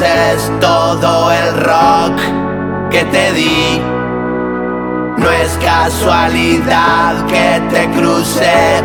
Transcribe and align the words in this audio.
mereces 0.00 0.50
todo 0.60 1.30
el 1.32 1.56
rock 1.60 2.20
que 2.90 3.04
te 3.04 3.32
di. 3.32 3.80
No 5.16 5.30
es 5.30 5.56
casualidad 5.58 7.24
que 7.26 7.60
te 7.70 7.90
crucé 7.90 8.82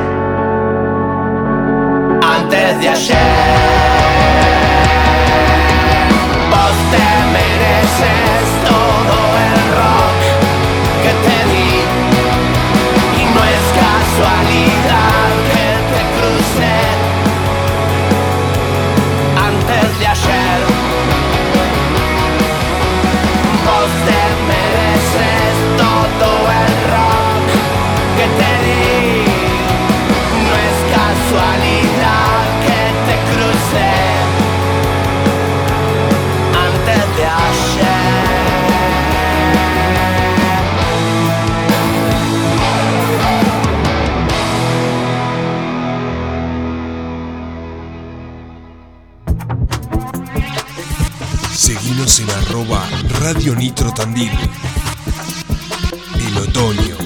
antes 2.22 2.80
de 2.80 2.90
ayer. 2.90 3.18
Vos 6.50 6.78
te 6.92 7.06
mereces 7.34 8.31
En 52.20 52.30
arroba 52.30 52.86
Radio 53.22 53.56
Nitro 53.56 53.94
Tandil. 53.94 54.32
El 56.16 56.38
otoño, 56.38 56.98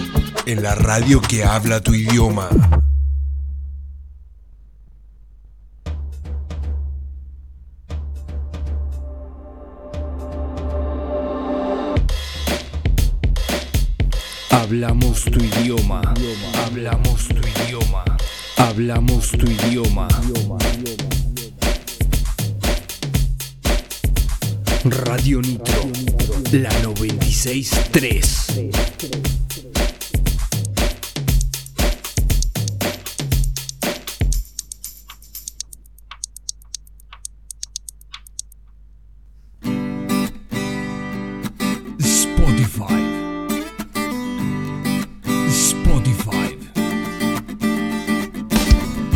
en 0.47 0.63
la 0.63 0.73
radio 0.73 1.21
que 1.21 1.43
habla 1.43 1.79
tu 1.79 1.93
idioma. 1.93 2.49
Hablamos 14.49 15.23
tu 15.25 15.39
idioma. 15.39 16.01
Hablamos 16.65 17.27
tu 17.27 17.35
idioma. 17.35 18.03
Hablamos 18.57 19.29
tu 19.31 19.45
idioma. 19.45 20.07
Radio 24.87 25.41
Nitro, 25.41 25.89
la 26.51 26.69
963. 26.83 28.69
Spotify. 41.97 42.85
Spotify. 45.49 46.59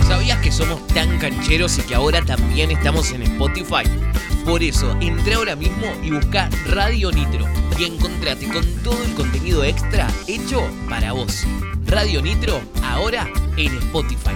¿Sabías 0.07 0.39
que 0.39 0.51
somos 0.51 0.87
tan 0.87 1.19
cancheros 1.19 1.77
y 1.77 1.81
que 1.83 1.93
ahora 1.93 2.25
también 2.25 2.71
estamos 2.71 3.11
en 3.11 3.21
Spotify? 3.21 4.08
Por 4.49 4.63
eso, 4.63 4.97
entra 4.99 5.35
ahora 5.35 5.55
mismo 5.55 5.85
y 6.01 6.09
busca 6.09 6.49
Radio 6.65 7.11
Nitro 7.11 7.45
y 7.77 7.83
encontrate 7.83 8.47
con 8.47 8.65
todo 8.83 9.03
el 9.03 9.13
contenido 9.13 9.63
extra 9.63 10.07
hecho 10.25 10.67
para 10.89 11.11
vos. 11.11 11.45
Radio 11.85 12.19
Nitro, 12.19 12.59
ahora 12.81 13.29
en 13.57 13.77
Spotify. 13.77 14.33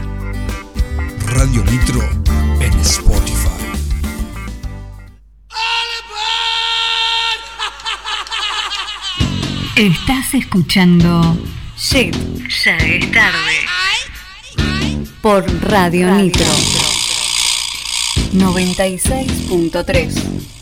Radio 1.26 1.64
Nitro 1.64 2.00
en 2.62 2.80
Spotify. 2.82 3.50
Estás 9.76 10.36
escuchando 10.36 11.40
Shit, 11.76 12.16
ya 12.64 12.78
es 12.78 13.12
tarde. 13.12 13.66
Por 15.24 15.44
Radio 15.64 16.12
Nitro 16.12 16.83
96.3. 18.34 20.53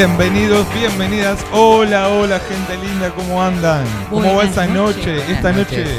Bienvenidos, 0.00 0.66
bienvenidas. 0.74 1.42
Hola, 1.54 2.10
hola, 2.10 2.38
gente 2.38 2.76
linda, 2.86 3.08
¿cómo 3.14 3.42
andan? 3.42 3.82
¿Cómo 4.10 4.26
va 4.26 4.44
Buenas 4.44 4.68
noches, 4.68 5.06
noche? 5.06 5.32
Esta 5.32 5.52
noches. 5.52 5.78
noche 5.78 5.90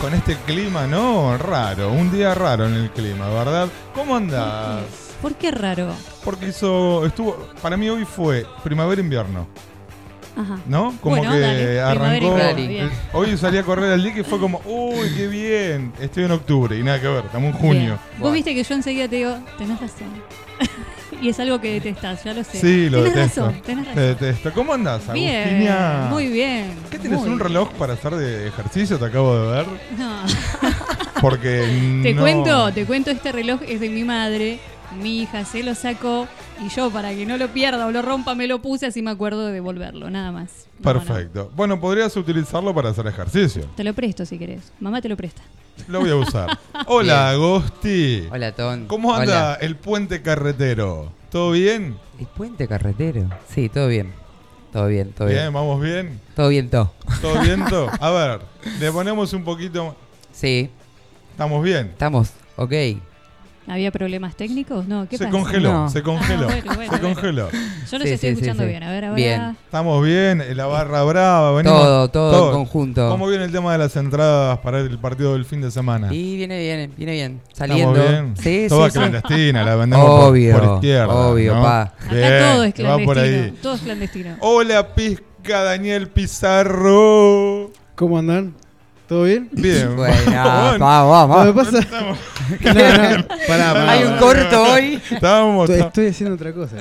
con 0.00 0.14
este 0.14 0.36
clima, 0.46 0.86
¿no? 0.86 1.36
Raro, 1.36 1.90
un 1.90 2.12
día 2.12 2.36
raro 2.36 2.66
en 2.68 2.74
el 2.74 2.90
clima, 2.92 3.28
¿verdad? 3.30 3.66
¿Cómo 3.96 4.14
andás? 4.14 4.84
¿Por 5.20 5.34
qué 5.34 5.50
raro? 5.50 5.92
Porque 6.24 6.46
hizo, 6.50 7.04
estuvo, 7.04 7.36
para 7.60 7.76
mí 7.76 7.90
hoy 7.90 8.04
fue 8.04 8.46
primavera-invierno, 8.62 9.48
Ajá. 10.36 10.60
¿no? 10.68 10.94
Como 11.00 11.16
Bueno, 11.16 11.32
que 11.32 11.40
dale, 11.40 11.80
arrancó. 11.80 12.38
eh, 12.38 12.88
Hoy 13.12 13.36
salí 13.36 13.58
a 13.58 13.64
correr 13.64 13.90
al 13.90 14.04
día 14.04 14.20
y 14.20 14.22
fue 14.22 14.38
como, 14.38 14.60
uy, 14.64 15.12
qué 15.16 15.26
bien, 15.26 15.92
estoy 15.98 16.26
en 16.26 16.30
octubre 16.30 16.78
y 16.78 16.84
nada 16.84 17.00
que 17.00 17.08
ver, 17.08 17.24
estamos 17.24 17.56
en 17.56 17.60
junio. 17.60 17.80
Bien. 17.80 17.98
Vos 18.20 18.32
viste 18.32 18.54
que 18.54 18.62
yo 18.62 18.72
enseguida 18.72 19.08
te 19.08 19.16
digo, 19.16 19.36
tenés 19.58 19.80
razón. 19.80 20.06
Y 21.20 21.28
es 21.28 21.38
algo 21.40 21.60
que 21.60 21.72
detestás, 21.74 22.24
ya 22.24 22.32
lo 22.34 22.42
sé. 22.44 22.58
Sí, 22.60 22.88
lo 22.90 22.98
tenés 22.98 23.14
detesto. 23.14 23.46
razón, 23.46 23.62
tenés 23.62 23.84
Te 23.84 23.90
razón. 23.94 24.06
detesto. 24.06 24.52
¿Cómo 24.52 24.72
andás, 24.74 25.12
Bien, 25.12 25.42
Agustina? 25.48 26.06
muy 26.10 26.26
bien. 26.28 26.74
¿Qué 26.90 26.98
tienes? 26.98 27.18
muy 27.20 27.28
¿Un 27.28 27.36
bien. 27.36 27.48
reloj 27.48 27.70
para 27.74 27.92
hacer 27.94 28.14
de 28.16 28.48
ejercicio? 28.48 28.98
Te 28.98 29.04
acabo 29.06 29.36
de 29.38 29.52
ver. 29.56 29.66
No. 29.98 30.22
Porque 31.20 32.00
Te 32.02 32.14
no- 32.14 32.22
cuento, 32.22 32.72
te 32.72 32.84
cuento, 32.86 33.10
este 33.10 33.32
reloj 33.32 33.60
es 33.68 33.80
de 33.80 33.90
mi 33.90 34.04
madre, 34.04 34.58
mi 35.02 35.20
hija 35.22 35.44
se 35.44 35.62
lo 35.62 35.74
sacó 35.74 36.26
y 36.64 36.68
yo 36.68 36.90
para 36.90 37.10
que 37.14 37.24
no 37.26 37.36
lo 37.36 37.48
pierda 37.48 37.86
o 37.86 37.90
lo 37.90 38.02
rompa 38.02 38.34
me 38.34 38.46
lo 38.46 38.60
puse 38.60 38.86
así 38.86 39.02
me 39.02 39.10
acuerdo 39.10 39.46
de 39.46 39.52
devolverlo, 39.52 40.10
nada 40.10 40.30
más. 40.32 40.66
Perfecto. 40.82 41.50
Bueno, 41.54 41.80
podrías 41.80 42.16
utilizarlo 42.16 42.74
para 42.74 42.90
hacer 42.90 43.06
ejercicio. 43.06 43.66
Te 43.76 43.84
lo 43.84 43.92
presto 43.94 44.24
si 44.24 44.38
querés. 44.38 44.72
Mamá 44.80 45.00
te 45.00 45.08
lo 45.08 45.16
presta. 45.16 45.42
Lo 45.88 46.00
voy 46.00 46.10
a 46.10 46.16
usar. 46.16 46.58
Hola, 46.86 47.30
Agosti. 47.30 48.26
Hola, 48.30 48.52
Ton. 48.52 48.86
¿Cómo 48.86 49.14
anda 49.14 49.56
Hola. 49.56 49.58
el 49.60 49.76
puente 49.76 50.22
carretero? 50.22 51.12
¿Todo 51.30 51.52
bien? 51.52 51.96
¿El 52.18 52.26
puente 52.26 52.66
carretero? 52.68 53.28
Sí, 53.48 53.68
todo 53.68 53.88
bien. 53.88 54.12
Todo 54.72 54.86
bien, 54.86 55.12
todo 55.12 55.28
bien. 55.28 55.40
Bien, 55.40 55.52
vamos 55.52 55.80
bien. 55.80 56.20
Todo 56.36 56.48
bien, 56.48 56.70
todo. 56.70 56.92
¿Todo 57.20 57.40
bien? 57.42 57.64
todo? 57.68 57.90
A 58.00 58.10
ver, 58.10 58.40
le 58.78 58.92
ponemos 58.92 59.32
un 59.32 59.44
poquito. 59.44 59.96
Sí, 60.32 60.70
¿Estamos 61.32 61.62
bien? 61.64 61.86
estamos 61.88 62.30
ok. 62.56 62.72
¿Había 63.66 63.92
problemas 63.92 64.34
técnicos? 64.36 64.88
No, 64.88 65.06
¿qué 65.08 65.16
Se 65.16 65.24
pasa? 65.26 65.36
congeló, 65.36 65.72
No. 65.72 65.90
se 65.90 66.02
congeló. 66.02 66.48
Ah, 66.48 66.52
bueno, 66.52 66.74
bueno, 66.74 66.92
se 66.92 66.98
bueno. 66.98 67.14
congeló. 67.14 67.48
Yo 67.50 67.98
los 67.98 68.08
Sí, 68.08 68.14
estoy 68.14 68.16
sí, 68.18 68.26
escuchando 68.28 68.62
sí. 68.64 68.68
bien. 68.68 68.82
A 68.82 68.90
ver, 68.90 69.04
ahora. 69.04 69.14
Bien. 69.16 69.56
Estamos 69.64 70.04
bien, 70.04 70.42
la 70.56 70.66
barra 70.66 71.02
brava, 71.04 71.52
venimos. 71.52 71.78
Todo, 71.80 72.08
todo 72.10 72.46
en 72.48 72.52
conjunto. 72.56 73.08
¿Cómo 73.10 73.28
viene 73.28 73.44
el 73.44 73.52
tema 73.52 73.72
de 73.72 73.78
las 73.78 73.94
entradas 73.96 74.58
para 74.58 74.80
el 74.80 74.98
partido 74.98 75.34
del 75.34 75.44
fin 75.44 75.60
de 75.60 75.70
semana? 75.70 76.12
Y 76.12 76.36
viene 76.36 76.58
bien, 76.58 76.92
viene 76.96 77.12
bien. 77.12 77.40
¿Estamos 77.48 77.68
Saliendo. 77.78 77.92
bien? 78.08 78.34
Sí, 78.38 78.66
Toda 78.68 78.86
sí, 78.88 78.92
sí. 78.94 78.98
clandestina, 78.98 79.62
la 79.62 79.76
vendemos 79.76 80.06
por- 80.06 80.30
Obvio, 80.30 80.58
por, 80.58 80.74
izquierda. 80.74 81.14
obvio, 81.14 81.54
¿no? 81.54 81.62
pa. 81.62 81.82
Acá 81.82 82.52
todo 82.52 82.64
es 82.64 82.74
que 82.74 82.82
va 82.82 82.98
por 82.98 83.14
clandestino. 83.14 83.44
ahí. 83.44 83.58
Todo 83.62 83.74
es 83.74 83.80
clandestino. 83.82 84.36
Hola, 84.40 84.94
Pizca 84.94 85.62
Daniel 85.62 86.08
Pizarro. 86.08 87.70
¿Cómo 87.94 88.18
andan? 88.18 88.54
¿Todo 89.10 89.24
bien? 89.24 89.48
Bien. 89.50 89.96
Bueno, 89.96 90.14
Bueno, 90.24 90.78
vamos, 90.78 91.46
Lo 91.46 91.52
que 91.52 91.58
vamos. 91.58 91.66
pasa. 91.66 91.78
estamos- 91.80 92.18
No, 92.60 92.72
no, 92.74 93.26
pará, 93.48 93.72
pará, 93.74 93.90
Hay 93.90 94.02
un 94.04 94.08
pará. 94.10 94.20
corto 94.20 94.62
hoy. 94.62 95.00
Estábamos. 95.10 95.68
Estoy, 95.68 95.86
estoy 95.88 96.06
haciendo 96.06 96.34
otra 96.36 96.52
cosa. 96.52 96.76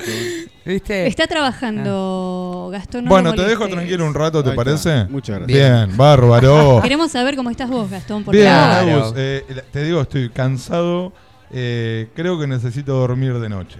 ¿Viste? 0.65 1.07
Está 1.07 1.25
trabajando 1.27 2.69
Gastón. 2.71 3.05
no 3.05 3.09
Bueno, 3.09 3.33
te 3.33 3.41
dejo 3.43 3.67
tranquilo 3.67 4.05
un 4.05 4.13
rato, 4.13 4.43
¿te 4.43 4.49
está. 4.51 4.55
parece? 4.63 5.05
Muchas 5.09 5.39
gracias. 5.39 5.57
Bien, 5.87 5.97
bárbaro. 5.97 6.79
Queremos 6.83 7.11
saber 7.11 7.35
cómo 7.35 7.49
estás 7.49 7.67
vos, 7.69 7.89
Gastón. 7.89 8.23
Porque 8.23 8.37
Bien, 8.41 8.51
Claro. 8.51 8.91
Agus, 9.05 9.13
eh, 9.17 9.43
te 9.71 9.83
digo, 9.83 10.01
estoy 10.01 10.29
cansado. 10.29 11.11
eh, 11.51 12.09
creo 12.15 12.39
que 12.39 12.45
necesito 12.45 12.93
dormir 12.93 13.39
de 13.39 13.49
noche. 13.49 13.79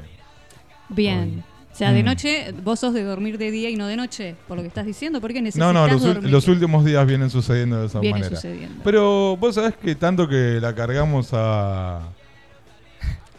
Bien. 0.89 1.43
Sea, 1.79 1.91
de 1.93 2.03
Mm. 2.03 2.05
noche, 2.05 2.53
vos 2.63 2.79
sos 2.79 2.93
de 2.93 3.03
dormir 3.03 3.37
de 3.37 3.49
día 3.51 3.69
y 3.69 3.75
no 3.75 3.87
de 3.87 3.95
noche, 3.95 4.35
por 4.47 4.57
lo 4.57 4.61
que 4.63 4.67
estás 4.67 4.85
diciendo, 4.85 5.19
porque 5.21 5.39
No, 5.39 5.45
necesitas 5.45 5.73
no, 5.73 5.87
los, 5.87 6.01
dormir. 6.03 6.29
los 6.31 6.47
últimos 6.47 6.85
días 6.85 7.07
vienen 7.07 7.29
sucediendo 7.29 7.79
de 7.81 7.87
esa 7.87 7.99
Viene 7.99 8.19
manera. 8.19 8.35
sucediendo. 8.35 8.81
Pero 8.83 9.35
vos 9.37 9.55
sabés 9.55 9.75
que 9.75 9.95
tanto 9.95 10.27
que 10.27 10.59
la 10.61 10.75
cargamos 10.75 11.29
a, 11.33 11.97
¿A 11.99 12.05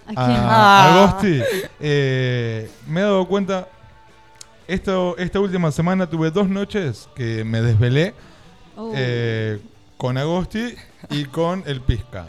quién? 0.06 0.18
a 0.18 0.48
Ah. 0.48 1.04
Agosti, 1.06 1.40
eh, 1.80 2.68
me 2.88 3.00
he 3.00 3.02
dado 3.04 3.26
cuenta, 3.28 3.68
esto, 4.66 5.16
esta 5.18 5.38
última 5.40 5.70
semana 5.70 6.08
tuve 6.08 6.30
dos 6.30 6.48
noches 6.48 7.08
que 7.14 7.44
me 7.44 7.60
desvelé 7.60 8.14
Oh. 8.76 8.92
eh, 8.96 9.58
con 9.96 10.16
Agosti 10.16 10.74
y 11.10 11.24
con 11.26 11.62
el 11.66 11.80
Pisca, 11.82 12.26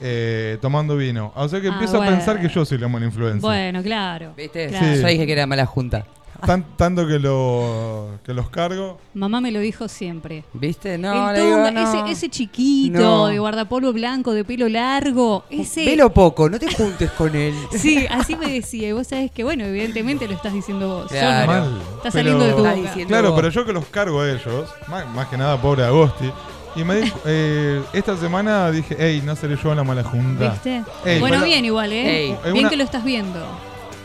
eh, 0.00 0.58
tomando 0.60 0.96
vino. 0.96 1.32
O 1.34 1.48
sea 1.48 1.60
que 1.60 1.68
Ah, 1.68 1.72
empiezo 1.72 2.02
a 2.02 2.06
pensar 2.06 2.40
que 2.40 2.48
yo 2.48 2.64
soy 2.64 2.78
la 2.78 2.88
mala 2.88 3.06
influencia. 3.06 3.40
Bueno, 3.40 3.82
claro. 3.82 4.32
¿Viste? 4.36 4.68
Claro. 4.68 4.94
Sí. 4.96 5.02
Yo 5.02 5.08
dije 5.08 5.26
que 5.26 5.32
era 5.32 5.46
mala 5.46 5.66
junta. 5.66 6.04
Tan- 6.46 6.62
tanto 6.76 7.04
que, 7.04 7.18
lo, 7.18 8.10
que 8.24 8.32
los 8.32 8.48
cargo. 8.48 9.00
Mamá 9.12 9.40
me 9.40 9.50
lo 9.50 9.58
dijo 9.58 9.88
siempre. 9.88 10.44
¿Viste? 10.52 10.96
No, 10.96 11.30
El 11.30 11.34
le 11.36 11.44
digo, 11.44 11.56
tonga, 11.56 11.70
no. 11.72 12.04
ese, 12.04 12.12
ese 12.12 12.28
chiquito 12.28 13.00
No. 13.00 13.26
de 13.26 13.40
guardapolvo 13.40 13.92
blanco, 13.92 14.32
de 14.32 14.44
pelo 14.44 14.68
largo, 14.68 15.44
ese... 15.50 15.84
Velo 15.84 16.14
poco, 16.14 16.48
no 16.48 16.60
te 16.60 16.72
juntes 16.72 17.10
con 17.10 17.34
él. 17.34 17.54
Sí, 17.72 18.06
así 18.08 18.36
me 18.36 18.52
decía. 18.52 18.88
Y 18.90 18.92
vos 18.92 19.08
sabés 19.08 19.32
que, 19.32 19.42
bueno, 19.42 19.64
evidentemente 19.64 20.28
lo 20.28 20.34
estás 20.34 20.52
diciendo 20.52 20.86
vos. 20.88 21.02
Yo 21.10 21.18
Claro. 21.18 21.52
no. 21.52 21.60
Mal. 21.72 21.82
Está 21.96 22.10
saliendo 22.12 22.44
de 22.44 22.52
tu 22.52 22.58
boca. 22.58 22.74
diciendo- 22.74 23.08
Claro, 23.08 23.30
vos. 23.32 23.40
pero 23.40 23.48
yo 23.52 23.66
que 23.66 23.72
los 23.72 23.86
cargo 23.86 24.20
a 24.20 24.30
ellos, 24.30 24.70
más, 24.86 25.12
más 25.12 25.26
que 25.26 25.36
nada 25.36 25.60
pobre 25.60 25.82
Agosti, 25.82 26.30
y 26.76 26.84
me 26.84 26.96
di- 26.96 27.12
eh, 27.26 27.82
esta 27.92 28.16
semana 28.16 28.70
dije, 28.70 28.96
hey, 28.98 29.22
no 29.24 29.34
seré 29.36 29.56
yo 29.62 29.74
la 29.74 29.84
mala 29.84 30.04
junta. 30.04 30.50
¿Viste? 30.50 30.82
Ey, 31.04 31.20
bueno, 31.20 31.42
bien 31.44 31.64
igual, 31.64 31.92
¿eh? 31.92 32.18
Ey. 32.26 32.30
Es 32.44 32.52
bien 32.52 32.58
una- 32.64 32.70
que 32.70 32.76
lo 32.76 32.84
estás 32.84 33.04
viendo. 33.04 33.40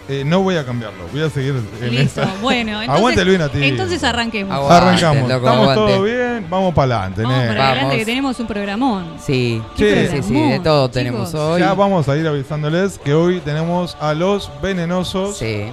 Eh, 0.10 0.24
no 0.25 0.42
voy 0.42 0.57
a 0.57 0.65
cambiarlo, 0.65 1.06
voy 1.13 1.21
a 1.21 1.30
seguir 1.30 1.56
en 1.81 1.89
Listo. 1.95 2.21
esa. 2.24 2.33
Bueno, 2.42 2.71
entonces, 2.81 2.89
Aguante 2.98 3.21
el 3.21 3.30
vino 3.30 3.44
a 3.45 3.50
ti. 3.50 3.63
entonces 3.63 4.04
arranquemos. 4.04 4.54
Aguante, 4.54 4.75
Arrancamos. 4.75 5.30
loco, 5.30 5.45
Estamos 5.48 5.69
aguante. 5.69 5.94
todo 5.94 6.04
bien, 6.04 6.45
vamos 6.50 6.74
para 6.74 6.95
adelante. 6.98 7.21
Vamos 7.24 7.48
para 7.48 7.69
adelante 7.69 7.98
que 7.98 8.06
tenemos 8.06 8.38
un 8.39 8.48
programón. 8.48 9.13
Sí, 9.25 9.62
Che. 9.77 10.10
sí, 10.10 10.24
sí, 10.24 10.33
de 10.33 10.60
todo 10.60 10.89
tenemos 10.89 11.30
Chicos. 11.30 11.39
hoy. 11.42 11.62
Ya 11.62 11.74
vamos 11.74 12.10
a 12.10 12.18
ir 12.18 12.27
avisándoles 12.27 12.98
que 13.00 13.13
hoy 13.13 13.39
tenemos 13.39 13.95
a 14.01 14.13
los 14.13 14.51
venenosos. 14.62 15.38
Sí. 15.38 15.68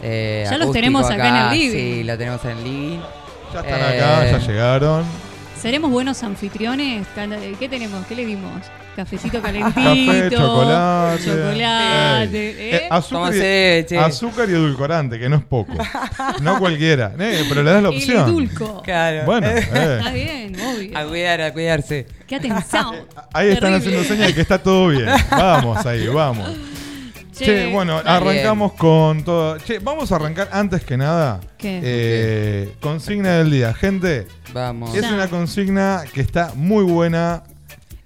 Eh, 0.00 0.46
Ya 0.48 0.58
los 0.58 0.70
tenemos 0.70 1.10
acá 1.10 1.28
en 1.28 1.34
el 1.36 1.50
living. 1.58 1.76
Sí, 1.76 2.04
lo 2.04 2.16
tenemos 2.18 2.44
en 2.44 2.50
el 2.52 2.62
living. 2.64 2.98
Ya 3.52 3.60
están 3.60 3.80
Eh, 3.80 4.00
acá, 4.00 4.30
ya 4.30 4.38
llegaron. 4.38 5.04
¿Seremos 5.62 5.92
buenos 5.92 6.20
anfitriones? 6.24 7.06
Cala- 7.14 7.38
¿Qué 7.56 7.68
tenemos? 7.68 8.04
¿Qué 8.06 8.16
le 8.16 8.26
dimos? 8.26 8.50
Cafecito 8.96 9.40
calentito. 9.40 9.74
Café, 9.80 10.28
chocolate. 10.30 11.24
Chocolate. 11.24 12.50
¿eh? 12.50 12.76
Eh, 12.76 12.88
azúcar, 12.90 13.32
¿Cómo 13.32 13.32
y, 13.32 13.96
azúcar 13.96 14.50
y 14.50 14.52
edulcorante, 14.54 15.18
que 15.20 15.28
no 15.28 15.36
es 15.36 15.44
poco. 15.44 15.72
no 16.42 16.58
cualquiera, 16.58 17.12
eh, 17.18 17.44
pero 17.48 17.62
le 17.62 17.70
das 17.70 17.82
la 17.82 17.88
El 17.90 17.94
opción. 17.94 18.28
edulco. 18.28 18.82
Claro. 18.82 19.24
Bueno, 19.24 19.46
Está 19.50 20.12
eh, 20.16 20.50
bien, 20.50 20.60
obvio. 20.60 20.98
A 20.98 21.04
cuidar, 21.06 21.40
a 21.40 21.52
cuidarse. 21.52 22.06
Qué 22.26 22.36
atención. 22.36 22.96
ahí 23.32 23.50
están 23.50 23.74
haciendo 23.74 24.02
señas 24.02 24.26
de 24.28 24.34
que 24.34 24.40
está 24.40 24.58
todo 24.58 24.88
bien. 24.88 25.06
Vamos 25.30 25.86
ahí, 25.86 26.08
vamos. 26.08 26.50
Che, 27.44 27.72
bueno, 27.72 27.94
bien. 27.96 28.08
arrancamos 28.08 28.72
con 28.74 29.24
todo. 29.24 29.58
Che, 29.58 29.78
vamos 29.78 30.10
a 30.12 30.16
arrancar 30.16 30.48
antes 30.52 30.82
que 30.84 30.96
nada. 30.96 31.40
¿Qué? 31.58 31.80
eh, 31.82 32.74
Consigna 32.80 33.38
del 33.38 33.50
día. 33.50 33.72
Gente, 33.74 34.26
Vamos. 34.52 34.94
es 34.94 35.04
una 35.10 35.28
consigna 35.28 36.04
que 36.12 36.20
está 36.20 36.52
muy 36.54 36.84
buena. 36.84 37.42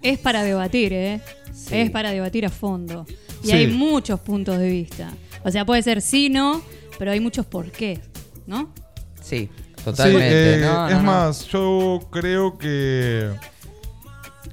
Es 0.02 0.18
para 0.18 0.42
debatir, 0.42 0.92
¿eh? 0.92 1.20
Sí. 1.52 1.76
Es 1.78 1.90
para 1.90 2.10
debatir 2.10 2.46
a 2.46 2.50
fondo. 2.50 3.06
Y 3.42 3.48
Sí. 3.48 3.52
hay 3.52 3.66
muchos 3.68 4.20
puntos 4.20 4.58
de 4.58 4.68
vista. 4.68 5.10
O 5.44 5.50
sea, 5.50 5.64
puede 5.64 5.82
ser 5.82 6.00
sí, 6.02 6.28
no, 6.28 6.62
pero 6.98 7.10
hay 7.12 7.20
muchos 7.20 7.46
por 7.46 7.70
qué, 7.70 8.00
¿no? 8.46 8.72
Sí, 9.22 9.48
Sí, 9.76 9.82
totalmente. 9.84 10.54
eh, 10.58 10.60
No, 10.60 10.74
no, 10.82 10.88
es 10.88 10.96
no. 10.96 11.02
más, 11.02 11.46
yo 11.48 12.00
creo 12.10 12.58
que 12.58 13.30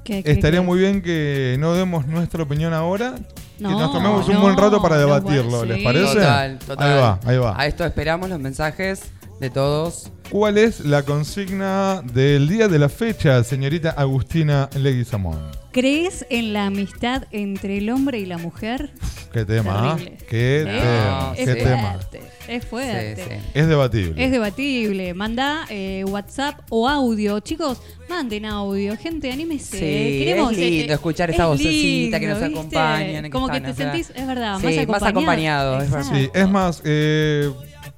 ¿Qué- 0.04 0.22
qué- 0.22 0.30
estaría 0.32 0.60
qué? 0.60 0.66
muy 0.66 0.78
bien 0.78 1.02
que 1.02 1.56
no 1.58 1.74
demos 1.74 2.06
nuestra 2.06 2.42
opinión 2.42 2.72
ahora. 2.74 3.14
No, 3.58 3.68
que 3.68 3.74
nos 3.76 3.92
tomemos 3.92 4.28
un 4.28 4.40
buen 4.40 4.56
rato 4.56 4.82
para 4.82 4.96
no, 4.96 5.00
debatirlo, 5.02 5.64
¿les 5.64 5.78
sí. 5.78 5.84
parece? 5.84 6.14
Total, 6.14 6.58
total. 6.58 6.88
Ahí 6.88 7.00
va, 7.00 7.20
ahí 7.24 7.38
va. 7.38 7.60
A 7.60 7.66
esto 7.66 7.84
esperamos 7.84 8.28
los 8.28 8.40
mensajes 8.40 9.12
de 9.44 9.50
todos. 9.50 10.10
¿Cuál 10.30 10.56
es 10.56 10.80
la 10.80 11.02
consigna 11.02 12.00
del 12.14 12.48
día 12.48 12.66
de 12.66 12.78
la 12.78 12.88
fecha, 12.88 13.44
señorita 13.44 13.90
Agustina 13.90 14.70
Leguizamón? 14.74 15.38
¿Crees 15.70 16.24
en 16.30 16.54
la 16.54 16.66
amistad 16.66 17.24
entre 17.30 17.76
el 17.76 17.90
hombre 17.90 18.20
y 18.20 18.24
la 18.24 18.38
mujer? 18.38 18.90
¿Qué 19.34 19.44
tema? 19.44 19.92
¿ah? 19.92 19.96
Terrible. 19.96 20.18
¿Qué, 20.26 20.60
¿Eh? 20.62 20.64
tema? 20.64 21.34
es 21.36 21.44
¿Qué 21.46 21.54
tema? 21.56 21.92
fuerte, 21.92 22.20
es 22.48 22.64
fuerte. 22.64 23.16
Sí, 23.16 23.22
sí. 23.28 23.50
Es 23.52 23.66
debatible. 23.68 24.24
Es 24.24 24.30
debatible. 24.30 25.12
Manda 25.12 25.66
eh, 25.68 26.04
WhatsApp 26.08 26.60
o 26.70 26.88
audio. 26.88 27.40
Chicos, 27.40 27.82
manden 28.08 28.46
audio. 28.46 28.96
Gente, 28.96 29.30
anímese. 29.30 29.78
Sí, 29.78 30.24
Queremos, 30.24 30.52
es 30.52 30.58
lindo 30.58 30.92
eh, 30.92 30.94
escuchar 30.94 31.28
es 31.30 31.36
esa 31.36 31.46
vocecita 31.48 32.18
que 32.18 32.28
nos 32.28 32.40
lindo, 32.40 32.62
¿viste? 32.62 32.78
acompaña, 32.78 33.22
que 33.22 33.30
Como 33.30 33.48
que 33.48 33.56
están, 33.58 33.64
te 33.66 33.72
o 33.72 33.74
sea, 33.74 33.92
sentís, 33.92 34.16
es 34.16 34.26
verdad, 34.26 34.58
sí, 34.58 34.66
más 34.66 34.86
más 34.88 35.02
acompañado. 35.02 35.76
acompañado, 35.76 35.82
es 35.82 35.90
verdad. 35.90 36.12
Sí, 36.14 36.30
es 36.32 36.48
más, 36.48 36.82
eh, 36.84 37.52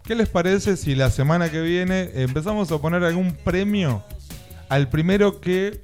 ¿qué 0.06 0.14
les 0.14 0.28
parece 0.28 0.76
si 0.76 0.94
la 0.94 1.10
semana 1.10 1.50
que 1.50 1.60
viene 1.60 2.10
empezamos 2.14 2.70
a 2.72 2.78
poner 2.78 3.04
algún 3.04 3.32
premio 3.34 4.04
al 4.68 4.88
primero 4.88 5.40
que, 5.40 5.80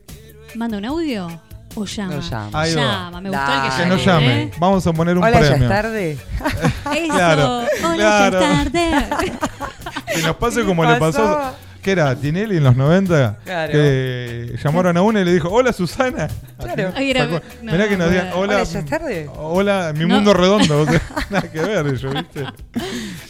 ¿Manda 0.55 0.77
un 0.79 0.85
audio 0.85 1.29
o 1.75 1.85
llama? 1.87 2.15
No 2.17 2.21
llama. 2.21 2.51
Ahí 2.61 2.75
va. 2.75 2.83
llama, 2.83 3.21
me 3.23 3.31
gustó 3.31 3.45
el 3.55 3.63
que 3.63 3.69
que 3.69 3.77
llame, 3.83 3.89
nos 3.95 4.05
llame? 4.05 4.43
¿eh? 4.43 4.51
Vamos 4.59 4.87
a 4.87 4.93
poner 4.93 5.17
un 5.17 5.25
Hola, 5.25 5.41
ya 5.41 5.49
premio. 5.49 5.65
es 5.69 5.69
tarde. 5.75 6.13
Eso, 6.97 7.15
Claro, 7.15 7.59
hola, 7.59 7.95
claro. 7.95 8.41
ya 8.41 8.63
es 8.63 8.73
tarde. 8.73 9.33
Que 10.15 10.23
nos 10.23 10.37
pase 10.37 10.61
¿Qué 10.61 10.67
como 10.67 10.85
le 10.85 10.97
pasó. 10.97 11.55
Que 11.83 11.91
era? 11.93 12.15
Tinelli 12.17 12.57
en 12.57 12.65
los 12.65 12.75
90. 12.77 13.39
Claro. 13.45 13.73
Que 13.73 14.57
llamaron 14.63 14.97
a 14.97 15.03
una 15.03 15.21
y 15.21 15.25
le 15.25 15.33
dijo: 15.35 15.49
Hola 15.51 15.73
Susana. 15.73 16.29
Claro. 16.59 16.93
Ay, 16.95 17.11
era- 17.11 17.27
¿Se 17.27 17.31
acuer- 17.31 17.43
no, 17.63 17.73
Mirá 17.73 17.89
que 17.89 17.97
nos 17.97 18.07
no, 18.07 18.13
digan: 18.13 18.31
no. 18.31 18.37
Hola. 18.37 18.65
Tarde. 18.89 19.29
Hola, 19.37 19.93
mi 19.95 20.07
No. 20.07 20.15
mundo 20.15 20.33
redondo. 20.33 20.83
o 20.83 20.87
sea, 20.87 21.03
nada 21.31 21.51
que 21.51 21.61
ver 21.61 21.87
eso, 21.89 22.09
¿viste? 22.11 22.45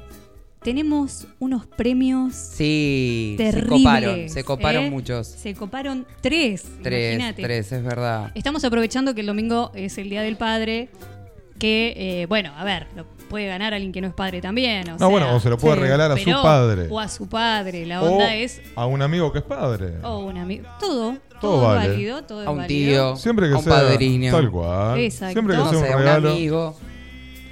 tenemos 0.63 1.27
unos 1.39 1.67
premios 1.67 2.35
Sí, 2.35 3.35
terribles. 3.37 3.63
se 3.63 3.85
coparon, 3.85 4.29
se 4.31 4.45
coparon 4.45 4.85
¿eh? 4.85 4.91
muchos. 4.91 5.27
Se 5.29 5.55
coparon 5.55 6.07
tres. 6.23 6.65
Tres, 6.83 7.15
imagínate. 7.15 7.43
tres, 7.43 7.71
es 7.73 7.83
verdad. 7.85 8.33
Estamos 8.35 8.65
aprovechando 8.65 9.15
que 9.15 9.21
el 9.21 9.27
domingo 9.27 9.71
es 9.75 9.97
el 9.99 10.11
Día 10.11 10.23
del 10.23 10.37
Padre. 10.37 10.89
Que, 11.59 11.95
eh, 12.23 12.27
bueno, 12.27 12.53
a 12.57 12.65
ver, 12.65 12.89
lo 12.97 13.05
puede 13.35 13.47
ganar 13.49 13.75
alguien 13.75 13.91
que 13.91 14.01
no 14.01 14.07
es 14.07 14.15
padre 14.15 14.41
también. 14.41 14.89
O 14.91 14.93
No, 14.93 14.99
sea, 14.99 15.07
bueno, 15.09 15.35
o 15.35 15.41
se 15.41 15.51
lo 15.51 15.59
puede 15.59 15.75
sí, 15.75 15.81
regalar 15.83 16.13
a 16.13 16.17
su 16.17 16.31
padre. 16.31 16.87
O 16.89 17.01
a 17.01 17.09
su 17.09 17.29
padre. 17.29 17.85
La 17.85 18.01
O 18.01 18.13
onda 18.13 18.33
es. 18.37 18.63
a 18.77 18.87
un 18.87 19.03
amigo 19.03 19.33
que 19.33 19.39
es 19.41 19.45
padre. 19.45 19.95
O 20.05 20.19
un 20.21 20.37
amigo. 20.39 20.69
Todo. 20.79 21.17
Todo 21.41 21.41
Todo, 21.41 21.63
es 21.73 21.77
vale. 21.79 21.89
válido. 21.91 22.23
Todo 22.23 22.43
es 22.43 22.47
A 22.47 22.51
un 22.53 22.57
válido. 22.59 23.13
tío, 23.13 23.17
Siempre 23.17 23.49
que 23.49 23.55
a 23.55 23.59
un 23.59 23.65
sea 23.65 23.73
padrino. 23.73 24.37
tal 24.37 24.51
cual. 24.53 24.99
Exacto. 25.01 25.33
Siempre 25.33 25.57
que 25.57 25.63
no 25.65 25.71
sea 25.73 25.97
un 25.97 26.07
amigo. 26.09 26.77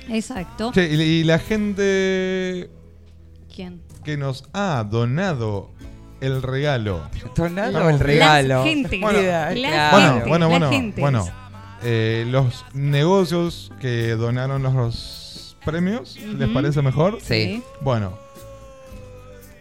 Exacto. 0.08 0.70
Che, 0.72 0.86
y, 0.94 1.00
y 1.02 1.24
la 1.24 1.38
gente 1.40 2.70
¿Quién? 3.54 3.82
que 4.04 4.16
nos 4.16 4.44
ha 4.52 4.84
donado 4.88 5.70
el 6.20 6.42
regalo. 6.42 7.00
Donando 7.34 7.78
Vamos. 7.80 7.94
el 7.94 7.98
regalo. 8.00 8.48
La 8.58 8.62
gente. 8.64 8.98
Bueno, 9.00 9.20
la 9.20 9.50
claro. 9.52 9.90
Bueno, 9.90 10.12
gente, 10.14 10.28
bueno, 10.28 10.38
la 10.38 10.46
bueno, 10.58 10.70
gente. 10.70 11.00
bueno. 11.00 11.28
Eh, 11.84 12.24
los 12.30 12.64
negocios 12.74 13.72
que 13.80 14.10
donaron 14.12 14.62
los 14.62 14.74
premios, 15.64 16.18
¿les 16.18 16.48
parece 16.50 16.82
mejor? 16.82 17.18
Sí. 17.20 17.62
Bueno. 17.80 18.18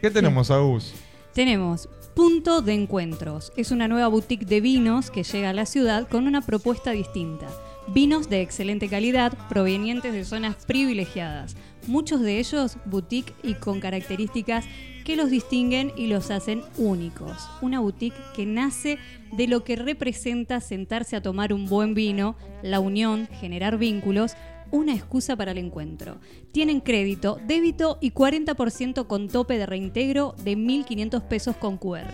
¿Qué 0.02 0.10
tenemos, 0.10 0.50
Agus? 0.50 0.94
Tenemos 1.34 1.88
Punto 2.16 2.62
de 2.62 2.74
Encuentros. 2.74 3.54
Es 3.56 3.72
una 3.72 3.88
nueva 3.88 4.08
boutique 4.08 4.46
de 4.46 4.60
vinos 4.60 5.12
que 5.12 5.24
llega 5.24 5.52
a 5.52 5.54
la 5.54 5.66
ciudad 5.66 6.08
con 6.10 6.28
una 6.28 6.42
propuesta 6.42 6.92
distinta. 6.92 7.48
Vinos 7.88 8.30
de 8.30 8.42
excelente 8.42 8.90
calidad 8.90 9.38
provenientes 9.48 10.12
de 10.12 10.26
zonas 10.26 10.56
privilegiadas. 10.66 11.56
Muchos 11.88 12.22
de 12.22 12.40
ellos 12.40 12.78
boutique 12.86 13.34
y 13.44 13.54
con 13.56 13.80
características 13.80 14.66
que 15.06 15.16
los 15.16 15.30
distinguen 15.30 15.92
y 15.96 16.08
los 16.08 16.32
hacen 16.32 16.64
únicos. 16.78 17.50
Una 17.62 17.80
boutique 17.80 18.18
que 18.36 18.46
nace 18.46 18.98
de 19.32 19.48
lo 19.48 19.64
que 19.64 19.76
representa 19.76 20.60
sentarse 20.60 21.16
a 21.16 21.22
tomar 21.22 21.54
un 21.54 21.68
buen 21.68 21.94
vino, 21.94 22.36
la 22.62 22.80
unión, 22.80 23.28
generar 23.40 23.78
vínculos, 23.78 24.34
una 24.72 24.94
excusa 24.94 25.36
para 25.36 25.52
el 25.52 25.58
encuentro. 25.58 26.18
Tienen 26.52 26.80
crédito, 26.80 27.40
débito 27.48 27.98
y 28.02 28.12
40% 28.12 29.08
con 29.08 29.28
tope 29.28 29.58
de 29.58 29.66
reintegro 29.66 30.36
de 30.44 30.56
1.500 30.58 31.22
pesos 31.24 31.56
con 31.58 31.78
QR. 31.78 32.06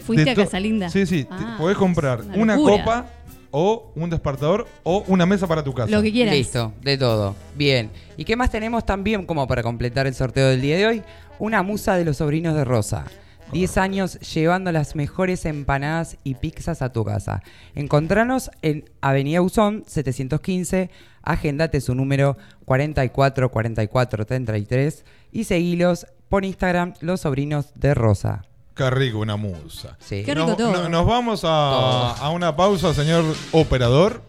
¿Fuiste 0.00 0.30
a 0.30 0.34
to- 0.34 0.44
Casa 0.44 0.60
Linda? 0.60 0.90
Sí, 0.90 1.06
sí. 1.06 1.24
te- 1.24 1.28
Ah, 1.30 1.56
podés 1.58 1.76
comprar 1.76 2.22
una 2.34 2.56
locura. 2.56 2.78
copa 2.84 3.06
o 3.50 3.92
un 3.94 4.10
despertador 4.10 4.66
o 4.82 5.04
una 5.08 5.26
mesa 5.26 5.46
para 5.46 5.62
tu 5.62 5.72
casa. 5.74 5.90
Lo 5.90 6.02
que 6.02 6.10
quieras. 6.12 6.34
Listo, 6.34 6.72
de 6.82 6.96
todo. 6.98 7.34
Bien. 7.56 7.90
¿Y 8.16 8.24
qué 8.24 8.36
más 8.36 8.50
tenemos 8.50 8.84
también 8.86 9.26
como 9.26 9.46
para 9.46 9.62
completar 9.62 10.06
el 10.06 10.14
sorteo 10.14 10.48
del 10.48 10.60
día 10.62 10.76
de 10.76 10.86
hoy? 10.86 11.02
Una 11.38 11.62
musa 11.62 11.96
de 11.96 12.04
los 12.04 12.18
sobrinos 12.18 12.54
de 12.54 12.64
Rosa. 12.64 13.04
10 13.52 13.76
años 13.76 14.18
llevando 14.20 14.72
las 14.72 14.96
mejores 14.96 15.44
empanadas 15.44 16.16
y 16.24 16.36
pizzas 16.36 16.80
a 16.80 16.90
tu 16.92 17.04
casa. 17.04 17.42
Encontranos 17.74 18.50
en 18.62 18.86
Avenida 19.02 19.42
Usón 19.42 19.84
715, 19.86 20.88
agendate 21.22 21.82
su 21.82 21.94
número 21.94 22.38
444433 22.64 25.04
y 25.32 25.44
seguilos 25.44 26.06
por 26.32 26.46
Instagram 26.46 26.94
Los 27.02 27.20
Sobrinos 27.20 27.72
de 27.74 27.92
Rosa. 27.92 28.46
Qué 28.74 28.88
rico 28.88 29.18
una 29.18 29.36
musa. 29.36 29.98
Sí. 30.00 30.22
Qué 30.24 30.34
rico 30.34 30.46
No- 30.46 30.56
todo. 30.56 30.72
no- 30.72 30.88
nos 30.88 31.06
vamos 31.06 31.40
a, 31.44 31.46
Todo. 31.46 32.16
a 32.24 32.30
una 32.30 32.56
pausa, 32.56 32.94
señor 32.94 33.22
operador. 33.52 34.22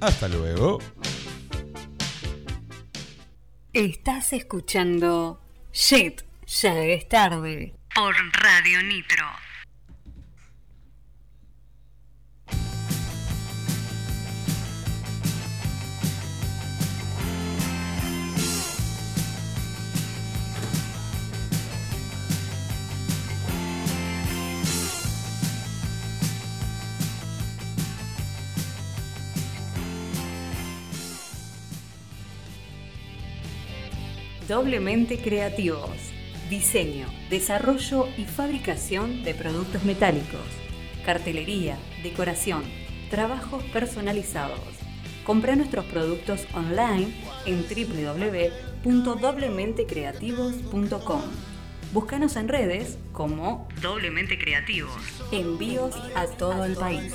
Hasta 0.00 0.26
luego. 0.28 0.78
Estás 3.74 4.32
escuchando 4.32 5.38
Shit, 5.70 6.22
ya 6.46 6.78
es 6.82 7.06
tarde. 7.10 7.74
Por 7.94 8.14
Radio 8.42 8.82
Nitro. 8.82 9.26
Doblemente 34.52 35.16
creativos. 35.16 35.88
Diseño, 36.50 37.06
desarrollo 37.30 38.06
y 38.18 38.26
fabricación 38.26 39.24
de 39.24 39.32
productos 39.32 39.82
metálicos. 39.84 40.42
Cartelería, 41.06 41.78
decoración, 42.02 42.62
trabajos 43.10 43.64
personalizados. 43.72 44.60
Compra 45.24 45.56
nuestros 45.56 45.86
productos 45.86 46.46
online 46.52 47.14
en 47.46 47.64
www.doblementecreativos.com. 48.84 51.22
Búscanos 51.94 52.36
en 52.36 52.48
redes 52.48 52.98
como 53.14 53.66
Doblemente 53.80 54.38
Creativos. 54.38 54.92
Envíos 55.32 55.96
a 56.14 56.26
todo 56.26 56.66
el 56.66 56.76
país. 56.76 57.14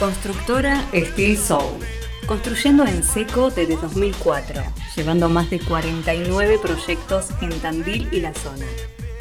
Constructora 0.00 0.82
Steel 0.94 1.36
Soul. 1.36 1.78
Construyendo 2.26 2.86
en 2.86 3.04
seco 3.04 3.50
desde 3.50 3.76
2004, 3.76 4.62
llevando 4.96 5.28
más 5.28 5.50
de 5.50 5.60
49 5.60 6.58
proyectos 6.62 7.26
en 7.42 7.50
Tandil 7.60 8.08
y 8.10 8.20
la 8.20 8.32
zona. 8.32 8.64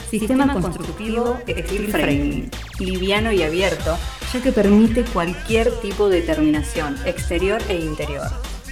Sistema 0.10 0.54
constructivo 0.54 1.38
Steel 1.46 1.88
Framing, 1.90 2.50
liviano 2.80 3.34
y 3.34 3.44
abierto, 3.44 3.98
ya 4.32 4.42
que 4.42 4.54
permite 4.54 5.04
cualquier 5.04 5.70
tipo 5.82 6.08
de 6.08 6.22
terminación, 6.22 6.96
exterior 7.06 7.62
e 7.68 7.76
interior. 7.76 8.28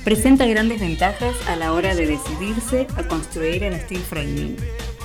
Presenta 0.05 0.45
grandes 0.45 0.79
ventajas 0.79 1.35
a 1.45 1.57
la 1.57 1.73
hora 1.73 1.93
de 1.93 2.07
decidirse 2.07 2.87
a 2.95 3.03
construir 3.03 3.63
en 3.63 3.77
Steel 3.81 4.01
Framing. 4.01 4.55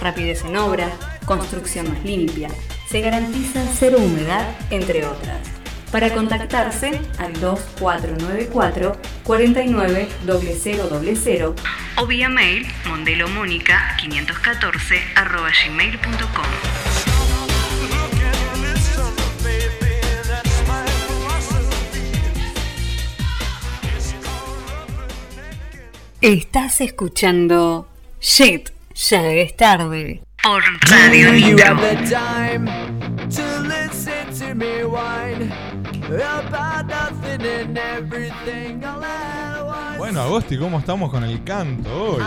Rapidez 0.00 0.44
en 0.44 0.56
obra, 0.56 0.88
construcción 1.24 1.88
más 1.88 2.04
limpia, 2.04 2.48
se 2.88 3.00
garantiza 3.00 3.64
cero 3.76 3.98
humedad, 3.98 4.46
entre 4.70 5.04
otras. 5.04 5.61
Para 5.92 6.12
contactarse 6.14 6.98
al 7.18 7.38
2494 7.38 8.96
49 9.24 10.08
0000 10.24 11.54
o 11.98 12.06
vía 12.06 12.30
mail 12.30 12.66
mondelomónica 12.88 13.94
514 14.00 15.02
arroba 15.14 15.50
gmail.com. 15.50 16.44
Estás 26.22 26.80
escuchando 26.80 27.86
Shit, 28.18 28.70
ya 28.94 29.26
es 29.32 29.56
tarde. 29.56 30.22
Por 30.42 30.62
Radio 30.88 31.32
Nitro. 31.32 31.76
Bueno, 39.98 40.20
Agosti, 40.22 40.58
¿cómo 40.58 40.78
estamos 40.78 41.10
con 41.10 41.22
el 41.24 41.42
canto 41.44 42.14
of 42.16 42.18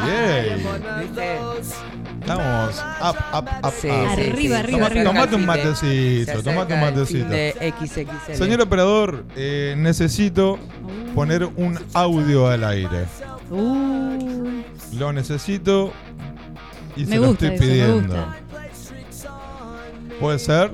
those 1.16 1.76
Estamos 2.22 2.84
up, 3.02 3.16
up, 3.34 3.50
up, 3.64 3.72
Sí, 3.80 3.88
up. 3.88 3.94
sí, 4.16 4.22
Arriba, 4.22 4.36
sí. 4.36 4.54
arriba, 4.64 4.86
arriba. 4.88 5.04
Tomate 5.04 5.36
un 5.36 5.46
matecito, 5.46 6.42
tomate 6.42 6.74
un 6.74 6.80
matecito. 6.82 7.30
de 7.30 7.74
XXL. 7.80 8.34
Señor 8.36 8.62
operador, 8.62 9.26
eh, 9.36 9.76
necesito 9.78 10.58
poner 11.14 11.44
un 11.46 11.78
audio 11.94 12.48
al 12.48 12.64
aire. 12.64 13.06
Uh, 13.52 14.64
Lo 14.98 15.14
necesito 15.14 15.94
y 16.96 17.02
Me 17.02 17.08
se 17.08 17.16
lo 17.18 17.32
estoy 17.32 17.50
eso, 17.50 17.54
me 17.64 17.68
pidiendo. 17.70 18.16
gusta. 18.16 18.38
¿Puede 20.20 20.40
ser? 20.40 20.72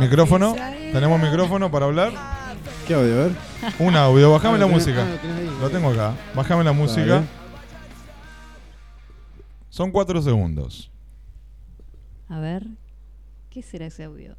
¿Micrófono? 0.00 0.56
¿Tenemos 0.94 1.20
micrófono 1.20 1.70
para 1.70 1.86
hablar? 1.86 2.12
¿Qué 2.86 2.94
audio? 2.94 3.14
A 3.14 3.24
ver. 3.26 3.32
Un 3.80 3.96
audio, 3.96 4.30
bajame 4.32 4.54
Ah, 4.54 4.58
la 4.60 4.66
tenés- 4.66 4.70
música. 4.72 5.02
ah, 5.02 5.08
lo 5.10 5.16
tenés 5.18 5.38
ahí. 5.38 5.58
Lo 5.60 5.70
tengo 5.70 5.90
acá. 5.90 6.14
Bájame 6.34 6.62
la 6.64 6.72
música. 6.72 7.22
Son 9.70 9.90
cuatro 9.90 10.22
segundos. 10.22 10.90
a 12.28 12.38
ver, 12.40 12.64
¿qué 13.50 13.62
será 13.62 13.86
ese 13.86 14.04
audio? 14.04 14.34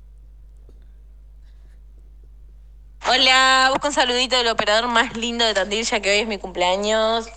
Hola, 3.08 3.68
busco 3.72 3.88
un 3.90 3.94
saludito 3.94 4.36
del 4.38 4.48
operador 4.48 4.90
más 4.90 5.16
lindo 5.16 5.46
de 5.46 5.54
Tandil, 5.54 5.86
ya 5.86 6.00
que 6.00 6.10
hoy 6.12 6.18
es 6.20 6.28
mi 6.28 6.38
cumpleaños. 6.40 7.28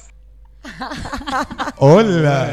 Hola. 1.77 2.51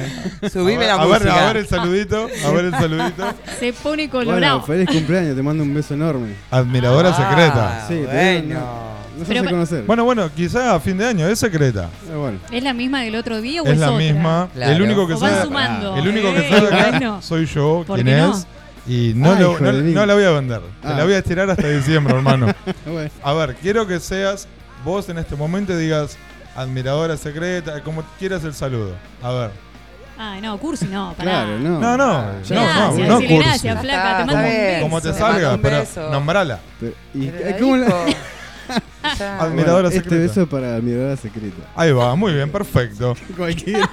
Subime 0.52 0.86
a 0.90 0.98
la 0.98 1.06
ver, 1.06 1.06
a 1.06 1.06
ver, 1.06 1.22
música. 1.22 1.44
a 1.44 1.48
ver 1.48 1.58
el 1.58 1.68
saludito. 1.68 2.28
A 2.46 2.52
ver 2.52 2.66
el 2.66 2.72
saludito. 2.72 3.34
Se 3.60 3.74
pone 3.74 4.08
Bueno, 4.08 4.32
colorado. 4.32 4.62
feliz 4.64 4.90
cumpleaños, 4.90 5.36
te 5.36 5.42
mando 5.44 5.64
un 5.64 5.74
beso 5.74 5.94
enorme. 5.94 6.36
Admiradora 6.52 7.10
Ah, 7.10 7.16
secreta. 7.30 7.86
Sí, 7.88 7.96
bueno. 8.06 8.60
no, 8.60 9.20
no 9.20 9.26
se 9.26 9.38
hace 9.40 9.50
conocer. 9.50 9.84
Bueno, 9.84 10.04
bueno, 10.06 10.30
quizá 10.36 10.76
a 10.76 10.80
fin 10.80 10.98
de 10.98 11.08
año 11.08 11.28
es 11.28 11.40
secreta. 11.40 11.90
Eh, 12.10 12.16
bueno. 12.16 12.40
¿Es 12.52 12.64
la 12.64 12.74
misma 12.74 13.02
del 13.02 13.16
otro 13.16 13.42
día 13.42 13.62
o 13.62 13.66
es, 13.66 13.74
Es 13.74 13.80
la 13.80 13.88
otra? 13.92 13.98
misma. 14.00 14.50
Claro. 14.54 14.72
El 14.74 14.82
único 14.82 15.08
que 15.08 15.14
O 15.14 15.20
van 15.20 15.32
sabe, 15.32 15.44
sumando. 15.44 15.96
el 15.98 16.08
único 16.08 16.34
que 16.34 16.40
Eh, 16.40 16.50
sabe 16.50 16.68
acá 16.68 16.90
bueno. 16.92 17.22
soy 17.22 17.46
yo, 17.46 17.84
¿Por 17.88 18.02
quien 18.02 18.18
no? 18.18 18.34
es. 18.36 18.48
Y 18.88 19.14
no, 19.16 19.32
Ah, 19.32 19.40
lo- 19.40 19.60
no, 19.60 19.72
no 19.72 20.06
la 20.06 20.14
voy 20.14 20.24
a 20.26 20.30
vender. 20.32 20.62
Te 20.82 20.88
Ah. 20.88 20.94
la 20.94 21.04
voy 21.06 21.14
a 21.14 21.18
estirar 21.18 21.50
hasta 21.50 21.68
diciembre, 21.68 22.14
hermano. 22.16 22.48
Bueno. 22.86 23.10
A 23.24 23.34
ver, 23.34 23.56
quiero 23.56 23.88
que 23.88 24.00
seas 24.00 24.48
vos 24.84 25.10
en 25.10 25.18
este 25.18 25.36
momento 25.36 25.76
digas 25.76 26.18
admiradora 26.56 27.18
secreta, 27.18 27.82
como 27.84 28.04
quieras 28.20 28.44
el 28.44 28.54
saludo. 28.54 28.94
A 29.22 29.32
ver. 29.32 29.52
Ay, 30.18 30.40
no, 30.42 30.58
cursi 30.58 30.86
no, 30.86 31.14
pará. 31.18 31.30
Claro, 31.32 31.60
no. 31.60 31.80
No, 31.80 31.98
no, 31.98 32.42
Ya 32.44 32.56
no, 32.56 32.92
no, 32.98 33.06
no 33.08 33.16
cursi. 33.18 33.38
gracias, 33.38 33.82
flaca, 33.82 34.18
te 34.18 34.26
mando 34.26 34.34
un 34.36 34.42
beso. 34.44 34.82
Como 34.82 35.02
te 35.02 35.14
salga, 35.14 35.58
pero 35.62 35.84
nombrala. 36.12 36.60
Pero- 36.80 36.94
¿Y 37.14 37.28
Pero 37.28 37.50
la 37.50 37.58
cómo 37.58 37.78
la- 37.78 38.06
dijo. 38.06 38.20
Ya. 39.20 39.38
Admiradora 39.40 39.90
Bueno, 39.90 39.92
secreta. 39.92 40.16
Este 40.16 40.18
beso 40.28 40.42
es 40.42 40.48
para 40.48 40.76
admiradora 40.76 41.16
secreta. 41.18 41.62
Ahí 41.76 41.92
va, 41.92 42.16
muy 42.16 42.34
bien, 42.34 42.50
perfecto. 42.52 43.16
Cualquiera. 43.38 43.88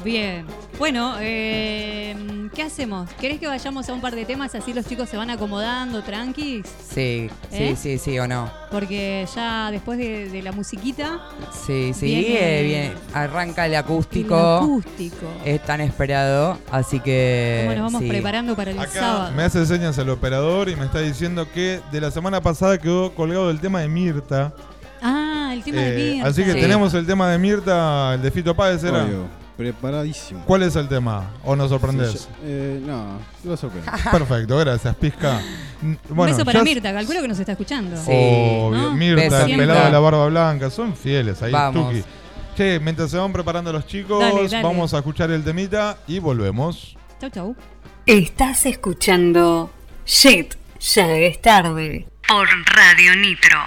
Bien. 0.06 0.46
Bueno, 0.78 1.16
eh, 1.18 2.14
¿qué 2.54 2.62
hacemos? 2.62 3.10
¿Querés 3.20 3.40
que 3.40 3.48
vayamos 3.48 3.88
a 3.88 3.92
un 3.92 4.00
par 4.00 4.14
de 4.14 4.24
temas 4.24 4.54
así 4.54 4.72
los 4.72 4.86
chicos 4.86 5.08
se 5.08 5.16
van 5.16 5.30
acomodando, 5.30 6.00
tranquis? 6.04 6.64
Sí, 6.88 7.28
sí, 7.50 7.56
¿Eh? 7.64 7.76
sí, 7.76 7.98
sí 7.98 8.16
o 8.20 8.28
no. 8.28 8.48
Porque 8.70 9.26
ya 9.34 9.68
después 9.72 9.98
de, 9.98 10.28
de 10.28 10.42
la 10.42 10.52
musiquita, 10.52 11.18
Sí, 11.66 11.92
sí, 11.92 12.06
Viene- 12.06 12.60
eh, 12.60 12.62
bien. 12.62 12.92
Arranca 13.14 13.66
el 13.66 13.72
el 13.72 13.78
acústico. 13.78 14.36
acústico. 14.38 15.26
Es 15.44 15.60
tan 15.64 15.80
esperado, 15.80 16.56
así 16.70 17.00
que. 17.00 17.64
¿Cómo 17.66 17.74
nos 17.82 17.92
vamos 17.92 18.02
sí. 18.02 18.08
preparando 18.08 18.54
para 18.54 18.70
el 18.70 18.78
Acá 18.78 18.92
sábado? 18.92 19.32
me 19.34 19.42
hace 19.42 19.66
señas 19.66 19.98
el 19.98 20.08
operador 20.10 20.68
y 20.68 20.76
me 20.76 20.84
está 20.84 21.00
diciendo 21.00 21.48
que 21.52 21.80
de 21.90 22.00
la 22.00 22.12
semana 22.12 22.40
pasada 22.40 22.78
quedó 22.78 23.12
colgado 23.12 23.50
el 23.50 23.58
tema 23.58 23.80
de 23.80 23.88
Mirta. 23.88 24.52
Ah, 25.02 25.50
el 25.52 25.64
tema 25.64 25.80
de 25.80 25.96
Mirta. 26.14 26.28
así 26.28 26.44
que 26.44 26.52
Sí. 26.52 26.60
tenemos 26.60 26.94
el 26.94 27.04
tema 27.06 27.28
de 27.28 27.38
Mirta, 27.38 28.14
el 28.14 28.22
de 28.22 28.30
Fito 28.30 28.54
Páez, 28.54 28.84
¿era? 28.84 29.02
Obvio, 29.04 29.26
preparadísimo. 29.56 30.44
¿Cuál 30.44 30.62
es 30.62 30.76
el 30.76 30.88
tema? 30.88 31.30
¿O 31.44 31.56
nos 31.56 31.70
sorprendes? 31.70 32.12
Sí, 32.22 32.28
eh, 32.44 32.80
no, 32.84 33.18
a 33.52 33.56
sorprender. 33.56 33.92
Perfecto, 34.10 34.58
gracias, 34.58 34.94
Pizca. 34.96 35.40
N- 35.82 35.98
Un 36.08 36.16
Bueno, 36.16 36.32
beso 36.34 36.44
para 36.44 36.62
Mirta, 36.62 36.92
calculo 36.92 37.22
que 37.22 37.28
nos 37.28 37.38
está 37.38 37.52
escuchando. 37.52 37.96
Sí. 37.96 38.10
Obvio, 38.12 38.82
¿No? 38.82 38.92
Mirta, 38.92 39.44
el 39.46 39.56
pelado 39.56 39.84
de 39.86 39.90
la 39.92 39.98
barba 39.98 40.26
blanca, 40.26 40.70
son 40.70 40.94
fieles 40.96 41.42
ahí, 41.42 41.52
Vamos. 41.52 41.88
Tuki. 41.92 42.04
Che, 42.56 42.80
mientras 42.80 43.10
se 43.10 43.18
van 43.18 43.32
preparando 43.32 43.72
los 43.72 43.86
chicos, 43.86 44.18
Dale, 44.20 44.48
dale. 44.48 44.62
vamos 44.62 44.94
a 44.94 44.98
escuchar 44.98 45.30
el 45.30 45.44
temita 45.44 45.98
y 46.06 46.18
volvemos. 46.18 46.96
Chau, 47.20 47.30
chau. 47.30 47.56
Estás 48.06 48.64
escuchando 48.66 49.70
Shit, 50.06 50.54
ya 50.80 51.10
es 51.16 51.40
tarde. 51.42 52.06
Por 52.28 52.46
Radio 52.74 53.14
Nitro. 53.16 53.58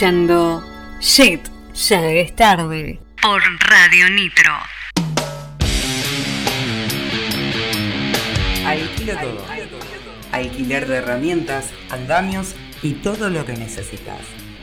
Escuchando 0.00 0.64
Shit, 0.98 1.42
ya 1.74 2.10
es 2.10 2.34
tarde. 2.34 2.98
Por 3.20 3.42
Radio 3.68 4.08
Nitro. 4.08 4.50
Alquilo 8.64 9.12
todo. 9.18 9.44
Alquiler 10.32 10.86
de 10.86 10.96
herramientas, 10.96 11.68
andamios 11.90 12.54
y 12.82 12.94
todo 12.94 13.28
lo 13.28 13.44
que 13.44 13.52
necesitas. 13.52 14.20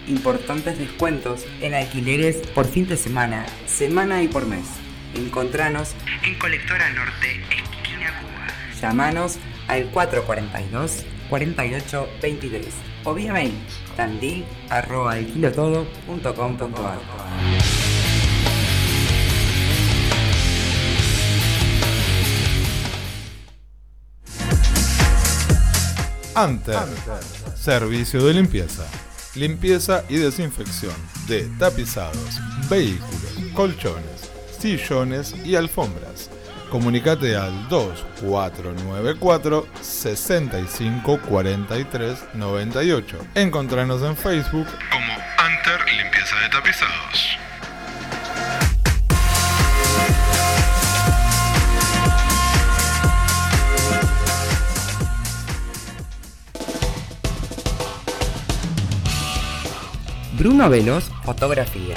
Importantes 0.07 0.79
descuentos 0.79 1.45
en 1.61 1.75
alquileres 1.75 2.37
por 2.55 2.65
fin 2.65 2.87
de 2.87 2.97
semana, 2.97 3.45
semana 3.67 4.23
y 4.23 4.27
por 4.27 4.47
mes. 4.47 4.65
Encontranos 5.13 5.93
en 6.23 6.33
Colectora 6.39 6.89
Norte, 6.93 7.43
esquina 7.51 8.21
Cuba. 8.21 8.47
Llámanos 8.81 9.37
al 9.67 9.85
442 9.91 11.05
4823 11.29 12.96
o 13.07 13.13
vía 13.13 13.31
mail 13.31 13.53
tandil 13.95 14.45
arroba 14.69 15.13
alquilotodo.com.ar. 15.13 16.99
Anter. 26.35 26.77
Servicio 27.55 28.23
de 28.23 28.33
limpieza. 28.33 28.85
Limpieza 29.35 30.03
y 30.09 30.17
desinfección 30.17 30.93
de 31.27 31.43
tapizados, 31.57 32.39
vehículos, 32.69 33.53
colchones, 33.55 34.31
sillones 34.59 35.33
y 35.45 35.55
alfombras. 35.55 36.29
Comunicate 36.69 37.35
al 37.35 37.67
2494 37.69 39.67
65 39.81 41.19
43 41.21 42.25
98. 42.33 43.17
Encontranos 43.35 44.03
en 44.03 44.17
Facebook 44.17 44.67
como 44.91 45.13
Anter 45.37 45.79
Limpieza 45.95 46.35
de 46.39 46.49
Tapizados. 46.49 47.37
Bruno 60.37 60.69
Velos, 60.69 61.09
fotografía. 61.23 61.95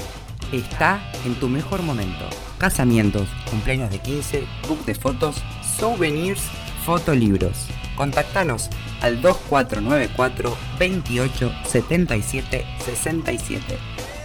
Está 0.51 1.01
en 1.27 1.35
tu 1.35 1.49
mejor 1.49 1.83
momento. 1.83 2.50
Casamientos, 2.61 3.27
cumpleaños 3.49 3.91
de 3.91 4.01
15, 4.01 4.47
book 4.69 4.85
de 4.85 4.95
fotos, 4.95 5.43
souvenirs, 5.79 6.43
fotolibros. 6.85 7.69
Contactanos 7.97 8.69
al 9.01 9.23
2494 9.23 10.59
28 10.79 11.53
77 11.67 12.67
67. 12.85 13.79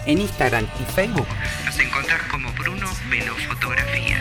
En 0.06 0.19
Instagram 0.19 0.67
y 0.82 0.91
Facebook 0.91 1.26
nos 1.65 1.80
encontrás 1.80 2.24
como 2.30 2.52
Bruno 2.60 2.88
Velos 3.10 3.41
Fotografía. 3.48 4.19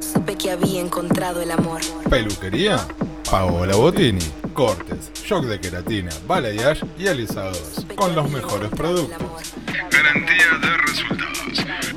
Supe 0.00 0.34
que 0.34 0.50
había 0.50 0.80
encontrado 0.80 1.42
el 1.42 1.52
amor. 1.52 1.80
Peluquería, 2.10 2.84
Paola 3.30 3.76
Botini. 3.76 4.39
Cortes, 4.54 5.10
shock 5.14 5.44
de 5.44 5.60
queratina, 5.60 6.10
balayage 6.26 6.84
y 6.98 7.08
alisados. 7.08 7.84
Con 7.96 8.14
los 8.14 8.30
mejores 8.30 8.70
productos. 8.70 9.18
Garantía 9.90 10.58
de 10.60 10.76
resultados. 10.78 11.30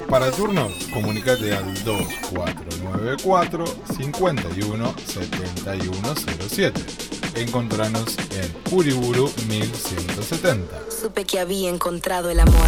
Para 0.09 0.31
turnos, 0.31 0.71
comunicate 0.93 1.55
al 1.55 1.73
2494 1.83 3.65
51 3.97 4.95
7107. 5.05 6.81
Encontranos 7.35 8.17
en 8.31 8.53
Uriburu 8.71 9.31
1170. 9.47 10.91
Supe 11.01 11.25
que 11.25 11.39
había 11.39 11.69
encontrado 11.69 12.29
el 12.29 12.39
amor. 12.39 12.67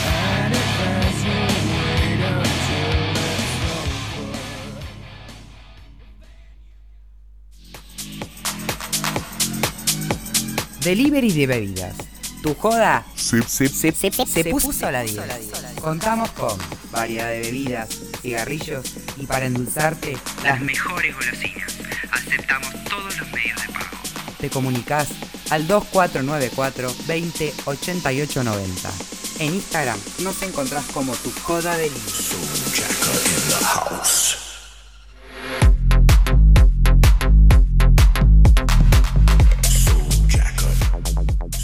Delivery 10.81 11.31
de 11.31 11.45
bebidas. 11.47 11.95
Tu 12.41 12.55
joda 12.55 13.05
se, 13.15 13.43
se 13.43 13.91
puso 14.45 14.87
a 14.87 14.91
la 14.91 15.03
10. 15.03 15.19
Contamos 15.79 16.31
con 16.31 16.57
variedad 16.91 17.29
de 17.29 17.41
bebidas, 17.41 17.89
cigarrillos 18.21 18.95
y 19.17 19.27
para 19.27 19.45
endulzarte 19.45 20.17
las 20.43 20.59
mejores 20.61 21.15
golosinas. 21.15 21.71
Aceptamos 22.11 22.73
todos 22.85 23.15
los 23.19 23.31
medios 23.31 23.61
de 23.61 23.73
pago. 23.73 23.97
Te 24.39 24.49
comunicas 24.49 25.09
al 25.51 25.67
2494 25.67 26.91
20 27.07 27.53
88 27.65 28.43
90. 28.43 28.91
En 29.39 29.53
Instagram 29.53 29.99
nos 30.19 30.41
encontrás 30.41 30.85
como 30.85 31.13
tu 31.13 31.31
joda 31.43 31.77
delivery. 31.77 32.01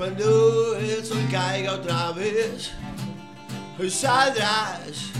Cuando 0.00 0.76
el 0.76 1.04
sol 1.04 1.28
caiga 1.30 1.74
otra 1.74 2.12
vez, 2.12 2.70
saldrás 3.90 5.10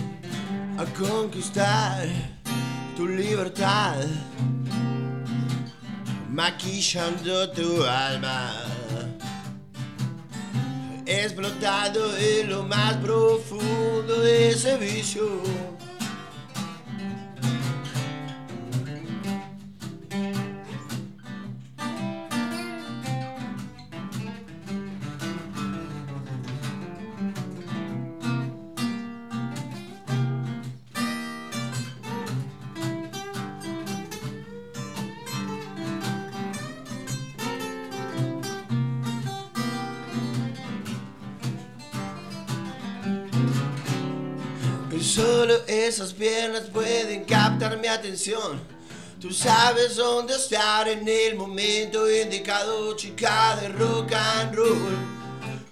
a 0.78 0.86
conquistar 0.98 2.08
tu 2.96 3.06
libertad, 3.06 4.06
maquillando 6.30 7.50
tu 7.50 7.84
alma, 7.84 8.54
explotando 11.04 12.16
en 12.16 12.48
lo 12.48 12.62
más 12.62 12.94
profundo 13.04 14.18
de 14.22 14.48
ese 14.52 14.78
vicio 14.78 15.42
atención. 47.64 48.60
Tú 49.20 49.30
sabes 49.30 49.96
dónde 49.96 50.34
estar 50.34 50.88
en 50.88 51.06
el 51.06 51.36
momento 51.36 52.10
indicado, 52.10 52.96
chica 52.96 53.56
de 53.60 53.68
rock 53.68 54.12
and 54.12 54.54
roll. 54.54 54.96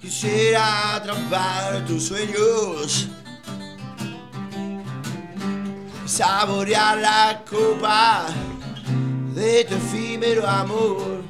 Quisiera 0.01 0.96
atrapar 0.96 1.85
tus 1.87 2.09
sueños. 2.09 3.09
Saborear 6.05 6.98
la 6.98 7.42
copa 7.48 8.27
de 9.35 9.64
tu 9.64 9.74
efímero 9.74 10.46
amor. 10.46 11.28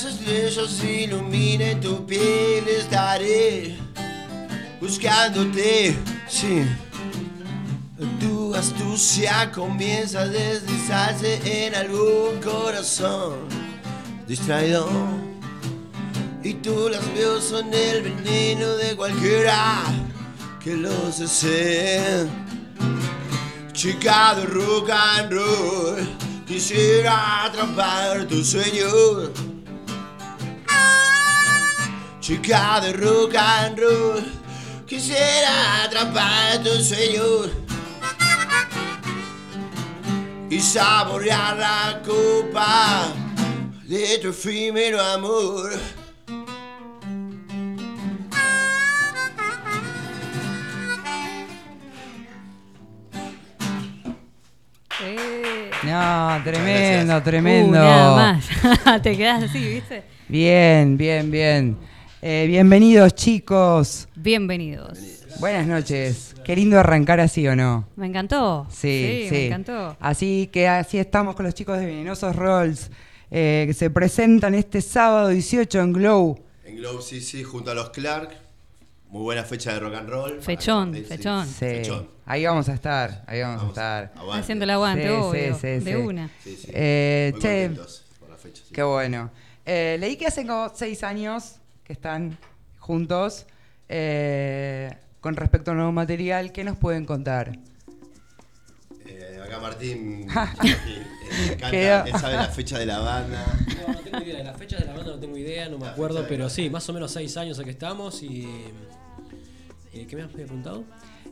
Las 0.00 0.14
estrellas 0.14 0.84
iluminen 0.84 1.80
tu 1.80 2.06
piel 2.06 2.68
estaré 2.68 3.76
buscándote, 4.80 5.96
sí. 6.28 6.62
Tu 8.20 8.54
astucia 8.54 9.50
comienza 9.50 10.20
a 10.20 10.28
deslizarse 10.28 11.40
en 11.42 11.74
algún 11.74 12.38
corazón 12.40 13.48
distraído. 14.28 14.88
Y 16.44 16.54
tus 16.54 16.92
labios 16.92 17.42
son 17.42 17.74
el 17.74 18.02
veneno 18.02 18.76
de 18.76 18.94
cualquiera 18.94 19.82
que 20.62 20.76
los 20.76 21.18
desee. 21.18 22.24
Chica 23.72 24.36
de 24.36 24.46
rock 24.46 24.90
and 24.90 25.32
roll, 25.32 26.08
quisiera 26.46 27.46
atrapar 27.46 28.28
tu 28.28 28.44
sueño. 28.44 29.47
Chica 32.28 32.78
de 32.82 32.92
rock 32.92 33.36
and 33.36 33.78
roll, 33.78 34.22
quisiera 34.86 35.84
atrapar 35.84 36.62
tu 36.62 36.68
sueño. 36.84 37.50
Y 40.50 40.60
saborear 40.60 41.56
la 41.56 42.02
copa 42.04 43.14
de 43.84 44.18
tu 44.18 44.28
efímero 44.28 45.00
amor. 45.00 45.72
Eh. 55.02 55.70
No, 55.82 56.42
tremendo, 56.44 57.22
tremendo. 57.22 57.78
Uh, 57.78 57.82
nada 57.82 58.16
más. 58.16 59.02
Te 59.02 59.16
quedas 59.16 59.44
así, 59.44 59.66
¿viste? 59.66 60.02
Bien, 60.28 60.98
bien, 60.98 61.30
bien. 61.30 61.88
Eh, 62.20 62.46
bienvenidos, 62.48 63.14
chicos. 63.14 64.08
Bienvenidos. 64.16 64.98
Buenas 65.38 65.66
noches. 65.66 66.34
Qué 66.44 66.56
lindo 66.56 66.78
arrancar 66.78 67.20
así, 67.20 67.46
¿o 67.46 67.54
no? 67.54 67.86
Me 67.96 68.06
encantó. 68.06 68.66
Sí, 68.70 69.26
sí. 69.28 69.34
me 69.34 69.46
encantó. 69.46 69.96
Así 70.00 70.48
que 70.52 70.66
así 70.66 70.98
estamos 70.98 71.36
con 71.36 71.44
los 71.44 71.54
chicos 71.54 71.78
de 71.78 71.86
Venenosos 71.86 72.34
Rolls, 72.34 72.90
eh, 73.30 73.64
que 73.68 73.74
se 73.74 73.90
presentan 73.90 74.54
este 74.54 74.80
sábado 74.80 75.28
18 75.28 75.80
en 75.80 75.92
Glow. 75.92 76.40
En 76.64 76.76
Globe 76.76 77.02
sí, 77.02 77.20
sí, 77.20 77.44
junto 77.44 77.70
a 77.70 77.74
los 77.74 77.90
Clark. 77.90 78.30
Muy 79.10 79.22
buena 79.22 79.44
fecha 79.44 79.72
de 79.72 79.80
rock 79.80 79.94
and 79.94 80.08
roll. 80.10 80.42
Fechón, 80.42 80.92
fechón. 80.94 81.46
Sí. 81.46 81.54
Fechón. 81.60 82.08
Ahí 82.26 82.44
vamos 82.44 82.68
a 82.68 82.74
estar, 82.74 83.24
ahí 83.26 83.40
vamos, 83.40 83.62
a 83.62 83.68
estar. 83.68 84.12
Aguante. 84.16 84.42
Haciendo 84.42 84.64
el 84.64 84.70
aguante, 84.70 85.04
Sí, 85.06 85.08
obvio. 85.14 85.54
sí, 85.54 85.60
sí, 85.60 85.66
de 85.68 85.80
sí. 85.92 85.94
una. 85.94 86.30
Sí, 86.44 86.56
sí. 86.60 86.68
Eh, 86.74 87.30
Muy 87.32 87.40
che, 87.40 87.62
contentos 87.68 88.04
por 88.20 88.28
la 88.28 88.36
fecha. 88.36 88.62
sí. 88.66 88.74
Qué 88.74 88.82
bueno. 88.82 89.30
Eh, 89.64 89.96
leí 89.98 90.16
que 90.16 90.26
hace 90.26 90.46
como 90.46 90.70
seis 90.74 91.02
años 91.04 91.54
que 91.88 91.92
están 91.94 92.38
juntos. 92.78 93.46
eh, 93.88 94.94
con 95.20 95.34
respecto 95.34 95.70
al 95.72 95.78
nuevo 95.78 95.90
material, 95.92 96.52
¿qué 96.52 96.62
nos 96.62 96.76
pueden 96.76 97.04
contar? 97.06 97.58
Eh, 99.06 99.40
acá 99.44 99.58
Martín, 99.58 100.28
eh, 100.64 101.56
canta, 101.58 101.70
Quedó. 101.70 102.04
él 102.04 102.12
sabe 102.20 102.34
la 102.34 102.44
fecha 102.48 102.78
de 102.78 102.86
la 102.86 102.98
banda. 103.00 103.44
No, 103.86 103.94
no 103.94 103.98
tengo 104.00 104.20
idea. 104.22 104.36
De 104.36 104.44
las 104.44 104.56
fechas 104.58 104.80
de 104.80 104.86
la 104.86 104.92
banda 104.94 105.12
no 105.12 105.18
tengo 105.18 105.36
idea, 105.38 105.68
no 105.70 105.78
me 105.78 105.86
La 105.86 105.92
acuerdo, 105.92 106.18
fecha 106.18 106.28
pero 106.28 106.44
la- 106.44 106.50
sí, 106.50 106.68
más 106.70 106.88
o 106.88 106.92
menos 106.92 107.10
seis 107.10 107.36
años 107.38 107.58
aquí 107.58 107.70
estamos 107.70 108.22
y. 108.22 108.46
eh, 109.94 110.06
¿Qué 110.06 110.14
me 110.14 110.22
has 110.22 110.30
preguntado? 110.30 110.84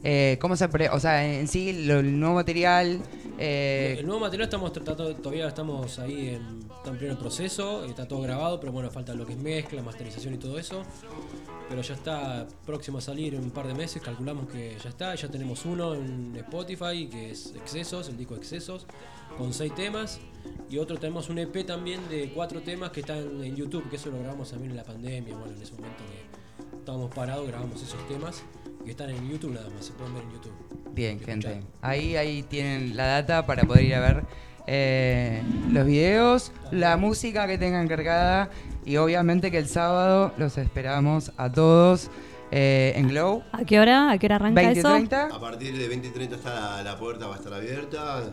Eh, 0.09 0.39
¿Cómo 0.41 0.55
se 0.55 0.69
pre- 0.69 0.89
o 0.91 1.01
sea, 1.01 1.27
en 1.27 1.49
sí, 1.49 1.85
lo- 1.85 1.99
el 1.99 2.21
nuevo 2.21 2.37
material. 2.37 3.01
eh, 3.39 3.97
el 3.99 4.07
nuevo 4.07 4.21
material 4.21 4.45
estamos 4.47 4.73
tratando, 4.73 5.13
todavía 5.17 5.49
estamos 5.49 5.99
ahí 5.99 6.29
en, 6.29 6.61
en 6.87 6.97
pleno 6.97 7.19
proceso, 7.19 7.85
está 7.85 8.07
todo 8.07 8.21
grabado, 8.21 8.61
pero 8.61 8.71
bueno, 8.73 8.89
falta 8.91 9.15
lo 9.15 9.27
que 9.27 9.33
es 9.33 9.39
mezcla, 9.41 9.83
masterización 9.83 10.35
y 10.35 10.39
todo 10.39 10.61
eso. 10.61 10.85
Pero 11.69 11.83
ya 11.83 11.95
está 11.95 12.47
próximo 12.65 12.99
a 12.99 13.01
salir 13.01 13.35
en 13.35 13.43
un 13.43 13.51
par 13.51 13.67
de 13.67 13.75
meses, 13.75 14.01
calculamos 14.01 14.49
que 14.49 14.77
ya 14.81 14.91
está, 14.91 15.13
ya 15.17 15.29
tenemos 15.29 15.65
uno 15.65 15.95
en 15.97 16.37
Spotify 16.37 17.09
que 17.11 17.33
es 17.33 17.53
Excesos, 17.57 18.09
el 18.09 18.17
disco 18.17 18.37
Excesos, 18.37 18.87
con 19.37 19.53
seis 19.53 19.75
temas. 19.75 20.21
Y 20.71 20.79
otro 20.79 20.97
tenemos 20.99 21.29
un 21.31 21.39
EP 21.41 21.65
también 21.67 22.01
de 22.09 22.31
cuatro 22.33 22.63
temas 22.63 22.93
que 22.93 23.01
están 23.01 23.43
en 23.43 23.57
YouTube, 23.57 23.91
que 23.91 23.97
eso 23.97 24.11
lo 24.11 24.21
grabamos 24.21 24.51
también 24.51 24.71
en 24.71 24.77
la 24.77 24.85
pandemia, 24.85 25.35
bueno, 25.37 25.53
en 25.57 25.61
ese 25.63 25.73
momento 25.75 26.05
que 26.07 26.77
estábamos 26.79 27.13
parados, 27.13 27.49
grabamos 27.49 27.83
esos 27.83 28.07
temas, 28.07 28.45
que 28.87 28.93
están 28.93 29.11
en 29.11 29.29
YouTube 29.29 29.53
nada 29.53 29.69
más, 29.71 29.85
se 29.85 29.93
pueden 29.93 30.15
ver 30.15 30.23
en 30.25 30.33
YouTube. 30.33 30.55
bien, 30.95 31.21
gente. 31.21 31.49
escuchar. 31.49 31.71
Ahí, 31.83 32.17
ahí 32.17 32.43
tienen 32.43 32.97
la 32.97 33.07
data 33.07 33.45
para 33.47 33.65
poder 33.65 33.85
ir 33.85 33.95
a 33.95 34.01
ver 34.01 34.25
eh, 34.67 35.43
los 35.71 35.87
videos, 35.87 36.53
la 36.71 36.97
música 36.97 37.47
que 37.47 37.59
tengan 37.59 37.87
cargada. 37.89 38.49
Y 38.85 38.97
obviamente 38.99 39.51
que 39.51 39.59
el 39.59 39.69
sábado 39.69 40.33
los 40.39 40.57
esperamos 40.59 41.33
a 41.37 41.51
todos 41.51 42.09
eh, 42.53 42.93
en 42.97 43.09
Glow. 43.09 43.43
¿A 43.53 43.65
qué 43.65 43.81
hora? 43.81 44.11
¿A 44.13 44.19
qué 44.19 44.27
hora 44.27 44.37
arranca 44.37 44.61
20 44.61 44.79
eso? 44.79 44.89
30. 44.91 45.27
A 45.35 45.41
partir 45.41 45.77
de 45.77 45.89
20 45.89 46.07
y 46.07 46.11
30 46.13 46.37
está 46.37 46.55
la, 46.55 46.83
la 46.85 46.99
puerta, 46.99 47.27
va 47.27 47.35
a 47.35 47.39
estar 47.39 47.53
abierta. 47.53 48.23
eh, 48.23 48.31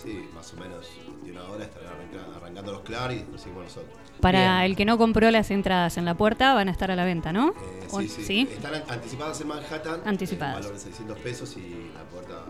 sí, 0.00 0.28
más 0.34 0.52
o 0.54 0.56
menos 0.58 0.88
21 1.22 1.40
horas 1.52 1.66
estarán 1.68 1.88
arranca- 1.94 2.36
arrancando 2.36 2.72
los 2.72 2.82
Clark 2.82 3.12
y 3.12 3.16
después 3.16 3.42
seguimos 3.42 3.64
nosotros. 3.64 3.92
Para 4.20 4.38
Bien. 4.58 4.70
el 4.70 4.76
que 4.76 4.84
no 4.84 4.98
compró 4.98 5.30
las 5.30 5.50
entradas 5.50 5.96
en 5.96 6.04
la 6.04 6.14
puerta, 6.14 6.52
van 6.54 6.68
a 6.68 6.72
estar 6.72 6.90
a 6.90 6.96
la 6.96 7.04
venta, 7.04 7.32
¿no? 7.32 7.50
Eh, 7.50 7.86
¿O- 7.92 8.00
sí, 8.00 8.08
sí, 8.08 8.48
Están 8.50 8.74
an- 8.74 8.82
anticipadas 8.88 9.40
en 9.40 9.48
Manhattan. 9.48 10.00
Anticipadas. 10.04 10.54
valor 10.56 10.72
de 10.72 10.78
600 10.80 11.18
pesos 11.18 11.56
y 11.56 11.90
la 11.94 12.02
puerta. 12.04 12.44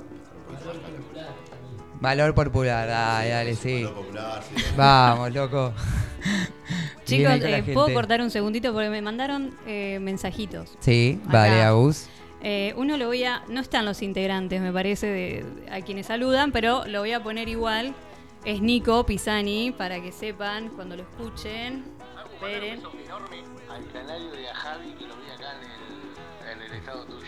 Valor 2.00 2.34
popular, 2.34 2.86
dale, 2.88 3.28
dale, 3.30 3.56
sí. 3.56 3.82
Valor 3.82 3.94
popular, 3.94 4.42
sí. 4.54 4.64
Vamos, 4.76 5.34
loco. 5.34 5.72
Chicos, 7.04 7.32
eh, 7.42 7.64
¿puedo 7.74 7.92
cortar 7.92 8.20
un 8.20 8.30
segundito? 8.30 8.72
Porque 8.72 8.88
me 8.90 9.02
mandaron 9.02 9.52
eh, 9.66 9.98
mensajitos. 10.00 10.76
Sí, 10.80 11.18
Acá. 11.24 11.32
vale, 11.38 11.62
Agus. 11.62 12.06
Eh, 12.42 12.72
uno 12.76 12.96
lo 12.96 13.06
voy 13.06 13.24
a. 13.24 13.42
No 13.48 13.60
están 13.60 13.84
los 13.84 14.00
integrantes, 14.02 14.60
me 14.60 14.72
parece, 14.72 15.06
de, 15.06 15.44
a 15.72 15.80
quienes 15.80 16.06
saludan, 16.06 16.52
pero 16.52 16.86
lo 16.86 17.00
voy 17.00 17.12
a 17.12 17.22
poner 17.22 17.48
igual. 17.48 17.94
Es 18.44 18.60
Nico 18.62 19.04
Pisani, 19.04 19.72
para 19.72 20.00
que 20.00 20.12
sepan 20.12 20.68
cuando 20.70 20.96
lo 20.96 21.02
escuchen. 21.02 21.84
Esperen. 22.34 22.80
al 23.68 23.92
canario 23.92 24.30
de 24.30 24.48
a 24.48 24.54
Javi 24.54 24.92
que 24.92 25.06
lo 25.06 25.16
vi 25.16 25.30
acá 25.30 25.54
en 25.60 26.48
el, 26.48 26.52
en 26.52 26.62
el 26.72 26.78
estado 26.78 27.04
tuyo. 27.04 27.26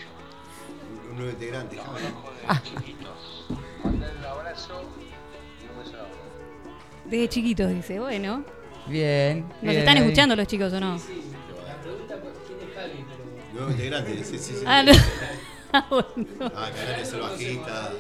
Un, 1.05 1.11
un 1.11 1.17
nuevo 1.17 1.31
integrante, 1.33 1.77
Javi. 1.77 2.03
De 2.03 2.63
chiquitos. 2.81 3.47
Mandale 3.85 4.19
un 4.19 4.25
abrazo 4.25 4.83
y 5.01 5.69
un 5.71 5.85
beso. 5.85 5.99
Desde 7.07 7.29
chiquitos, 7.29 7.71
dice. 7.71 7.99
Bueno, 7.99 8.45
Bien. 8.87 9.49
¿nos 9.49 9.61
bien 9.63 9.77
están 9.79 9.97
ahí. 9.97 10.03
escuchando 10.05 10.37
los 10.37 10.47
chicos 10.47 10.73
o 10.73 10.81
no? 10.81 10.97
Nuevo 13.53 13.71
integrante, 13.73 14.25
sí, 14.25 14.39
sí, 14.39 14.55
sí. 14.55 14.65
Ah, 14.67 14.83
no. 14.83 14.93
Ah, 15.73 15.87
bueno. 15.89 16.51
Ah, 16.57 16.69
Canario 16.75 17.03
es 17.05 17.13
el 17.13 17.21
bajista. 17.21 17.93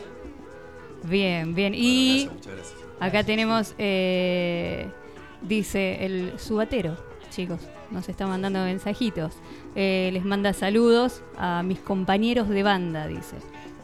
Bien, 1.04 1.54
bien. 1.54 1.72
Y 1.72 2.24
Gracias, 2.24 2.34
muchas 2.34 2.52
gracias. 2.54 2.79
Acá 3.00 3.24
tenemos, 3.24 3.74
eh, 3.78 4.86
dice 5.42 6.04
el 6.04 6.38
subatero, 6.38 6.96
chicos, 7.30 7.60
nos 7.90 8.08
está 8.08 8.26
mandando 8.26 8.60
mensajitos. 8.60 9.32
Eh, 9.74 10.10
les 10.12 10.24
manda 10.24 10.52
saludos 10.52 11.22
a 11.38 11.62
mis 11.62 11.78
compañeros 11.78 12.48
de 12.48 12.62
banda, 12.62 13.06
dice. 13.06 13.36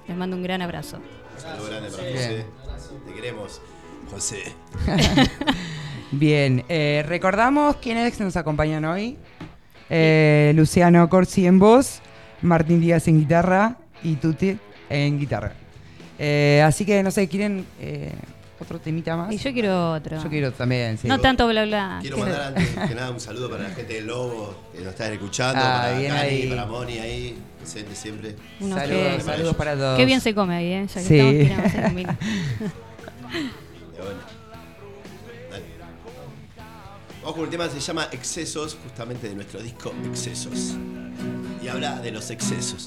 Les 0.06 0.16
mando 0.16 0.36
un 0.36 0.42
gran 0.42 0.60
abrazo. 0.60 0.98
Saludos 1.36 1.70
grande 1.70 1.90
para. 1.90 2.02
José. 2.02 2.44
Te 3.06 3.14
queremos, 3.14 3.60
José. 4.10 4.42
Bien, 6.12 6.64
eh, 6.68 7.04
recordamos 7.06 7.76
quiénes 7.76 8.20
nos 8.20 8.36
acompañan 8.36 8.84
hoy. 8.84 9.16
Eh, 9.88 10.52
Luciano 10.54 11.08
Corsi 11.08 11.46
en 11.46 11.58
voz, 11.58 12.00
Martín 12.42 12.80
Díaz 12.80 13.08
en 13.08 13.20
guitarra 13.20 13.76
y 14.02 14.16
Tuti 14.16 14.58
en 14.90 15.18
guitarra. 15.18 15.52
Eh, 16.18 16.62
así 16.64 16.84
que 16.84 17.02
no 17.02 17.10
sé, 17.10 17.28
¿quieren 17.28 17.66
eh, 17.80 18.12
otro 18.60 18.78
temita 18.78 19.16
más? 19.16 19.32
Y 19.32 19.38
yo 19.38 19.52
quiero 19.52 19.92
otro. 19.92 20.22
Yo 20.22 20.28
quiero 20.30 20.52
también, 20.52 20.96
sí. 20.98 21.06
No 21.08 21.20
tanto 21.20 21.46
bla 21.48 21.64
bla. 21.64 21.98
Quiero 22.00 22.18
mandar 22.18 22.40
antes 22.56 22.68
que 22.88 22.94
nada 22.94 23.10
un 23.10 23.20
saludo 23.20 23.50
para 23.50 23.64
la 23.64 23.70
gente 23.70 23.94
del 23.94 24.06
Lobo 24.06 24.54
que 24.72 24.78
nos 24.80 24.88
está 24.88 25.12
escuchando, 25.12 25.60
Ah, 25.62 25.82
para 25.84 25.98
bien 25.98 26.12
Cani, 26.12 26.28
ahí. 26.28 26.48
para 26.48 26.66
Moni 26.66 26.98
ahí, 26.98 27.36
presente 27.58 27.94
siempre. 27.94 28.36
Unos 28.60 28.78
Saludos, 28.78 29.14
que- 29.16 29.20
saludos 29.22 29.56
para 29.56 29.74
todos. 29.74 29.96
Qué 29.98 30.04
bien 30.06 30.20
se 30.20 30.34
come 30.34 30.54
ahí, 30.56 30.72
¿eh? 30.72 30.86
Ya 30.86 30.94
que 30.94 31.00
Sí. 31.06 31.18
estamos. 31.18 31.94
De 33.96 34.02
bueno. 34.02 34.20
Dale. 35.50 35.64
Vamos 37.20 37.34
con 37.34 37.44
un 37.44 37.50
tema 37.50 37.64
que 37.68 37.74
se 37.74 37.80
llama 37.80 38.08
Excesos, 38.12 38.76
justamente 38.82 39.28
de 39.28 39.34
nuestro 39.34 39.60
disco 39.62 39.92
Excesos. 40.06 40.74
Y 41.62 41.68
habla 41.68 41.98
de 42.00 42.12
los 42.12 42.30
excesos. 42.30 42.86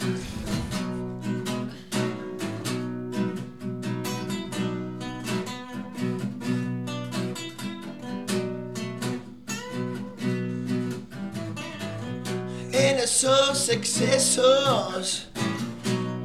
Esos 13.10 13.70
excesos 13.70 15.28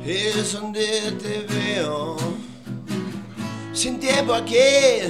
es 0.05 0.53
donde 0.53 1.12
te 1.12 1.47
veo. 1.49 2.16
Sin 3.72 3.99
tiempo 3.99 4.35
aquí 4.35 5.01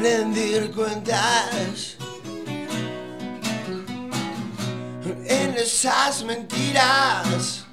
rendir 0.00 0.70
cuentas. 0.70 1.96
En 5.26 5.54
esas 5.56 6.24
mentiras 6.24 7.66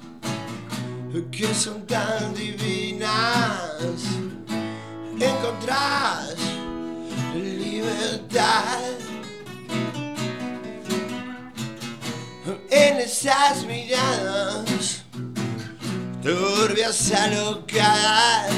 que 1.30 1.54
son 1.54 1.86
tan 1.86 2.34
divinas. 2.34 4.00
Encontrás 5.20 6.34
libertad. 7.34 9.03
En 12.46 12.98
esas 12.98 13.64
miradas 13.64 15.04
turbias 16.24 17.12
alocadas. 17.12 18.50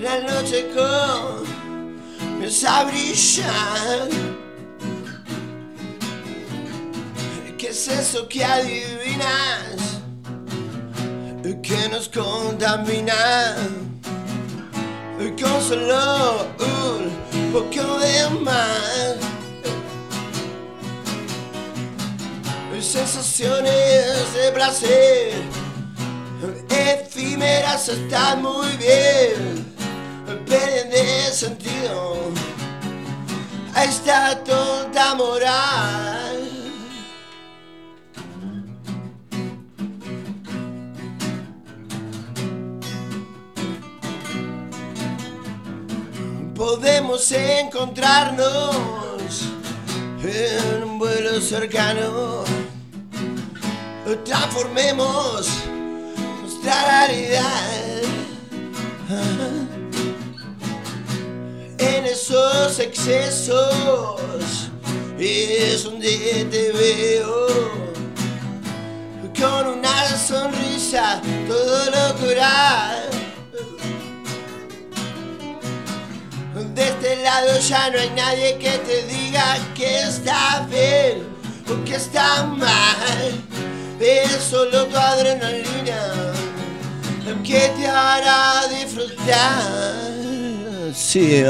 La 0.00 0.20
noche 0.20 0.68
comienza 2.34 2.80
a 2.80 2.84
brillar. 2.84 4.08
¿Qué 7.56 7.68
es 7.68 7.88
eso 7.88 8.28
que 8.28 8.44
adivinas? 8.44 10.00
Que 11.62 11.88
nos 11.88 12.08
contamina. 12.08 13.56
Con 15.18 15.62
solo 15.62 16.46
un 16.60 17.52
poco 17.52 17.98
de 17.98 18.30
más. 18.40 19.37
Sensaciones 22.80 24.32
de 24.34 24.52
placer 24.52 25.32
efímeras 26.70 27.88
están 27.88 28.40
muy 28.42 28.68
bien, 28.76 29.74
pierden 30.46 30.90
de 30.90 31.32
sentido 31.32 32.30
a 33.74 33.84
esta 33.84 34.44
tonta 34.44 35.14
moral. 35.16 36.48
Podemos 46.54 47.32
encontrarnos 47.32 48.76
en 50.22 50.82
un 50.84 50.98
vuelo 50.98 51.40
cercano. 51.40 52.67
Transformemos 54.16 55.46
nuestra 56.40 57.06
realidad 57.06 58.02
en 61.76 62.06
esos 62.06 62.78
excesos. 62.78 64.18
Es 65.18 65.84
donde 65.84 66.46
te 66.50 66.72
veo 66.72 67.48
con 69.38 69.78
una 69.78 70.16
sonrisa 70.16 71.20
todo 71.46 71.84
locura. 71.90 73.04
De 76.74 76.88
este 76.88 77.22
lado 77.22 77.58
ya 77.60 77.90
no 77.90 77.98
hay 77.98 78.10
nadie 78.10 78.56
que 78.56 78.70
te 78.78 79.02
diga 79.04 79.58
que 79.74 80.00
está 80.00 80.66
bien 80.70 81.26
o 81.68 81.84
que 81.84 81.96
está 81.96 82.44
mal. 82.44 83.47
Es 84.00 84.30
solo 84.50 84.86
tu 84.86 84.96
adrenalina 84.96 86.32
que 87.44 87.72
te 87.76 87.86
hará 87.86 88.66
disfrutar. 88.68 90.12
Sí. 90.94 91.44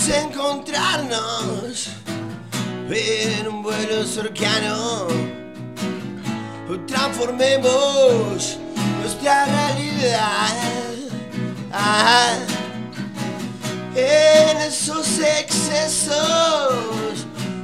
Encontrarnos 0.00 1.88
en 2.90 3.48
un 3.48 3.62
vuelo 3.62 4.04
cercano. 4.04 5.06
Transformemos 6.86 8.58
nuestra 9.00 9.44
realidad 9.44 10.84
Ah, 11.72 12.36
en 13.94 14.56
esos 14.58 15.18
excesos. 15.18 16.14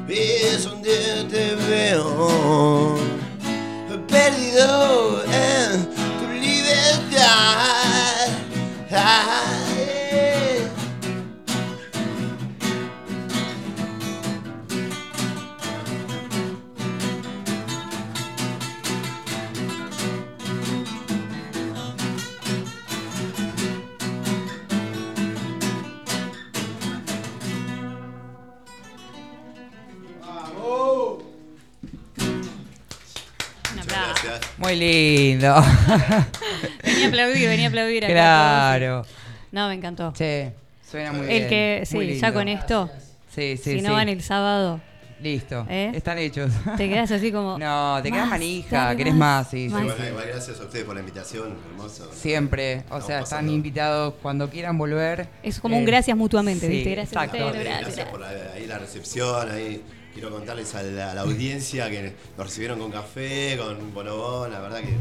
Es 0.09 0.65
donde 0.65 1.25
te 1.31 1.55
veo 1.55 2.99
perdido 4.09 5.23
en 5.25 5.89
tu 6.19 6.29
libertad. 6.41 7.29
Ah, 8.93 9.70
lindo. 34.81 35.55
Venía 36.85 37.05
a 37.05 37.09
aplaudir, 37.09 37.49
venía 37.49 37.67
a 37.67 37.69
aplaudir 37.69 38.05
acá. 38.05 38.13
Claro. 38.13 39.07
No, 39.53 39.69
me 39.69 39.75
encantó. 39.75 40.13
Sí, 40.17 40.49
suena 40.91 41.13
muy 41.13 41.23
El 41.31 41.47
bien. 41.47 41.49
que, 41.49 41.83
sí, 41.87 42.19
ya 42.19 42.33
con 42.33 42.49
esto. 42.49 42.91
Sí, 43.35 43.57
sí, 43.57 43.77
si 43.77 43.83
no 43.83 43.91
sí. 43.91 43.95
van 43.95 44.09
el 44.09 44.23
sábado. 44.23 44.81
Listo. 45.23 45.67
¿Eh? 45.69 45.93
Están 45.95 46.17
hechos. 46.19 46.51
Te 46.79 46.89
quedas 46.89 47.11
así 47.11 47.31
como. 47.31 47.59
No, 47.59 48.01
te 48.03 48.11
quedas 48.11 48.27
manija, 48.29 48.97
querés 48.97 49.15
más, 49.15 49.51
sí. 49.51 49.69
más. 49.69 49.83
sí, 49.83 49.89
Bueno, 50.15 50.17
gracias 50.27 50.59
a 50.59 50.63
ustedes 50.63 50.85
por 50.87 50.95
la 50.95 51.01
invitación, 51.01 51.55
hermoso. 51.71 52.11
Siempre. 52.15 52.85
O 52.91 53.03
sea, 53.03 53.21
están 53.21 53.51
invitados 53.51 54.15
cuando 54.23 54.49
quieran 54.49 54.79
volver. 54.79 55.29
Es 55.43 55.61
como 55.61 55.77
un 55.77 55.83
Eh, 55.83 55.87
gracias 55.87 56.17
mutuamente, 56.17 56.67
sí, 56.67 56.73
¿viste? 56.73 56.91
Gracias 56.93 57.17
a 57.17 57.25
exacto. 57.27 57.47
ustedes, 57.49 57.67
Eh, 57.67 57.69
gracias. 57.69 57.87
Gracias 57.97 58.09
por 58.09 58.21
la, 58.21 58.29
ahí 58.55 58.67
la 58.67 58.79
recepción, 58.79 59.51
ahí 59.51 59.83
quiero 60.13 60.31
contarles 60.31 60.75
a 60.75 60.83
la, 60.83 61.13
a 61.13 61.15
la 61.15 61.21
audiencia 61.23 61.91
que 61.91 62.15
nos 62.37 62.47
recibieron 62.47 62.79
con 62.79 62.91
café, 62.91 63.57
con 63.59 63.93
bonobón, 63.95 64.53
la 64.53 64.61
verdad 64.61 64.81
que. 64.81 64.97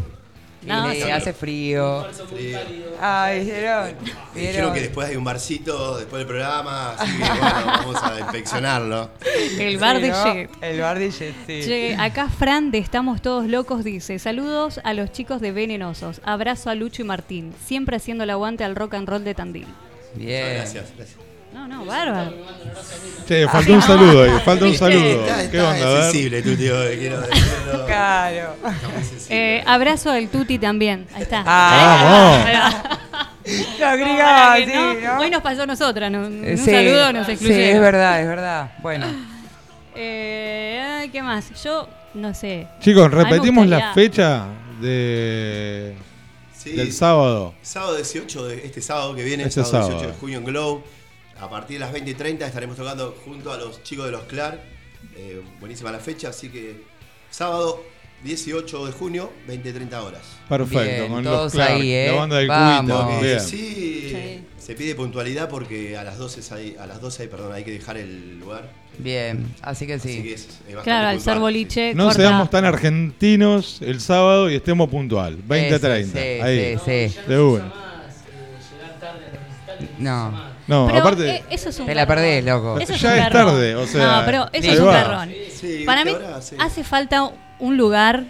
No, 0.61 0.87
hace 0.87 1.31
frío. 1.31 2.05
Frío. 2.29 2.59
Ay. 2.99 3.45
Dijeron 3.45 3.95
¿Vieron? 4.35 4.73
que 4.73 4.81
después 4.81 5.07
hay 5.07 5.15
un 5.15 5.23
barcito 5.23 5.97
después 5.97 6.19
del 6.19 6.27
programa, 6.27 6.95
así 6.95 7.17
que 7.17 7.29
bueno, 7.29 7.65
vamos 7.65 8.03
a 8.03 8.19
inspeccionarlo. 8.19 9.09
El 9.57 9.77
bar 9.77 10.01
de 10.01 10.09
¿no? 10.09 10.23
Jet. 10.33 10.49
El 10.61 10.81
bar 10.81 10.99
de 10.99 11.11
Jet, 11.11 11.33
sí. 11.47 11.61
Che, 11.63 11.95
acá 11.95 12.29
Fran 12.29 12.71
de 12.71 12.79
Estamos 12.79 13.21
Todos 13.21 13.47
Locos 13.47 13.85
dice, 13.85 14.19
saludos 14.19 14.81
a 14.83 14.93
los 14.93 15.13
chicos 15.13 15.39
de 15.39 15.53
Venenosos, 15.53 16.19
abrazo 16.25 16.69
a 16.69 16.75
Lucho 16.75 17.03
y 17.03 17.05
Martín, 17.05 17.53
siempre 17.65 17.95
haciendo 17.95 18.25
el 18.25 18.29
aguante 18.29 18.65
al 18.65 18.75
rock 18.75 18.95
and 18.95 19.07
roll 19.07 19.23
de 19.23 19.35
Tandil. 19.35 19.67
Bien. 20.15 20.55
Gracias, 20.55 20.91
gracias. 20.97 21.28
No, 21.53 21.67
no, 21.67 21.85
bárbaro. 21.85 22.31
Che, 23.27 23.47
faltó 23.47 23.73
un 23.73 23.81
saludo 23.81 24.23
ahí, 24.23 24.31
falta 24.43 24.65
un 24.65 24.75
saludo. 24.75 25.25
Está- 25.25 25.51
¿Qué 25.51 25.59
onda? 25.61 26.01
Sensible 26.03 26.41
tío, 26.41 26.55
quiero 26.55 27.21
decirlo. 27.21 27.85
Claro. 27.85 28.55
Eh, 29.29 29.63
abrazo 29.65 30.11
al 30.11 30.27
Tuti 30.29 30.57
también, 30.59 31.07
ahí 31.13 31.23
está. 31.23 31.43
Ah, 31.45 32.43
Ahí 32.45 32.55
va. 32.55 32.99
Lo 33.79 33.85
agregaba, 33.87 34.57
sí, 34.57 34.65
no, 34.73 34.93
¿no? 34.93 35.19
Hoy 35.21 35.29
nos 35.31 35.41
pasó 35.41 35.63
a 35.63 35.65
nosotras, 35.65 36.11
no- 36.11 36.27
un 36.27 36.57
sí, 36.57 36.65
saludo 36.71 37.13
nos 37.13 37.25
Sí, 37.25 37.31
excluyeron. 37.33 37.75
es 37.75 37.81
verdad, 37.81 38.21
es 38.21 38.27
verdad. 38.27 38.71
Bueno. 38.81 39.05
Eh, 39.95 41.09
¿Qué 41.11 41.21
más? 41.23 41.45
Yo, 41.63 41.87
no 42.13 42.33
sé. 42.33 42.67
Chicos, 42.79 43.09
repetimos 43.11 43.67
la 43.67 43.93
fecha 43.93 44.45
de 44.81 45.95
Sí. 46.55 46.71
del 46.73 46.91
sábado. 46.93 47.53
Sábado 47.61 47.95
18, 47.95 48.47
de, 48.47 48.65
este 48.65 48.81
sábado 48.81 49.15
que 49.15 49.23
viene, 49.23 49.43
Este 49.43 49.63
sábado, 49.63 49.71
sábado. 49.71 49.89
18 49.91 50.13
de 50.13 50.19
junio 50.19 50.37
en 50.39 50.45
Glow. 50.45 50.83
A 51.41 51.49
partir 51.49 51.75
de 51.77 51.79
las 51.85 51.91
20 51.93 52.11
y 52.11 52.13
30 52.13 52.45
estaremos 52.47 52.75
tocando 52.75 53.15
junto 53.23 53.51
a 53.51 53.57
los 53.57 53.81
chicos 53.83 54.05
de 54.05 54.11
los 54.11 54.23
Clark. 54.23 54.59
Eh, 55.15 55.41
buenísima 55.59 55.91
la 55.91 55.99
fecha, 55.99 56.29
así 56.29 56.49
que 56.49 56.81
sábado 57.31 57.81
18 58.23 58.85
de 58.87 58.91
junio, 58.91 59.31
20 59.47 59.69
y 59.69 59.71
30 59.73 60.03
horas. 60.03 60.21
Perfecto, 60.49 60.79
Bien, 60.81 61.07
con 61.11 61.23
todos 61.23 61.43
los 61.45 61.53
Clark, 61.53 61.71
ahí, 61.71 61.93
¿eh? 61.93 62.07
la 62.07 62.13
banda 62.19 62.37
del 62.37 62.47
Vamos. 62.49 63.03
cubito. 63.03 63.21
Bien. 63.21 63.39
sí, 63.39 64.41
se 64.57 64.75
pide 64.75 64.95
puntualidad 64.95 65.47
porque 65.47 65.97
a 65.97 66.03
las 66.03 66.17
12 66.17 66.53
hay, 66.53 66.75
a 66.77 66.85
las 66.85 66.99
12 66.99 67.23
hay, 67.23 67.29
perdón, 67.29 67.53
hay 67.53 67.63
que 67.63 67.71
dejar 67.71 67.95
el 67.97 68.39
lugar. 68.39 68.69
Bien, 68.97 69.45
así 69.61 69.87
que 69.87 69.97
sí. 69.97 70.09
Así 70.09 70.23
que 70.23 70.33
es, 70.33 70.47
es 70.67 70.75
Claro, 70.83 71.07
al 71.07 71.21
ser 71.21 71.39
boliche, 71.39 71.93
No 71.95 72.05
corta. 72.07 72.19
seamos 72.19 72.49
tan 72.49 72.65
argentinos 72.65 73.81
el 73.81 74.01
sábado 74.01 74.49
y 74.49 74.55
estemos 74.55 74.89
puntual. 74.89 75.37
20-30. 75.47 76.03
sí, 76.11 76.17
ahí. 76.41 76.77
sí, 76.83 77.13
sí. 77.15 77.19
De 77.29 77.39
una. 77.39 77.73
No. 79.99 80.31
No, 80.31 80.48
Pero, 80.87 80.99
aparte. 80.99 81.29
eh, 81.29 81.43
eso 81.49 81.69
es 81.69 81.79
un 81.79 81.85
Te 81.87 81.95
la 81.95 82.05
perdés, 82.07 82.43
loco. 82.45 82.79
Eso 82.79 82.93
es 82.93 83.01
Ya 83.01 83.09
un 83.09 83.15
es 83.17 83.23
garrón. 83.23 83.45
tarde, 83.47 83.75
o 83.75 83.87
sea, 83.87 84.05
No, 84.19 84.25
pero 84.25 84.49
eso 84.53 84.71
es 84.71 84.79
un 84.79 84.85
garrón. 84.87 85.33
Sí, 85.59 85.83
Para 85.85 86.05
mí 86.05 86.15
sí. 86.41 86.55
hace 86.59 86.83
falta 86.83 87.29
un 87.59 87.77
lugar. 87.77 88.23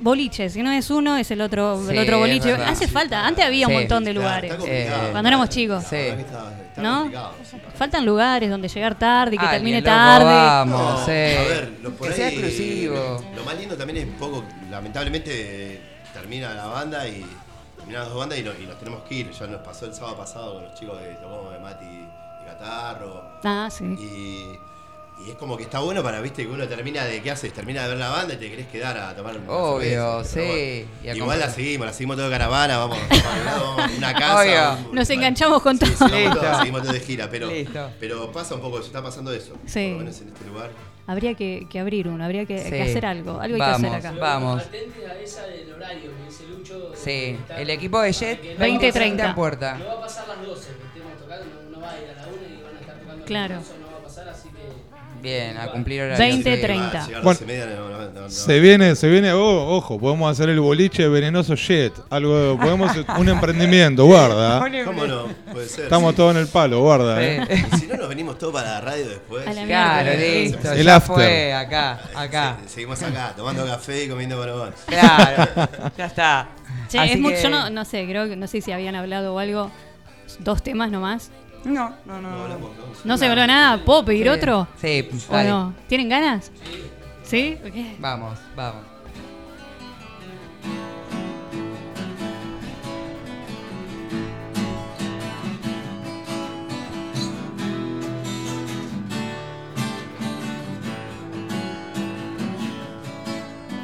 Boliche, 0.00 0.50
si 0.50 0.62
no 0.62 0.70
es 0.70 0.88
uno, 0.90 1.16
es 1.16 1.28
el 1.32 1.40
otro, 1.40 1.90
el 1.90 1.98
otro 1.98 2.18
boliche. 2.20 2.52
verdad. 2.52 2.68
Hace 2.68 2.86
falta. 2.86 3.26
Antes 3.26 3.44
había 3.44 3.66
un 3.66 3.72
montón 3.74 4.04
de 4.04 4.12
lugares. 4.14 4.52
Eh, 4.66 4.88
Cuando 5.10 5.28
éramos 5.28 5.48
chicos. 5.48 5.82
Sí. 5.90 5.96
¿No? 6.76 7.10
Faltan 7.76 8.06
lugares 8.06 8.48
donde 8.50 8.68
llegar 8.68 8.96
tarde 8.96 9.34
y 9.34 9.38
que 9.38 9.46
termine 9.48 9.78
loco, 9.80 9.90
tarde. 9.90 10.24
Vamos, 10.26 11.00
No, 11.00 11.04
sí. 11.04 11.10
A 11.10 11.14
ver, 11.14 11.72
lo, 11.82 11.90
por 11.90 12.06
que 12.08 12.14
sea 12.14 12.28
ahí, 12.28 12.34
exclusivo. 12.34 13.24
Lo 13.34 13.42
más 13.44 13.56
lindo 13.58 13.76
también 13.76 13.96
es 13.98 14.04
un 14.04 14.12
poco, 14.12 14.44
lamentablemente, 14.70 15.80
termina 16.12 16.54
la 16.54 16.66
banda 16.66 17.08
y 17.08 17.26
terminan 17.84 18.02
las 18.02 18.08
dos 18.10 18.18
bandas 18.18 18.38
y, 18.38 18.42
no- 18.42 18.54
y 18.58 18.66
nos 18.66 18.76
tenemos 18.78 19.02
que 19.04 19.14
ir. 19.14 19.30
Ya 19.30 19.46
nos 19.46 19.60
pasó 19.62 19.86
el 19.86 19.94
sábado 19.94 20.16
pasado 20.18 20.54
con 20.54 20.64
los 20.64 20.74
chicos 20.74 21.00
de 21.00 21.14
tocamos 21.14 21.52
de 21.52 21.58
Mati 21.58 21.84
y 21.84 22.44
Catarro. 22.44 23.22
Ah, 23.44 23.68
sí. 23.70 23.84
Y, 23.84 24.58
y 25.26 25.30
es 25.30 25.36
como 25.36 25.56
que 25.56 25.62
está 25.62 25.78
bueno 25.80 26.02
para, 26.02 26.20
viste, 26.20 26.42
que 26.44 26.48
uno 26.52 26.66
termina 26.68 27.04
de, 27.04 27.22
¿qué 27.22 27.30
haces? 27.30 27.52
Termina 27.52 27.82
de 27.82 27.88
ver 27.88 27.98
la 27.98 28.10
banda 28.10 28.34
y 28.34 28.36
te 28.36 28.50
querés 28.50 28.66
quedar 28.68 28.96
a 28.98 29.14
tomar 29.16 29.36
una 29.38 29.50
Obvio, 29.50 30.22
cerveza, 30.24 30.52
sí. 30.54 30.86
Y 31.02 31.10
Igual 31.16 31.38
la 31.40 31.50
seguimos, 31.50 31.86
la 31.86 31.92
seguimos 31.92 32.16
todo 32.16 32.26
de 32.26 32.32
caravana, 32.32 32.78
vamos, 32.78 32.98
vamos 33.46 33.90
una 33.98 34.12
casa. 34.12 34.40
Obvio. 34.40 34.88
un- 34.90 34.94
Nos 34.96 35.10
enganchamos 35.10 35.62
con 35.62 35.78
Sí, 35.78 35.84
todo. 35.98 36.08
sí, 36.08 36.24
todos, 36.32 36.58
seguimos 36.58 36.82
todos 36.82 36.94
de 36.94 37.00
gira, 37.00 37.28
pero, 37.30 37.46
Listo. 37.50 37.90
pero 38.00 38.30
pasa 38.32 38.54
un 38.54 38.60
poco 38.60 38.78
eso, 38.78 38.86
está 38.88 39.02
pasando 39.02 39.32
eso. 39.32 39.54
Sí. 39.66 39.80
Por 39.88 39.92
lo 39.92 39.98
menos 39.98 40.20
en 40.20 40.28
este 40.28 40.44
lugar. 40.46 40.70
Habría 41.06 41.34
que, 41.34 41.66
que 41.70 41.78
abrir 41.80 42.08
uno, 42.08 42.24
habría 42.24 42.46
que, 42.46 42.58
Sí. 42.58 42.70
que 42.70 42.82
hacer 42.82 43.04
algo. 43.06 43.38
Algo 43.40 43.54
hay 43.56 43.60
Vamos, 43.60 43.80
que 43.90 43.96
hacer 43.96 44.06
acá. 44.10 44.18
Vamos. 44.20 44.62
Atentes 44.62 45.06
a 45.10 45.18
esa 45.20 45.46
del 45.46 45.72
horario 45.74 46.10
que 46.16 46.24
dice 46.30 46.44
Lucho. 46.48 46.92
Sí, 46.96 47.38
el 47.58 47.70
equipo 47.70 48.00
de 48.00 48.12
Jet 48.12 48.58
20, 48.58 48.90
30. 48.92 49.28
en 49.28 49.34
puerta. 49.34 49.76
No 49.78 49.86
va 49.86 49.92
a 49.94 50.00
pasar 50.00 50.28
las 50.28 50.46
12 50.46 50.68
que 50.68 50.86
estemos 50.86 51.18
tocando, 51.20 51.44
no, 51.70 51.76
no 51.76 51.80
va 51.82 51.90
a 51.92 52.00
ir 52.00 52.08
a 52.10 52.14
la 52.22 52.26
1 52.26 52.36
y 52.36 52.62
van 52.62 52.76
a 52.76 52.80
estar 52.80 52.98
tocando. 53.00 53.24
Claro. 53.26 53.60
Bien, 55.24 55.56
a 55.58 55.66
cumplir 55.68 56.02
horario. 56.02 56.18
20, 56.18 56.54
sí. 56.56 56.60
30. 56.62 56.86
Ah, 56.86 57.06
llegar 57.06 57.20
a 57.20 57.24
Bueno, 57.24 57.38
12 57.40 57.44
y 57.44 57.46
media, 57.46 57.66
no, 57.66 57.88
no, 57.88 57.98
no, 57.98 58.20
no. 58.20 58.30
Se 58.30 58.60
viene, 58.60 58.94
se 58.94 59.08
viene, 59.08 59.32
oh, 59.32 59.76
ojo, 59.76 59.98
podemos 59.98 60.30
hacer 60.30 60.48
el 60.50 60.60
boliche 60.60 61.08
venenoso 61.08 61.54
jet, 61.56 61.92
algo, 62.10 62.56
podemos 62.60 62.92
un 63.18 63.28
emprendimiento, 63.28 64.04
guarda. 64.04 64.60
¿Cómo 64.84 65.06
no? 65.06 65.26
Puede 65.52 65.66
ser. 65.68 65.84
Estamos 65.84 66.10
sí. 66.12 66.16
todos 66.18 66.34
en 66.36 66.42
el 66.42 66.46
palo, 66.46 66.80
guarda. 66.80 67.22
eh. 67.24 67.40
Y 67.72 67.76
si 67.78 67.86
no, 67.86 67.96
nos 67.96 68.08
venimos 68.08 68.38
todos 68.38 68.52
para 68.52 68.70
la 68.74 68.80
radio 68.82 69.08
después. 69.08 69.44
La 69.46 69.64
Claro, 69.64 70.10
listo. 70.20 70.72
El 70.72 70.84
ya 70.84 70.96
after. 70.96 71.14
fue, 71.14 71.52
acá, 71.54 72.00
acá. 72.14 72.56
Se- 72.64 72.74
Seguimos 72.74 73.02
acá, 73.02 73.32
tomando 73.36 73.64
café 73.66 74.04
y 74.04 74.08
comiendo 74.08 74.36
bonobón. 74.36 74.74
Claro, 74.86 75.68
ya 75.96 76.06
está. 76.06 76.48
Che, 76.88 76.98
Así 76.98 77.12
es 77.14 77.18
mucho, 77.20 77.36
yo 77.42 77.48
no, 77.50 77.70
no 77.70 77.84
sé, 77.84 78.04
creo 78.06 78.28
que 78.28 78.36
no 78.36 78.46
sé 78.46 78.60
si 78.60 78.70
habían 78.70 78.94
hablado 78.94 79.34
o 79.34 79.38
algo. 79.38 79.70
Dos 80.40 80.62
temas 80.62 80.90
nomás. 80.90 81.30
No, 81.64 81.94
no, 82.04 82.20
no. 82.20 82.20
No 82.20 82.36
no. 82.36 82.42
hablamos, 82.44 82.70
¿no? 82.76 82.84
¿No 83.04 83.18
se 83.18 83.26
habló 83.26 83.46
nada? 83.46 83.84
¿Puedo 83.84 84.04
pedir 84.04 84.24
Sí. 84.24 84.28
otro? 84.28 84.68
Sí, 84.80 85.08
¿O 85.28 85.32
dale. 85.32 85.48
no? 85.48 85.74
¿Tienen 85.88 86.08
ganas? 86.08 86.52
¿Sí? 87.22 87.58
Ok. 87.66 87.98
Vamos, 88.00 88.38
vamos. 88.54 88.82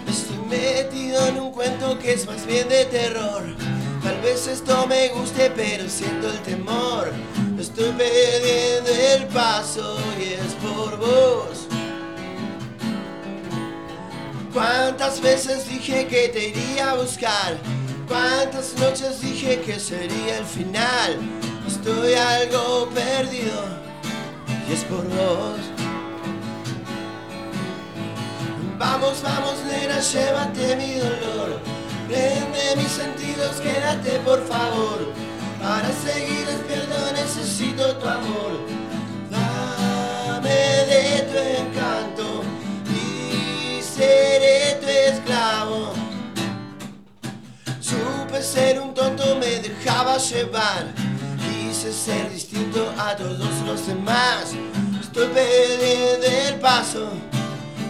Estoy 0.09 0.39
metido 0.49 1.27
en 1.29 1.39
un 1.41 1.53
cuento 1.53 1.99
que 1.99 2.13
es 2.13 2.27
más 2.27 2.47
bien 2.47 2.69
de 2.69 2.85
terror. 2.87 3.43
Tal 4.03 4.21
vez 4.21 4.47
esto 4.47 4.87
me 4.87 5.09
guste, 5.09 5.51
pero 5.55 5.89
siento 5.89 6.31
el 6.31 6.39
temor. 6.41 7.13
Estoy 7.61 7.91
perdiendo 7.93 8.91
el 8.91 9.27
paso 9.27 9.99
y 10.19 10.33
es 10.33 10.55
por 10.63 10.97
vos. 10.97 11.67
¿Cuántas 14.51 15.21
veces 15.21 15.69
dije 15.69 16.07
que 16.07 16.31
te 16.31 16.49
iría 16.49 16.93
a 16.93 16.95
buscar? 16.95 17.59
¿Cuántas 18.09 18.75
noches 18.79 19.21
dije 19.21 19.61
que 19.61 19.79
sería 19.79 20.39
el 20.39 20.47
final? 20.47 21.19
Estoy 21.69 22.15
algo 22.15 22.89
perdido 22.95 23.63
y 24.67 24.73
es 24.73 24.83
por 24.85 25.05
vos. 25.05 25.61
Vamos, 28.79 29.23
vamos, 29.23 29.57
nena, 29.67 30.01
llévate 30.01 30.77
mi 30.77 30.95
dolor. 30.95 31.61
Prende 32.09 32.77
mis 32.77 32.91
sentidos, 32.91 33.61
quédate 33.61 34.19
por 34.21 34.43
favor. 34.49 35.30
Para 35.63 35.93
seguir 35.93 36.47
despierto 36.47 37.13
necesito 37.13 37.97
tu 37.97 38.09
amor. 38.09 38.61
Dame 39.31 40.49
de 40.49 41.29
tu 41.31 41.39
encanto 41.63 42.43
y 42.89 43.83
seré 43.83 44.79
tu 44.81 44.89
esclavo. 44.89 45.93
Supe 47.81 48.43
ser 48.43 48.81
un 48.81 48.95
tonto, 48.95 49.37
me 49.37 49.61
dejaba 49.61 50.17
llevar. 50.17 50.95
Quise 51.39 51.93
ser 51.93 52.31
distinto 52.31 52.93
a 52.99 53.15
todos 53.17 53.61
los 53.67 53.87
demás. 53.87 54.55
Estoy 55.01 55.29
perdiendo 55.29 56.27
el 56.27 56.55
paso 56.59 57.09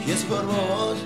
y 0.05 0.11
es 0.11 0.23
por 0.25 0.45
vos. 0.45 0.99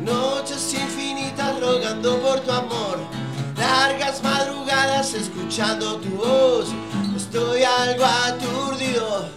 Noches 0.00 0.74
infinitas 0.74 1.60
rogando 1.60 2.18
por 2.20 2.40
tu 2.40 2.50
amor. 2.50 3.27
Largas 3.58 4.22
madrugadas 4.22 5.14
escuchando 5.14 5.96
tu 5.96 6.10
voz. 6.10 6.68
Estoy 7.16 7.64
algo 7.64 8.04
aturdido 8.04 9.28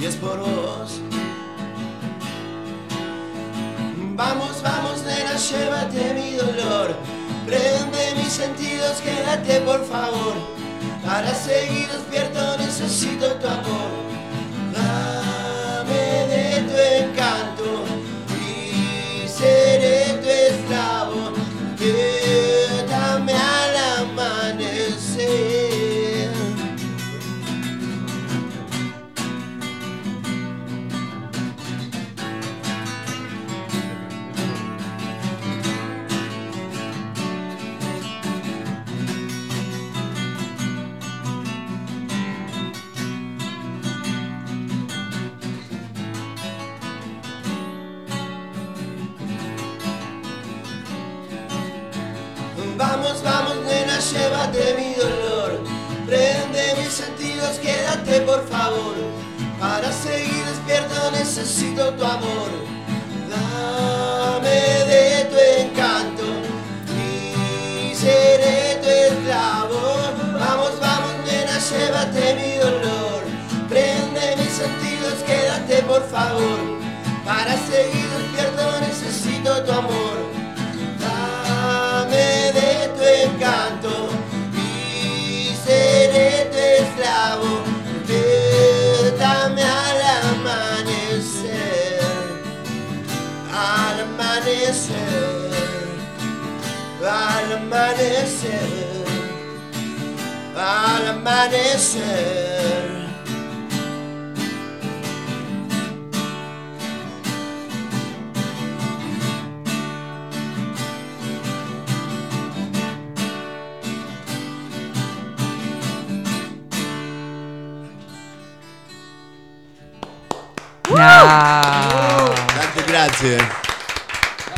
y 0.00 0.04
es 0.04 0.16
por 0.16 0.40
vos. 0.40 1.00
Vamos, 4.16 4.62
vamos, 4.62 5.02
nena, 5.04 5.36
llévate 5.36 6.14
mi 6.14 6.32
dolor. 6.32 6.96
Prende 7.46 8.14
mis 8.16 8.32
sentidos, 8.32 9.00
quédate 9.04 9.60
por 9.60 9.84
favor. 9.84 10.34
Para 11.04 11.32
seguir 11.32 11.88
despierto 11.88 12.58
necesito 12.58 13.26
tu 13.34 13.46
amor. 13.46 13.90
Dame 14.74 16.26
de 16.32 16.62
tu 16.62 16.76
encanto 17.04 17.84
y 18.42 19.28
seré 19.28 20.18
tu 20.20 20.28
esclavo. 20.28 22.25
llévate 54.12 54.74
mi 54.78 54.94
dolor, 54.94 55.60
prende 56.06 56.74
mis 56.78 56.92
sentidos, 56.92 57.58
quédate 57.58 58.20
por 58.20 58.46
favor. 58.48 58.94
Para 59.58 59.90
seguir 59.90 60.44
despierto 60.44 61.10
necesito 61.10 61.92
tu 61.94 62.04
amor. 62.04 62.50
Dame 63.30 64.60
de 64.90 65.24
tu 65.30 65.36
encanto 65.62 66.24
y 66.94 67.94
seré 67.94 68.78
tu 68.82 68.88
esclavo. 68.88 69.80
Vamos, 70.38 70.72
vamos, 70.80 71.12
nena, 71.26 71.58
llévate 71.58 72.34
mi 72.34 72.56
dolor, 72.58 73.22
prende 73.68 74.36
mis 74.36 74.52
sentidos, 74.52 75.14
quédate 75.26 75.82
por 75.82 76.02
favor. 76.08 76.58
Para 77.24 77.56
seguir 77.56 78.08
despierto 78.18 78.80
necesito 78.80 79.64
tu 79.64 79.72
amor. 79.72 80.25
Esclavo. 87.26 87.62
Dame 89.18 89.62
al 89.62 90.00
amanecer, 90.34 92.00
al 93.52 94.00
amanecer, 94.00 95.50
al 97.02 97.52
amanecer, 97.52 99.04
al 100.56 101.06
amanecer. 101.08 102.95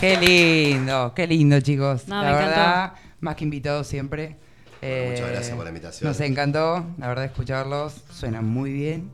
Qué 0.00 0.16
lindo, 0.16 1.12
qué 1.14 1.26
lindo, 1.26 1.60
chicos. 1.60 2.06
No, 2.08 2.22
la 2.22 2.30
me 2.32 2.36
verdad, 2.38 2.92
más 3.20 3.36
que 3.36 3.44
invitados 3.44 3.86
siempre. 3.86 4.36
Eh, 4.80 5.08
muchas 5.10 5.30
gracias 5.32 5.56
por 5.56 5.64
la 5.64 5.70
invitación. 5.70 6.08
Nos 6.08 6.20
encantó, 6.20 6.86
la 6.98 7.08
verdad, 7.08 7.24
escucharlos. 7.24 7.94
Suenan 8.12 8.44
muy 8.44 8.72
bien. 8.72 9.10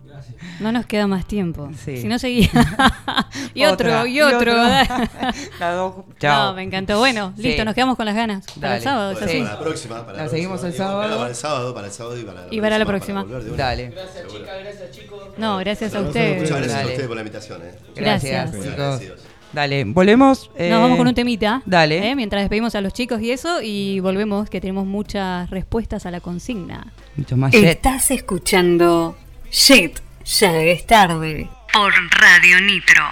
No 0.60 0.72
nos 0.72 0.84
queda 0.84 1.06
más 1.06 1.26
tiempo. 1.26 1.70
Sí. 1.82 2.02
Si 2.02 2.06
no 2.06 2.18
seguía. 2.18 2.50
y 3.54 3.64
otro, 3.64 3.88
Otra, 3.88 4.06
y 4.06 4.18
y 4.18 4.20
otro. 4.20 4.36
otro. 4.38 4.54
Las 5.58 5.74
dos. 5.74 5.94
Chao. 6.18 6.50
No, 6.50 6.54
me 6.56 6.62
encantó. 6.64 6.98
Bueno, 6.98 7.32
Sí. 7.36 7.42
listo, 7.44 7.64
nos 7.64 7.74
quedamos 7.74 7.96
con 7.96 8.04
las 8.04 8.14
ganas. 8.14 8.44
Para 8.60 8.76
el 8.76 8.82
sábado, 8.82 9.12
¿es 9.12 9.18
Bueno, 9.20 9.30
así? 9.32 9.40
para 9.40 9.54
la 9.54 9.60
próxima. 9.60 10.04
Para 10.06 10.18
La 10.18 10.24
la 10.24 10.28
seguimos 10.30 10.60
próxima. 10.60 10.68
el 10.68 10.76
sábado. 10.90 11.16
Para 11.18 11.28
el 11.30 11.34
sábado, 11.34 11.74
para 11.74 11.86
el 11.86 11.92
sábado 11.94 12.20
y 12.20 12.24
para 12.24 12.40
la 12.42 12.46
Y 12.50 12.60
para 12.60 12.78
la 12.78 12.84
próxima. 12.84 13.24
Dale. 13.56 13.88
Gracias, 13.88 14.26
chicas, 14.28 14.54
gracias, 14.62 14.90
chicos. 14.90 15.28
No, 15.38 15.56
gracias 15.58 15.94
a 15.94 15.98
Muchas 16.00 16.08
ustedes. 16.08 16.50
gracias 16.50 16.74
a 16.82 16.86
ustedes 16.86 17.06
por 17.06 17.16
la 17.16 17.22
invitación. 17.22 17.62
Eh. 17.62 17.74
Gracias, 17.96 18.52
Gracias. 18.52 19.00
chicos. 19.00 19.33
Dale, 19.54 19.84
volvemos. 19.84 20.50
eh, 20.56 20.68
Nos 20.70 20.80
vamos 20.82 20.98
con 20.98 21.06
un 21.06 21.14
temita. 21.14 21.62
Dale. 21.64 22.10
¿eh? 22.10 22.16
Mientras 22.16 22.42
despedimos 22.42 22.74
a 22.74 22.80
los 22.80 22.92
chicos 22.92 23.20
y 23.22 23.30
eso. 23.30 23.62
Y 23.62 24.00
volvemos, 24.00 24.50
que 24.50 24.60
tenemos 24.60 24.84
muchas 24.86 25.48
respuestas 25.50 26.06
a 26.06 26.10
la 26.10 26.20
consigna. 26.20 26.92
Mucho 27.16 27.36
más. 27.36 27.54
Estás 27.54 28.10
escuchando 28.10 29.16
Shit, 29.50 29.98
ya 30.24 30.56
es 30.56 30.86
tarde. 30.86 31.48
Por 31.72 31.92
Radio 32.20 32.60
Nitro. 32.60 33.04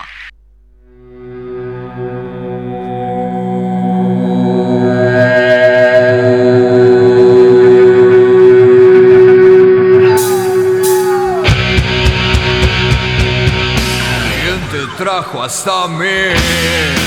Hasta 15.43 15.88
mí? 15.88 17.01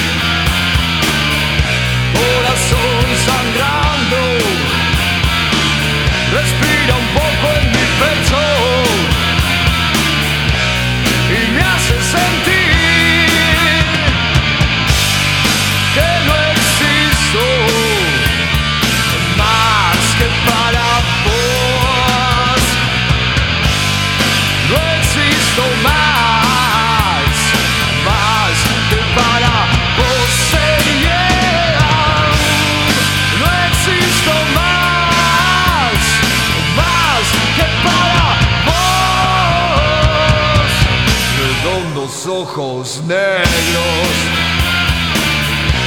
Ojos 42.45 43.01
negros 43.07 44.11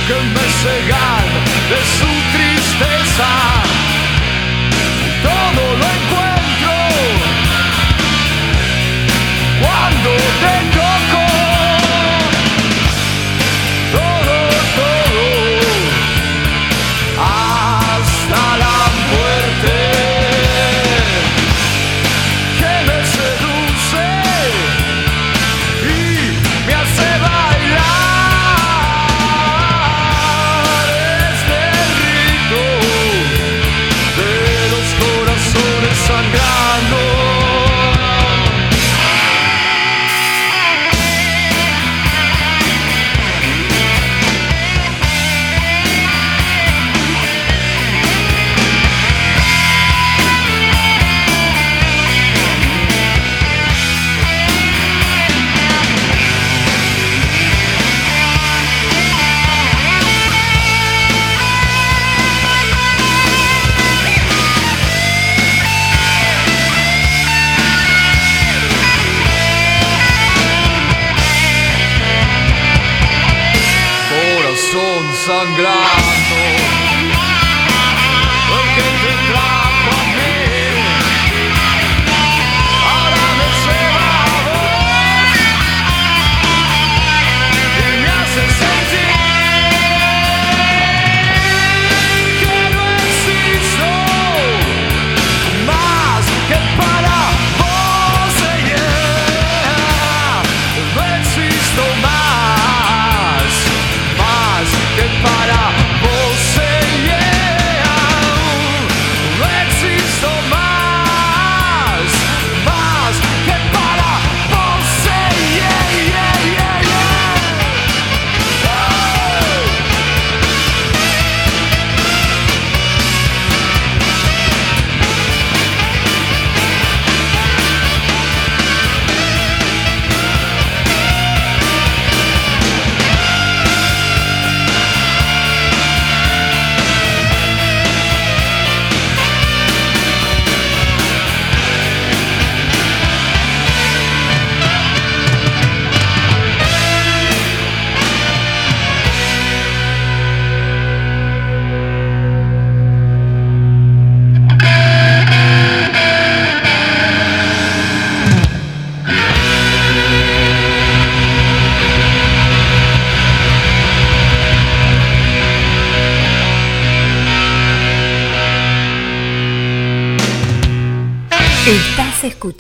que 0.09 0.15
me 0.35 0.47
cegan 0.63 1.29
de 1.71 1.81
su 1.99 2.11
tristeza. 2.35 3.31
Todo 5.23 5.65
lo 5.83 6.08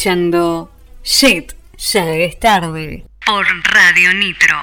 escuchando 0.09 0.71
Shit, 1.05 1.53
ya 1.77 2.15
es 2.15 2.41
tarde 2.41 3.05
por 3.27 3.47
Radio 3.75 4.15
Nitro. 4.15 4.57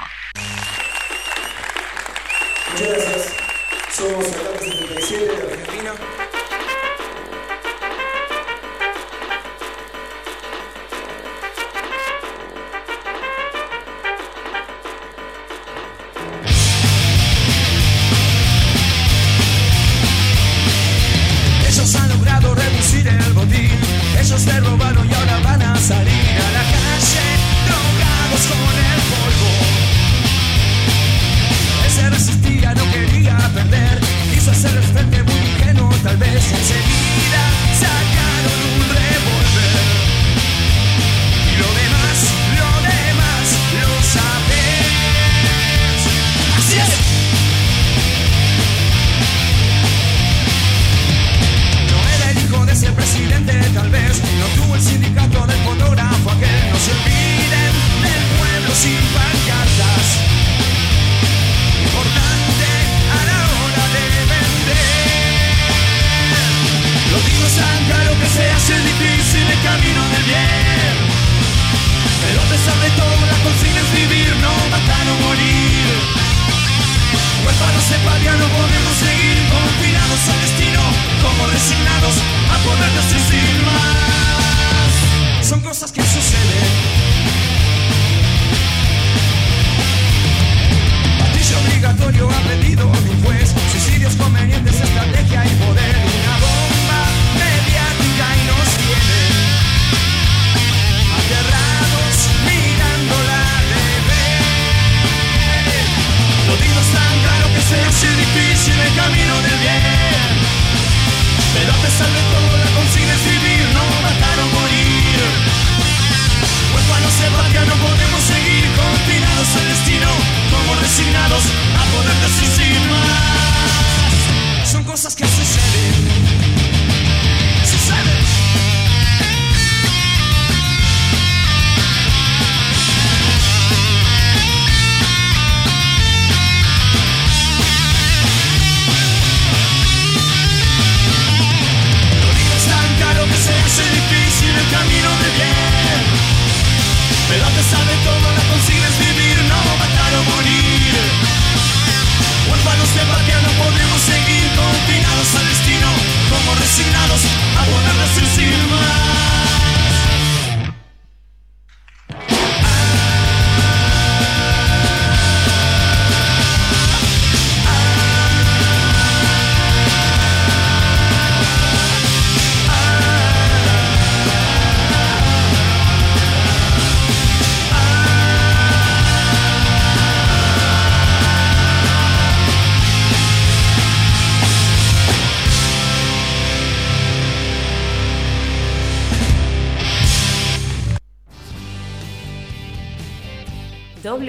Muchas 2.72 2.90
gracias. 2.90 3.36
Somos 3.92 4.26
Ataque 4.26 4.72
77 4.72 5.26
de 5.26 5.75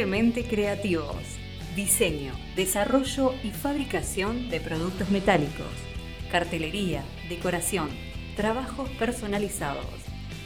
Doblemente 0.07 0.45
creativos. 0.45 1.17
Diseño, 1.75 2.33
desarrollo 2.55 3.35
y 3.43 3.51
fabricación 3.51 4.49
de 4.51 4.61
productos 4.61 5.11
metálicos. 5.11 5.67
Cartelería, 6.31 7.03
decoración, 7.29 7.89
trabajos 8.37 8.89
personalizados. 9.01 9.85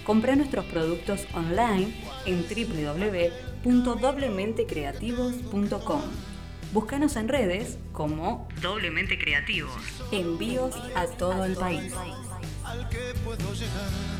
Compra 0.02 0.34
nuestros 0.34 0.64
productos 0.64 1.26
online 1.34 1.92
en 2.24 2.42
www.doblementecreativos.com. 3.64 6.02
Búscanos 6.72 7.16
en 7.16 7.28
redes 7.28 7.76
como 7.92 8.48
Doblemente 8.62 9.18
Creativos. 9.18 9.76
Envíos 10.10 10.74
a 10.94 11.04
todo 11.04 11.44
el 11.44 11.54
país. 11.54 11.92
Al 12.64 12.88
que 12.88 13.12
puedo 13.22 13.52
llegar. 13.52 14.19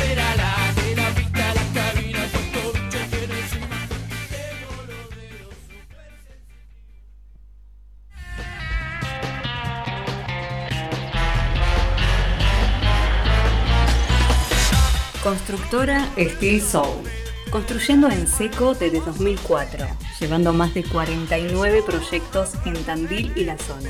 Constructora 15.31 16.09
Steel 16.17 16.61
Soul. 16.61 17.05
Construyendo 17.51 18.09
en 18.09 18.27
seco 18.27 18.73
desde 18.73 18.99
2004, 18.99 19.87
llevando 20.19 20.51
más 20.51 20.73
de 20.73 20.83
49 20.83 21.83
proyectos 21.85 22.49
en 22.65 22.73
Tandil 22.83 23.31
y 23.37 23.45
la 23.45 23.57
zona. 23.57 23.89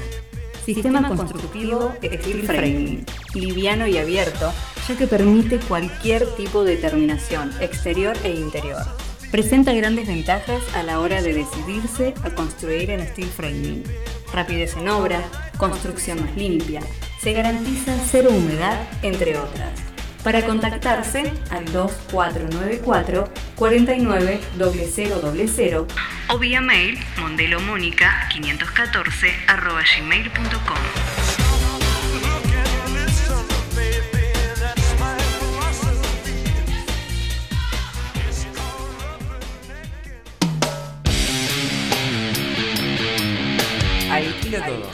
Sistema 0.64 1.08
constructivo 1.08 1.96
Steel 2.04 2.44
Framing, 2.44 3.06
liviano 3.34 3.88
y 3.88 3.98
abierto, 3.98 4.54
ya 4.88 4.96
que 4.96 5.08
permite 5.08 5.58
cualquier 5.58 6.28
tipo 6.36 6.64
de 6.64 6.78
terminación, 6.78 7.52
exterior 7.60 8.16
e 8.24 8.36
interior. 8.36 8.84
Presenta 9.32 9.74
grandes 9.74 10.08
ventajas 10.08 10.62
a 10.76 10.84
la 10.84 11.00
hora 11.00 11.24
de 11.24 11.34
decidirse 11.34 12.14
a 12.24 12.30
construir 12.36 12.92
en 12.92 13.08
Steel 13.08 13.30
Framing. 13.30 13.84
Rapidez 14.32 14.78
en 14.78 14.90
obra, 14.90 15.24
construcción 15.58 16.22
más 16.22 16.38
limpia, 16.38 16.82
se 17.20 17.34
garantiza 17.34 17.98
cero 18.12 18.30
humedad, 18.32 18.78
entre 19.02 19.40
otras. 19.40 19.91
Para 20.24 20.46
contactarse 20.46 21.34
al 21.50 21.66
2494 21.72 23.28
49 23.56 24.40
0000 24.58 25.88
o 26.30 26.38
vía 26.38 26.62
mail 26.62 27.00
mondelomónica 27.20 28.30
514 28.32 29.34
arroba 29.48 29.82
gmail.com. 29.82 30.78
Alquilo 44.12 44.60
todo. 44.60 44.90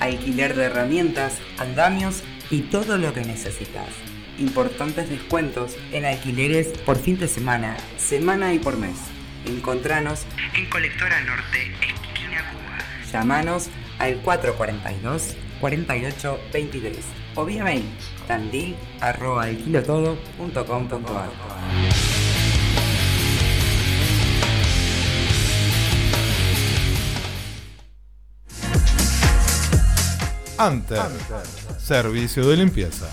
Alquiler 0.00 0.54
de 0.54 0.64
herramientas, 0.64 1.38
andamios 1.56 2.22
y 2.50 2.62
todo 2.62 2.98
lo 2.98 3.14
que 3.14 3.22
necesitas. 3.22 4.13
Importantes 4.38 5.08
descuentos 5.08 5.76
en 5.92 6.04
alquileres 6.04 6.68
por 6.84 6.96
fin 6.96 7.18
de 7.18 7.28
semana, 7.28 7.76
semana 7.98 8.52
y 8.52 8.58
por 8.58 8.76
mes. 8.76 8.96
Encontranos 9.46 10.22
en 10.54 10.68
Colectora 10.70 11.20
Norte, 11.20 11.72
esquina 11.80 12.50
Cuba. 12.50 12.78
Llamanos 13.12 13.68
al 13.98 14.16
442 14.16 15.36
48 15.60 16.40
23 16.52 16.98
o 17.36 17.44
vía 17.44 17.64
mail 17.64 17.84
tandil 18.26 18.76
arroba. 19.00 19.46
Anter. 30.58 31.02
Servicio 31.78 32.48
de 32.48 32.56
limpieza. 32.56 33.08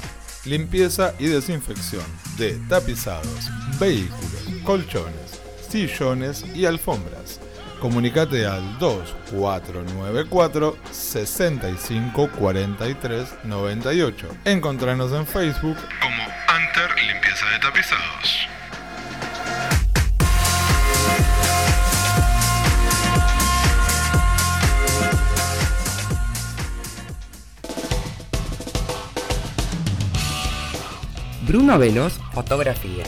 Limpieza 0.45 1.13
y 1.19 1.27
desinfección 1.27 2.03
de 2.35 2.53
tapizados, 2.67 3.51
vehículos, 3.79 4.43
colchones, 4.63 5.39
sillones 5.69 6.43
y 6.55 6.65
alfombras. 6.65 7.39
Comunicate 7.79 8.47
al 8.47 8.79
2494 8.79 10.77
65 10.91 12.29
43 12.39 13.29
98. 13.43 14.27
Encontranos 14.45 15.11
en 15.11 15.27
Facebook 15.27 15.77
como 16.01 16.23
Anter 16.47 16.89
Limpieza 17.05 17.45
de 17.49 17.59
Tapizados. 17.59 18.47
Bruno 31.51 31.77
Veloz 31.77 32.13
Fotografía. 32.31 33.03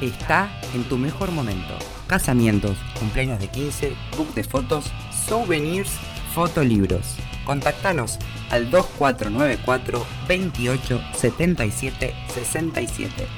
Está 0.00 0.50
en 0.74 0.82
tu 0.82 0.98
mejor 0.98 1.30
momento. 1.30 1.78
Casamientos, 2.08 2.76
cumpleaños 2.98 3.38
de 3.38 3.46
15, 3.46 3.94
book 4.16 4.34
de 4.34 4.42
fotos, 4.42 4.86
souvenirs, 5.28 5.92
fotolibros. 6.34 7.14
Contactanos 7.44 8.18
al 8.50 8.68
2494 8.68 10.04
28 10.26 11.00
77 11.14 12.14
67. 12.34 13.28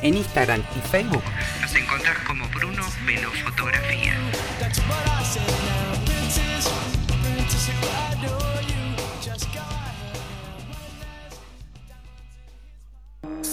En 0.00 0.16
Instagram 0.16 0.62
y 0.74 0.88
Facebook 0.88 1.22
nos 1.60 1.74
encontrás 1.74 2.16
como 2.26 2.48
Bruno 2.48 2.84
Veloz 3.04 3.38
Fotografía. 3.42 4.14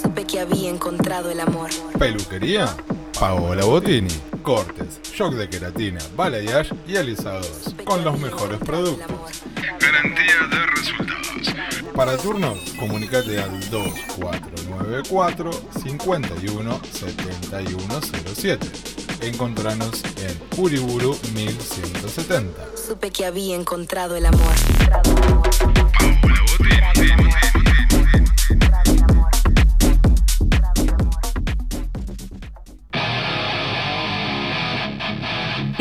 Supe 0.03 0.25
que 0.25 0.39
había 0.41 0.69
encontrado 0.69 1.31
el 1.31 1.39
amor. 1.39 1.69
Peluquería, 1.97 2.75
Paola 3.17 3.63
Botini. 3.63 4.13
Cortes, 4.41 4.99
shock 5.15 5.33
de 5.35 5.47
queratina, 5.47 5.99
balayage 6.17 6.75
y 6.85 6.97
alisados. 6.97 7.73
Con 7.85 8.03
los 8.03 8.19
mejores 8.19 8.59
productos. 8.59 9.41
Garantía 9.79 10.47
de 10.51 10.65
resultados. 10.65 11.23
Para 11.95 12.17
turnos, 12.17 12.57
comunicate 12.77 13.39
al 13.39 13.57
2494 13.69 15.51
51 15.83 16.81
7107. 16.91 18.67
Encontranos 19.21 20.03
en 20.17 20.61
Uriburu 20.61 21.17
1170. 21.33 22.65
Supe 22.75 23.09
que 23.11 23.25
había 23.25 23.55
encontrado 23.55 24.17
el 24.17 24.25
amor. 24.25 24.53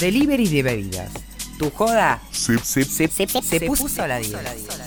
Delivery 0.00 0.48
de 0.48 0.62
bebidas. 0.62 1.12
Tu 1.58 1.70
joda 1.70 2.22
se, 2.32 2.58
se 2.58 3.60
puso 3.66 4.02
a 4.02 4.08
la 4.08 4.16
10. 4.18 4.34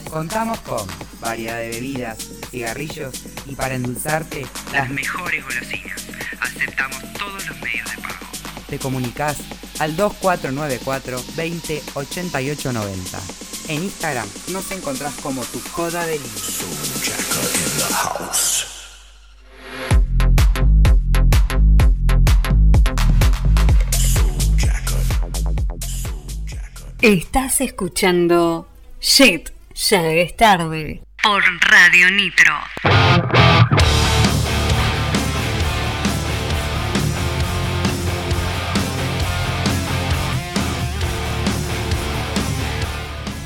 Contamos 0.09 0.59
con 0.61 0.87
variedad 1.21 1.59
de 1.59 1.69
bebidas, 1.69 2.17
cigarrillos 2.49 3.13
y 3.45 3.53
para 3.53 3.75
endulzarte 3.75 4.47
las 4.71 4.89
mejores 4.89 5.43
golosinas. 5.43 6.01
Aceptamos 6.39 7.13
todos 7.13 7.47
los 7.47 7.61
medios 7.61 7.91
de 7.91 8.01
pago. 8.01 8.25
Te 8.67 8.79
comunicas 8.79 9.37
al 9.77 9.95
2494 9.95 11.23
20 11.35 11.83
88 11.93 12.73
90. 12.73 13.19
En 13.67 13.83
Instagram 13.83 14.27
nos 14.47 14.71
encontrás 14.71 15.13
como 15.21 15.43
tu 15.43 15.59
joda 15.73 16.07
delivery. 16.07 16.33
Estás 27.03 27.59
escuchando 27.59 28.65
Shit, 29.01 29.49
ya 29.75 30.07
es 30.13 30.37
tarde. 30.37 31.01
Por 31.21 31.43
Radio 31.69 32.09
Nitro. 32.11 32.53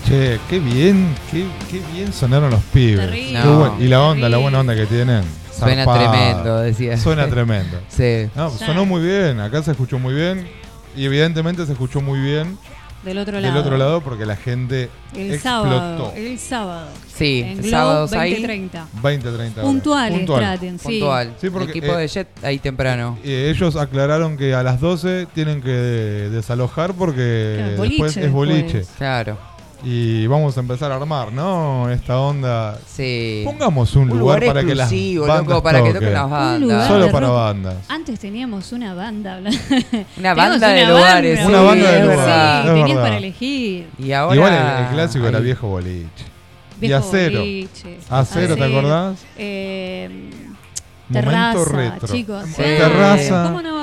Che, 0.08 0.40
qué 0.50 0.60
bien, 0.60 1.14
qué, 1.30 1.46
qué 1.70 1.82
bien 1.94 2.14
sonaron 2.14 2.50
los 2.50 2.64
pibes. 2.72 3.06
Terrible. 3.08 3.40
Qué 3.42 3.46
No, 3.46 3.60
buen- 3.60 3.82
y 3.82 3.88
la 3.90 4.02
onda, 4.02 4.30
la 4.30 4.38
buena 4.38 4.60
onda 4.62 4.74
que 4.74 4.86
tienen. 4.86 5.22
Suena 5.52 5.84
zarpada. 5.84 6.12
tremendo, 6.12 6.60
decía. 6.62 6.98
Suena 6.98 7.28
tremendo. 7.30 7.82
Sí. 7.90 8.30
No, 8.36 8.50
sonó 8.52 8.86
muy 8.86 9.02
bien, 9.04 9.42
acá 9.42 9.62
se 9.64 9.72
escuchó 9.72 10.00
muy 10.00 10.14
bien. 10.14 10.48
Y 10.96 11.06
evidentemente 11.06 11.66
se 11.66 11.74
escuchó 11.74 12.00
muy 12.02 12.20
bien 12.20 12.58
Del 13.08 13.18
otro 13.20 13.36
del 13.38 13.44
lado. 13.44 13.60
otro 13.62 13.78
lado 13.78 14.02
porque 14.02 14.26
la 14.26 14.36
gente 14.36 14.90
El 15.16 15.34
explotó. 15.34 15.40
sábado. 15.42 16.14
El 16.16 16.38
sábado. 16.40 16.88
Sí, 17.08 17.42
En 17.46 17.60
el 17.60 17.72
ahí. 18.20 18.32
2030. 18.32 18.88
20, 19.02 19.32
30 19.32 19.62
horas. 19.62 19.72
Puntuales 19.72 20.18
Puntual. 20.20 20.40
traten, 20.42 20.78
sí. 20.80 20.86
Puntual. 21.00 21.34
Sí, 21.42 21.50
porque, 21.50 21.64
el 21.72 21.78
equipo 21.78 21.94
eh, 21.94 22.02
de 22.02 22.08
Jet 22.08 22.28
ahí 22.44 22.60
temprano. 22.60 23.18
Y 23.24 23.32
ellos 23.32 23.76
aclararon 23.76 24.38
que 24.38 24.54
a 24.54 24.62
las 24.64 24.80
12 24.82 25.28
tienen 25.34 25.62
que 25.62 25.70
desalojar 25.72 26.94
porque 26.94 27.56
Claro, 27.58 27.70
después 27.72 27.98
boliche 27.98 28.26
es 28.26 28.32
boliche. 28.32 28.64
después. 28.78 28.98
Claro. 28.98 29.38
Y 29.84 30.26
vamos 30.28 30.58
a 30.58 30.60
empezar 30.60 30.92
a 30.92 30.96
armar, 30.96 31.32
¿no? 31.32 31.90
Esta 31.92 32.20
onda. 32.20 32.80
Sí. 32.88 33.44
Pongamos 33.46 33.96
un, 33.96 34.10
Un 34.12 34.20
lugar, 34.20 34.40
lugar 34.42 34.56
para 34.56 34.66
que 34.68 34.74
las 34.76 34.90
bandas 34.92 35.48
loco, 35.48 35.64
para 35.64 35.78
que 35.84 35.94
toquen 35.94 35.94
toquen. 36.02 36.14
las 36.14 36.30
bandas. 36.30 36.88
Solo 36.88 37.06
de 37.06 37.12
para 37.12 37.30
bandas. 37.30 37.76
Antes 37.88 38.20
teníamos 38.20 38.72
una 38.72 38.94
banda. 38.96 39.40
Una 40.18 40.34
banda 40.34 40.70
de 40.70 40.84
una 40.84 40.92
lugares. 40.94 41.38
banda. 41.44 41.50
Una 41.60 41.62
banda 41.62 41.92
de 41.92 41.98
Sí, 42.02 42.04
lugares, 42.08 42.66
es 42.66 42.66
tenías 42.74 42.88
verdad. 42.88 43.04
para 43.04 43.18
elegir. 43.18 43.90
Y 44.00 44.12
ahora. 44.12 44.36
Igual 44.36 44.54
el, 44.54 44.84
el 44.86 44.90
clásico 44.94 45.28
era 45.28 45.38
Ay, 45.38 45.44
viejo 45.44 45.68
boliche. 45.68 46.08
y 46.76 46.80
Viejo 46.80 46.98
acero. 47.08 47.40
boliche, 47.40 47.98
Acero, 48.10 48.56
¿te 48.58 48.64
acordás? 48.64 49.26
Eh, 49.38 50.30
Momento 51.10 51.32
terraza, 51.32 51.72
retro. 51.78 52.08
chicos. 52.16 52.44
Sí. 52.48 52.56
Terraza. 52.64 53.44
¿Cómo 53.48 53.62
no 53.62 53.77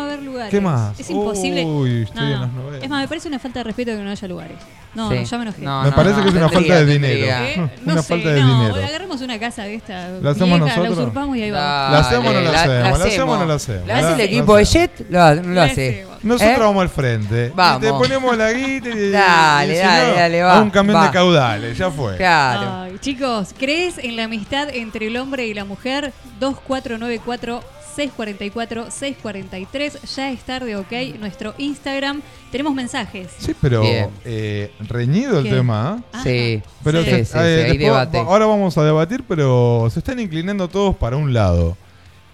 lugares? 0.45 0.51
¿Qué 0.51 0.61
más? 0.61 1.01
Es 1.01 1.11
imposible. 1.11 1.65
Uy, 1.65 2.03
estoy 2.03 2.21
No, 2.27 2.35
en 2.35 2.41
las 2.41 2.53
novelas. 2.53 2.83
Es 2.83 2.89
más, 2.91 3.01
me 3.03 3.09
parece 3.09 3.29
una 3.29 3.39
falta 3.39 3.61
de 3.61 3.65
respeto 3.65 3.91
que 3.93 3.99
no 3.99 4.11
haya 4.11 4.29
lugares. 4.29 4.57
No, 4.95 5.11
Sí. 5.11 5.17
no, 5.17 5.23
ya 5.25 5.37
me 5.39 5.43
enojé. 5.43 5.63
No, 5.63 5.83
Me 5.83 5.91
no, 5.91 5.97
parece 5.97 6.17
no, 6.17 6.23
que 6.23 6.29
es 6.29 6.35
una 6.37 6.49
tendría, 6.49 6.75
falta 6.75 6.85
de 6.87 6.93
dinero. 6.93 7.27
¿Eh? 7.27 7.71
No 7.85 7.93
una 7.95 8.03
sé, 8.03 8.09
falta 8.09 8.29
de 8.31 8.41
no, 8.41 8.59
dinero. 8.63 8.87
agarremos 8.87 9.21
una 9.23 9.39
casa 9.41 9.63
de 9.65 9.75
esta. 9.75 10.09
¿La 10.23 10.31
hacemos 10.31 10.61
vieja, 10.61 10.77
nosotros? 10.77 10.97
La 10.97 11.03
usurpamos 11.03 11.37
y 11.37 11.43
ahí 11.43 11.51
vamos. 11.51 11.93
¿La 11.93 11.99
hacemos 11.99 12.29
o 12.29 12.33
no 12.33 12.41
la 12.41 12.51
hacemos? 12.63 12.99
¿La 12.99 13.05
hacemos 13.07 13.35
o 13.37 13.39
no 13.39 13.47
la 13.47 13.55
hacemos? 13.55 13.87
¿La 13.89 13.99
hace 13.99 14.13
el 14.15 14.21
equipo 14.21 14.57
de 14.57 14.65
Jet? 14.65 15.07
Lo, 15.11 15.35
no 15.35 15.49
lo 15.55 15.63
hace. 15.63 16.07
Nosotros 16.23 16.57
¿Eh? 16.57 16.61
vamos 16.61 16.83
al 16.83 16.89
frente. 16.89 17.53
Vamos. 17.55 17.83
Y 17.83 17.87
te 17.87 17.91
ponemos 17.93 18.37
la 18.39 18.53
guita 18.53 18.89
y, 18.89 19.11
Dale, 19.11 19.79
dale, 19.79 20.15
dale, 20.15 20.43
va, 20.43 20.57
a 20.59 20.63
un 20.63 20.71
camión 20.71 20.97
va. 20.97 21.07
de 21.07 21.11
caudales, 21.11 21.77
ya 21.77 21.91
fue. 21.91 22.17
Claro. 22.17 22.85
Ay, 22.85 22.97
chicos, 23.01 23.55
¿crees 23.59 23.99
en 23.99 24.17
la 24.17 24.25
amistad 24.25 24.69
entre 24.73 25.09
el 25.09 25.17
hombre 25.19 25.47
y 25.47 25.53
la 25.55 25.65
mujer? 25.67 26.13
2494 26.41 27.63
644 27.95 28.91
643 28.91 29.99
Ya 30.17 30.31
es 30.31 30.41
tarde, 30.43 30.77
ok. 30.77 30.93
Nuestro 31.19 31.55
Instagram. 31.59 32.23
Tenemos 32.51 32.75
mensajes. 32.75 33.31
Sí, 33.39 33.55
pero 33.61 33.83
Bien. 33.83 34.11
eh, 34.25 34.73
reñido 34.81 35.39
el 35.39 35.45
¿Qué? 35.45 35.51
tema. 35.51 35.99
¿eh? 35.99 36.05
Ah, 36.13 36.23
Sí. 36.23 36.63
Pero 36.83 37.03
sí, 37.05 37.11
se- 37.11 37.25
sí, 37.25 37.33
sí, 37.33 37.39
eh, 37.39 37.41
hay 37.41 37.55
después- 37.57 37.79
debate. 37.79 38.19
ahora 38.19 38.47
vamos 38.47 38.77
a 38.79 38.85
debatir, 38.85 39.25
pero 39.27 39.89
se 39.91 39.99
están 40.01 40.19
inclinando 40.21 40.69
todos 40.69 40.95
para 40.97 41.17
un 41.17 41.33
lado. 41.33 41.77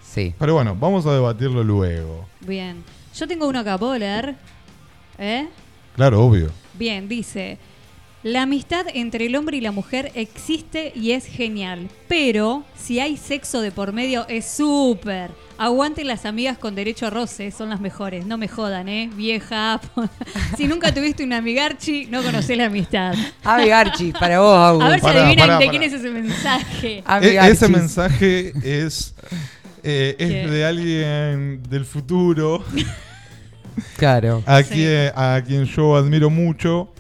Sí. 0.02 0.34
Pero 0.38 0.54
bueno, 0.54 0.74
vamos 0.78 1.06
a 1.06 1.12
debatirlo 1.12 1.62
luego. 1.62 2.26
Bien. 2.40 2.82
Yo 3.14 3.26
tengo 3.28 3.46
uno 3.48 3.58
acá, 3.60 3.78
¿puedo 3.78 3.96
leer? 3.96 4.34
¿Eh? 5.18 5.48
Claro, 5.96 6.24
obvio. 6.24 6.50
Bien, 6.74 7.08
dice. 7.08 7.58
La 8.22 8.42
amistad 8.42 8.84
entre 8.92 9.24
el 9.26 9.34
hombre 9.36 9.56
y 9.56 9.60
la 9.62 9.72
mujer 9.72 10.12
existe 10.14 10.92
y 10.94 11.12
es 11.12 11.24
genial, 11.24 11.88
pero 12.06 12.64
si 12.76 13.00
hay 13.00 13.16
sexo 13.16 13.62
de 13.62 13.72
por 13.72 13.94
medio 13.94 14.26
es 14.28 14.44
súper. 14.44 15.30
Aguanten 15.56 16.06
las 16.06 16.26
amigas 16.26 16.58
con 16.58 16.74
derecho 16.74 17.06
a 17.06 17.10
roce, 17.10 17.50
son 17.50 17.70
las 17.70 17.80
mejores, 17.80 18.26
no 18.26 18.36
me 18.36 18.46
jodan, 18.46 18.88
¿eh? 18.90 19.08
Vieja. 19.14 19.80
si 20.58 20.66
nunca 20.66 20.92
tuviste 20.92 21.24
una 21.24 21.38
amigarchi, 21.38 22.06
no 22.06 22.22
conocés 22.22 22.58
la 22.58 22.66
amistad. 22.66 23.14
Ave 23.42 23.68
Garchi, 23.68 24.12
para 24.12 24.40
vos, 24.40 24.54
Agus. 24.58 24.84
A 24.84 24.88
ver 24.88 24.98
si 25.00 25.02
Pará, 25.06 25.20
adivinan 25.22 25.46
pará, 25.48 25.58
de 25.58 25.66
pará. 25.66 25.70
quién 25.70 25.82
es 25.82 25.92
ese 25.94 26.10
mensaje. 26.10 27.04
E- 27.22 27.50
ese 27.50 27.68
mensaje 27.68 28.52
es, 28.62 29.14
eh, 29.82 30.16
es 30.18 30.50
de 30.50 30.64
alguien 30.66 31.62
del 31.70 31.86
futuro 31.86 32.62
Claro. 33.96 34.42
a, 34.46 34.62
Sí. 34.62 34.74
quien, 34.74 35.12
a 35.14 35.42
quien 35.46 35.64
yo 35.64 35.96
admiro 35.96 36.28
mucho 36.28 36.92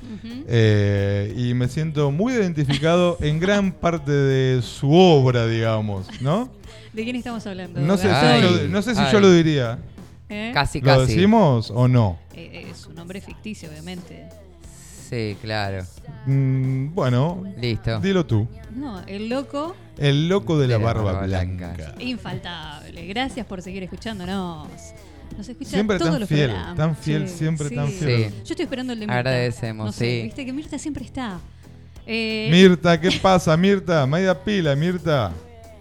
Eh, 0.48 1.34
y 1.36 1.54
me 1.54 1.68
siento 1.68 2.10
muy 2.10 2.32
identificado 2.34 3.16
en 3.20 3.38
gran 3.40 3.72
parte 3.72 4.10
de 4.12 4.62
su 4.62 4.92
obra, 4.92 5.46
digamos, 5.46 6.06
¿no? 6.20 6.50
¿De 6.92 7.04
quién 7.04 7.16
estamos 7.16 7.46
hablando? 7.46 7.80
No 7.80 7.96
sé, 7.96 8.08
si 8.08 8.42
yo, 8.42 8.68
no 8.68 8.82
sé 8.82 8.94
si 8.94 9.00
ay. 9.00 9.12
yo 9.12 9.20
lo 9.20 9.30
diría. 9.32 9.78
¿Eh? 10.28 10.50
Casi, 10.54 10.80
¿Lo 10.80 10.86
casi. 10.86 11.14
decimos 11.14 11.70
o 11.70 11.88
no? 11.88 12.18
Eh, 12.34 12.66
es 12.70 12.86
un 12.86 12.94
nombre 12.94 13.20
ficticio, 13.20 13.68
obviamente. 13.70 14.28
Sí, 15.08 15.36
claro. 15.42 15.84
Mm, 16.26 16.94
bueno, 16.94 17.42
Listo. 17.60 17.98
dilo 18.00 18.24
tú. 18.24 18.46
No, 18.76 19.00
el 19.08 19.28
loco 19.28 19.74
El 19.98 20.28
loco 20.28 20.56
de 20.56 20.68
la, 20.68 20.74
De 20.74 20.78
la 20.80 20.84
barba, 20.86 21.02
barba 21.12 21.26
blanca. 21.26 21.72
blanca. 21.76 21.94
infaltable. 22.02 23.06
Gracias 23.08 23.44
por 23.46 23.60
seguir 23.60 23.82
escuchándonos. 23.82 24.68
Nos 25.36 25.48
escucha 25.48 25.70
Siempre 25.70 25.98
todos 25.98 26.10
tan 26.12 26.20
los 26.20 26.28
fiel, 26.28 26.50
programas. 26.50 26.76
tan 26.76 26.96
fiel, 26.96 27.28
siempre 27.28 27.70
tan 27.70 27.88
fiel. 27.88 28.30
Sí. 28.30 28.36
Yo 28.44 28.52
estoy 28.54 28.64
esperando 28.64 28.92
el 28.92 29.00
de 29.00 29.06
Mirta. 29.06 29.18
Agradecemos, 29.18 29.86
No 29.86 29.92
sé, 29.92 29.98
sí. 30.04 30.22
Viste 30.24 30.44
que 30.44 30.52
Mirta 30.52 30.78
siempre 30.78 31.04
está. 31.04 31.38
Eh, 32.06 32.48
Mirta, 32.50 33.00
¿qué 33.00 33.10
pasa, 33.22 33.56
Mirta? 33.56 34.06
Media 34.06 34.34
pila, 34.42 34.74
Mirta. 34.76 35.32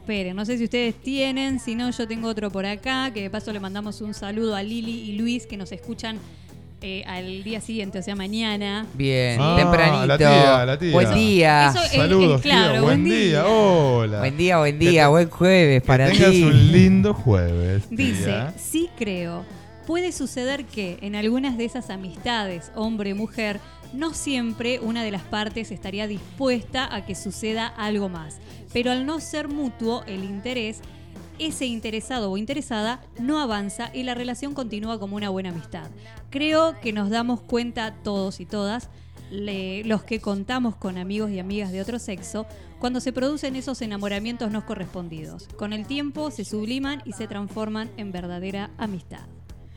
Esperen, 0.02 0.36
no 0.36 0.46
sé 0.46 0.58
si 0.58 0.64
ustedes 0.64 0.96
tienen, 1.02 1.60
si 1.60 1.76
no, 1.76 1.90
yo 1.92 2.08
tengo 2.08 2.28
otro 2.28 2.50
por 2.50 2.66
acá, 2.66 3.12
que 3.14 3.22
de 3.24 3.30
paso 3.30 3.52
le 3.54 3.60
mandamos 3.60 4.02
un 4.02 4.14
saludo 4.14 4.56
a 4.56 4.64
Lili 4.64 4.92
y 5.12 5.18
Luis 5.18 5.46
que 5.46 5.56
nos 5.58 5.72
escuchan 5.72 6.18
eh, 6.82 7.04
al 7.08 7.44
día 7.44 7.60
siguiente, 7.62 8.00
o 8.00 8.02
sea, 8.02 8.16
mañana. 8.16 8.86
Bien, 8.94 9.38
Ah, 9.42 9.56
tempranito. 9.58 10.06
la 10.06 10.18
tía, 10.18 10.66
la 10.66 10.80
tía. 10.80 10.92
Buen 10.94 11.14
día. 11.14 11.70
Eso 11.70 11.84
es- 11.84 11.92
Saludos, 11.92 12.36
es 12.38 12.42
claro, 12.42 12.74
tío. 12.74 12.82
buen 12.84 13.04
Buen 13.04 13.04
día. 13.04 13.18
día. 13.44 13.46
Hola. 13.48 14.20
Buen 14.20 14.38
día, 14.38 14.58
buen 14.60 14.80
día, 14.80 15.04
te- 15.04 15.08
buen 15.10 15.30
jueves 15.30 15.82
Que 15.82 15.88
para 15.88 16.10
tengas 16.10 16.32
ti. 16.32 16.44
un 16.44 16.72
lindo 16.72 17.14
jueves. 17.14 17.84
Dice, 17.90 18.34
sí 18.58 18.90
creo. 18.98 19.44
Puede 19.86 20.12
suceder 20.12 20.66
que 20.66 20.98
en 21.02 21.16
algunas 21.16 21.58
de 21.58 21.66
esas 21.66 21.90
amistades, 21.90 22.72
hombre-mujer, 22.76 23.60
no 23.92 24.14
siempre 24.14 24.80
una 24.80 25.04
de 25.04 25.10
las 25.12 25.24
partes 25.24 25.72
estaría 25.72 26.06
dispuesta 26.08 26.94
a 26.94 27.06
que 27.06 27.16
suceda 27.16 27.66
algo 27.68 28.08
más. 28.08 28.38
Pero 28.72 28.92
al 28.92 29.06
no 29.08 29.20
ser 29.20 29.48
mutuo 29.48 30.04
el 30.06 30.24
interés, 30.24 30.82
ese 31.40 31.66
interesado 31.66 32.32
o 32.32 32.38
interesada 32.38 33.02
no 33.20 33.40
avanza 33.40 33.90
y 33.94 34.04
la 34.04 34.14
relación 34.14 34.54
continúa 34.54 35.00
como 35.00 35.16
una 35.16 35.30
buena 35.30 35.50
amistad. 35.50 35.90
Creo 36.30 36.80
que 36.82 36.94
nos 36.94 37.10
damos 37.10 37.42
cuenta 37.42 37.96
todos 38.04 38.40
y 38.40 38.46
todas, 38.46 38.90
le- 39.32 39.84
los 39.86 40.04
que 40.04 40.20
contamos 40.20 40.76
con 40.76 40.98
amigos 40.98 41.32
y 41.32 41.40
amigas 41.40 41.72
de 41.72 41.82
otro 41.82 42.00
sexo, 42.00 42.46
cuando 42.80 43.00
se 43.00 43.12
producen 43.14 43.56
esos 43.56 43.82
enamoramientos 43.82 44.52
no 44.52 44.66
correspondidos. 44.66 45.48
Con 45.58 45.74
el 45.74 45.86
tiempo 45.86 46.32
se 46.32 46.46
subliman 46.46 47.02
y 47.06 47.14
se 47.14 47.28
transforman 47.28 47.90
en 47.98 48.12
verdadera 48.12 48.70
amistad. 48.78 49.22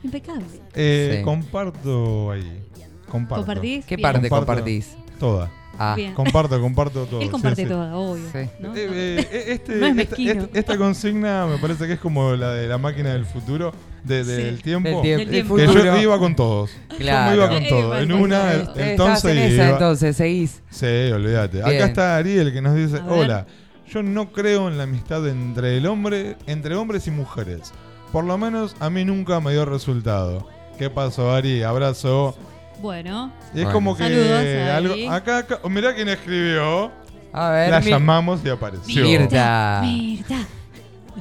Impecable. 0.03 0.45
Eh, 0.73 1.15
Sí. 1.19 1.23
Comparto 1.23 2.31
ahí. 2.31 2.61
Comparto. 3.09 3.45
¿Compartís? 3.45 3.85
¿Qué 3.85 3.95
Bien. 3.95 4.03
parte 4.03 4.29
Comparto. 4.29 4.45
compartís? 4.45 4.95
Toda. 5.19 5.51
Ah, 5.79 5.95
Bien. 5.95 6.13
Comparto, 6.13 6.61
comparto 6.61 7.05
todo. 7.05 7.21
Él 7.21 7.31
comparte 7.31 7.63
sí. 7.63 7.67
todo, 7.69 7.97
obvio. 8.11 8.23
Sí. 8.31 8.47
¿no? 8.59 8.75
Eh, 8.75 8.87
eh, 8.91 9.27
eh, 9.31 9.43
este- 9.49 9.75
No 9.75 9.85
es 9.87 9.91
esta, 9.91 9.93
mezquino. 10.17 10.31
esta- 10.43 10.59
esta 10.59 10.77
consigna 10.77 11.47
me 11.47 11.57
parece 11.57 11.87
que 11.87 11.93
es 11.93 11.99
como 11.99 12.35
la 12.35 12.51
de 12.53 12.67
la 12.67 12.77
máquina 12.77 13.13
del 13.13 13.25
futuro, 13.25 13.73
de- 14.03 14.23
del 14.23 14.57
Sí. 14.57 14.63
tiempo. 14.63 14.89
Del 14.89 15.01
tiempo. 15.01 15.17
Del 15.23 15.29
tiempo. 15.31 15.55
Que 15.55 15.65
yo 15.65 15.97
iba 16.01 16.19
con 16.19 16.35
todos. 16.35 16.69
Claro. 16.97 17.31
Yo 17.31 17.31
me 17.31 17.35
iba 17.37 17.49
con 17.55 17.63
Eh, 17.63 17.69
todo. 17.69 17.97
eh, 17.97 18.03
En 18.03 18.09
con 18.11 18.21
una. 18.21 18.53
Eh, 18.53 18.67
entonces 18.77 19.31
en 19.31 19.37
esa, 19.39 19.69
entonces, 19.71 20.15
seguís. 20.15 20.61
Sí, 20.69 20.85
olvídate. 21.11 21.57
Bien. 21.57 21.67
Acá 21.67 21.85
está 21.85 22.17
Ariel 22.17 22.53
que 22.53 22.61
nos 22.61 22.75
dice, 22.75 23.01
hola, 23.07 23.47
yo 23.89 24.03
no 24.03 24.31
creo 24.31 24.67
en 24.67 24.77
la 24.77 24.83
amistad 24.83 25.27
entre 25.27 25.77
el 25.77 25.87
hombre, 25.87 26.37
entre 26.45 26.75
hombres 26.75 27.07
y 27.07 27.11
mujeres. 27.11 27.71
Por 28.11 28.25
lo 28.25 28.37
menos 28.37 28.75
a 28.79 28.91
mí 28.91 29.03
nunca 29.05 29.39
me 29.39 29.53
dio 29.53 29.65
resultado. 29.65 30.47
¿Qué 30.77 30.89
pasó, 30.91 31.31
Ari? 31.31 31.63
Abrazo. 31.63 32.35
Bueno, 32.83 33.31
Y 33.53 33.59
es 33.59 33.63
Bueno. 33.63 33.71
como 33.71 33.95
que 33.95 34.03
Saludos, 34.03 34.45
algo. 34.75 35.11
Acá, 35.11 35.37
acá 35.37 35.59
oh, 35.63 35.69
mirá 35.69 35.95
quién 35.95 36.09
escribió. 36.09 36.91
A 37.31 37.49
ver, 37.49 37.71
La 37.71 37.79
llamamos 37.79 38.41
y 38.43 38.49
apareció. 38.49 39.03
Mirta. 39.05 39.79
Mirta. 39.81 40.35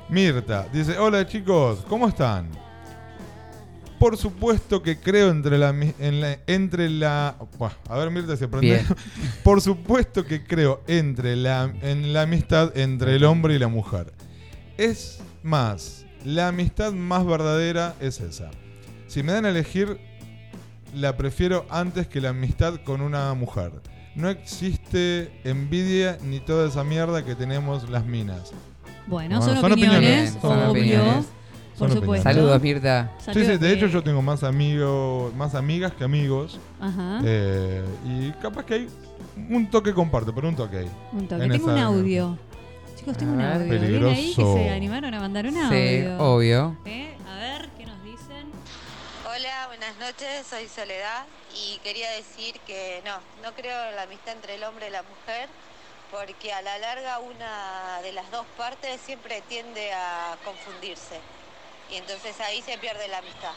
Mirta 0.08 0.66
dice, 0.72 0.98
hola 0.98 1.24
chicos, 1.24 1.84
¿cómo 1.88 2.08
están? 2.08 2.50
Por 4.00 4.16
supuesto 4.16 4.82
que 4.82 4.98
creo 4.98 5.30
entre 5.30 5.56
la, 5.56 5.72
mi- 5.72 5.94
en 6.00 6.20
la- 6.20 6.38
entre 6.48 6.90
la 6.90 7.36
Buah, 7.56 7.70
a 7.88 7.96
ver 7.96 8.10
Mirta 8.10 8.36
se 8.36 8.46
aprende. 8.46 8.66
Bien. 8.66 8.86
Por 9.44 9.60
supuesto 9.60 10.24
que 10.24 10.42
creo 10.44 10.82
entre 10.88 11.36
la 11.36 11.72
en 11.82 12.12
la 12.12 12.22
amistad 12.22 12.76
entre 12.76 13.14
el 13.14 13.22
hombre 13.24 13.54
y 13.54 13.60
la 13.60 13.68
mujer. 13.68 14.12
Es 14.76 15.20
más, 15.44 16.04
la 16.24 16.48
amistad 16.48 16.90
más 16.92 17.24
verdadera 17.24 17.94
es 18.00 18.18
esa. 18.20 18.50
Si 19.06 19.22
me 19.22 19.30
dan 19.32 19.44
a 19.46 19.50
elegir, 19.50 20.00
la 20.94 21.16
prefiero 21.16 21.64
antes 21.70 22.06
que 22.06 22.20
la 22.20 22.30
amistad 22.30 22.74
con 22.84 23.00
una 23.00 23.32
mujer. 23.34 23.72
No 24.14 24.28
existe 24.28 25.32
envidia 25.44 26.18
ni 26.22 26.38
toda 26.40 26.68
esa 26.68 26.84
mierda 26.84 27.24
que 27.24 27.34
tenemos 27.34 27.88
las 27.88 28.04
minas. 28.04 28.52
Bueno, 29.06 29.40
Bueno, 29.40 29.42
son, 29.42 29.60
son 29.60 29.72
opiniones, 29.72 30.00
opiniones, 30.02 30.38
son 30.42 30.58
obvio. 30.58 30.70
opiniones. 30.70 31.26
Por 31.78 31.88
Son 31.88 31.98
supuesto. 32.00 32.22
Saludos, 32.30 32.60
Mirta. 32.62 33.12
Sí, 33.18 33.24
Saludos 33.24 33.46
sí, 33.48 33.56
de 33.58 33.72
hecho 33.72 33.86
yo 33.86 34.02
tengo 34.02 34.20
más 34.20 34.44
amigos, 34.44 35.34
más 35.34 35.54
amigas 35.54 35.92
que 35.92 36.04
amigos. 36.04 36.60
Ajá. 36.80 37.20
eh, 37.24 37.82
y 38.06 38.30
capaz 38.42 38.64
que 38.66 38.74
hay 38.74 38.88
un 39.48 39.68
toque 39.70 39.92
comparto, 39.94 40.34
pero 40.34 40.48
un 40.50 40.54
toque 40.54 40.76
ahí. 40.78 40.90
un 41.12 41.26
toque. 41.26 41.44
en 41.44 41.50
Tengo 41.50 41.72
un 41.72 41.78
audio. 41.78 42.38
Chicos, 42.96 43.16
tengo 43.16 43.32
un 43.32 43.40
audio. 43.40 43.64
¿Viene 43.66 43.86
ahí 44.10 44.28
que 44.34 44.36
Peligroso. 44.36 44.54
se 44.54 44.70
animaron 44.70 45.14
a 45.14 45.20
mandar 45.20 45.46
un 45.46 45.54
Sí, 45.54 45.58
audio? 46.04 46.18
obvio. 46.18 46.76
¿Eh? 46.84 47.11
Buenas 49.82 49.98
noches, 49.98 50.46
soy 50.48 50.68
Soledad 50.68 51.24
y 51.56 51.78
quería 51.82 52.08
decir 52.12 52.54
que 52.68 53.02
no, 53.04 53.16
no 53.42 53.52
creo 53.56 53.90
en 53.90 53.96
la 53.96 54.02
amistad 54.02 54.34
entre 54.34 54.54
el 54.54 54.62
hombre 54.62 54.86
y 54.86 54.90
la 54.92 55.02
mujer 55.02 55.48
porque 56.12 56.52
a 56.52 56.62
la 56.62 56.78
larga 56.78 57.18
una 57.18 58.00
de 58.02 58.12
las 58.12 58.30
dos 58.30 58.46
partes 58.56 59.00
siempre 59.04 59.42
tiende 59.48 59.92
a 59.92 60.36
confundirse 60.44 61.18
y 61.92 61.96
entonces 61.96 62.40
ahí 62.40 62.62
se 62.62 62.78
pierde 62.78 63.08
la 63.08 63.18
amistad. 63.18 63.50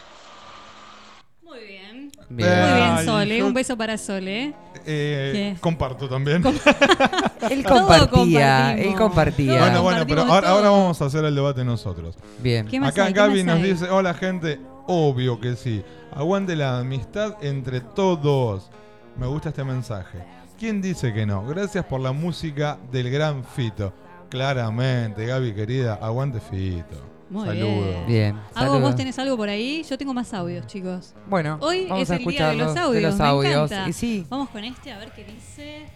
Muy 1.44 1.60
bien. 1.60 2.12
Bien. 2.30 2.60
Muy 2.60 2.74
bien, 2.74 3.06
Sole, 3.06 3.38
yo- 3.38 3.46
un 3.46 3.54
beso 3.54 3.78
para 3.78 3.96
Sole. 3.96 4.56
Eh, 4.84 5.56
comparto 5.62 6.10
también. 6.10 6.44
Él 7.52 7.64
compartía, 7.64 8.76
él 8.76 8.96
compartía. 8.96 9.60
Bueno, 9.60 9.84
bueno, 9.84 10.08
pero 10.08 10.24
ahora, 10.24 10.70
vamos 10.72 11.00
a 11.00 11.06
hacer 11.06 11.24
el 11.24 11.36
debate 11.36 11.64
nosotros. 11.64 12.16
Bien. 12.40 12.68
¿Qué 12.68 12.80
más 12.80 12.90
Acá 12.90 13.06
hay? 13.06 13.14
¿Qué 13.14 13.20
Gaby 13.20 13.44
más 13.44 13.58
nos 13.58 13.64
hay? 13.64 13.74
dice, 13.74 13.90
hola 13.92 14.16
gente, 14.16 14.60
obvio 14.88 15.40
que 15.40 15.56
sí. 15.56 15.84
Aguante 16.14 16.56
la 16.56 16.80
amistad 16.80 17.36
entre 17.44 17.82
todos. 17.82 18.70
Me 19.18 19.28
gusta 19.28 19.50
este 19.50 19.64
mensaje. 19.64 20.24
¿Quién 20.58 20.82
dice 20.82 21.14
que 21.14 21.26
no? 21.26 21.46
Gracias 21.46 21.86
por 21.86 22.00
la 22.02 22.12
música 22.12 22.78
del 22.92 23.10
gran 23.10 23.44
Fito. 23.44 23.94
Claramente, 24.30 25.26
Gaby 25.26 25.54
querida, 25.54 25.96
aguante 26.02 26.40
Fito. 26.40 27.14
Muy 27.30 27.46
Saludos. 27.48 27.86
bien. 27.86 28.06
Bien. 28.08 28.42
Saludos. 28.54 28.82
vos 28.82 28.96
tenés 28.96 29.18
algo 29.20 29.36
por 29.38 29.50
ahí. 29.50 29.84
Yo 29.84 29.98
tengo 29.98 30.14
más 30.14 30.34
audios, 30.34 30.68
chicos. 30.68 31.14
Bueno, 31.28 31.58
Hoy 31.62 31.86
vamos 31.88 32.04
es 32.04 32.12
a 32.12 32.16
el 32.18 32.26
día 32.26 32.50
de 32.50 32.56
los 32.56 32.78
audios. 32.78 32.94
de 32.94 33.02
los 33.02 33.18
me 33.18 33.26
audios. 33.26 33.72
encanta. 33.72 33.90
Y 33.90 33.94
sí. 33.94 34.26
Vamos 34.30 34.50
con 34.50 34.64
este 34.64 34.92
a 34.92 35.00
ver 35.00 35.12
qué 35.14 35.24
dice. 35.24 35.88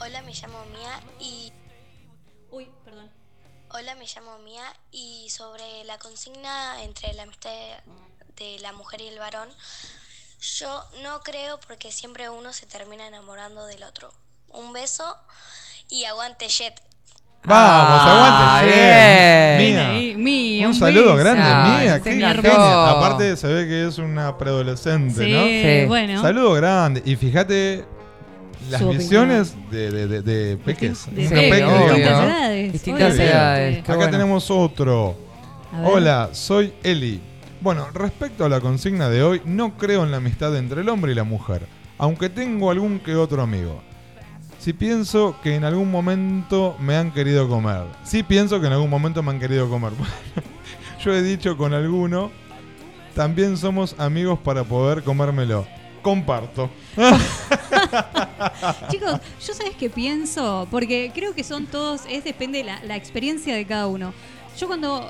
Hola, 0.00 0.22
me 0.22 0.32
llamo 0.32 0.58
Mía 0.72 1.00
y. 1.20 1.52
Uy, 2.50 2.68
perdón. 2.84 3.08
Hola, 3.70 3.94
me 3.94 4.04
llamo 4.04 4.38
Mía 4.44 4.62
y 4.92 5.28
sobre 5.30 5.84
la 5.86 5.98
consigna 5.98 6.82
entre 6.82 7.12
la 7.14 7.22
amistad 7.24 7.50
de 8.38 8.58
la 8.60 8.72
mujer 8.72 9.00
y 9.00 9.08
el 9.08 9.18
varón, 9.18 9.48
yo 10.58 10.84
no 11.02 11.20
creo 11.20 11.58
porque 11.66 11.90
siempre 11.92 12.28
uno 12.30 12.52
se 12.52 12.66
termina 12.66 13.06
enamorando 13.06 13.66
del 13.66 13.82
otro. 13.82 14.12
Un 14.50 14.72
beso 14.72 15.16
y 15.90 16.04
aguante 16.04 16.48
Jet. 16.48 16.74
Vamos, 17.44 18.00
Ah, 18.02 18.58
aguante. 18.58 18.74
Jen. 18.74 19.58
Mía. 19.74 19.90
Ahí, 19.90 20.14
Mía, 20.16 20.66
Un 20.66 20.72
un 20.74 20.78
saludo 20.78 21.14
beso. 21.14 21.16
grande, 21.24 21.84
Mía. 21.84 22.00
Qué 22.02 22.10
genia. 22.10 22.90
Aparte 22.90 23.36
se 23.36 23.46
ve 23.46 23.66
que 23.68 23.86
es 23.86 23.98
una 23.98 24.36
preadolescente, 24.36 25.24
Sí, 25.24 25.32
¿no? 25.32 25.44
Sí. 25.44 25.86
bueno. 25.86 26.20
Saludo 26.20 26.52
grande. 26.54 27.02
Y 27.04 27.16
fíjate 27.16 27.84
las 28.70 28.80
Su 28.80 28.88
visiones 28.90 29.54
de, 29.70 29.90
de, 29.90 30.06
de, 30.08 30.22
de 30.22 30.56
peques. 30.58 31.06
De 31.14 31.28
Sí, 31.28 31.34
peque, 31.34 31.64
obvio. 31.64 31.94
digamos, 31.94 32.28
¿no? 32.28 32.50
Distintas 32.72 33.14
edades. 33.18 33.78
Acá 33.80 33.94
bueno. 33.96 34.10
tenemos 34.10 34.50
otro. 34.50 35.16
Hola, 35.84 36.30
soy 36.32 36.74
Eli. 36.82 37.22
Bueno, 37.60 37.88
respecto 37.92 38.44
a 38.44 38.48
la 38.48 38.60
consigna 38.60 39.08
de 39.08 39.22
hoy, 39.22 39.42
no 39.44 39.76
creo 39.76 40.04
en 40.04 40.12
la 40.12 40.18
amistad 40.18 40.56
entre 40.56 40.82
el 40.82 40.88
hombre 40.88 41.12
y 41.12 41.14
la 41.14 41.24
mujer, 41.24 41.66
aunque 41.98 42.28
tengo 42.28 42.70
algún 42.70 43.00
que 43.00 43.16
otro 43.16 43.42
amigo. 43.42 43.82
Si 44.60 44.72
pienso 44.72 45.36
que 45.42 45.54
en 45.54 45.64
algún 45.64 45.90
momento 45.90 46.76
me 46.80 46.96
han 46.96 47.12
querido 47.12 47.48
comer. 47.48 47.84
Sí 48.04 48.22
pienso 48.22 48.60
que 48.60 48.66
en 48.68 48.72
algún 48.74 48.90
momento 48.90 49.22
me 49.22 49.32
han 49.32 49.40
querido 49.40 49.68
comer. 49.68 49.92
Yo 51.04 51.12
he 51.12 51.22
dicho 51.22 51.56
con 51.56 51.74
alguno, 51.74 52.30
también 53.14 53.56
somos 53.56 53.96
amigos 53.98 54.38
para 54.38 54.62
poder 54.64 55.02
comérmelo. 55.02 55.66
Comparto. 56.02 56.70
Chicos, 58.90 59.20
yo 59.44 59.54
sabes 59.54 59.74
qué 59.78 59.90
pienso, 59.90 60.66
porque 60.70 61.10
creo 61.14 61.34
que 61.34 61.44
son 61.44 61.66
todos, 61.66 62.02
es 62.08 62.24
depende 62.24 62.58
de 62.58 62.64
la, 62.64 62.82
la 62.84 62.96
experiencia 62.96 63.54
de 63.54 63.66
cada 63.66 63.86
uno. 63.86 64.12
Yo 64.58 64.66
cuando, 64.66 65.08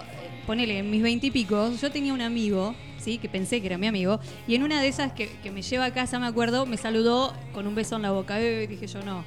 ponele, 0.49 0.79
en 0.79 0.91
mis 0.91 1.03
veintipicos, 1.03 1.81
yo 1.81 1.91
tenía 1.93 2.13
un 2.15 2.23
amigo, 2.23 2.75
¿sí? 2.99 3.19
Que 3.19 3.29
pensé 3.29 3.61
que 3.61 3.67
era 3.67 3.79
mi 3.79 3.87
amigo, 3.87 4.19
y 4.49 4.55
en 4.57 4.63
una 4.65 4.81
de 4.83 4.89
esas 4.89 5.13
que, 5.13 5.29
que 5.43 5.51
me 5.53 5.63
lleva 5.63 5.85
a 5.85 5.93
casa, 5.93 6.19
me 6.19 6.27
acuerdo, 6.27 6.65
me 6.67 6.77
saludó 6.79 7.33
con 7.53 7.67
un 7.67 7.75
beso 7.75 7.97
en 7.97 8.03
la 8.03 8.11
boca. 8.13 8.41
Y 8.43 8.67
dije 8.67 8.87
yo, 8.87 9.01
no, 9.03 9.25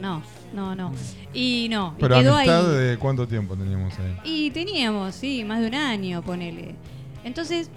no, 0.00 0.22
no, 0.54 0.74
no. 0.74 0.92
Y 1.34 1.68
no, 1.70 1.94
Pero 2.00 2.16
y 2.16 2.20
quedó 2.20 2.34
amistad 2.36 2.72
ahí. 2.80 2.86
de 2.86 2.98
cuánto 2.98 3.28
tiempo 3.28 3.54
teníamos 3.56 3.92
ahí. 3.98 4.16
Y 4.24 4.50
teníamos, 4.52 5.14
sí, 5.14 5.44
más 5.44 5.60
de 5.60 5.66
un 5.68 5.74
año, 5.74 6.22
ponele. 6.22 6.74
Entonces, 7.24 7.70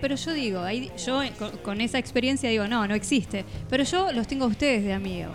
pero 0.00 0.14
yo 0.14 0.32
digo, 0.32 0.60
ahí, 0.60 0.90
yo 1.04 1.20
con, 1.38 1.50
con 1.58 1.80
esa 1.80 1.98
experiencia 1.98 2.48
digo, 2.48 2.66
no, 2.68 2.86
no 2.86 2.94
existe. 2.94 3.44
Pero 3.68 3.82
yo 3.84 4.12
los 4.12 4.26
tengo 4.28 4.44
a 4.46 4.48
ustedes 4.48 4.84
de 4.84 4.92
amigos. 4.92 5.32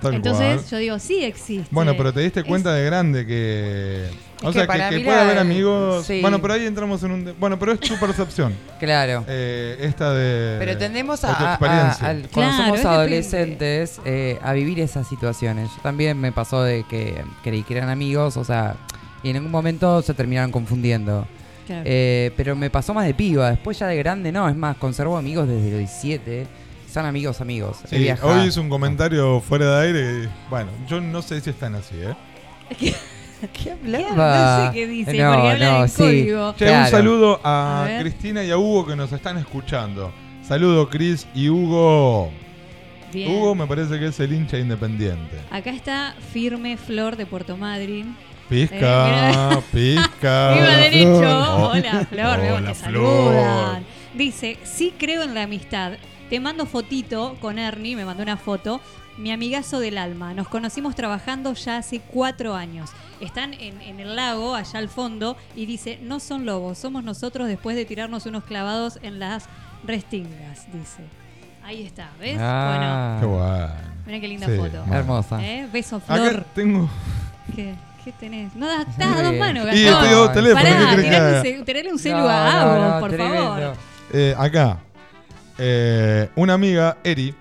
Tal 0.00 0.14
Entonces 0.14 0.62
cual. 0.62 0.70
yo 0.70 0.76
digo, 0.78 0.98
sí 0.98 1.22
existe. 1.24 1.68
Bueno, 1.72 1.94
pero 1.96 2.12
te 2.12 2.20
diste 2.20 2.40
Es- 2.40 2.46
cuenta 2.46 2.72
de 2.72 2.84
grande 2.84 3.26
que. 3.26 4.06
O 4.42 4.52
sea, 4.52 4.52
que 4.52 4.60
que, 4.60 4.66
para 4.66 4.90
que 4.90 4.96
mí 4.98 5.04
puede 5.04 5.16
la- 5.16 5.22
haber 5.24 5.38
amigos. 5.38 6.06
sí. 6.06 6.20
Bueno, 6.20 6.40
pero 6.40 6.54
ahí 6.54 6.64
entramos 6.66 7.02
en 7.02 7.10
un. 7.10 7.24
de- 7.24 7.32
Bueno, 7.32 7.58
pero 7.58 7.72
es 7.72 7.80
tu 7.80 7.98
percepción. 7.98 8.54
Claro. 8.78 9.24
Eh, 9.26 9.76
esta 9.80 10.12
de. 10.14 10.56
Pero 10.60 10.78
tendemos 10.78 11.24
a, 11.24 11.54
a- 11.54 11.58
cuando 11.58 12.28
Claro, 12.32 12.56
somos 12.56 12.84
adolescentes 12.84 14.00
eh, 14.04 14.38
a 14.42 14.52
vivir 14.52 14.78
esas 14.80 15.08
situaciones. 15.08 15.68
Yo 15.76 15.82
también 15.82 16.18
me 16.20 16.30
pasó 16.32 16.62
de 16.62 16.84
que 16.88 17.22
creí 17.42 17.62
que 17.64 17.76
eran 17.76 17.88
amigos, 17.88 18.36
o 18.36 18.44
sea, 18.44 18.76
y 19.22 19.30
en 19.30 19.36
algún 19.36 19.50
momento 19.50 20.00
se 20.02 20.14
terminaron 20.14 20.52
confundiendo. 20.52 21.26
Claro. 21.66 21.82
Eh, 21.84 22.30
pero 22.36 22.54
me 22.56 22.70
pasó 22.70 22.94
más 22.94 23.04
de 23.06 23.14
piba, 23.14 23.50
después 23.50 23.78
ya 23.78 23.86
de 23.88 23.96
grande 23.96 24.32
no, 24.32 24.48
es 24.48 24.56
más, 24.56 24.76
conservo 24.78 25.18
amigos 25.18 25.46
desde 25.48 25.70
los 25.70 25.78
17, 25.80 26.46
son 26.90 27.04
amigos 27.04 27.40
amigos. 27.42 27.78
Sí, 27.90 28.08
hoy 28.22 28.46
hice 28.46 28.58
un 28.60 28.70
comentario 28.70 29.40
fuera 29.40 29.78
de 29.80 29.86
aire. 29.86 30.28
bueno, 30.48 30.70
yo 30.88 31.00
no 31.00 31.20
sé 31.20 31.40
si 31.42 31.50
están 31.50 31.74
así, 31.74 31.96
¿eh? 32.00 32.14
¿Qué 33.52 33.76
No 33.82 34.66
sé 34.66 34.70
qué 34.72 34.86
dice, 34.86 35.18
No, 35.18 35.32
porque 35.34 35.50
habla 35.50 35.70
no, 35.70 35.82
en 35.82 35.88
sí. 35.88 35.96
código. 36.02 36.52
Che, 36.56 36.64
Claro. 36.66 36.84
un 36.84 36.90
saludo 36.90 37.40
a. 37.44 37.88
Cristina 38.00 38.42
y 38.44 38.50
a 38.50 38.58
Hugo 38.58 38.86
que 38.86 38.96
nos 38.96 39.12
están 39.12 39.36
escuchando. 39.38 40.12
Saludo, 40.42 40.88
Cris 40.88 41.26
y 41.34 41.48
Hugo. 41.48 42.30
Bien. 43.12 43.30
Hugo 43.32 43.54
me 43.54 43.66
parece 43.66 43.98
que 43.98 44.06
es 44.06 44.20
el 44.20 44.32
hincha 44.32 44.58
independiente. 44.58 45.36
Acá 45.50 45.70
está 45.70 46.14
firme 46.32 46.76
Flor 46.76 47.16
de 47.16 47.26
Puerto 47.26 47.56
Madryn. 47.56 48.14
Pisca, 48.48 49.52
Eh, 49.52 49.58
pisca. 49.72 50.54
Viva 50.54 50.76
derecho. 50.76 51.68
Hola, 51.70 52.06
Flor. 52.08 52.38
Hola, 52.40 52.68
que 52.68 52.74
Flor. 52.74 52.74
saludan. 52.74 53.84
Dice, 54.14 54.58
sí 54.64 54.94
creo 54.98 55.22
en 55.22 55.34
la 55.34 55.42
amistad. 55.44 55.92
Te 56.30 56.40
mando 56.40 56.66
fotito 56.66 57.36
con 57.40 57.58
Ernie, 57.58 57.94
me 57.96 58.04
mandó 58.04 58.22
una 58.22 58.36
foto. 58.36 58.80
Mi 59.18 59.32
amigazo 59.32 59.80
del 59.80 59.98
alma. 59.98 60.32
Nos 60.32 60.48
conocimos 60.48 60.94
trabajando 60.94 61.52
ya 61.54 61.78
hace 61.78 62.00
cuatro 62.00 62.54
años. 62.54 62.90
Están 63.20 63.52
en, 63.54 63.80
en 63.82 63.98
el 64.00 64.14
lago, 64.14 64.54
allá 64.54 64.78
al 64.78 64.88
fondo, 64.88 65.36
y 65.56 65.66
dice, 65.66 65.98
no 66.02 66.20
son 66.20 66.46
lobos, 66.46 66.78
somos 66.78 67.02
nosotros 67.02 67.48
después 67.48 67.74
de 67.76 67.84
tirarnos 67.84 68.26
unos 68.26 68.44
clavados 68.44 68.98
en 69.02 69.18
las 69.18 69.46
restingas, 69.84 70.66
dice. 70.72 71.02
Ahí 71.64 71.82
está, 71.84 72.10
¿ves? 72.20 72.38
Ah. 72.40 73.16
Qué 73.20 73.26
bueno. 73.26 73.44
Bueno, 73.46 73.68
mira 74.06 74.20
qué 74.20 74.28
linda 74.28 74.46
Sí, 74.46 74.56
foto. 74.56 74.84
Hermosa. 74.90 75.44
¿Eh? 75.44 75.68
Beso, 75.72 76.00
Flor. 76.00 76.28
Acá 76.28 76.44
tengo. 76.54 76.88
¿Qué? 77.54 77.74
¿Qué 78.04 78.12
tenés? 78.12 78.54
No 78.54 78.66
das, 78.68 78.86
das 78.96 79.16
a 79.18 79.22
dos 79.22 79.34
manos, 79.34 79.64
Y 79.74 79.82
Gastón. 79.84 80.04
estoy 80.04 80.08
a 80.08 80.12
dos 80.16 80.32
teléfonos, 80.32 80.62
Pará, 80.70 80.96
¿qué 80.96 81.02
tirale 81.02 81.58
un, 81.58 81.64
tirale 81.64 81.98
celu 81.98 82.16
No, 82.18 82.28
a 82.28 82.52
no, 82.52 82.58
Avo, 82.60 82.84
no, 82.94 83.00
por 83.00 83.10
tremendo. 83.10 83.36
favor. 83.48 83.76
Eh, 84.14 84.34
acá, 84.38 84.78
eh, 85.58 86.30
una 86.36 86.54
amiga, 86.54 86.96
Eri, 87.04 87.34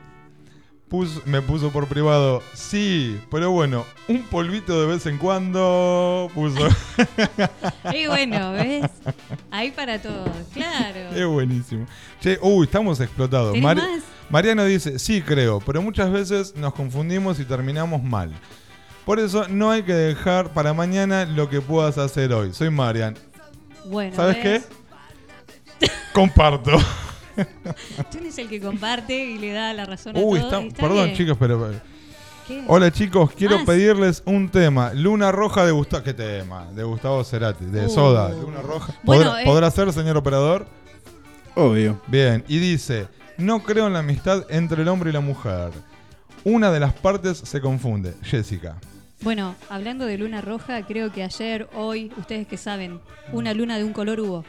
pus- 0.89 1.26
me 1.26 1.41
puso 1.41 1.72
por 1.72 1.88
privado, 1.88 2.41
sí, 2.53 3.19
pero 3.31 3.51
bueno, 3.51 3.85
un 4.07 4.23
polvito 4.23 4.80
de 4.81 4.88
vez 4.88 5.05
en 5.05 5.18
cuando 5.18 6.30
puso. 6.34 6.68
Y 7.93 8.07
bueno, 8.07 8.51
¿ves? 8.53 8.89
Ahí 9.51 9.72
para 9.72 10.01
todos, 10.01 10.30
claro. 10.53 10.99
es 11.15 11.26
buenísimo. 11.26 11.85
Che, 12.22 12.38
uy, 12.41 12.65
estamos 12.65 12.99
explotados. 12.99 13.53
¿Tenés 13.53 13.64
Mari- 13.64 13.81
más? 13.81 14.03
Mariano 14.30 14.65
dice, 14.65 14.99
sí 14.99 15.22
creo, 15.22 15.59
pero 15.61 15.81
muchas 15.81 16.11
veces 16.11 16.55
nos 16.55 16.73
confundimos 16.73 17.39
y 17.39 17.45
terminamos 17.45 18.03
mal. 18.03 18.31
Por 19.05 19.19
eso 19.19 19.47
no 19.47 19.72
hay 19.72 19.84
que 19.84 19.93
dejar 19.93 20.51
para 20.51 20.73
mañana 20.73 21.26
lo 21.26 21.49
que 21.49 21.61
puedas 21.61 21.97
hacer 21.97 22.34
hoy. 22.34 22.53
Soy 22.53 22.69
Marian. 22.69 23.15
Bueno, 23.85 24.14
¿Sabes 24.15 24.43
¿ves? 24.43 24.65
qué? 25.80 25.88
Comparto. 26.14 26.72
Tú 28.11 28.18
eres 28.19 28.38
el 28.38 28.47
que 28.49 28.59
comparte 28.61 29.18
y 29.26 29.38
le 29.38 29.51
da 29.51 29.73
la 29.73 29.85
razón 29.85 30.15
a 30.18 30.19
Uy, 30.19 30.39
todos. 30.39 30.53
está- 30.53 30.65
está 30.65 30.81
perdón 30.84 31.05
bien. 31.05 31.18
chicos, 31.18 31.38
pero... 31.39 31.72
¿Qué? 32.47 32.64
Hola 32.68 32.91
chicos, 32.91 33.31
quiero 33.34 33.57
Ah, 33.57 33.64
pedirles 33.65 34.23
un 34.26 34.47
tema. 34.49 34.93
Luna 34.93 35.31
Roja 35.34 35.65
de 35.65 35.72
Gustavo... 35.73 36.03
¿Qué 36.03 36.14
tema? 36.14 36.65
De 36.73 36.84
Gustavo 36.84 37.23
Cerati, 37.23 37.65
de 37.65 37.88
Uh. 37.88 37.89
Soda. 37.89 38.30
Luna 38.30 38.61
Roja. 38.61 38.93
Bueno, 39.03 39.26
¿Podrá, 39.26 39.41
eh. 39.41 39.45
podrá 39.45 39.72
ser, 39.72 39.91
señor 39.91 40.15
operador? 40.15 40.65
Obvio. 41.55 41.99
Bien, 42.07 42.43
y 42.47 42.59
dice, 42.59 43.07
no 43.38 43.64
creo 43.64 43.88
en 43.88 43.93
la 43.93 43.99
amistad 43.99 44.45
entre 44.49 44.81
el 44.84 44.88
hombre 44.88 45.09
y 45.09 45.14
la 45.14 45.19
mujer. 45.19 45.72
Una 46.45 46.72
de 46.72 46.80
las 46.80 46.93
partes 46.93 47.38
se 47.39 47.59
confunde. 47.59 48.14
Jessica. 48.23 48.77
Bueno, 49.22 49.55
hablando 49.69 50.05
de 50.05 50.18
luna 50.18 50.39
roja, 50.41 50.84
creo 50.85 51.11
que 51.11 51.23
ayer, 51.23 51.68
hoy, 51.76 52.11
ustedes 52.18 52.47
que 52.47 52.55
saben, 52.55 53.01
una 53.34 53.53
luna 53.53 53.77
de 53.77 53.84
un 53.84 53.91
color 53.91 54.19
hubo. 54.22 54.45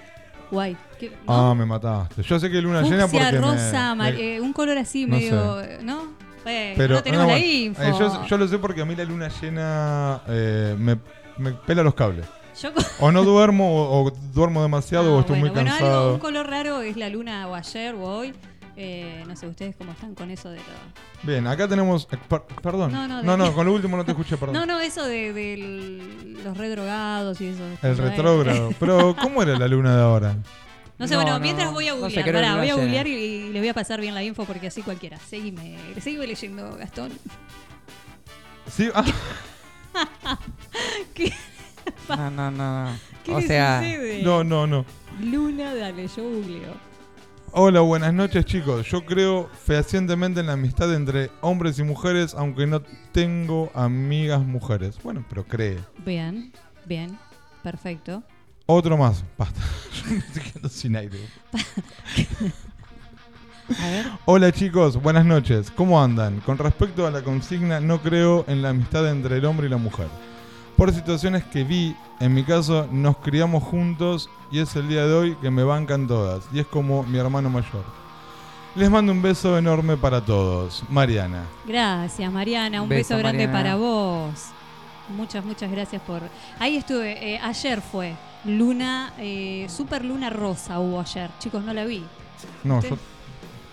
Guay. 0.51 0.77
¿Qué-? 0.99 1.13
Ah, 1.27 1.55
me 1.57 1.65
mataste. 1.67 2.23
Yo 2.23 2.39
sé 2.41 2.51
que 2.51 2.61
luna 2.61 2.83
llena 2.83 3.07
Fucsia, 3.09 3.31
porque 3.31 3.39
me- 3.41 3.53
rosa, 3.55 3.95
me- 3.95 4.09
eh, 4.37 4.41
un 4.41 4.53
color 4.53 4.79
así 4.79 5.05
No 5.07 5.17
medio, 5.17 5.61
sé. 5.61 5.79
¿no? 5.83 6.17
Bueno, 6.45 6.75
Pero 6.77 6.95
no 6.95 7.03
tenemos 7.03 7.27
no, 7.27 7.33
la 7.33 7.39
bueno, 7.39 7.53
info. 7.53 7.83
eh, 7.83 7.93
yo, 7.99 8.27
yo 8.27 8.39
lo 8.39 8.49
sé 8.49 8.59
porque 8.59 8.81
a 8.81 8.85
mí 8.87 8.95
la 8.97 9.05
luna 9.05 9.29
llena 9.41 10.21
eh, 10.29 10.75
me, 10.79 10.97
me 11.37 11.53
pela 11.53 11.83
los 11.83 11.95
cables. 11.95 12.25
Yo- 12.63 12.71
O 13.01 13.13
no 13.13 13.23
duermo 13.25 13.83
o, 13.85 14.07
o 14.07 14.11
duermo 14.33 14.63
demasiado 14.63 15.15
o 15.15 15.19
Ah, 15.19 15.21
estoy 15.21 15.39
bueno, 15.41 15.55
muy 15.55 15.63
bueno, 15.63 15.71
algo- 15.77 15.85
cansado. 15.87 16.15
un 16.15 16.21
color 16.21 16.49
raro 16.49 16.81
es 16.81 16.97
la 16.97 17.09
luna 17.11 17.47
o 17.49 17.55
ayer 17.55 17.95
o 17.95 18.03
hoy. 18.03 18.35
Eh, 18.81 19.25
no 19.27 19.35
sé, 19.35 19.49
ustedes 19.49 19.75
cómo 19.75 19.91
están 19.91 20.15
con 20.15 20.31
eso 20.31 20.51
de 20.51 20.59
lo... 20.59 20.63
Bien, 21.25 21.45
acá 21.49 21.67
tenemos. 21.67 22.07
eh, 22.13 22.17
per- 22.29 22.43
perdón. 22.63 22.93
No, 22.93 23.09
no, 23.09 23.25
No, 23.25 23.33
de- 23.33 23.39
no, 23.39 23.53
con 23.53 23.67
lo 23.67 23.73
último 23.73 23.97
no 23.97 24.05
te 24.05 24.13
escuché, 24.13 24.37
perdón. 24.39 24.55
No, 24.55 24.67
no, 24.67 24.79
eso 24.79 25.05
de, 25.05 25.33
de 25.33 26.37
los 26.45 26.57
redrogados 26.57 27.41
y 27.41 27.49
eso. 27.49 27.63
El 27.83 27.99
retrógrado. 27.99 28.71
Pero, 28.79 29.17
¿cómo 29.21 29.43
era 29.43 29.59
la 29.59 29.67
luna 29.67 29.97
de 29.97 30.03
ahora? 30.03 30.37
No 30.97 31.09
sé, 31.09 31.15
No, 31.15 31.23
bueno, 31.23 31.39
no, 31.39 31.41
mientras 31.41 31.73
voy 31.73 31.89
a 31.89 31.91
no 31.91 31.97
sé, 31.97 32.03
googlear, 32.03 32.25
creo 32.25 32.35
pará, 32.41 32.57
voy 32.57 32.69
a 32.71 32.75
googlear 32.77 33.07
y, 33.09 33.13
y 33.15 33.49
le 33.53 33.59
voy 33.59 33.69
a 33.69 33.75
pasar 33.75 34.01
bien 34.01 34.15
la 34.15 34.23
info 34.23 34.45
porque 34.45 34.69
así 34.69 34.83
cualquiera. 34.83 35.19
Seguime, 35.19 35.77
sigue 36.01 36.25
leyendo, 36.25 36.77
Gastón. 36.77 37.11
Sí, 38.71 38.91
ah, 38.95 39.05
¿Qué, 41.15 41.33
No, 42.09 42.31
no, 42.31 42.51
no. 42.53 42.97
¿Qué 43.25 43.33
o 43.35 43.41
le 43.41 43.47
sea, 43.49 43.79
sucede? 43.81 44.23
no, 44.23 44.45
no, 44.45 44.67
no. 44.69 44.85
Luna, 45.21 45.75
dale, 45.75 46.07
yo 46.07 46.23
googleo. 46.23 46.88
Hola, 47.53 47.81
buenas 47.81 48.13
noches 48.13 48.45
chicos. 48.45 48.87
Yo 48.91 49.07
creo 49.07 49.49
fehacientemente 49.65 50.41
en 50.41 50.47
la 50.47 50.53
amistad 50.53 50.95
entre 50.95 51.31
hombres 51.41 51.79
y 51.79 51.83
mujeres, 51.83 52.35
aunque 52.35 52.67
no 52.67 52.83
tengo 53.13 53.71
amigas 53.75 54.43
mujeres. 54.43 54.99
Bueno, 55.03 55.25
pero 55.29 55.45
cree. 55.45 55.79
Bien, 56.05 56.53
bien, 56.85 57.19
perfecto. 57.63 58.23
Otro 58.67 58.99
más. 58.99 59.25
Basta. 59.39 59.61
Yo 60.05 60.11
me 60.11 60.19
estoy 60.19 60.43
quedando 60.43 60.69
sin 60.69 60.97
aire. 60.97 61.19
A 63.81 63.87
ver. 63.89 64.07
Hola 64.27 64.53
chicos, 64.53 65.01
buenas 65.01 65.25
noches. 65.25 65.71
¿Cómo 65.71 66.03
andan? 66.03 66.41
Con 66.41 66.59
respecto 66.59 67.07
a 67.07 67.11
la 67.11 67.23
consigna, 67.23 67.81
no 67.81 68.01
creo 68.01 68.45
en 68.49 68.63
la 68.63 68.71
amistad 68.71 69.09
entre 69.11 69.39
el 69.39 69.45
hombre 69.45 69.67
y 69.67 69.71
la 69.71 69.77
mujer. 69.77 70.09
Por 70.79 70.95
situaciones 70.95 71.45
que 71.45 71.63
vi, 71.65 71.95
en 72.21 72.33
mi 72.33 72.45
caso, 72.45 72.87
nos 72.91 73.17
criamos 73.19 73.63
juntos 73.65 74.31
y 74.51 74.61
es 74.61 74.75
el 74.77 74.89
día 74.89 75.05
de 75.07 75.13
hoy 75.13 75.35
que 75.43 75.51
me 75.51 75.63
bancan 75.65 76.07
todas. 76.07 76.45
Y 76.53 76.61
es 76.61 76.67
como 76.67 77.03
mi 77.03 77.19
hermano 77.19 77.51
mayor. 77.51 77.85
Les 78.77 78.89
mando 78.89 79.11
un 79.13 79.21
beso 79.21 79.59
enorme 79.59 79.97
para 79.97 80.25
todos. 80.25 80.85
Mariana. 80.89 81.43
Gracias, 81.67 82.33
Mariana. 82.33 82.81
Un 82.81 82.89
Beso, 82.89 83.17
beso, 83.17 83.19
grande 83.19 83.47
Mariana. 83.49 83.53
para 83.59 83.75
vos. 83.77 84.31
Muchas, 85.17 85.45
muchas 85.45 85.69
gracias 85.71 86.01
por. 86.03 86.23
Ahí 86.61 86.77
estuve. 86.77 87.35
eh, 87.35 87.41
ayer 87.43 87.81
fue. 87.83 88.15
Luna, 88.45 89.13
eh, 89.19 89.67
Super 89.69 90.05
Luna 90.05 90.31
Rosa 90.31 90.79
hubo 90.79 91.01
ayer. 91.01 91.29
Chicos, 91.41 91.65
no 91.65 91.75
la 91.75 91.85
vi. 91.85 92.05
No, 92.63 92.77
¿Usted- 92.79 92.91
yo. 92.91 92.97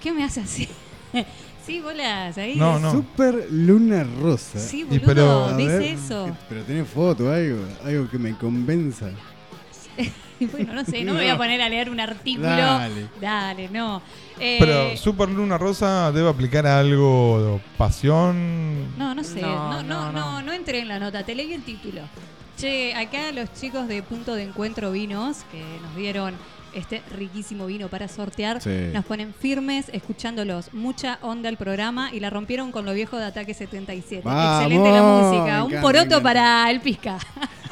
¿Qué 0.01 0.11
me 0.11 0.23
hace 0.23 0.41
así? 0.41 0.67
sí, 1.65 1.79
bolas, 1.81 2.37
ahí. 2.37 2.55
No, 2.55 2.79
no. 2.79 2.91
Super 2.91 3.47
Luna 3.51 4.05
Rosa. 4.21 4.59
Sí, 4.59 4.83
boludo, 4.83 5.05
pero- 5.05 5.57
dice 5.57 5.77
ver, 5.77 5.81
eso. 5.81 6.37
Pero 6.49 6.63
tenés 6.63 6.87
foto, 6.87 7.31
algo, 7.31 7.57
algo 7.83 8.09
que 8.09 8.17
me 8.17 8.35
convenza. 8.37 9.09
bueno, 10.51 10.73
no 10.73 10.83
sé, 10.83 11.03
no 11.03 11.13
me 11.13 11.21
voy 11.21 11.29
a 11.29 11.37
poner 11.37 11.61
a 11.61 11.69
leer 11.69 11.89
un 11.89 11.99
artículo. 11.99 12.47
Dale. 12.47 13.07
Dale, 13.21 13.69
no. 13.69 14.01
Eh, 14.39 14.57
Pero 14.59 14.97
Super 14.97 15.29
Luna 15.29 15.57
Rosa 15.57 16.11
debe 16.11 16.29
aplicar 16.29 16.67
a 16.67 16.79
algo 16.79 17.41
de 17.41 17.61
pasión. 17.77 18.97
No, 18.97 19.15
no 19.15 19.23
sé, 19.23 19.41
No, 19.41 19.81
no, 19.81 19.83
no, 19.83 20.11
no, 20.11 20.11
no, 20.11 20.41
no, 20.41 20.51
entré 20.51 20.79
en 20.79 20.89
la 20.89 20.99
nota, 20.99 21.23
te 21.23 21.33
leí 21.35 21.53
el 21.53 21.63
título. 21.63 22.01
Che, 22.57 22.93
acá 22.93 23.31
los 23.33 23.53
chicos 23.53 23.87
de 23.87 24.01
Punto 24.03 24.33
de 24.35 24.43
Encuentro 24.43 24.91
Vinos, 24.91 25.37
que 25.51 25.61
nos 25.81 25.95
dieron 25.95 26.33
este 26.75 27.01
riquísimo 27.17 27.65
vino 27.65 27.87
para 27.87 28.07
sortear, 28.07 28.61
Sí. 28.61 28.89
nos 28.93 29.03
ponen 29.05 29.33
firmes 29.33 29.87
escuchándolos. 29.93 30.73
Mucha 30.73 31.17
onda 31.21 31.49
el 31.49 31.57
programa 31.57 32.13
y 32.13 32.19
la 32.19 32.29
rompieron 32.29 32.71
con 32.71 32.85
lo 32.85 32.93
viejo 32.93 33.17
de 33.17 33.25
Ataque 33.25 33.53
77. 33.53 34.21
Vamos, 34.23 34.61
Excelente 34.63 34.91
la 34.91 35.01
música. 35.03 35.63
Un 35.63 35.71
encanta, 35.71 35.81
poroto 35.81 36.21
para 36.21 36.69
el 36.69 36.81
Pisca. 36.81 37.17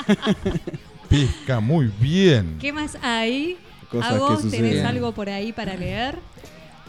Pisca 1.10 1.60
muy 1.60 1.92
bien. 2.00 2.58
¿Qué 2.60 2.72
más 2.74 2.98
hay? 3.02 3.58
Cosas 3.92 4.14
Hago, 4.14 4.38
que 4.42 4.50
¿tenés 4.50 4.84
algo 4.84 5.12
por 5.12 5.30
ahí 5.30 5.52
para 5.54 5.76
leer? 5.76 6.18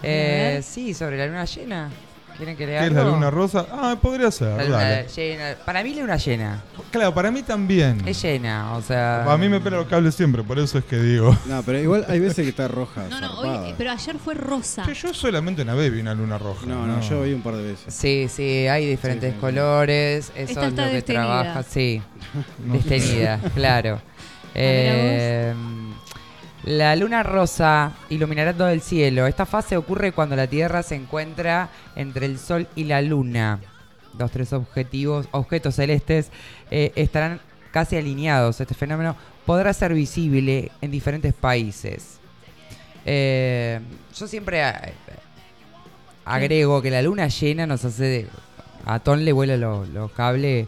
eh, 0.02 0.60
sí, 0.62 0.94
sobre 0.94 1.18
la 1.18 1.26
luna 1.26 1.44
llena. 1.44 1.90
¿Quieren 2.36 2.56
que 2.56 2.66
¿Qué 2.66 2.86
es 2.86 2.92
la 2.92 3.00
algo? 3.02 3.12
luna 3.14 3.30
rosa? 3.30 3.66
Ah, 3.70 3.96
podría 4.00 4.30
ser. 4.30 4.48
La 4.56 4.64
luna 4.64 4.76
dale. 4.78 5.08
llena. 5.08 5.54
Para 5.64 5.82
mí 5.84 5.94
luna 5.94 6.16
llena. 6.16 6.62
Claro, 6.90 7.14
para 7.14 7.30
mí 7.30 7.42
también. 7.42 8.02
Es 8.06 8.20
llena, 8.22 8.72
o 8.74 8.82
sea. 8.82 9.24
A 9.32 9.38
mí 9.38 9.48
me 9.48 9.60
pela 9.60 9.76
los 9.76 9.86
cables 9.86 10.14
siempre, 10.16 10.42
por 10.42 10.58
eso 10.58 10.78
es 10.78 10.84
que 10.84 10.96
digo. 10.96 11.36
No, 11.46 11.62
pero 11.62 11.78
igual 11.78 12.04
hay 12.08 12.18
veces 12.18 12.42
que 12.44 12.48
está 12.48 12.66
roja. 12.66 13.02
No, 13.08 13.20
no, 13.20 13.28
zarpada. 13.36 13.62
hoy, 13.62 13.74
pero 13.78 13.90
ayer 13.92 14.16
fue 14.18 14.34
rosa. 14.34 14.84
Yo 14.92 15.14
solamente 15.14 15.62
una 15.62 15.74
vez 15.74 15.92
vi 15.92 16.00
una 16.00 16.14
luna 16.14 16.38
roja. 16.38 16.66
No, 16.66 16.86
no, 16.86 17.00
yo 17.00 17.22
vi 17.22 17.32
un 17.34 17.42
par 17.42 17.54
de 17.54 17.62
veces. 17.62 17.94
Sí, 17.94 18.26
sí, 18.28 18.66
hay 18.66 18.86
diferentes 18.86 19.30
Sí, 19.30 19.34
sí, 19.34 19.36
sí. 19.36 19.40
colores. 19.40 20.32
Eso 20.34 20.50
Esta 20.50 20.60
es 20.62 20.68
está 20.68 20.86
lo 20.86 20.90
que 20.92 21.02
trabaja. 21.02 21.62
Sí, 21.62 22.02
No. 22.66 22.74
destenida, 22.74 23.38
claro. 23.54 23.90
ver, 23.94 24.00
¿a 24.00 24.50
Eh, 24.54 25.54
la 26.64 26.96
luna 26.96 27.22
rosa 27.22 27.92
iluminará 28.08 28.54
todo 28.54 28.68
el 28.68 28.80
cielo. 28.80 29.26
Esta 29.26 29.44
fase 29.44 29.76
ocurre 29.76 30.12
cuando 30.12 30.34
la 30.34 30.46
Tierra 30.46 30.82
se 30.82 30.94
encuentra 30.94 31.68
entre 31.94 32.26
el 32.26 32.38
Sol 32.38 32.66
y 32.74 32.84
la 32.84 33.02
Luna. 33.02 33.60
Los 34.18 34.30
tres 34.30 34.52
objetivos, 34.52 35.28
objetos 35.32 35.74
celestes 35.74 36.30
eh, 36.70 36.92
estarán 36.96 37.40
casi 37.70 37.96
alineados. 37.96 38.60
Este 38.60 38.74
fenómeno 38.74 39.16
podrá 39.44 39.72
ser 39.74 39.92
visible 39.92 40.70
en 40.80 40.90
diferentes 40.90 41.34
países. 41.34 42.18
Eh, 43.04 43.80
yo 44.16 44.26
siempre 44.26 44.62
eh, 44.62 44.72
agrego 46.24 46.80
que 46.80 46.90
la 46.90 47.02
luna 47.02 47.28
llena 47.28 47.66
nos 47.66 47.84
hace... 47.84 48.28
a 48.86 49.00
Ton 49.00 49.24
le 49.24 49.32
vuela 49.32 49.56
los 49.56 50.12
cables 50.12 50.66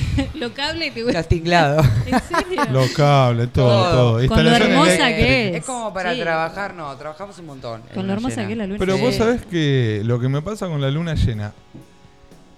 Lo 0.34 0.52
cable 0.52 0.90
te 0.90 1.12
los 1.12 1.28
tinglados. 1.28 1.86
¿En 2.06 2.20
serio? 2.20 2.62
Los 2.70 2.90
cables, 2.90 3.52
todo, 3.52 3.90
todo. 4.18 4.28
Con 4.28 4.44
lo 4.44 4.50
hermosa 4.50 5.08
que 5.08 5.48
es. 5.50 5.56
Es 5.56 5.64
como 5.64 5.92
para 5.92 6.14
Sí. 6.14 6.20
trabajar, 6.20 6.74
no, 6.74 6.94
trabajamos 6.96 7.38
un 7.38 7.46
montón. 7.46 7.82
Con 7.94 8.06
lo 8.06 8.12
hermosa 8.12 8.36
llena. 8.36 8.46
que 8.46 8.52
es 8.52 8.58
la 8.58 8.66
luna. 8.66 8.78
Pero 8.78 8.98
vos 8.98 9.14
sabés 9.14 9.44
que 9.46 10.02
lo 10.04 10.18
que 10.20 10.28
me 10.28 10.42
pasa 10.42 10.66
con 10.68 10.80
la 10.80 10.90
luna 10.90 11.14
llena 11.14 11.52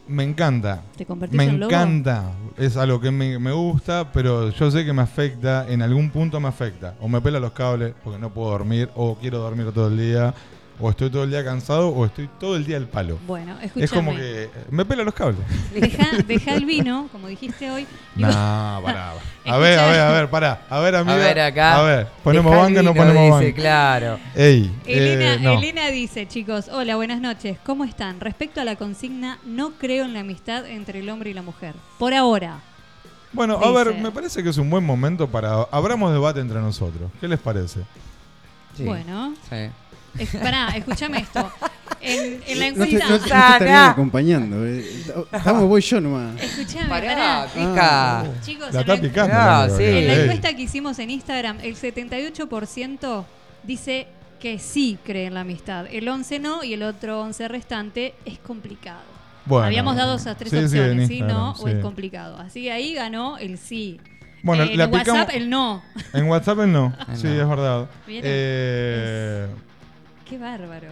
me 0.07 0.23
encanta. 0.23 0.83
¿Te 0.97 1.07
convertís 1.07 1.37
Me 1.37 1.45
en 1.45 1.61
lobo? 1.61 1.71
encanta. 1.73 2.33
Es 2.59 2.77
algo 2.77 3.01
que 3.01 3.11
me, 3.11 3.39
me 3.39 3.53
gusta, 3.53 4.13
pero 4.13 4.51
yo 4.51 4.71
sé 4.71 4.85
que 4.85 4.93
me 4.93 5.03
afecta, 5.03 5.67
en 5.69 5.81
algún 5.83 6.11
punto 6.11 6.39
me 6.41 6.49
afecta. 6.49 6.95
O 7.01 7.09
me 7.09 7.21
pela 7.21 7.41
los 7.41 7.53
cables 7.53 7.95
porque 8.05 8.19
no 8.19 8.31
puedo 8.31 8.51
dormir, 8.51 8.91
o 8.97 9.17
quiero 9.17 9.39
dormir 9.39 9.73
todo 9.73 9.89
el 9.89 9.97
día, 9.97 10.35
o 10.81 10.91
estoy 10.91 11.09
todo 11.11 11.25
el 11.25 11.31
día 11.31 11.45
cansado, 11.45 11.89
o 11.89 12.05
estoy 12.05 12.29
todo 12.41 12.57
el 12.57 12.65
día 12.65 12.77
al 12.77 12.87
palo. 12.89 13.19
Bueno, 13.27 13.53
escúchame. 13.61 13.85
Es 13.85 13.91
como 13.93 14.15
que 14.15 14.51
me 14.71 14.85
pela 14.85 15.05
los 15.05 15.15
cables. 15.15 15.41
Deja, 15.73 16.07
deja 16.27 16.55
el 16.55 16.65
vino, 16.67 17.09
como 17.13 17.29
dijiste 17.29 17.71
hoy. 17.71 17.87
No, 18.17 18.29
pará. 18.85 19.13
A 19.47 19.59
ver, 19.59 19.79
a 19.79 19.87
ver, 19.87 20.01
a 20.01 20.13
ver, 20.13 20.31
pará. 20.31 20.63
A 20.69 20.81
ver, 20.81 20.97
amiga. 20.97 21.15
A 21.15 21.19
ver 21.19 21.41
acá. 21.41 21.77
A 21.79 21.83
ver, 21.83 22.07
ponemos 22.23 22.57
banca, 22.57 22.83
no 22.83 22.93
vino, 22.93 23.05
ponemos 23.05 23.41
dice, 23.41 23.51
banca. 23.53 23.61
claro. 23.61 24.19
Ey, 24.35 24.73
Elena, 24.87 25.35
eh, 25.35 25.39
no. 25.41 25.53
Elena 25.59 25.89
dice, 25.89 26.27
chicos, 26.27 26.69
hola, 26.69 26.97
buenas 26.97 27.21
noches, 27.21 27.59
¿cómo 27.65 27.85
están? 27.85 28.21
Respecto 28.21 28.61
a 28.61 28.65
la 28.65 28.77
consigna, 28.77 29.39
no 29.45 29.73
creo 29.73 30.05
en 30.05 30.15
la 30.15 30.21
amistad 30.21 30.67
entre 30.67 31.01
el 31.01 31.09
hombre 31.11 31.31
y 31.31 31.35
la 31.35 31.43
mujer. 31.43 31.75
Por 31.99 32.15
ahora. 32.15 32.59
Bueno, 33.33 33.59
a 33.63 33.71
ver, 33.73 33.95
me 33.95 34.11
parece 34.13 34.43
que 34.43 34.51
es 34.51 34.59
un 34.59 34.71
buen 34.71 34.85
momento 34.85 35.29
para. 35.29 35.63
Abramos 35.73 36.13
debate 36.13 36.41
entre 36.41 36.61
nosotros. 36.61 37.11
¿Qué 37.21 37.27
les 37.29 37.39
parece? 37.41 37.81
Sí. 38.77 38.85
Bueno, 38.85 39.35
Sí. 39.49 39.57
Es, 40.19 40.31
pará, 40.37 40.69
escúchame 40.77 41.19
esto. 41.19 41.51
En, 42.01 42.43
en 42.47 42.59
la 42.59 42.67
encuesta... 42.67 42.99
no 42.99 43.07
te- 43.07 43.13
no 43.13 43.19
te 43.19 43.25
estarían 43.25 43.91
acompañando. 43.91 44.67
eh. 44.67 44.85
Estamos, 45.33 45.65
voy 45.69 45.81
yo 45.81 46.01
nomás. 46.01 46.41
Escuchame, 46.43 46.89
Pará, 46.89 47.15
pará. 47.15 47.47
pica. 47.55 48.25
Chicos, 48.43 48.73
La 48.75 48.81
en 48.81 48.91
está 48.91 48.95
la- 48.95 49.01
picando. 49.01 49.35
Ah, 49.37 49.69
sí. 49.75 49.83
eh. 49.83 49.99
En 50.01 50.07
la 50.09 50.15
Ey. 50.15 50.21
encuesta 50.23 50.55
que 50.55 50.63
hicimos 50.63 50.99
en 50.99 51.11
Instagram, 51.11 51.59
el 51.63 51.75
78% 51.77 53.25
dice 53.63 54.07
que 54.41 54.59
sí 54.59 54.99
cree 55.05 55.27
en 55.27 55.35
la 55.35 55.41
amistad. 55.41 55.87
El 55.91 56.09
11 56.09 56.39
no 56.39 56.63
y 56.65 56.75
el 56.75 56.83
otro 56.83 57.23
11 57.23 57.49
restante 57.49 58.15
es 58.27 58.39
complicado. 58.39 59.01
Bueno, 59.47 59.67
Habíamos 59.67 59.97
dado 59.97 60.17
esas 60.17 60.37
tres 60.37 60.51
sí, 60.51 60.57
sí, 60.57 60.63
en 60.63 60.67
opciones, 60.85 61.09
sí, 61.09 61.15
Instagram, 61.19 61.37
no 61.39 61.51
o 61.53 61.69
es 61.69 61.83
complicado. 61.83 62.39
Así 62.39 62.63
que 62.65 62.73
ahí 62.73 62.95
ganó 62.95 63.39
el 63.39 63.59
sí. 63.59 64.01
Bueno, 64.43 64.65
Eh, 64.65 64.73
en 64.73 64.79
la 64.79 64.87
WhatsApp 64.87 65.05
picamos- 65.29 65.35
el 65.35 65.51
no. 65.51 65.83
En 66.13 66.25
WhatsApp 66.27 66.59
el 66.61 66.73
no. 66.73 66.93
Sí, 67.15 67.29
es 67.29 67.49
verdad. 67.49 67.87
Miren, 68.07 68.23
Eh, 68.27 69.47
Qué 70.29 70.39
bárbaro. 70.39 70.89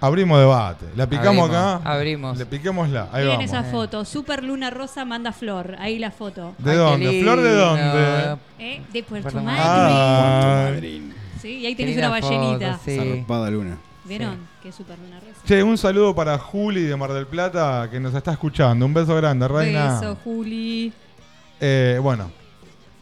abrimos 0.00 0.38
debate. 0.38 0.86
La 0.96 1.06
picamos 1.08 1.48
Abrimos, 1.50 1.76
acá. 1.80 1.90
abrimos. 1.92 2.38
Le 2.38 2.46
piquémosla. 2.46 3.08
Ahí 3.12 3.24
Miren 3.24 3.38
vamos. 3.38 3.44
esa 3.44 3.62
foto. 3.64 4.04
Super 4.04 4.44
Luna 4.44 4.70
Rosa 4.70 5.04
manda 5.04 5.32
flor. 5.32 5.76
Ahí 5.78 5.98
la 5.98 6.10
foto. 6.10 6.54
¿De 6.58 6.70
Ay, 6.72 6.76
qué 6.76 6.82
dónde? 6.82 7.20
¿Flor 7.22 7.40
de 7.40 7.48
lindo. 7.50 7.64
dónde? 7.66 8.38
¿Eh? 8.58 8.82
De 8.92 9.02
Puerto 9.02 9.22
Puerto 9.30 9.40
Madryn. 9.42 11.12
Ah, 11.12 11.22
Sí, 11.40 11.58
y 11.58 11.66
ahí 11.66 11.74
tenés 11.74 11.96
una 11.96 12.08
linda 12.08 12.20
foto, 12.28 12.34
ballenita. 12.40 12.78
sí. 12.84 12.96
Zarpada 13.18 13.50
luna. 13.50 13.78
¿Vieron? 14.04 14.38
Qué 14.62 14.70
Super 14.72 14.98
Luna 14.98 15.18
Rosa. 15.20 15.40
Che, 15.46 15.62
un 15.62 15.76
saludo 15.76 16.14
para 16.14 16.38
Juli 16.38 16.82
de 16.82 16.94
Mar 16.96 17.12
del 17.12 17.26
Plata 17.26 17.88
que 17.90 17.98
nos 17.98 18.14
está 18.14 18.32
escuchando. 18.32 18.86
Un 18.86 18.94
beso 18.94 19.14
grande, 19.16 19.48
reina. 19.48 19.98
Beso, 20.00 20.16
Juli. 20.22 20.92
Eh, 21.60 21.98
bueno, 22.00 22.30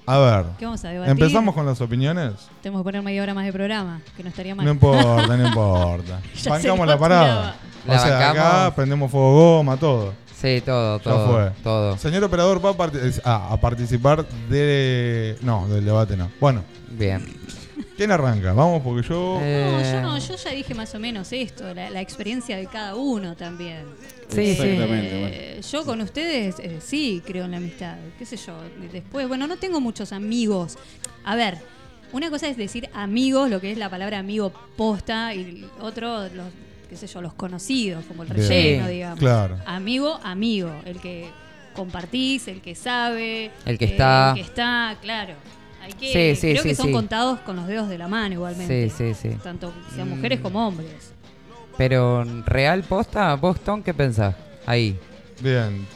a 0.07 0.19
ver. 0.19 0.45
¿Qué 0.59 0.65
vamos 0.65 0.85
a 0.85 0.89
debatir? 0.89 1.11
¿Empezamos 1.13 1.55
con 1.55 1.65
las 1.67 1.81
opiniones? 1.81 2.33
Tenemos 2.63 2.81
que 2.81 2.85
poner 2.85 3.03
media 3.03 3.23
hora 3.23 3.35
más 3.35 3.45
de 3.47 3.53
programa, 3.53 4.01
que 4.17 4.23
no 4.23 4.29
estaría 4.29 4.55
mal. 4.55 4.65
No 4.67 4.73
importa, 4.73 5.37
no 5.37 5.47
importa. 5.49 6.21
Ya 6.43 6.51
Bancamos 6.51 6.87
la 6.87 6.99
parada. 6.99 7.55
tiraba. 7.85 7.99
O 8.01 8.03
sea, 8.03 8.11
¿La 8.11 8.31
acá 8.31 8.43
bancamos? 8.43 8.75
prendemos 8.75 9.11
fuego 9.11 9.33
goma, 9.35 9.77
todo. 9.77 10.13
Sí, 10.41 10.63
todo, 10.65 10.99
Ya 10.99 11.05
todo. 11.05 11.27
fue. 11.33 11.51
Todo. 11.63 11.97
Señor 11.99 12.23
operador 12.25 12.63
va 12.65 12.71
a, 12.71 12.75
parti- 12.77 13.21
ah, 13.25 13.49
a 13.53 13.57
participar 13.61 14.27
de... 14.51 15.39
No, 15.41 15.67
del 15.69 15.85
debate 15.85 16.17
no. 16.17 16.31
Bueno, 16.41 16.63
Bien. 16.91 17.25
¿Quién 17.97 18.11
arranca? 18.11 18.53
Vamos 18.53 18.83
porque 18.83 19.07
yo... 19.09 19.39
No, 19.39 19.41
Eh, 19.43 19.91
yo 19.93 20.01
no, 20.03 20.19
yo 20.19 20.37
ya 20.37 20.51
dije 20.51 20.75
más 20.75 20.95
o 20.95 20.99
menos 20.99 21.33
esto, 21.33 21.73
la, 21.75 21.91
la 21.91 22.01
experiencia 22.01 22.57
de 22.57 22.67
cada 22.67 22.95
uno 22.95 23.37
también. 23.37 23.85
Sí, 24.29 24.41
Exactamente, 24.53 25.59
Eh, 25.59 25.61
Yo 25.71 25.85
con 25.85 26.01
ustedes 26.01 26.57
eh, 26.59 26.81
sí 26.83 27.23
creo 27.25 27.45
en 27.45 27.53
la 27.53 27.57
amistad, 27.59 27.97
qué 28.19 28.25
sé 28.27 28.37
yo. 28.37 28.55
Después, 28.93 29.29
bueno, 29.29 29.47
no 29.47 29.57
tengo 29.57 29.81
muchos 29.81 30.13
amigos. 30.13 30.77
A 31.25 31.37
ver, 31.37 31.59
Una 32.13 32.31
cosa 32.31 32.47
es 32.49 32.57
decir 32.57 32.89
amigos, 32.95 33.51
lo 33.51 33.61
que 33.61 33.73
es 33.73 33.79
la 33.79 33.91
palabra 33.91 34.21
amigo 34.21 34.53
posta, 34.77 35.35
y 35.35 35.67
otro, 35.81 36.29
los, 36.29 36.47
qué 36.89 36.97
sé 36.97 37.09
yo, 37.09 37.21
los 37.21 37.35
conocidos, 37.35 38.05
como 38.05 38.23
el 38.23 38.29
relleno, 38.29 38.87
digamos. 38.87 39.19
claro. 39.19 39.59
Amigo, 39.67 40.21
amigo, 40.23 40.71
el 40.85 41.01
que 41.01 41.27
compartís, 41.75 42.47
el 42.47 42.61
que 42.61 42.77
sabe. 42.77 43.51
El 43.67 43.79
que 43.79 43.87
eh, 43.87 43.89
está. 43.89 44.29
El 44.31 44.35
que 44.37 44.41
está, 44.43 44.97
claro. 45.03 45.35
Hay 45.85 45.93
que, 45.93 46.13
Sí, 46.35 46.41
sí, 46.41 46.51
creo 46.53 46.63
sí, 46.63 46.69
que 46.71 46.75
son 46.75 46.93
contados 46.93 47.41
con 47.41 47.57
los 47.57 47.67
dedos 47.67 47.89
de 47.89 47.99
la 47.99 48.09
mano 48.09 48.35
igualmente. 48.35 48.89
Sí, 48.91 49.15
sí, 49.15 49.31
sí. 49.31 49.37
Tanto 49.43 49.73
sean 49.95 50.09
Mm. 50.09 50.17
mujeres 50.17 50.41
como 50.41 50.67
hombres. 50.67 51.13
Pero 51.77 52.25
real 52.47 52.83
posta, 52.85 53.35
vos 53.35 53.61
Tom, 53.61 53.83
¿qué 53.83 53.93
pensás? 53.93 54.35
Ahí. 54.67 54.99
Bien. 55.41 55.87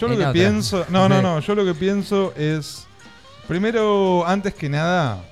Yo 0.00 0.08
lo 0.08 0.14
que 0.16 0.20
otra. 0.22 0.32
pienso. 0.32 0.84
No, 0.88 1.08
no, 1.08 1.22
no. 1.22 1.38
Yo 1.40 1.54
lo 1.54 1.64
que 1.64 1.74
pienso 1.74 2.32
es. 2.36 2.86
Primero, 3.46 4.26
antes 4.26 4.54
que 4.54 4.68
nada, 4.68 5.22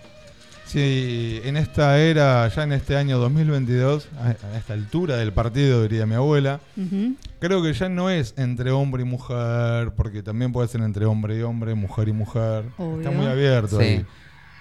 si 0.71 1.41
en 1.45 1.57
esta 1.57 1.99
era, 1.99 2.47
ya 2.49 2.63
en 2.63 2.73
este 2.73 2.97
año 2.97 3.19
2022, 3.19 4.09
a, 4.19 4.29
a 4.29 4.57
esta 4.59 4.73
altura 4.75 5.17
del 5.17 5.33
partido, 5.33 5.83
diría 5.83 6.07
mi 6.07 6.15
abuela, 6.15 6.61
creo 7.41 7.63
que 7.63 7.73
ya 7.73 7.89
no 7.89 8.09
es 8.11 8.35
entre 8.37 8.71
hombre 8.71 9.03
y 9.03 9.05
mujer, 9.07 9.93
porque 9.97 10.23
también 10.23 10.53
puede 10.53 10.69
ser 10.69 10.81
entre 10.83 11.05
hombre 11.07 11.39
y 11.39 11.43
hombre, 11.43 11.75
mujer 11.75 12.09
y 12.09 12.13
mujer. 12.13 12.65
Obvio. 12.79 12.99
Está 12.99 13.11
muy 13.11 13.27
abierto 13.27 13.79
Sí. 13.79 13.85
ahí. 13.85 14.07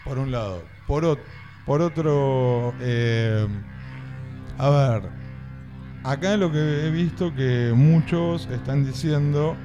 Por 0.05 0.17
un 0.17 0.31
lado. 0.31 0.63
Por, 0.87 1.03
ot- 1.03 1.19
por 1.65 1.81
otro. 1.81 2.73
eh, 2.81 3.45
a 4.57 4.69
ver. 4.69 5.03
Acá 6.03 6.37
lo 6.37 6.51
que 6.51 6.87
he 6.87 6.89
visto 6.91 7.35
que 7.35 7.71
muchos 7.75 8.47
están 8.51 8.85
diciendo. 8.85 9.55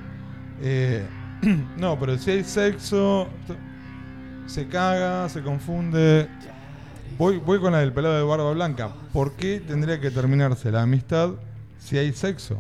eh, 0.60 1.06
no, 1.78 1.98
pero 1.98 2.18
si 2.18 2.32
hay 2.32 2.44
sexo. 2.44 3.28
Se 4.46 4.66
caga, 4.68 5.28
se 5.28 5.42
confunde. 5.42 6.28
Voy, 7.18 7.38
voy 7.38 7.60
con 7.60 7.72
la 7.72 7.78
del 7.78 7.92
pelado 7.92 8.16
de 8.16 8.22
barba 8.24 8.52
blanca. 8.52 8.90
¿Por 9.12 9.32
qué 9.32 9.60
tendría 9.66 10.00
que 10.00 10.10
terminarse 10.10 10.70
la 10.70 10.82
amistad 10.82 11.30
si 11.78 11.96
hay 11.98 12.12
sexo? 12.12 12.58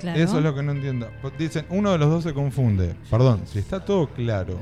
Claro. 0.00 0.18
Eso 0.20 0.38
es 0.38 0.44
lo 0.44 0.54
que 0.54 0.62
no 0.62 0.72
entiendo. 0.72 1.08
Dicen, 1.38 1.66
uno 1.70 1.90
de 1.92 1.98
los 1.98 2.08
dos 2.08 2.22
se 2.24 2.32
confunde. 2.32 2.94
Perdón, 3.10 3.42
si 3.46 3.58
está 3.58 3.84
todo 3.84 4.08
claro. 4.08 4.58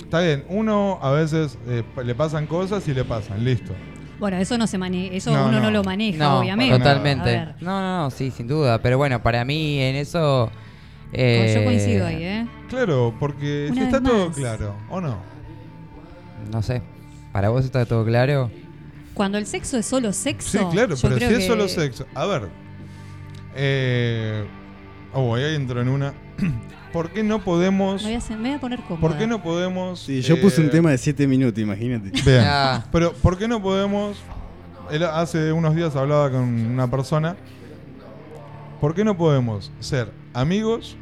Está 0.00 0.20
bien, 0.20 0.44
uno 0.48 0.98
a 1.02 1.10
veces 1.10 1.58
eh, 1.66 1.82
le 2.04 2.14
pasan 2.14 2.46
cosas 2.46 2.86
y 2.86 2.94
le 2.94 3.02
pasan, 3.04 3.42
listo. 3.44 3.72
Bueno, 4.20 4.36
eso 4.36 4.56
no 4.56 4.66
se 4.68 4.78
maneja, 4.78 5.14
eso 5.16 5.32
No, 5.32 5.44
uno 5.48 5.52
no, 5.52 5.60
no. 5.62 5.70
lo 5.72 5.82
maneja, 5.82 6.18
No, 6.18 6.38
obviamente. 6.40 6.78
totalmente. 6.78 7.46
No, 7.60 7.80
no, 7.80 8.02
no, 8.04 8.10
sí, 8.10 8.30
sin 8.30 8.46
duda. 8.46 8.80
Pero 8.80 8.96
bueno, 8.98 9.20
para 9.22 9.44
mí 9.44 9.80
en 9.80 9.96
eso. 9.96 10.50
Eh, 11.12 11.52
yo 11.56 11.64
coincido 11.64 12.06
ahí, 12.06 12.22
¿eh? 12.24 12.46
Claro, 12.68 13.14
porque 13.20 13.66
Una 13.70 13.74
si 13.74 13.80
vez 13.80 13.94
está 13.94 14.02
todo 14.02 14.28
más. 14.28 14.36
claro, 14.36 14.74
¿o 14.90 15.00
no? 15.00 15.16
No 16.50 16.62
sé. 16.62 16.82
¿Para 17.32 17.48
vos 17.50 17.64
está 17.64 17.84
todo 17.86 18.04
claro? 18.04 18.50
Cuando 19.14 19.38
el 19.38 19.46
sexo 19.46 19.76
es 19.78 19.86
solo 19.86 20.12
sexo. 20.12 20.58
Sí, 20.58 20.64
claro, 20.72 20.94
yo 20.94 21.02
pero 21.02 21.16
creo 21.16 21.28
si 21.28 21.34
es 21.34 21.40
que- 21.40 21.46
solo 21.46 21.68
sexo. 21.68 22.06
A 22.14 22.26
ver. 22.26 22.48
Eh, 23.54 24.44
oh, 25.12 25.34
ahí 25.34 25.54
entro 25.54 25.80
en 25.80 25.88
una. 25.88 26.14
¿Por 26.92 27.10
qué 27.10 27.22
no 27.22 27.42
podemos. 27.42 28.02
Me 28.02 28.08
voy 28.08 28.14
a, 28.14 28.18
hacer- 28.18 28.36
me 28.38 28.48
voy 28.50 28.56
a 28.56 28.60
poner 28.60 28.80
cómoda. 28.80 29.00
¿Por 29.00 29.16
qué 29.18 29.26
no 29.26 29.42
podemos. 29.42 30.00
Sí, 30.00 30.20
yo 30.22 30.40
puse 30.40 30.60
un 30.60 30.66
eh, 30.68 30.70
tema 30.70 30.90
de 30.90 30.98
7 30.98 31.26
minutos, 31.26 31.58
imagínate. 31.62 32.10
Bien. 32.24 32.42
Ah. 32.44 32.84
Pero, 32.92 33.12
¿por 33.14 33.38
qué 33.38 33.48
no 33.48 33.62
podemos? 33.62 34.16
Él 34.90 35.02
hace 35.04 35.52
unos 35.52 35.74
días 35.74 35.94
hablaba 35.96 36.30
con 36.30 36.42
una 36.42 36.90
persona. 36.90 37.36
¿Por 38.80 38.94
qué 38.94 39.04
no 39.04 39.16
podemos 39.16 39.70
ser 39.80 40.10
amigos 40.34 40.96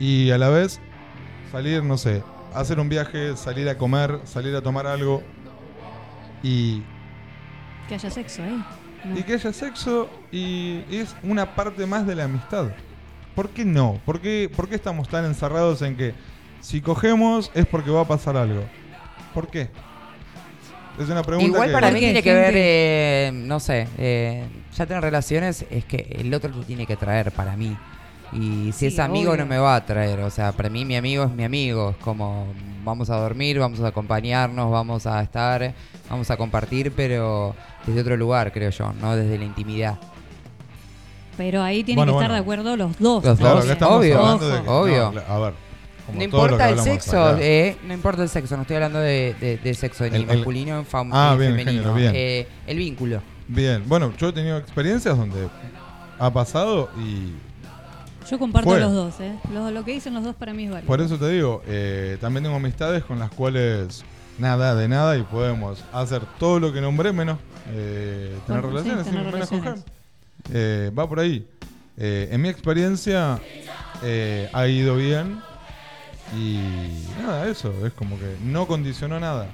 y 0.00 0.30
a 0.30 0.38
la 0.38 0.48
vez 0.48 0.80
salir, 1.52 1.82
no 1.82 1.96
sé, 1.98 2.22
hacer 2.54 2.80
un 2.80 2.88
viaje, 2.88 3.36
salir 3.36 3.68
a 3.68 3.76
comer, 3.78 4.20
salir 4.24 4.54
a 4.56 4.60
tomar 4.62 4.86
algo 4.86 5.22
y, 6.42 6.82
Que 7.88 7.94
haya 7.94 8.10
sexo 8.10 8.42
ahí. 8.42 8.64
No. 9.04 9.18
y 9.18 9.22
que 9.22 9.34
haya 9.34 9.52
sexo 9.52 10.08
y 10.32 10.82
es 10.90 11.14
una 11.22 11.54
parte 11.54 11.84
más 11.86 12.06
de 12.06 12.14
la 12.14 12.24
amistad? 12.24 12.68
¿Por 13.34 13.50
qué 13.50 13.64
no? 13.64 14.00
¿Por 14.06 14.20
qué, 14.20 14.50
por 14.54 14.68
qué 14.68 14.76
estamos 14.76 15.08
tan 15.08 15.24
encerrados 15.26 15.82
en 15.82 15.96
que 15.96 16.14
si 16.60 16.80
cogemos 16.80 17.50
es 17.54 17.66
porque 17.66 17.90
va 17.90 18.02
a 18.02 18.08
pasar 18.08 18.36
algo? 18.36 18.64
¿Por 19.34 19.48
qué? 19.48 19.68
Es 20.98 21.08
una 21.08 21.22
pregunta 21.22 21.48
Igual 21.48 21.68
que- 21.68 21.72
para 21.74 21.90
mí 21.90 21.98
tiene 21.98 22.22
que 22.22 22.30
gente- 22.30 22.40
ver, 22.40 22.54
eh, 22.56 23.30
no 23.34 23.58
sé, 23.58 23.88
eh, 23.98 24.44
ya 24.76 24.86
tener 24.86 25.02
relaciones 25.02 25.66
es 25.68 25.84
que 25.84 26.16
el 26.20 26.32
otro 26.32 26.50
te 26.52 26.64
tiene 26.64 26.86
que 26.86 26.96
traer 26.96 27.32
para 27.32 27.56
mí. 27.56 27.76
Y 28.34 28.72
si 28.72 28.78
Sí, 28.80 28.86
es 28.86 28.98
amigo 28.98 29.30
obvio. 29.32 29.44
no 29.44 29.48
me 29.48 29.58
va 29.58 29.76
a 29.76 29.86
traer, 29.86 30.18
o 30.20 30.30
sea, 30.30 30.52
para 30.52 30.68
mí 30.68 30.84
mi 30.84 30.96
amigo 30.96 31.24
es 31.24 31.30
mi 31.30 31.44
amigo, 31.44 31.90
es 31.90 31.96
como 31.98 32.46
vamos 32.84 33.08
a 33.08 33.16
dormir, 33.16 33.58
vamos 33.58 33.80
a 33.80 33.88
acompañarnos, 33.88 34.70
vamos 34.70 35.06
a 35.06 35.22
estar, 35.22 35.72
vamos 36.10 36.30
a 36.30 36.36
compartir, 36.36 36.92
pero 36.92 37.54
desde 37.86 38.00
otro 38.00 38.16
lugar, 38.16 38.52
creo 38.52 38.70
yo, 38.70 38.92
no 39.00 39.14
desde 39.16 39.38
la 39.38 39.44
intimidad. 39.44 39.98
Pero 41.36 41.62
ahí 41.62 41.82
tienen 41.82 42.04
Bueno, 42.04 42.12
que 42.18 42.24
estar 42.24 42.32
de 42.32 42.38
acuerdo 42.42 42.76
los 42.76 42.98
dos. 42.98 43.24
Los 43.24 43.38
Claro, 43.38 43.62
dos, 43.64 43.76
obvio, 43.82 44.18
hablando 44.18 44.48
de 44.48 44.62
que- 44.62 44.68
obvio. 44.68 45.12
no, 45.12 45.20
a 45.34 45.38
ver, 45.38 45.54
como 46.06 46.18
No 46.18 46.24
importa 46.24 46.68
el 46.70 46.78
sexo, 46.80 47.24
acá. 47.24 47.38
eh, 47.40 47.76
no 47.86 47.94
importa 47.94 48.22
el 48.22 48.28
sexo, 48.28 48.56
no 48.56 48.62
estoy 48.62 48.76
hablando 48.76 48.98
de, 49.00 49.34
de- 49.40 49.56
de 49.58 49.74
sexo 49.74 50.04
ni 50.04 50.10
El- 50.10 50.22
el- 50.22 50.26
masculino 50.26 50.78
ni 50.78 50.84
fam- 50.84 51.10
Ah, 51.12 51.30
ni 51.32 51.38
bien, 51.38 51.52
el 51.52 51.58
femenino. 51.60 51.82
género, 51.82 51.94
bien. 51.94 52.12
Eh, 52.14 52.48
el 52.66 52.76
vínculo. 52.78 53.22
Bien, 53.48 53.82
bueno, 53.86 54.12
yo 54.18 54.28
he 54.28 54.32
tenido 54.32 54.58
experiencias 54.58 55.16
donde 55.16 55.48
ha 56.18 56.30
pasado 56.32 56.90
y 56.98 57.32
Yo 58.30 58.38
comparto 58.38 58.70
Fue. 58.70 58.80
los 58.80 58.92
dos, 58.92 59.20
¿eh? 59.20 59.36
Lo, 59.52 59.70
lo 59.70 59.84
que 59.84 59.92
dicen 59.92 60.14
los 60.14 60.24
dos 60.24 60.34
para 60.34 60.52
mí 60.54 60.64
es 60.64 60.70
válido. 60.70 60.86
por 60.86 61.00
eso 61.00 61.18
te 61.18 61.28
digo, 61.30 61.62
eh, 61.66 62.16
también 62.20 62.44
tengo 62.44 62.56
amistades 62.56 63.04
con 63.04 63.18
las 63.18 63.30
cuales 63.30 64.02
nada 64.38 64.74
de 64.74 64.88
nada 64.88 65.16
y 65.18 65.22
podemos 65.22 65.84
hacer 65.92 66.22
todo 66.38 66.58
lo 66.58 66.72
que 66.72 66.80
nombré 66.80 67.12
menos 67.12 67.38
eh, 67.72 68.36
tener 68.46 68.62
sí, 68.62 68.68
relaciones, 68.68 69.04
tener 69.04 69.04
sí, 69.04 69.16
menos 69.26 69.32
relaciones. 69.32 69.84
Eh, 70.52 70.90
va 70.98 71.08
por 71.08 71.20
ahí. 71.20 71.46
Eh, 71.96 72.28
en 72.32 72.40
mi 72.42 72.48
experiencia 72.48 73.38
eh, 74.02 74.48
ha 74.52 74.66
ido 74.66 74.96
bien 74.96 75.40
y 76.36 76.58
nada, 77.22 77.46
eso, 77.48 77.72
es 77.86 77.92
como 77.92 78.18
que 78.18 78.36
no 78.44 78.66
condicionó 78.66 79.20
nada. 79.20 79.48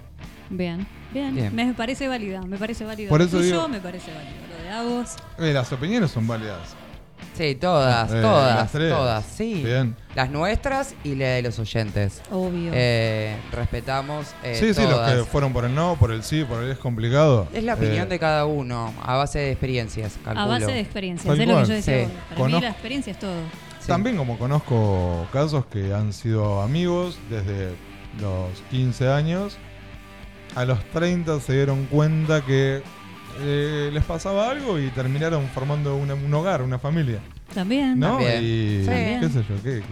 Bien, 0.49 0.87
bien, 1.13 1.35
Bien. 1.35 1.55
Me 1.55 1.73
parece 1.75 2.09
válida, 2.09 2.41
me 2.43 2.57
parece 2.57 2.85
válido. 2.85 3.09
Por 3.11 3.21
eso 3.23 3.39
digo- 3.41 3.69
me 3.69 3.81
parece 3.81 4.13
válido. 4.13 4.35
Lo 4.57 4.63
de 4.65 4.71
Agos, 4.71 5.11
Eh, 5.39 5.53
las 5.53 5.71
opiniones 5.73 6.11
son 6.11 6.27
válidas. 6.27 6.75
Sí, 7.37 7.55
todas, 7.55 8.13
Eh, 8.13 8.21
todas, 8.21 8.55
las 8.57 8.73
tres. 8.73 8.93
todas, 8.93 9.25
sí. 9.25 9.63
Bien. 9.65 9.97
Las 10.15 10.31
nuestras 10.31 10.95
y 11.05 11.15
la 11.15 11.29
de 11.29 11.43
los 11.43 11.59
oyentes. 11.59 12.21
obvio. 12.31 12.71
Eh, 12.75 13.35
respetamos 13.53 14.27
eh, 14.43 14.57
sí, 14.61 14.75
sí, 14.75 14.83
los 14.87 15.01
que 15.11 15.25
fueron 15.25 15.53
por 15.53 15.65
el 15.65 15.75
no, 15.75 15.97
por 15.99 16.11
el 16.13 16.23
sí, 16.23 16.45
por 16.45 16.63
el 16.63 16.71
es 16.71 16.79
complicado. 16.79 17.47
Es 17.55 17.65
la 17.65 17.75
opinión 17.75 18.07
Eh, 18.07 18.11
de 18.11 18.19
cada 18.19 18.45
uno, 18.45 18.93
a 19.03 19.17
base 19.17 19.39
de 19.39 19.51
experiencias, 19.53 20.19
calculo. 20.25 20.41
a 20.41 20.47
base 20.59 20.67
de 20.73 20.81
experiencias, 20.81 21.27
Tal 21.27 21.41
es 21.41 21.49
lo 21.49 21.57
que 21.63 21.69
yo 21.69 21.75
decía. 21.75 22.05
Sí. 22.07 22.13
Para 22.13 22.31
mí 22.31 22.37
Conozco- 22.37 22.61
la 22.65 22.71
experiencia 22.71 23.11
es 23.13 23.19
todo. 23.19 23.41
Sí. 23.81 23.87
También 23.87 24.17
como 24.19 24.37
conozco 24.39 25.27
casos 25.33 25.65
que 25.67 25.95
han 25.95 26.13
sido 26.13 26.61
amigos 26.61 27.19
desde 27.31 27.71
los 28.21 28.49
15 28.71 29.09
años, 29.11 29.57
a 30.57 30.65
los 30.65 30.83
30 30.93 31.41
se 31.41 31.53
dieron 31.55 31.87
cuenta 31.87 32.45
que 32.45 32.83
eh, 33.43 33.91
les 33.93 34.05
pasaba 34.05 34.51
algo 34.51 34.79
y 34.79 34.89
terminaron 34.91 35.47
formando 35.49 35.97
una- 35.97 36.15
un 36.15 36.33
hogar, 36.35 36.63
una 36.63 36.79
familia. 36.79 37.19
También. 37.55 37.99
¿No? 37.99 38.11
También. 38.19 38.43
Y 38.43 38.85
Sí. 38.85 38.91
qué 39.21 39.29
sé 39.33 39.45
yo, 39.49 39.63
qué, 39.63 39.83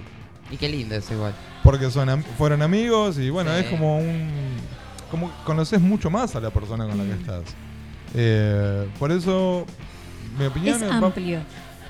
Y 0.50 0.56
qué 0.56 0.68
lindo 0.68 0.94
es 0.94 1.10
igual. 1.10 1.34
porque 1.62 1.90
son 1.90 2.08
am- 2.08 2.22
fueron 2.36 2.62
amigos 2.62 3.18
y 3.18 3.30
bueno, 3.30 3.50
Sí. 3.54 3.60
es 3.64 3.66
como 3.70 3.98
un... 3.98 4.30
como 5.10 5.30
conoces 5.44 5.80
mucho 5.80 6.10
más 6.10 6.36
a 6.36 6.40
la 6.40 6.50
persona 6.50 6.86
con 6.86 6.98
la 6.98 7.04
que 7.04 7.14
Mm. 7.14 7.20
estás. 7.20 7.42
Eh, 8.14 8.88
por 8.98 9.10
eso, 9.12 9.64
mi 10.38 10.46
opinión 10.46 10.76
Es 10.82 10.90
va- 10.90 10.96
amplio. 10.96 11.40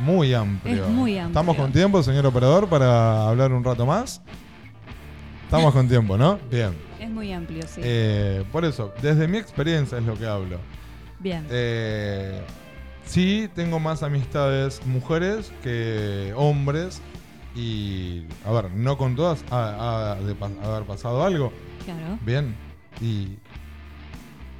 Muy 0.00 0.32
amplio. 0.34 0.84
Es 0.84 0.90
muy 0.90 1.18
amplio. 1.18 1.26
¿Estamos 1.28 1.56
con 1.56 1.72
tiempo, 1.72 2.02
señor 2.02 2.24
operador, 2.26 2.68
para 2.68 3.28
hablar 3.28 3.52
un 3.52 3.64
rato 3.64 3.84
más? 3.84 4.20
Estamos 5.44 5.72
con 5.74 5.88
tiempo, 5.88 6.16
¿no? 6.16 6.38
Bien. 6.50 6.70
Es 7.00 7.10
muy 7.10 7.32
amplio, 7.32 7.62
sí. 7.66 7.80
Eh, 7.82 8.44
por 8.52 8.64
eso, 8.64 8.92
desde 9.02 9.26
mi 9.28 9.38
experiencia 9.38 9.98
es 9.98 10.04
lo 10.04 10.14
que 10.14 10.26
hablo. 10.26 10.58
Bien. 11.18 11.46
Eh, 11.50 12.40
sí, 13.04 13.48
tengo 13.54 13.78
más 13.80 14.02
amistades 14.02 14.84
mujeres 14.86 15.52
que 15.62 16.32
hombres. 16.36 17.00
Y, 17.54 18.24
a 18.44 18.52
ver, 18.52 18.70
no 18.70 18.96
con 18.98 19.16
todas 19.16 19.42
ha, 19.50 20.12
ha 20.12 20.14
de 20.16 20.34
pa- 20.34 20.50
haber 20.62 20.86
pasado 20.86 21.24
algo. 21.24 21.52
Claro. 21.84 22.18
Bien. 22.24 22.54
Y, 23.00 23.36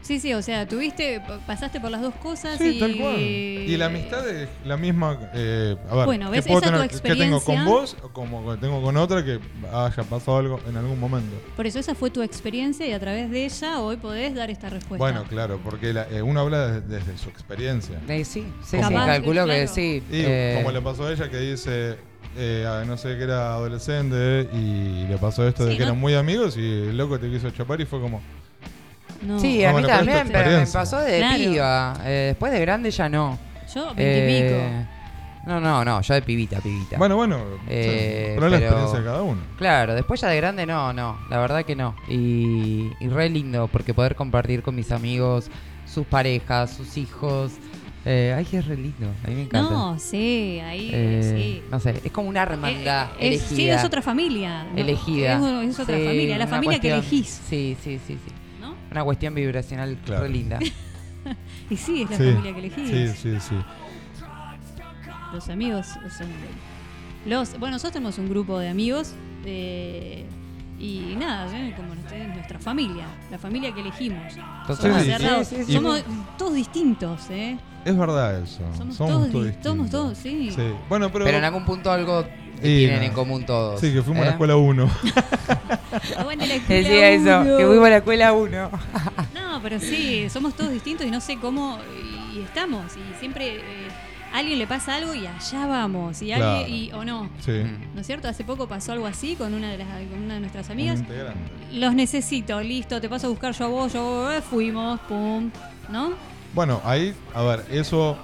Sí, 0.09 0.19
sí, 0.21 0.33
o 0.33 0.41
sea, 0.41 0.67
tuviste, 0.67 1.21
pasaste 1.47 1.81
por 1.83 1.91
las 1.91 2.01
dos 2.01 2.15
cosas 2.15 2.57
sí, 2.57 2.77
y... 2.77 2.81
tal 2.81 2.97
cual. 2.97 3.21
Y 3.21 3.77
la 3.77 3.87
amistad 3.87 4.27
es 4.27 4.49
la 4.65 4.79
misma. 4.79 5.19
eh, 5.35 5.77
a 5.91 5.95
ver, 5.97 6.07
Bueno, 6.07 6.31
¿qué 6.31 6.39
¿ves? 6.39 6.47
puedo 6.47 6.61
Esa 6.61 6.67
tu 6.71 6.73
tener- 6.77 6.89
que 6.91 6.97
tengo 7.15 7.41
con 7.43 7.55
experiencia. 7.57 7.65
vos 7.65 7.97
o 8.03 8.09
como 8.09 8.51
que 8.51 8.57
tengo 8.57 8.81
con 8.83 8.97
otra 8.97 9.23
que 9.23 9.39
haya 9.71 10.03
pasado 10.05 10.39
algo 10.39 10.61
en 10.67 10.79
algún 10.79 10.99
momento? 10.99 11.37
Por 11.55 11.67
eso 11.67 11.79
esa 11.79 11.95
fue 11.95 12.09
tu 12.11 12.23
experiencia 12.23 12.87
y 12.87 12.93
a 12.93 12.99
través 12.99 13.31
de 13.31 13.45
ella 13.45 13.81
hoy 13.81 13.99
podés 13.99 14.35
dar 14.35 14.51
esta 14.51 14.71
respuesta. 14.71 14.97
Bueno, 14.97 15.25
claro, 15.29 15.61
porque 15.63 15.93
la- 15.93 16.09
eh, 16.11 16.23
uno 16.23 16.41
habla 16.41 16.69
desde, 16.81 16.89
desde 17.01 17.19
su 17.19 17.29
experiencia. 17.29 18.01
Eh, 18.09 18.25
sí, 18.25 18.45
sí, 18.45 18.47
sí, 18.65 18.77
Capaz, 18.79 19.05
calculo 19.05 19.43
que 19.45 19.53
claro. 19.53 19.69
sí. 19.75 20.03
Y 20.11 20.23
eh, 20.25 20.55
como 20.57 20.73
le 20.73 20.81
pasó 20.81 21.05
a 21.07 21.13
ella 21.13 21.29
que 21.29 21.37
dice, 21.39 21.97
eh, 22.35 22.65
a- 22.67 22.83
no 22.87 22.97
sé, 22.97 23.15
que 23.19 23.25
era 23.25 23.53
adolescente 23.53 24.49
y 24.55 25.07
le 25.07 25.19
pasó 25.19 25.47
esto 25.47 25.67
de 25.67 25.73
que 25.75 25.81
¿no? 25.81 25.85
eran 25.89 26.01
muy 26.01 26.15
amigos 26.15 26.57
y 26.57 26.61
el 26.63 26.97
loco 26.97 27.21
te 27.21 27.29
quiso 27.31 27.51
chapar 27.51 27.79
y 27.83 27.85
fue 27.85 28.01
como. 28.01 28.23
No. 29.23 29.39
Sí, 29.41 29.65
a 29.65 29.69
mí 29.69 29.73
bueno, 29.73 29.89
pero 29.89 29.99
también, 29.99 30.19
esta 30.27 30.33
pero 30.45 30.59
me 30.61 30.67
pasó 30.67 30.99
de 31.01 31.19
Claro. 31.19 31.37
piba. 31.39 32.01
Eh, 32.05 32.25
después 32.29 32.53
de 32.53 32.61
grande 32.61 32.91
ya 32.91 33.09
no. 33.09 33.39
Yo, 33.75 33.93
Eh, 33.97 34.23
veintipico. 34.27 34.87
no, 35.47 35.61
no, 35.61 35.85
no, 35.85 36.01
yo 36.01 36.15
de 36.15 36.23
pibita, 36.23 36.61
pibita. 36.61 36.97
Bueno, 36.99 37.17
bueno, 37.17 37.39
Eh, 37.69 38.33
pero 38.37 38.47
es 38.47 38.53
la 38.53 38.59
experiencia 38.59 38.99
de 39.01 39.05
cada 39.05 39.23
uno. 39.23 39.41
Claro, 39.59 39.95
después 39.95 40.21
ya 40.21 40.29
de 40.29 40.37
grande 40.37 40.67
no, 40.67 40.93
no, 40.93 41.19
la 41.31 41.39
verdad 41.39 41.65
que 41.65 41.75
no. 41.77 41.95
Y, 42.09 42.91
y 43.01 43.09
re 43.09 43.29
lindo 43.29 43.67
porque 43.69 43.93
poder 43.93 44.15
compartir 44.15 44.63
con 44.63 44.75
mis 44.75 44.93
amigos, 44.93 45.51
sus 45.87 46.07
parejas, 46.07 46.71
sus 46.75 46.97
hijos. 46.97 47.53
Eh, 48.05 48.33
ay, 48.35 48.47
es 48.53 48.67
re 48.67 48.77
lindo, 48.77 49.09
a 49.25 49.29
mí 49.29 49.35
me 49.35 49.43
encanta. 49.43 49.71
No, 49.71 49.99
sí, 49.99 50.61
ahí 50.65 50.91
Eh, 50.95 51.35
sí. 51.37 51.63
No 51.71 51.79
sé, 51.81 52.01
es 52.03 52.13
como 52.13 52.29
una 52.29 52.43
hermandad 52.43 53.09
Eh, 53.19 53.35
es- 53.35 53.43
sí, 53.43 53.69
es 53.69 53.85
otra 53.85 54.01
familia. 54.01 54.65
¿no? 54.73 54.79
Elegida. 54.79 55.35
Es, 55.63 55.71
es 55.71 55.81
otra 55.81 55.97
Sí, 55.99 56.05
familia, 56.07 56.39
la 56.39 56.47
familia 56.47 56.79
que 56.79 56.91
elegís. 56.93 57.43
Sí, 57.49 57.77
sí, 57.83 57.99
sí, 58.07 58.17
sí. 58.25 58.33
Una 58.91 59.05
cuestión 59.05 59.35
vibracional 59.35 59.97
Claro. 60.05 60.23
re 60.23 60.29
linda. 60.31 60.59
Y 61.71 61.77
sí, 61.77 62.03
es 62.03 62.11
la 62.11 62.17
Sí, 62.17 62.23
familia 62.33 62.53
que 62.55 62.59
elegís. 62.61 62.89
Sí, 62.89 63.09
sí, 63.35 63.41
sí. 63.41 63.55
Los 65.33 65.49
amigos 65.51 65.87
son 65.87 66.29
los 67.27 67.51
bueno 67.59 67.73
nosotros 67.73 67.93
tenemos 67.93 68.17
un 68.19 68.31
grupo 68.31 68.59
de 68.59 68.69
amigos 68.71 69.13
eh, 69.45 70.25
y 70.79 71.15
nada 71.19 71.47
¿eh? 71.55 71.75
como 71.77 71.93
ustedes, 71.93 72.29
nuestra 72.35 72.59
familia 72.59 73.05
la 73.31 73.37
familia 73.39 73.75
que 73.75 73.81
elegimos 73.81 74.33
somos, 74.33 75.03
Sí, 75.03 75.09
cerrados, 75.11 75.49
sí, 75.49 75.57
sí, 75.57 75.65
sí. 75.65 75.73
somos 75.75 76.03
todos 76.39 76.55
distintos 76.55 77.29
¿eh? 77.31 77.59
Es 77.85 77.97
verdad 77.99 78.41
eso. 78.43 78.61
somos, 78.77 78.97
Somos, 78.97 78.97
todos, 78.97 79.09
todos 79.31 79.33
di- 79.33 79.51
distintos. 79.51 79.71
somos 79.73 79.91
todos 79.91 80.19
sí, 80.19 80.51
Sí. 80.53 80.73
Bueno, 80.89 81.11
pero. 81.13 81.25
Pero 81.27 81.39
en 81.39 81.45
algún 81.45 81.65
punto 81.67 81.91
algo 81.93 82.25
Y 82.59 82.79
tienen 82.79 82.99
no. 83.01 83.05
en 83.07 83.13
común 83.13 83.45
todos. 83.47 83.81
Sí, 83.81 83.93
que 83.93 84.03
fuimos 84.03 84.23
a 84.23 84.25
la 84.25 84.31
¿eh? 84.31 84.33
escuela 84.33 84.57
1. 84.57 84.91
Aguante 86.17 86.47
la 86.49 86.55
escuela 86.55 86.89
Decía 86.89 87.11
eso, 87.11 87.41
uno. 87.41 87.57
que 87.59 87.67
fuimos 87.67 87.87
a 87.87 87.91
la 87.91 87.97
escuela 87.99 88.33
1. 88.33 88.71
no 89.35 89.63
pero 89.63 89.81
sí 89.81 90.29
somos 90.31 90.55
todos 90.55 90.71
distintos 90.73 91.07
y 91.07 91.11
no 91.11 91.21
sé 91.21 91.37
cómo 91.39 91.79
y, 92.35 92.41
estamos 92.43 92.85
y 92.97 93.19
siempre 93.19 93.57
eh, 93.57 93.89
a 94.33 94.39
alguien 94.39 94.59
le 94.59 94.67
pasa 94.69 94.95
algo 94.95 95.15
y 95.15 95.27
allá 95.27 95.67
vamos 95.67 96.23
y 96.23 96.31
alguien 96.33 96.51
Claro. 96.59 96.69
y, 96.69 96.93
o 96.93 97.05
no 97.05 97.29
Sí. 97.45 97.63
¿No 97.95 98.01
es 98.01 98.07
cierto? 98.07 98.29
Hace 98.29 98.45
poco 98.45 98.69
pasó 98.69 98.93
algo 98.93 99.07
así 99.07 99.35
con 99.35 99.55
una 99.55 99.71
de, 99.73 99.79
las, 99.79 99.89
con 100.11 100.23
una 100.23 100.35
de 100.35 100.41
nuestras 100.41 100.71
amigas. 100.71 101.01
Los 101.73 101.95
necesito, 101.95 102.61
listo, 102.61 103.01
te 103.01 103.09
paso 103.09 103.27
a 103.27 103.31
buscar 103.31 103.53
yo 103.53 103.65
a 103.65 103.69
vos, 103.69 103.93
yo 103.93 104.31
eh, 104.33 104.41
fuimos, 104.43 105.01
pum, 105.01 105.51
¿no? 105.91 106.13
Bueno, 106.55 106.81
ahí, 106.85 107.15
a 107.35 107.43
ver, 107.43 107.65
eso 107.71 108.17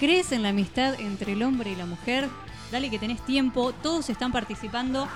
¿Crees 0.00 0.32
en 0.32 0.42
la 0.42 0.48
amistad 0.48 0.94
entre 0.98 1.32
el 1.32 1.42
hombre 1.42 1.70
y 1.70 1.76
la 1.76 1.84
mujer? 1.86 2.28
Dale 2.72 2.90
que 2.90 2.98
tenés 2.98 3.20
tiempo, 3.24 3.72
todos 3.82 4.08
están 4.10 4.32
participando. 4.32 5.06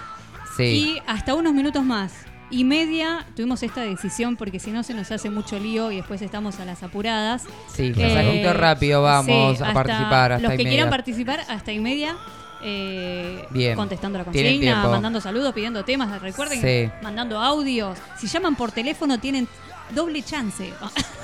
Sí. 0.57 0.63
Y 0.65 1.03
hasta 1.07 1.35
unos 1.35 1.53
minutos 1.55 1.83
más. 1.85 2.13
Y 2.51 2.65
media 2.65 3.27
tuvimos 3.37 3.63
esta 3.63 3.83
decisión 3.83 4.37
porque 4.37 4.59
si 4.59 4.71
no 4.71 4.83
se 4.83 4.95
nos 4.95 5.11
hace 5.13 5.29
mucho 5.31 5.59
lío 5.59 5.91
y 5.93 5.97
después 5.97 6.23
estamos 6.23 6.59
a 6.61 6.65
las 6.65 6.83
apuradas. 6.83 7.45
Sí, 7.75 7.93
Claro. 7.93 8.15
mensajito 8.15 8.53
rápido, 8.55 9.03
vamos 9.03 9.59
sí, 9.59 9.63
a 9.65 9.73
participar 9.75 10.33
hasta 10.33 10.43
Los 10.49 10.55
y 10.55 10.57
que 10.57 10.65
media. 10.65 10.71
quieran 10.71 10.91
participar 10.91 11.41
hasta 11.49 11.73
y 11.73 11.79
media. 11.81 12.17
eh, 12.63 13.45
Bien. 13.51 13.77
Contestando 13.77 14.19
la 14.19 14.25
consigna, 14.25 14.83
mandando 14.89 15.21
saludos, 15.21 15.53
pidiendo 15.55 15.85
temas. 15.85 16.21
Recuerden, 16.21 16.61
Sí. 16.61 16.91
mandando 17.03 17.39
audios. 17.39 17.97
Si 18.19 18.27
llaman 18.27 18.57
por 18.57 18.73
teléfono, 18.73 19.19
tienen 19.21 19.47
doble 19.95 20.23
chance. 20.23 20.73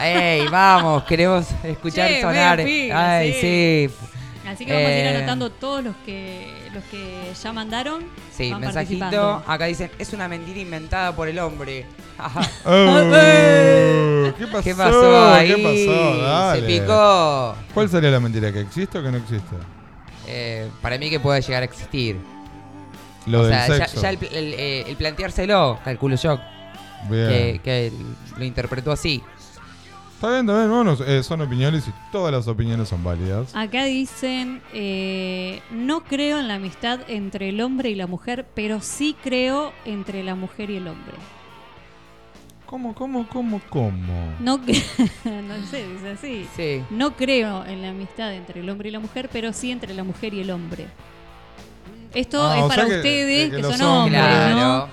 ¡Ey, 0.00 0.46
vamos! 0.48 1.02
Queremos 1.04 1.46
escuchar 1.64 2.08
Che, 2.08 2.20
sonar. 2.20 2.60
¡Ay, 2.60 3.32
sí. 3.32 3.40
sí! 3.90 3.94
Así 4.46 4.66
que 4.66 4.72
vamos 4.72 4.88
a 4.88 4.92
ir 4.92 5.04
Eh, 5.06 5.16
anotando 5.16 5.50
todos 5.50 5.82
los 5.82 5.94
que 6.04 6.46
los 6.74 6.84
que 6.84 7.32
ya 7.42 7.52
mandaron. 7.52 8.04
Sí, 8.36 8.50
van 8.50 8.60
mensajito. 8.60 9.42
Acá 9.46 9.64
dicen, 9.66 9.90
es 9.98 10.12
una 10.12 10.28
mentira 10.28 10.58
inventada 10.60 11.14
por 11.16 11.28
el 11.28 11.38
hombre. 11.38 11.86
Oh, 12.66 14.32
¿Qué 14.38 14.46
pasó? 14.46 14.62
¿Qué 14.62 14.74
pasó 14.74 15.34
ahí? 15.34 15.48
¿Qué 15.54 15.62
pasó? 15.86 16.18
Dale. 16.22 16.60
Se 16.60 16.66
picó. 16.66 17.54
¿Cuál 17.74 17.88
sería 17.88 18.10
la 18.10 18.20
mentira? 18.20 18.52
¿Que 18.52 18.60
existe 18.60 18.98
o 18.98 19.02
que 19.02 19.10
no 19.10 19.18
existe? 19.18 19.56
Eh, 20.26 20.68
para 20.80 20.96
mí 20.98 21.10
que 21.10 21.20
puede 21.20 21.40
llegar 21.42 21.62
a 21.62 21.66
existir. 21.66 22.16
Lo 23.26 23.40
o 23.40 23.44
del 23.44 23.54
sea, 23.54 23.68
ya, 23.68 23.86
sexo. 23.86 24.02
ya 24.02 24.10
el, 24.10 24.18
el- 24.32 24.54
eh, 24.54 24.84
el 24.88 24.96
planteárselo, 24.96 25.78
calculo 25.84 26.16
yo, 26.16 26.38
Bien. 27.10 27.28
que, 27.28 27.60
que 27.64 27.92
lo 28.36 28.44
interpretó 28.44 28.92
así. 28.92 29.22
Está 30.14 30.30
bien, 30.30 30.48
está 30.48 30.58
bien. 30.58 30.70
Bueno, 30.70 30.96
eh, 31.06 31.22
son 31.22 31.40
opiniones 31.42 31.86
y 31.88 31.92
todas 32.10 32.32
las 32.32 32.48
opiniones 32.48 32.88
son 32.88 33.02
válidas. 33.04 33.54
Acá 33.54 33.84
dicen, 33.84 34.62
eh, 34.72 35.60
no 35.70 36.02
creo 36.04 36.38
en 36.38 36.48
la 36.48 36.54
amistad 36.54 37.00
entre 37.08 37.50
el 37.50 37.60
hombre 37.60 37.90
y 37.90 37.94
la 37.94 38.06
mujer, 38.06 38.46
pero 38.54 38.80
sí 38.80 39.14
creo 39.22 39.72
entre 39.84 40.22
la 40.22 40.34
mujer 40.34 40.70
y 40.70 40.76
el 40.76 40.88
hombre. 40.88 41.14
¿Cómo, 42.66 42.94
cómo, 42.94 43.28
cómo, 43.28 43.60
cómo? 43.68 44.32
No, 44.40 44.58
sé, 45.70 45.86
dice 45.88 46.10
así. 46.14 46.46
Sí. 46.56 46.82
No 46.90 47.14
creo 47.14 47.64
en 47.66 47.82
la 47.82 47.90
amistad 47.90 48.32
entre 48.34 48.60
el 48.60 48.70
hombre 48.70 48.88
y 48.88 48.92
la 48.92 49.00
mujer, 49.00 49.28
pero 49.32 49.52
sí 49.52 49.70
entre 49.70 49.94
la 49.94 50.02
mujer 50.04 50.32
y 50.34 50.40
el 50.40 50.50
hombre. 50.50 50.86
Esto 52.14 52.42
Ah, 52.42 52.60
es 52.60 52.64
para 52.64 52.86
que- 52.86 52.96
ustedes 52.96 53.50
que 53.50 53.56
que, 53.56 53.62
son 53.62 53.82
hombres. 53.82 54.22
hombres, 54.22 54.56
¿no? 54.56 54.88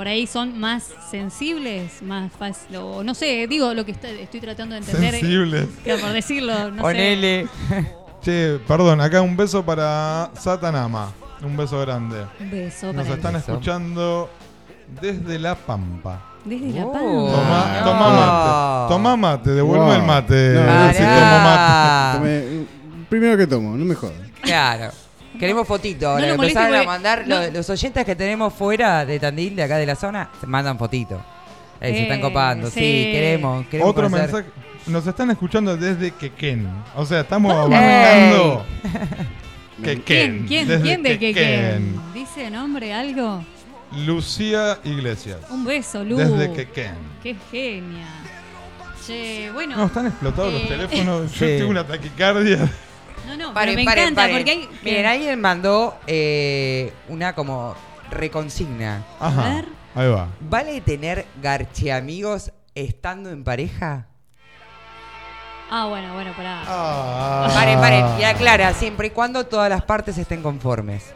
Por 0.00 0.08
ahí 0.08 0.26
son 0.26 0.58
más 0.58 0.88
sensibles, 1.10 2.00
más 2.00 2.32
fácil, 2.32 2.74
o 2.76 3.04
no 3.04 3.14
sé, 3.14 3.46
digo 3.46 3.74
lo 3.74 3.84
que 3.84 3.92
está- 3.92 4.08
estoy 4.08 4.40
tratando 4.40 4.74
de 4.74 4.78
entender. 4.80 5.10
Sensibles. 5.10 5.66
Por 6.00 6.12
decirlo, 6.14 6.70
no 6.70 6.80
Ponele. 6.80 7.46
Che, 8.24 8.58
perdón, 8.66 9.02
acá 9.02 9.20
un 9.20 9.36
beso 9.36 9.62
para 9.62 10.30
Satanama. 10.40 11.12
Un 11.42 11.54
beso 11.54 11.78
grande. 11.82 12.16
sé. 12.38 12.44
Un 12.44 12.50
beso 12.50 12.92
Nos 12.94 13.04
para 13.04 13.14
están 13.16 13.32
Beso. 13.34 13.52
escuchando 13.52 14.30
desde 15.02 15.38
La 15.38 15.54
Pampa. 15.54 16.22
Desde 16.46 16.72
la 16.80 16.86
Oh. 16.86 16.92
palma. 16.94 17.30
Toma, 17.34 17.78
no. 17.78 17.84
toma 17.84 18.10
mate. 18.16 18.88
Toma 18.94 19.16
mate, 19.18 19.50
devuelve 19.50 19.84
Wow. 19.84 19.94
el 19.96 20.02
mate. 20.02 20.52
No, 20.54 20.60
a 20.72 20.82
ver 20.86 20.94
si 20.94 21.02
Pará. 21.02 21.20
tomo 21.20 21.44
mate. 21.44 22.18
Tomé- 22.18 22.66
primero 23.10 23.36
que 23.36 23.46
tomo, 23.46 23.76
no 23.76 23.84
me 23.84 23.94
jodas. 23.94 24.16
Claro. 24.40 24.92
Queremos 25.40 25.66
fotito. 25.66 26.08
Ahora 26.08 26.26
No 26.28 26.36
moleste 26.36 26.58
a 26.60 26.82
mandar 26.84 27.26
no. 27.26 27.40
los 27.50 27.68
oyentes 27.70 28.04
que 28.04 28.14
tenemos 28.14 28.52
fuera 28.54 29.04
de 29.06 29.18
Tandil, 29.18 29.56
de 29.56 29.62
acá 29.64 29.78
de 29.78 29.86
la 29.86 29.96
zona, 29.96 30.30
se 30.40 30.46
mandan 30.46 30.78
fotito. 30.78 31.20
Eh, 31.80 31.92
se 31.94 32.02
están 32.02 32.18
Eh, 32.18 32.20
copando, 32.20 32.66
sí, 32.68 32.78
sí. 32.78 33.08
queremos, 33.10 33.66
queremos 33.66 33.90
Otro 33.90 34.08
conocer- 34.08 34.20
mensaje. 34.32 34.44
Nos 34.86 35.06
están 35.06 35.30
escuchando 35.30 35.76
desde 35.76 36.10
Quequén. 36.12 36.68
O 36.94 37.04
sea, 37.06 37.20
estamos 37.20 37.54
¿Dónde? 37.54 37.76
abarcando. 37.76 38.66
¿Quién? 39.82 40.02
Quequén. 40.02 40.44
¿Quién? 40.46 40.68
desde 40.68 40.82
¿Quién 40.82 41.02
de 41.02 41.18
qué? 41.18 41.32
Quequén. 41.34 42.00
¿Dice 42.12 42.50
nombre 42.50 42.92
algo? 42.92 43.42
Lucía 44.06 44.78
Iglesias. 44.84 45.38
Un 45.50 45.64
beso, 45.64 46.04
Lu. 46.04 46.16
Desde 46.18 46.52
Quequén. 46.52 46.94
Qué 47.22 47.34
genia. 47.50 48.06
Che, 49.06 49.50
bueno. 49.52 49.76
No, 49.76 49.86
están 49.86 50.06
explotados 50.06 50.52
los 50.52 50.62
eh, 50.62 50.66
teléfonos. 50.68 51.32
Yo 51.32 51.46
Sí. 51.46 51.56
tengo 51.58 51.70
una 51.70 51.86
taquicardia. 51.86 52.68
No, 53.30 53.48
no, 53.48 53.54
Paren, 53.54 53.74
pero 53.74 53.80
me 53.80 53.84
paren, 53.84 54.02
encanta 54.04 54.22
paren. 54.22 54.36
porque 54.36 54.50
hay. 54.50 54.68
Miren, 54.82 55.06
alguien 55.06 55.40
mandó 55.40 55.98
eh, 56.06 56.92
una 57.08 57.34
como 57.34 57.74
reconsigna. 58.10 59.04
Ajá. 59.18 59.54
ver. 59.54 59.64
Ahí 59.94 60.08
va. 60.08 60.28
¿Vale 60.40 60.80
tener 60.82 61.26
garchiamigos 61.42 62.52
estando 62.74 63.30
en 63.30 63.42
pareja? 63.44 64.06
Ah, 65.70 65.86
bueno, 65.86 66.12
bueno, 66.14 66.32
pará. 66.36 66.62
Ah. 66.66 67.48
Paren, 67.54 67.78
paren. 67.80 68.04
Y 68.20 68.24
aclara, 68.24 68.72
siempre 68.74 69.08
y 69.08 69.10
cuando 69.10 69.46
todas 69.46 69.70
las 69.70 69.82
partes 69.82 70.18
estén 70.18 70.42
conformes. 70.42 71.12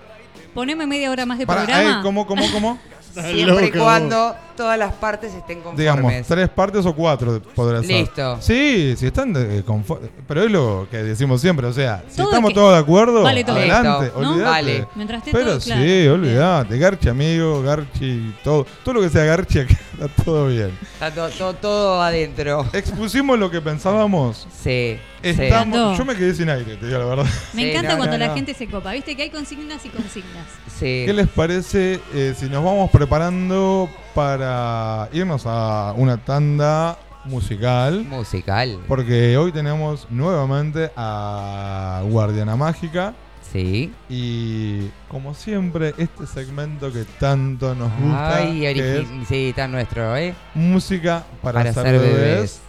Poneme 0.54 0.86
media 0.86 1.10
hora 1.10 1.26
más 1.26 1.38
de 1.38 1.46
Pará, 1.46 1.64
programa. 1.64 1.98
eh, 1.98 2.02
¿Cómo, 2.02 2.26
cómo, 2.26 2.44
cómo? 2.52 2.78
Siempre 3.22 3.66
y 3.66 3.70
cuando 3.70 4.34
todas 4.56 4.78
las 4.78 4.92
partes 4.94 5.32
estén 5.34 5.56
conformes. 5.58 5.78
Digamos, 5.78 6.12
tres 6.26 6.48
partes 6.48 6.86
o 6.86 6.94
cuatro 6.94 7.40
podrá 7.54 7.80
ser. 7.80 7.90
Listo. 7.90 8.38
Sí, 8.40 8.94
si 8.96 9.06
están 9.06 9.32
de, 9.32 9.64
confo- 9.64 9.98
Pero 10.28 10.42
es 10.44 10.50
lo 10.50 10.86
que 10.90 10.98
decimos 10.98 11.40
siempre, 11.40 11.66
o 11.66 11.72
sea, 11.72 12.02
si 12.08 12.16
Todo 12.16 12.28
estamos 12.28 12.50
que- 12.50 12.54
todos 12.54 12.72
de 12.74 12.78
acuerdo, 12.78 13.22
vale 13.22 13.44
todo. 13.44 13.56
adelante, 13.56 14.04
Listo, 14.04 14.20
¿no? 14.20 14.30
olvídate. 14.30 14.50
Vale. 14.50 14.88
Mientras 14.94 15.18
esté 15.18 15.32
Pero 15.32 15.46
todo 15.50 15.60
sí, 15.60 15.70
claro. 15.70 16.14
olvídate. 16.14 16.78
Garchi 16.78 17.08
amigo, 17.08 17.62
Garchi, 17.62 18.34
todo. 18.44 18.66
Todo 18.84 18.94
lo 18.94 19.00
que 19.02 19.10
sea 19.10 19.24
Garchi 19.24 19.58
acá 19.60 19.74
está 19.92 20.24
todo 20.24 20.46
bien. 20.48 20.70
Está 20.94 21.10
to- 21.10 21.30
to- 21.30 21.54
todo 21.54 22.02
adentro. 22.02 22.66
Expusimos 22.72 23.38
lo 23.38 23.50
que 23.50 23.60
pensábamos. 23.60 24.46
Sí. 24.62 24.98
Estamos, 25.30 25.92
sí. 25.92 25.98
yo 25.98 26.04
me 26.04 26.14
quedé 26.14 26.34
sin 26.34 26.48
aire, 26.50 26.76
te 26.76 26.86
digo 26.86 26.98
la 26.98 27.04
verdad. 27.04 27.24
Me 27.54 27.62
Sí, 27.62 27.70
encanta 27.70 27.92
no, 27.92 27.96
cuando 27.98 28.18
no, 28.18 28.24
la 28.24 28.28
no. 28.28 28.34
gente 28.34 28.54
se 28.54 28.66
copa. 28.66 28.92
Viste 28.92 29.16
que 29.16 29.22
hay 29.22 29.30
consignas 29.30 29.84
y 29.84 29.88
consignas. 29.88 30.46
Sí. 30.78 31.04
¿Qué 31.06 31.12
les 31.14 31.28
parece 31.28 32.00
eh, 32.14 32.34
si 32.38 32.46
nos 32.46 32.64
vamos 32.64 32.90
preparando 32.90 33.88
para 34.14 35.08
irnos 35.12 35.42
a 35.46 35.94
una 35.96 36.16
tanda 36.18 36.98
musical? 37.24 38.04
Musical. 38.04 38.80
Porque 38.86 39.36
hoy 39.36 39.50
tenemos 39.52 40.06
nuevamente 40.10 40.90
a 40.96 42.02
Guardiana 42.08 42.56
Mágica. 42.56 43.14
Sí. 43.52 43.92
Y 44.08 44.88
como 45.08 45.32
siempre, 45.32 45.94
este 45.96 46.26
segmento 46.26 46.92
que 46.92 47.04
tanto 47.20 47.72
nos 47.76 47.88
gusta, 48.00 48.36
Ay, 48.38 48.60
que 48.60 48.98
es 49.00 49.06
sí, 49.28 49.52
tan 49.54 49.70
nuestro, 49.70 50.16
¿eh? 50.16 50.34
música 50.54 51.22
para, 51.40 51.60
Para 51.60 51.70
hacer 51.70 52.00
bebés. 52.00 52.60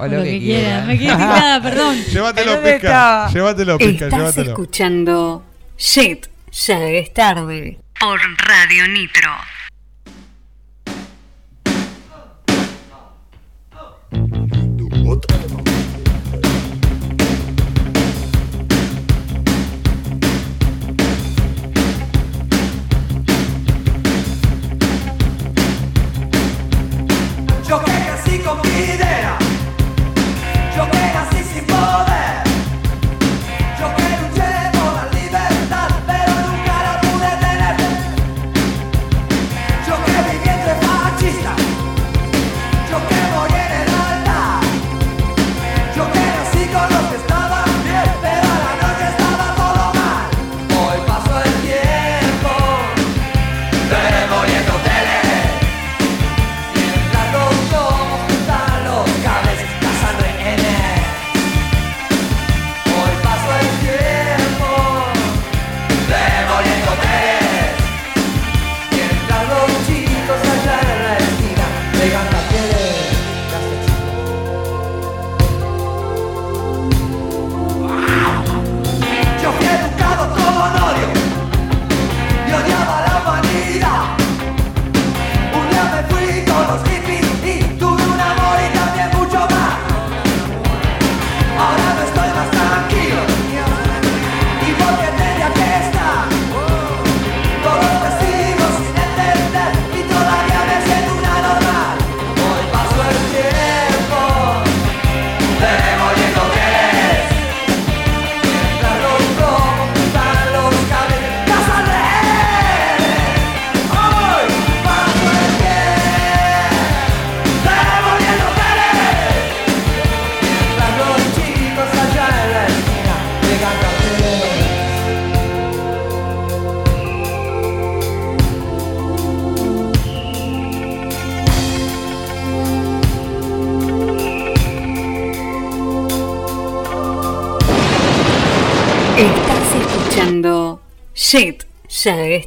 O 0.00 0.06
lo 0.06 0.22
que 0.22 0.38
quieran. 0.38 0.86
Me 0.86 0.98
quedé 0.98 1.10
picada, 1.12 1.62
perdón. 1.62 1.96
Llévatelo, 2.12 2.52
¿Dónde 2.54 2.72
Pisca. 2.72 2.86
estaba? 2.88 3.30
Llévatelo, 3.32 3.78
Pisca, 3.78 3.92
Estás 4.04 4.18
llévatelo. 4.18 4.48
escuchando 4.50 5.44
Shit, 5.78 6.26
ya 6.52 6.78
es 6.82 7.12
tarde. 7.14 7.78
Por 7.98 8.18
Radio 8.38 8.88
Nitro. 8.88 9.30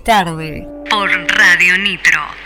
Tarde. 0.04 0.68
Por 0.90 1.10
Radio 1.10 1.78
Nitro. 1.78 2.43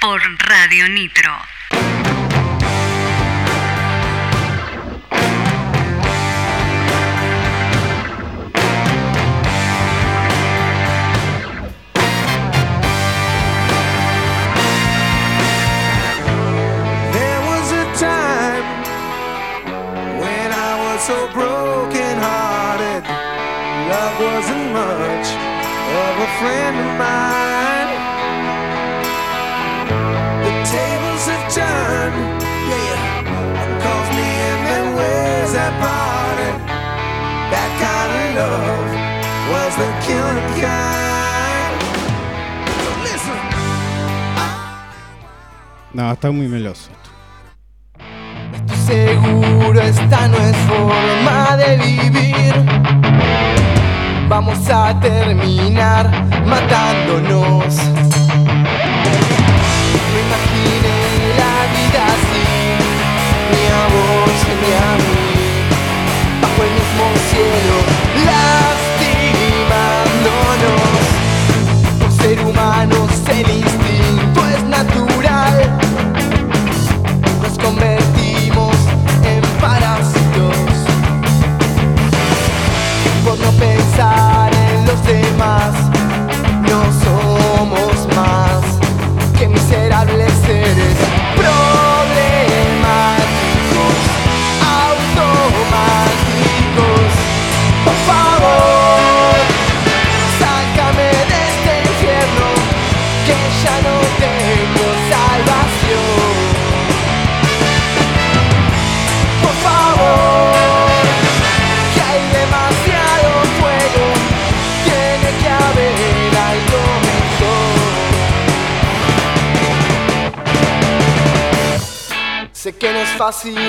Por 0.00 0.22
Radio 0.48 0.88
Nitro. 0.88 1.49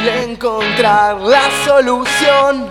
Encontrar 0.07 1.19
la 1.21 1.43
solución, 1.65 2.69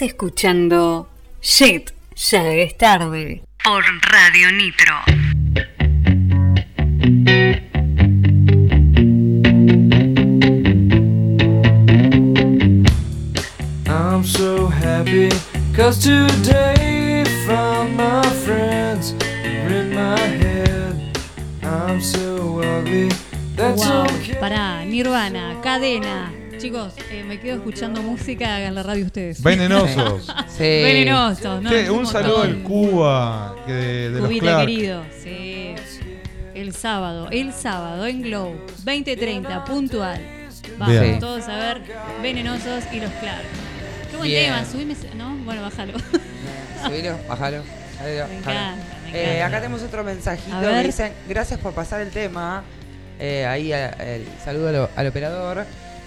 Estás 0.00 0.14
escuchando 0.14 1.10
Shit, 1.42 1.90
ya 2.16 2.48
es 2.54 2.78
tarde. 2.78 3.42
Por 3.62 3.84
Radio 4.10 4.50
Nitro. 4.50 4.94
I'm 13.86 14.24
so 14.24 14.68
happy 14.68 15.28
cause 15.76 15.98
today 15.98 16.29
Chicos, 26.88 27.04
eh, 27.10 27.24
me 27.24 27.38
quedo 27.40 27.56
escuchando 27.56 28.02
música, 28.02 28.56
hagan 28.56 28.74
la 28.74 28.82
radio 28.82 29.04
ustedes. 29.06 29.42
Venenosos. 29.42 30.26
Sí. 30.48 30.64
Venenosos, 30.64 31.62
¿no? 31.62 31.70
Un 31.94 32.06
saludo 32.06 32.42
al 32.42 32.62
Cuba 32.62 33.56
que 33.66 33.72
de, 33.72 34.10
de 34.10 34.18
los 34.18 34.26
Cubita 34.28 34.42
Clark. 34.46 34.60
querido, 34.66 35.04
sí. 35.22 35.74
El 36.54 36.74
sábado, 36.74 37.28
el 37.30 37.52
sábado 37.54 38.06
en 38.06 38.20
Glow, 38.22 38.54
20.30, 38.84 39.64
puntual. 39.64 40.20
Vamos 40.76 41.00
Bien. 41.00 41.18
todos 41.18 41.48
a 41.48 41.56
ver 41.56 41.82
Venenosos 42.20 42.84
y 42.92 43.00
los 43.00 43.10
Clark. 43.12 43.44
Qué 44.10 44.16
buen 44.18 44.28
Bien. 44.28 44.52
tema, 44.52 44.64
subime, 44.66 44.94
¿no? 45.16 45.34
Bueno, 45.44 45.62
bájalo. 45.62 45.94
Subilo, 46.84 47.16
bájalo. 47.28 47.62
Bájalo, 47.62 47.62
Me 48.02 48.16
bájalo. 48.18 48.32
encanta, 48.34 48.74
me 49.12 49.38
Eh, 49.38 49.42
acá 49.42 49.56
tenemos 49.60 49.82
otro 49.82 50.04
mensajito 50.04 50.82
dicen, 50.82 51.12
gracias 51.28 51.58
por 51.60 51.72
pasar 51.72 52.00
el 52.02 52.10
tema. 52.10 52.62
Eh, 53.18 53.46
ahí 53.46 53.72
el 53.72 54.26
saludo 54.44 54.68
al, 54.68 54.88
al 54.96 55.06
operador. 55.06 55.64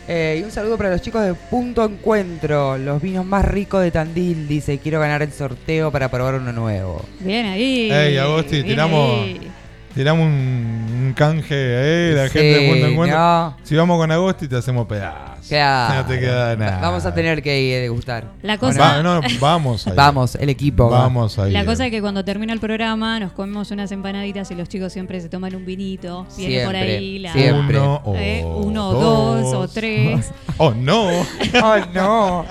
Eh, 0.08 0.38
y 0.42 0.44
un 0.44 0.52
saludo 0.52 0.78
para 0.78 0.90
los 0.90 1.02
chicos 1.02 1.24
de 1.24 1.34
Punto 1.34 1.86
Encuentro, 1.86 2.78
los 2.78 3.02
vinos 3.02 3.26
más 3.26 3.46
ricos 3.46 3.82
de 3.82 3.92
Tandil. 3.92 4.48
Dice, 4.48 4.78
quiero 4.78 5.00
ganar 5.00 5.22
el 5.22 5.32
sorteo 5.32 5.92
para 5.92 6.10
probar 6.10 6.36
uno 6.36 6.52
nuevo. 6.52 7.04
Bien 7.20 7.46
ahí. 7.46 7.90
Ey, 7.92 8.18
Agosti, 8.18 8.64
tiramos, 8.64 9.22
ahí. 9.24 9.52
Tiramos 9.94 10.26
un 10.28 10.94
un 11.04 11.14
canje, 11.14 11.46
eh, 11.52 12.14
la 12.16 12.28
Sí, 12.28 12.34
gente 12.40 12.60
de 12.60 12.70
Punto 12.70 12.88
Encuentro. 12.88 13.20
no. 13.20 13.58
Si 13.64 13.76
vamos 13.76 13.98
con 14.00 14.10
Agosti 14.12 14.48
te 14.48 14.56
hacemos 14.56 14.88
pedazos. 14.88 15.48
Claro. 15.50 15.96
No 16.02 16.06
te 16.08 16.20
queda 16.20 16.56
nada. 16.56 16.80
Vamos 16.80 17.06
a 17.06 17.14
tener 17.14 17.44
que 17.44 17.62
ir 17.62 17.76
a 17.76 17.82
degustar. 17.82 18.32
La 18.42 18.54
¿O 18.56 18.60
cosa- 18.60 18.80
Va- 18.80 19.04
no, 19.04 19.20
vamos 19.42 19.86
a 19.86 19.90
ir. 19.90 19.96
Vamos, 19.98 20.36
el 20.36 20.50
equipo. 20.50 20.90
va. 20.90 21.00
Vamos 21.00 21.38
a 21.38 21.48
ir. 21.48 21.54
La 21.54 21.66
cosa 21.66 21.86
es 21.86 21.92
que 21.92 22.00
cuando 22.00 22.24
termina 22.24 22.54
el 22.54 22.60
programa 22.62 23.20
nos 23.20 23.34
comemos 23.34 23.70
unas 23.72 23.92
empanaditas 23.92 24.50
y 24.52 24.56
los 24.56 24.70
chicos 24.70 24.94
siempre 24.94 25.20
se 25.20 25.28
toman 25.28 25.54
un 25.56 25.66
vinito. 25.66 26.26
Viene 26.38 26.64
por 26.64 26.74
Siempre, 26.74 26.98
ahí 26.98 27.20
la 27.20 27.34
siempre. 27.34 27.78
Uno 27.80 28.02
o 28.06 28.16
eh, 28.16 28.44
uno 28.46 28.90
o 28.90 28.94
dos 28.94 29.54
o 29.54 29.68
tres. 29.68 30.32
Oh, 30.58 30.72
no. 30.72 31.10
Oh, 31.64 31.76
no. 31.94 32.46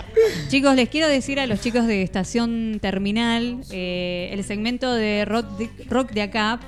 Chicos, 0.49 0.75
les 0.77 0.89
quiero 0.89 1.09
decir 1.09 1.41
a 1.41 1.47
los 1.47 1.61
chicos 1.61 1.87
de 1.87 2.03
Estación 2.03 2.79
Terminal, 2.83 3.59
eh, 3.71 4.29
el 4.33 4.45
segmento 4.45 4.93
de 4.93 5.25
rock 5.25 5.47
de, 5.57 5.71
rock 5.89 6.11
de 6.13 6.23
acá 6.23 6.59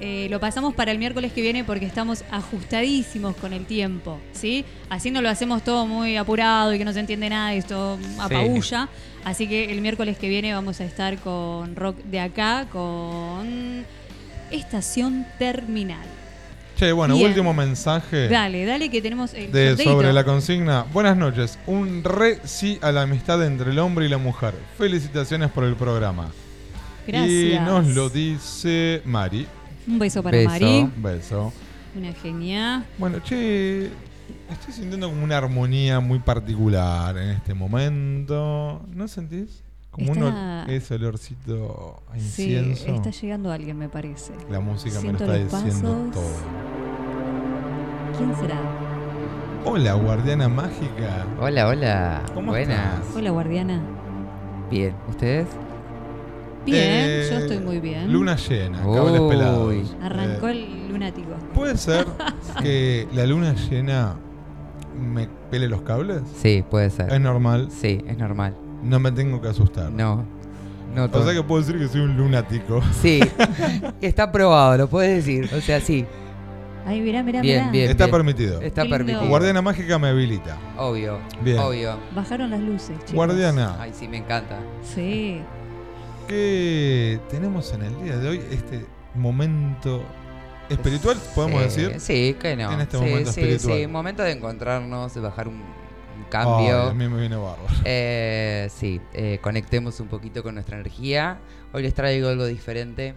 eh, 0.00 0.28
lo 0.30 0.38
pasamos 0.40 0.74
para 0.74 0.92
el 0.92 0.98
miércoles 0.98 1.32
que 1.32 1.40
viene 1.42 1.64
porque 1.64 1.86
estamos 1.86 2.24
ajustadísimos 2.30 3.34
con 3.36 3.52
el 3.52 3.66
tiempo, 3.66 4.18
¿sí? 4.32 4.64
Así 4.88 5.10
no 5.10 5.20
lo 5.22 5.28
hacemos 5.28 5.62
todo 5.64 5.86
muy 5.86 6.16
apurado 6.16 6.72
y 6.74 6.78
que 6.78 6.84
no 6.84 6.92
se 6.92 7.00
entiende 7.00 7.28
nada 7.28 7.54
y 7.54 7.58
esto 7.58 7.98
apabulla. 8.18 8.88
Así 9.24 9.46
que 9.48 9.72
el 9.72 9.80
miércoles 9.80 10.16
que 10.18 10.28
viene 10.28 10.54
vamos 10.54 10.80
a 10.80 10.84
estar 10.84 11.18
con 11.18 11.74
rock 11.76 11.96
de 12.04 12.20
acá, 12.20 12.66
con 12.70 13.84
Estación 14.50 15.26
Terminal. 15.38 16.06
Che, 16.76 16.92
bueno, 16.92 17.14
Bien. 17.16 17.26
último 17.26 17.52
mensaje. 17.52 18.28
Dale, 18.28 18.64
dale 18.64 18.88
que 18.88 19.02
tenemos 19.02 19.34
el 19.34 19.50
de 19.50 19.70
sorteito. 19.70 19.92
sobre 19.92 20.12
la 20.12 20.22
consigna. 20.24 20.84
Buenas 20.92 21.16
noches. 21.16 21.58
Un 21.66 22.04
re 22.04 22.38
sí 22.44 22.78
a 22.82 22.92
la 22.92 23.02
amistad 23.02 23.44
entre 23.44 23.72
el 23.72 23.80
hombre 23.80 24.06
y 24.06 24.08
la 24.08 24.18
mujer. 24.18 24.54
Felicitaciones 24.78 25.50
por 25.50 25.64
el 25.64 25.74
programa. 25.74 26.30
Y 27.04 27.10
Gracias. 27.10 27.66
nos 27.66 27.86
lo 27.88 28.08
dice 28.10 29.02
Mari. 29.04 29.46
Un 29.88 29.98
beso 29.98 30.22
para 30.22 30.36
Beso. 30.36 30.50
Mari. 30.50 30.80
Un 30.94 31.02
beso. 31.02 31.52
Una 31.96 32.12
genia. 32.12 32.84
Bueno, 32.98 33.20
che, 33.22 33.86
estoy 34.50 34.74
sintiendo 34.74 35.08
como 35.08 35.24
una 35.24 35.38
armonía 35.38 36.00
muy 36.00 36.18
particular 36.18 37.16
en 37.16 37.30
este 37.30 37.54
momento. 37.54 38.82
¿No 38.94 39.08
sentís? 39.08 39.62
Como 39.90 40.12
un 40.12 40.18
Está- 40.18 40.64
ol- 40.66 40.70
ese 40.70 40.94
olorcito 40.96 42.02
a 42.12 42.18
Sí, 42.18 42.54
incienso. 42.54 42.94
está 42.94 43.10
llegando 43.10 43.50
alguien, 43.50 43.78
me 43.78 43.88
parece. 43.88 44.32
La 44.50 44.60
música 44.60 45.00
Siento 45.00 45.24
me 45.26 45.30
lo 45.30 45.34
está 45.36 45.62
diciendo 45.64 46.08
pasos. 46.08 46.14
todo. 46.14 48.18
¿Quién 48.18 48.36
será? 48.36 48.60
Hola, 49.64 49.94
guardiana 49.94 50.48
mágica. 50.48 51.26
Hola, 51.40 51.68
hola. 51.68 52.22
¿Cómo 52.34 52.48
Buenas. 52.52 52.98
estás? 53.00 53.16
Hola, 53.16 53.30
guardiana. 53.30 53.80
Bien, 54.70 54.94
¿ustedes? 55.08 55.46
Bien, 56.70 56.84
Eh, 56.84 57.28
yo 57.30 57.38
estoy 57.38 57.58
muy 57.58 57.80
bien. 57.80 58.12
Luna 58.12 58.36
llena, 58.36 58.78
cables 58.82 59.20
Uy. 59.20 59.28
pelados. 59.28 59.74
Arrancó 60.02 60.48
Eh, 60.48 60.52
el 60.52 60.88
lunático. 60.92 61.28
¿Puede 61.54 61.76
ser 61.76 62.06
que 62.62 63.06
la 63.14 63.26
luna 63.26 63.54
llena 63.70 64.14
me 64.98 65.28
pele 65.50 65.68
los 65.68 65.82
cables? 65.82 66.22
Sí, 66.40 66.64
puede 66.68 66.90
ser. 66.90 67.12
¿Es 67.12 67.20
normal? 67.20 67.68
Sí, 67.70 68.02
es 68.06 68.18
normal. 68.18 68.54
No 68.82 68.98
me 69.00 69.10
tengo 69.12 69.40
que 69.40 69.48
asustar. 69.48 69.90
No. 69.90 70.24
No 70.94 71.04
O 71.04 71.08
todo. 71.10 71.24
sea 71.24 71.34
que 71.34 71.42
puedo 71.42 71.60
decir 71.60 71.78
que 71.78 71.86
soy 71.88 72.00
un 72.00 72.16
lunático. 72.16 72.80
Sí, 73.02 73.20
está 74.00 74.32
probado, 74.32 74.76
lo 74.78 74.88
puedes 74.88 75.24
decir. 75.24 75.50
O 75.54 75.60
sea, 75.60 75.80
sí. 75.80 76.06
Ay, 76.86 77.02
mirá, 77.02 77.22
mirá, 77.22 77.42
Bien, 77.42 77.58
mirá. 77.60 77.70
bien. 77.70 77.90
Está 77.90 78.08
permitido. 78.10 78.62
Está 78.62 78.82
Qué 78.82 78.88
lindo. 78.88 78.96
permitido. 78.96 79.28
Guardiana 79.28 79.60
mágica 79.60 79.98
me 79.98 80.08
habilita. 80.08 80.56
Obvio. 80.78 81.18
Bien. 81.44 81.58
Obvio. 81.58 81.96
Bajaron 82.16 82.48
las 82.50 82.60
luces, 82.60 82.96
chicos. 83.00 83.12
Guardiana, 83.14 83.76
Ay, 83.78 83.90
sí, 83.92 84.08
me 84.08 84.16
encanta. 84.16 84.58
Sí. 84.82 85.42
¿Qué 86.28 87.18
tenemos 87.30 87.72
en 87.72 87.82
el 87.82 88.02
día 88.04 88.16
de 88.18 88.28
hoy? 88.28 88.42
Este 88.50 88.84
momento 89.14 90.02
espiritual, 90.68 91.16
podemos 91.34 91.72
Sí, 91.72 91.82
decir. 91.82 92.00
Sí, 92.00 92.36
que 92.40 92.54
no. 92.56 92.70
En 92.72 92.80
este 92.80 92.98
Sí, 92.98 93.04
momento 93.04 93.32
sí, 93.32 93.40
espiritual. 93.40 93.78
Sí, 93.78 93.86
momento 93.86 94.22
de 94.22 94.32
encontrarnos, 94.32 95.14
de 95.14 95.20
bajar 95.20 95.48
un, 95.48 95.54
un 95.54 96.24
cambio. 96.30 96.82
a 96.82 96.94
mí 96.94 97.08
me 97.08 97.18
viene 97.20 97.36
bárbaro. 97.36 97.62
Eh, 97.84 98.68
sí, 98.74 99.00
eh, 99.14 99.38
conectemos 99.42 99.98
un 100.00 100.08
poquito 100.08 100.42
con 100.42 100.54
nuestra 100.54 100.76
energía. 100.76 101.38
Hoy 101.72 101.82
les 101.82 101.94
traigo 101.94 102.28
algo 102.28 102.46
diferente. 102.46 103.14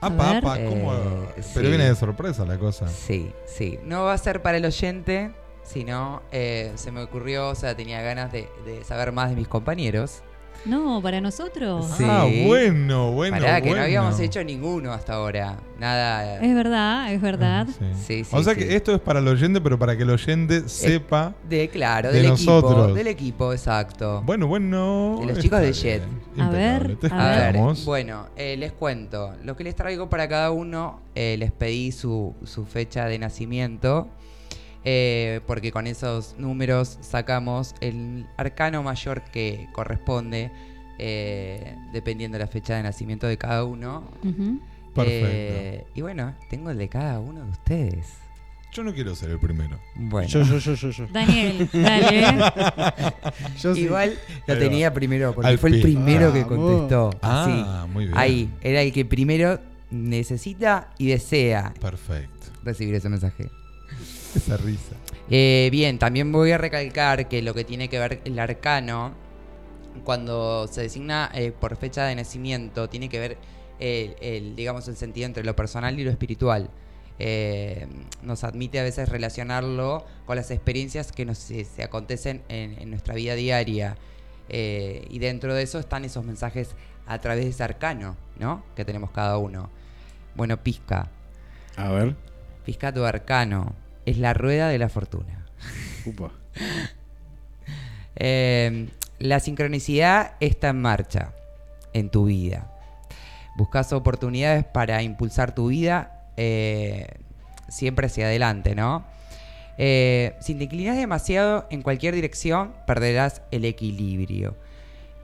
Apa, 0.00 0.32
ver. 0.32 0.36
apa, 0.38 0.56
¿cómo? 0.64 0.92
Eh, 0.94 0.98
Pero 1.36 1.42
sí. 1.42 1.60
viene 1.60 1.84
de 1.84 1.94
sorpresa 1.94 2.44
la 2.44 2.58
cosa. 2.58 2.88
Sí, 2.88 3.30
sí. 3.46 3.78
No 3.84 4.04
va 4.04 4.14
a 4.14 4.18
ser 4.18 4.42
para 4.42 4.56
el 4.58 4.64
oyente, 4.64 5.30
sino 5.62 6.22
eh, 6.32 6.72
se 6.74 6.90
me 6.92 7.02
ocurrió, 7.02 7.48
o 7.48 7.54
sea, 7.54 7.74
tenía 7.76 8.02
ganas 8.02 8.30
de, 8.32 8.48
de 8.66 8.84
saber 8.84 9.12
más 9.12 9.30
de 9.30 9.36
mis 9.36 9.48
compañeros. 9.48 10.22
No, 10.64 11.00
para 11.02 11.20
nosotros. 11.20 11.86
Sí. 11.96 12.04
Ah, 12.06 12.26
bueno, 12.46 13.12
bueno. 13.12 13.36
Pará, 13.36 13.60
que 13.60 13.70
no 13.70 13.80
habíamos 13.82 14.18
hecho 14.20 14.42
ninguno 14.42 14.92
hasta 14.92 15.14
ahora. 15.14 15.58
Nada. 15.78 16.40
Es 16.40 16.54
verdad, 16.54 17.12
es 17.12 17.20
verdad. 17.20 17.66
Sí. 17.66 17.84
Sí, 17.94 18.24
sí, 18.24 18.36
o 18.36 18.42
sea 18.42 18.54
sí. 18.54 18.60
que 18.60 18.76
esto 18.76 18.94
es 18.94 19.00
para 19.00 19.18
el 19.18 19.28
oyente, 19.28 19.60
pero 19.60 19.78
para 19.78 19.96
que 19.96 20.04
el 20.04 20.10
oyente 20.10 20.68
sepa. 20.68 21.34
De, 21.48 21.68
claro, 21.68 22.10
de 22.10 22.18
del 22.18 22.28
nosotros. 22.28 22.72
equipo. 22.72 22.94
Del 22.94 23.06
equipo, 23.08 23.52
exacto. 23.52 24.22
Bueno, 24.24 24.46
bueno. 24.46 25.18
De 25.20 25.26
los 25.26 25.38
chicos 25.38 25.60
de. 25.60 25.72
Jet. 25.72 26.02
A 26.38 26.48
ver, 26.50 26.96
a 27.10 27.26
ver. 27.28 27.56
Bueno, 27.84 28.26
eh, 28.36 28.56
les 28.56 28.72
cuento. 28.72 29.34
Lo 29.44 29.56
que 29.56 29.64
les 29.64 29.74
traigo 29.74 30.08
para 30.08 30.28
cada 30.28 30.50
uno, 30.50 31.00
eh, 31.14 31.36
les 31.38 31.52
pedí 31.52 31.92
su, 31.92 32.34
su 32.44 32.64
fecha 32.64 33.06
de 33.06 33.18
nacimiento. 33.18 34.08
Eh, 34.84 35.40
porque 35.46 35.72
con 35.72 35.86
esos 35.86 36.34
números 36.38 36.98
sacamos 37.00 37.74
el 37.80 38.26
arcano 38.36 38.82
mayor 38.82 39.22
que 39.22 39.68
corresponde, 39.72 40.50
eh, 40.98 41.74
dependiendo 41.92 42.38
de 42.38 42.44
la 42.44 42.50
fecha 42.50 42.76
de 42.76 42.82
nacimiento 42.82 43.26
de 43.26 43.38
cada 43.38 43.64
uno. 43.64 44.04
Perfecto. 44.94 45.26
Eh, 45.28 45.86
y 45.94 46.02
bueno, 46.02 46.34
tengo 46.50 46.70
el 46.70 46.78
de 46.78 46.88
cada 46.88 47.18
uno 47.18 47.44
de 47.44 47.50
ustedes. 47.50 48.12
Yo 48.72 48.82
no 48.82 48.92
quiero 48.92 49.14
ser 49.14 49.30
el 49.30 49.38
primero. 49.38 49.78
Bueno. 49.94 50.28
Yo, 50.28 50.42
yo, 50.42 50.58
yo, 50.58 50.74
yo, 50.74 50.90
yo. 50.90 51.06
Daniel, 51.12 51.68
dale. 51.72 52.42
Yo 53.60 53.74
sí. 53.74 53.82
Igual 53.82 54.18
lo 54.46 54.54
Ahí 54.54 54.60
tenía 54.60 54.92
primero, 54.92 55.32
porque 55.32 55.48
Al 55.48 55.58
fue 55.58 55.70
el 55.70 55.80
primero 55.80 56.32
que 56.32 56.44
contestó. 56.44 57.10
Ah, 57.22 57.86
muy 57.90 58.06
bien. 58.06 58.18
Ahí, 58.18 58.50
era 58.60 58.82
el 58.82 58.92
que 58.92 59.04
primero 59.04 59.60
necesita 59.90 60.88
y 60.98 61.06
desea 61.06 61.72
Perfecto. 61.80 62.48
recibir 62.64 62.96
ese 62.96 63.08
mensaje. 63.08 63.48
Esa 64.36 64.56
risa. 64.56 64.96
Eh, 65.30 65.68
bien, 65.72 65.98
también 65.98 66.30
voy 66.32 66.52
a 66.52 66.58
recalcar 66.58 67.28
que 67.28 67.42
lo 67.42 67.54
que 67.54 67.64
tiene 67.64 67.88
que 67.88 67.98
ver 67.98 68.20
el 68.24 68.38
arcano, 68.38 69.12
cuando 70.04 70.66
se 70.66 70.82
designa 70.82 71.30
eh, 71.34 71.52
por 71.52 71.76
fecha 71.76 72.04
de 72.04 72.14
nacimiento, 72.14 72.88
tiene 72.88 73.08
que 73.08 73.18
ver 73.20 73.38
el, 73.78 74.16
el, 74.20 74.56
digamos, 74.56 74.88
el 74.88 74.96
sentido 74.96 75.26
entre 75.26 75.44
lo 75.44 75.56
personal 75.56 75.98
y 75.98 76.04
lo 76.04 76.10
espiritual. 76.10 76.70
Eh, 77.18 77.86
nos 78.22 78.42
admite 78.42 78.80
a 78.80 78.82
veces 78.82 79.08
relacionarlo 79.08 80.04
con 80.26 80.36
las 80.36 80.50
experiencias 80.50 81.12
que 81.12 81.24
nos 81.24 81.38
se, 81.38 81.64
se 81.64 81.84
acontecen 81.84 82.42
en, 82.48 82.76
en 82.80 82.90
nuestra 82.90 83.14
vida 83.14 83.34
diaria. 83.34 83.96
Eh, 84.48 85.06
y 85.10 85.18
dentro 85.20 85.54
de 85.54 85.62
eso 85.62 85.78
están 85.78 86.04
esos 86.04 86.24
mensajes 86.24 86.74
a 87.06 87.18
través 87.20 87.44
de 87.44 87.50
ese 87.50 87.62
arcano, 87.62 88.16
¿no? 88.38 88.64
Que 88.74 88.84
tenemos 88.84 89.10
cada 89.10 89.38
uno. 89.38 89.70
Bueno, 90.34 90.62
Pisca. 90.62 91.08
A 91.76 91.90
ver. 91.90 92.16
Pisca 92.64 92.92
tu 92.92 93.04
arcano. 93.04 93.74
Es 94.06 94.18
la 94.18 94.34
rueda 94.34 94.68
de 94.68 94.78
la 94.78 94.88
fortuna. 94.88 95.46
Upa. 96.06 96.30
Eh, 98.16 98.88
la 99.18 99.40
sincronicidad 99.40 100.34
está 100.38 100.68
en 100.68 100.80
marcha 100.80 101.32
en 101.92 102.10
tu 102.10 102.26
vida. 102.26 102.70
Buscas 103.56 103.92
oportunidades 103.92 104.64
para 104.64 105.02
impulsar 105.02 105.52
tu 105.54 105.66
vida 105.68 106.28
eh, 106.36 107.08
siempre 107.68 108.06
hacia 108.06 108.26
adelante, 108.26 108.74
¿no? 108.76 109.04
Eh, 109.78 110.34
si 110.40 110.54
te 110.54 110.64
inclinas 110.64 110.96
demasiado 110.96 111.66
en 111.70 111.82
cualquier 111.82 112.14
dirección, 112.14 112.72
perderás 112.86 113.42
el 113.50 113.64
equilibrio. 113.64 114.56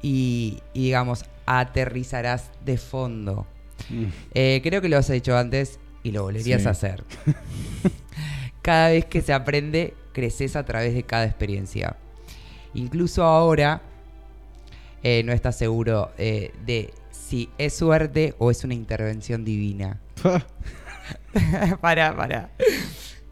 Y, 0.02 0.59
y, 0.73 0.85
digamos, 0.86 1.24
aterrizarás 1.47 2.51
de 2.65 2.77
fondo. 2.78 3.47
Mm. 3.89 4.05
Eh, 4.35 4.61
creo 4.65 4.81
que 4.81 4.89
lo 4.89 4.98
has 4.98 5.11
hecho 5.11 5.36
antes 5.36 5.78
y 6.02 6.11
lo 6.11 6.24
volverías 6.24 6.62
Sí. 6.62 6.66
a 6.69 6.70
hacer. 6.73 7.05
cada 8.62 8.89
vez 8.91 9.05
que 9.07 9.23
se 9.23 9.32
aprende, 9.32 9.95
creces 10.12 10.57
a 10.57 10.65
través 10.65 10.95
de 10.95 11.03
cada 11.05 11.24
experiencia. 11.24 11.97
Incluso 12.74 13.24
ahora 13.24 13.82
eh, 15.03 15.23
no 15.24 15.32
estás 15.32 15.57
seguro 15.57 16.11
eh, 16.19 16.53
de 16.66 16.93
si 17.11 17.49
es 17.59 17.74
suerte 17.74 18.35
o 18.39 18.51
es 18.51 18.65
una 18.65 18.74
intervención 18.74 19.45
divina. 19.45 20.01
para, 21.81 22.16
para. 22.16 22.51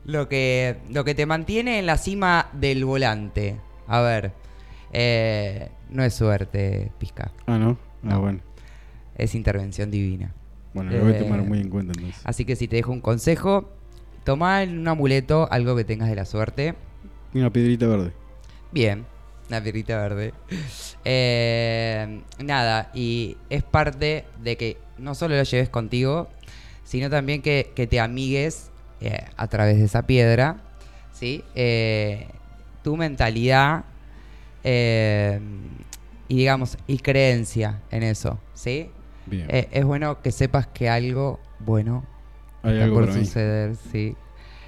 Lo 0.05 0.29
que, 0.29 0.79
lo 0.91 1.05
que 1.05 1.15
te 1.15 1.27
mantiene 1.27 1.79
en 1.79 1.87
la 1.87 1.99
cima 1.99 2.49
del 2.55 2.85
volante. 2.85 3.57
A 3.87 4.01
ver. 4.01 4.33
eh, 4.93 5.71
no 5.91 6.03
es 6.05 6.15
suerte, 6.15 6.93
Pisca. 6.99 7.33
Ah, 7.47 7.59
¿no? 7.59 7.79
Ah, 8.05 8.15
No. 8.15 8.21
bueno. 8.21 8.41
Es 9.17 9.35
intervención 9.35 9.91
divina. 9.91 10.33
Bueno, 10.75 10.93
lo 10.93 11.03
voy 11.05 11.15
a 11.15 11.19
tomar 11.19 11.43
muy 11.43 11.59
en 11.61 11.71
cuenta 11.71 11.93
entonces. 11.97 12.21
Así 12.25 12.45
que 12.45 12.55
si 12.57 12.69
te 12.69 12.77
dejo 12.77 12.93
un 12.93 13.01
consejo, 13.01 13.71
toma 14.29 14.63
un 14.63 14.87
amuleto, 14.87 15.49
algo 15.51 15.75
que 15.75 15.85
tengas 15.85 16.11
de 16.11 16.15
la 16.15 16.27
suerte. 16.27 16.75
Y 17.33 17.39
una 17.39 17.51
piedrita 17.51 17.87
verde. 17.87 18.13
Bien, 18.73 19.07
una 19.49 19.63
piedrita 19.63 19.97
verde. 19.97 20.35
Eh, 21.03 22.21
nada, 22.39 22.91
y 22.93 23.39
es 23.49 23.63
parte 23.63 24.27
de 24.43 24.59
que 24.59 24.77
no 24.99 25.15
solo 25.15 25.35
lo 25.35 25.43
lleves 25.45 25.71
contigo, 25.71 26.29
sino 26.85 27.09
también 27.09 27.41
que, 27.41 27.73
que 27.75 27.87
te 27.87 28.01
amigues 28.01 28.71
eh, 29.01 29.25
a 29.35 29.47
través 29.47 29.79
de 29.79 29.87
esa 29.87 30.07
piedra, 30.07 30.59
¿sí? 31.15 31.43
Eh, 31.55 32.29
tu 32.85 32.99
mentalidad 32.99 33.87
y 34.63 36.37
digamos, 36.37 36.77
y 36.87 36.99
creencia 36.99 37.81
en 37.91 38.03
eso, 38.03 38.39
¿sí? 38.53 38.91
Bien. 39.25 39.47
Es 39.49 39.87
bueno 39.87 40.21
que 40.21 40.33
sepas 40.33 40.67
que 40.67 40.91
algo 40.91 41.41
bueno 41.61 42.05
Hay 42.69 42.74
está 42.74 42.85
algo 42.85 43.01
por 43.01 43.09
mí. 43.15 43.24
suceder, 43.24 43.77
sí. 43.93 44.16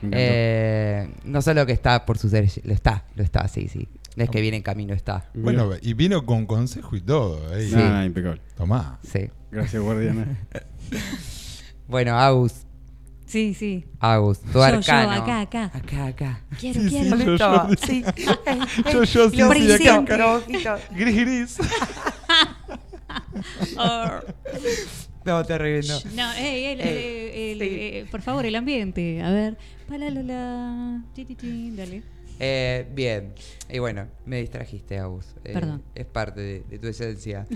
Eh, 0.03 1.11
no 1.25 1.43
solo 1.43 1.67
que 1.67 1.73
está 1.73 2.07
por 2.07 2.17
suceder, 2.19 2.51
lo 2.65 2.73
está, 2.73 3.05
lo 3.17 3.23
está, 3.23 3.47
sí, 3.49 3.69
sí. 3.69 3.89
No 4.17 4.25
es 4.25 4.31
que 4.31 4.41
viene 4.41 4.57
en 4.57 4.63
camino, 4.63 4.93
está. 4.95 5.31
Bueno, 5.35 5.71
y 5.81 5.95
vino 5.95 6.25
con 6.27 6.47
consejo 6.47 6.97
y 6.97 7.01
todo. 7.01 7.53
ahí. 7.55 7.69
Sí. 7.69 7.77
Ah, 7.77 8.05
impecable. 8.05 8.41
Tomá. 8.57 8.99
Sí. 9.03 9.29
Gracias, 9.51 9.83
guardiana. 9.83 10.27
Bueno, 11.87 12.17
Agus, 12.17 12.67
Sí, 13.27 13.55
sí. 13.55 13.85
Agus, 14.01 14.41
tu 14.41 14.53
Yo, 14.55 14.63
arcano. 14.65 15.15
yo, 15.17 15.23
acá, 15.23 15.41
acá. 15.41 15.65
Acá, 15.73 16.07
acá. 16.07 16.41
Quiero, 16.59 16.81
Sí, 16.81 16.89
sí, 16.89 16.97
quiero. 17.11 17.17
yo, 17.17 17.37
yo, 17.37 17.69
sí. 17.85 18.05
Yo, 18.93 19.05
yo, 19.05 19.31
sí, 19.31 19.37
Lo 19.39 19.77
sí, 19.77 19.89
acá. 19.89 20.79
Gris, 20.91 21.17
gris. 21.17 21.59
No, 25.25 25.45
te 25.45 25.59
reviento. 25.59 25.99
No, 26.15 26.33
ey, 26.35 26.65
el- 26.67 26.81
Eh, 26.81 27.53
el- 27.53 27.63
el- 27.63 27.69
eh, 27.69 28.07
por 28.11 28.23
favor, 28.23 28.47
el 28.47 28.55
ambiente. 28.55 29.23
A 29.23 29.31
ver. 29.31 29.59
Palalola. 29.89 31.03
Ti, 31.15 31.25
ti, 31.25 31.35
ti, 31.35 31.71
Dale. 31.77 32.03
Eh, 32.39 32.89
bien. 32.95 33.35
Y 33.69 33.79
bueno, 33.81 34.07
me 34.25 34.41
distrajiste, 34.41 34.99
Agus. 34.99 35.27
Eh, 35.45 35.53
Perdón. 35.53 35.83
Es 35.95 36.07
parte 36.07 36.41
de, 36.41 36.61
de 36.69 36.79
tu 36.79 36.89
esencia. 36.89 37.47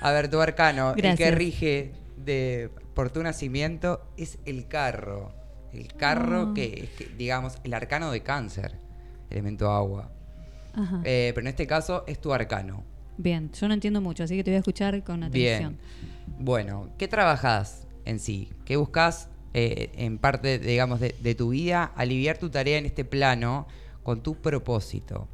A 0.00 0.12
ver, 0.12 0.30
tu 0.30 0.40
arcano, 0.40 0.94
el 0.96 1.16
que 1.16 1.30
rige 1.30 1.92
de, 2.16 2.70
por 2.94 3.10
tu 3.10 3.22
nacimiento 3.22 4.06
es 4.16 4.38
el 4.46 4.66
carro. 4.66 5.34
El 5.72 5.92
carro 5.94 6.48
Ah. 6.50 6.52
que 6.54 6.84
es, 6.84 6.90
que, 6.90 7.14
digamos, 7.16 7.58
el 7.64 7.74
arcano 7.74 8.10
de 8.12 8.22
cáncer, 8.22 8.76
elemento 9.30 9.70
agua. 9.70 10.10
Ajá. 10.72 11.00
Eh, 11.04 11.32
pero 11.34 11.42
en 11.44 11.48
este 11.48 11.66
caso 11.66 12.04
es 12.06 12.20
tu 12.20 12.32
arcano. 12.32 12.82
Bien, 13.18 13.50
yo 13.52 13.68
no 13.68 13.74
entiendo 13.74 14.00
mucho, 14.00 14.24
así 14.24 14.36
que 14.36 14.42
te 14.44 14.50
voy 14.50 14.56
a 14.56 14.58
escuchar 14.60 15.02
con 15.04 15.22
atención. 15.22 15.78
Bien. 15.78 16.13
Bueno, 16.26 16.90
¿qué 16.98 17.08
trabajas 17.08 17.86
en 18.04 18.18
sí? 18.18 18.50
¿Qué 18.64 18.76
buscas 18.76 19.28
eh, 19.54 19.90
en 19.96 20.18
parte, 20.18 20.58
digamos, 20.58 21.00
de, 21.00 21.14
de 21.20 21.34
tu 21.34 21.50
vida? 21.50 21.92
Aliviar 21.96 22.38
tu 22.38 22.50
tarea 22.50 22.78
en 22.78 22.86
este 22.86 23.04
plano 23.04 23.66
con 24.02 24.22
tu 24.22 24.34
propósito, 24.36 25.28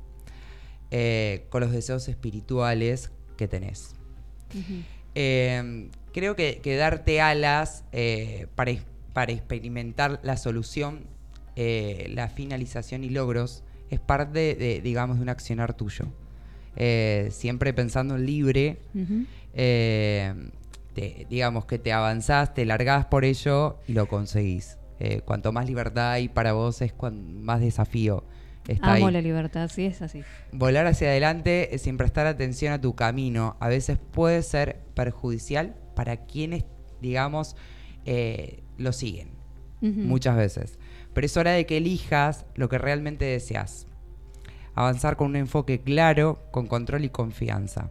eh, 0.90 1.46
con 1.50 1.60
los 1.60 1.72
deseos 1.72 2.08
espirituales 2.08 3.10
que 3.36 3.48
tenés. 3.48 3.94
Eh, 5.14 5.90
creo 6.12 6.36
que, 6.36 6.60
que 6.62 6.76
darte 6.76 7.20
alas 7.20 7.84
eh, 7.92 8.46
para, 8.54 8.72
para 9.12 9.32
experimentar 9.32 10.20
la 10.22 10.36
solución, 10.36 11.04
la 11.56 12.28
finalización 12.28 13.04
y 13.04 13.10
logros 13.10 13.64
es 13.90 14.00
parte, 14.00 14.54
de, 14.54 14.80
digamos, 14.80 15.16
de 15.16 15.22
un 15.22 15.28
accionar 15.28 15.74
tuyo. 15.74 16.06
Siempre 17.30 17.74
pensando 17.74 18.16
en 18.16 18.24
libre, 18.24 18.78
eh, 19.52 20.32
te- 20.94 21.26
digamos 21.30 21.64
que 21.66 21.78
te 21.78 21.92
avanzás, 21.92 22.54
te 22.54 22.64
largás 22.64 23.06
por 23.06 23.24
ello 23.24 23.78
y 23.86 23.92
lo 23.92 24.06
conseguís. 24.08 24.76
Eh, 24.98 25.22
cuanto 25.24 25.52
más 25.52 25.66
libertad 25.66 26.12
hay 26.12 26.28
para 26.28 26.52
vos 26.52 26.82
es 26.82 26.92
cuan- 26.92 27.42
más 27.42 27.60
desafío 27.60 28.24
está 28.68 28.94
Amo 28.94 29.06
ahí. 29.06 29.12
la 29.14 29.20
libertad, 29.22 29.68
sí, 29.72 29.86
es 29.86 30.02
así. 30.02 30.22
Volar 30.52 30.86
hacia 30.86 31.08
adelante 31.08 31.70
sin 31.78 31.96
prestar 31.96 32.26
atención 32.26 32.72
a 32.74 32.80
tu 32.80 32.94
camino 32.94 33.56
a 33.60 33.68
veces 33.68 33.98
puede 34.12 34.42
ser 34.42 34.80
perjudicial 34.94 35.74
para 35.96 36.18
quienes, 36.26 36.64
digamos, 37.00 37.56
eh, 38.04 38.62
lo 38.78 38.92
siguen. 38.92 39.30
Muchas 39.80 40.36
veces. 40.36 40.78
Pero 41.14 41.24
es 41.24 41.36
hora 41.38 41.52
de 41.52 41.64
que 41.64 41.78
elijas 41.78 42.44
lo 42.54 42.68
que 42.68 42.76
realmente 42.78 43.24
deseas. 43.24 43.86
Avanzar 44.74 45.16
con 45.16 45.28
un 45.28 45.36
enfoque 45.36 45.80
claro, 45.80 46.38
con 46.50 46.66
control 46.66 47.04
y 47.04 47.08
confianza. 47.08 47.90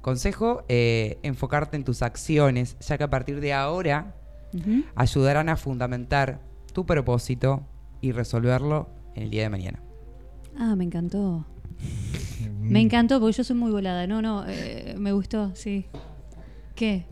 Consejo, 0.00 0.64
eh, 0.68 1.18
enfocarte 1.22 1.76
en 1.76 1.84
tus 1.84 2.02
acciones, 2.02 2.76
ya 2.80 2.96
que 2.98 3.04
a 3.04 3.10
partir 3.10 3.40
de 3.40 3.52
ahora 3.52 4.14
ayudarán 4.94 5.48
a 5.48 5.56
fundamentar 5.56 6.40
tu 6.72 6.86
propósito 6.86 7.62
y 8.00 8.12
resolverlo 8.12 8.88
en 9.14 9.24
el 9.24 9.30
día 9.30 9.42
de 9.42 9.50
mañana. 9.50 9.80
Ah, 10.58 10.74
me 10.76 10.84
encantó. 10.84 11.44
Mm. 12.60 12.70
Me 12.72 12.80
encantó 12.80 13.20
porque 13.20 13.36
yo 13.36 13.44
soy 13.44 13.56
muy 13.56 13.70
volada. 13.70 14.06
No, 14.06 14.22
no, 14.22 14.44
eh, 14.48 14.94
me 14.98 15.12
gustó, 15.12 15.52
sí. 15.54 15.86
¿Qué? 16.74 17.06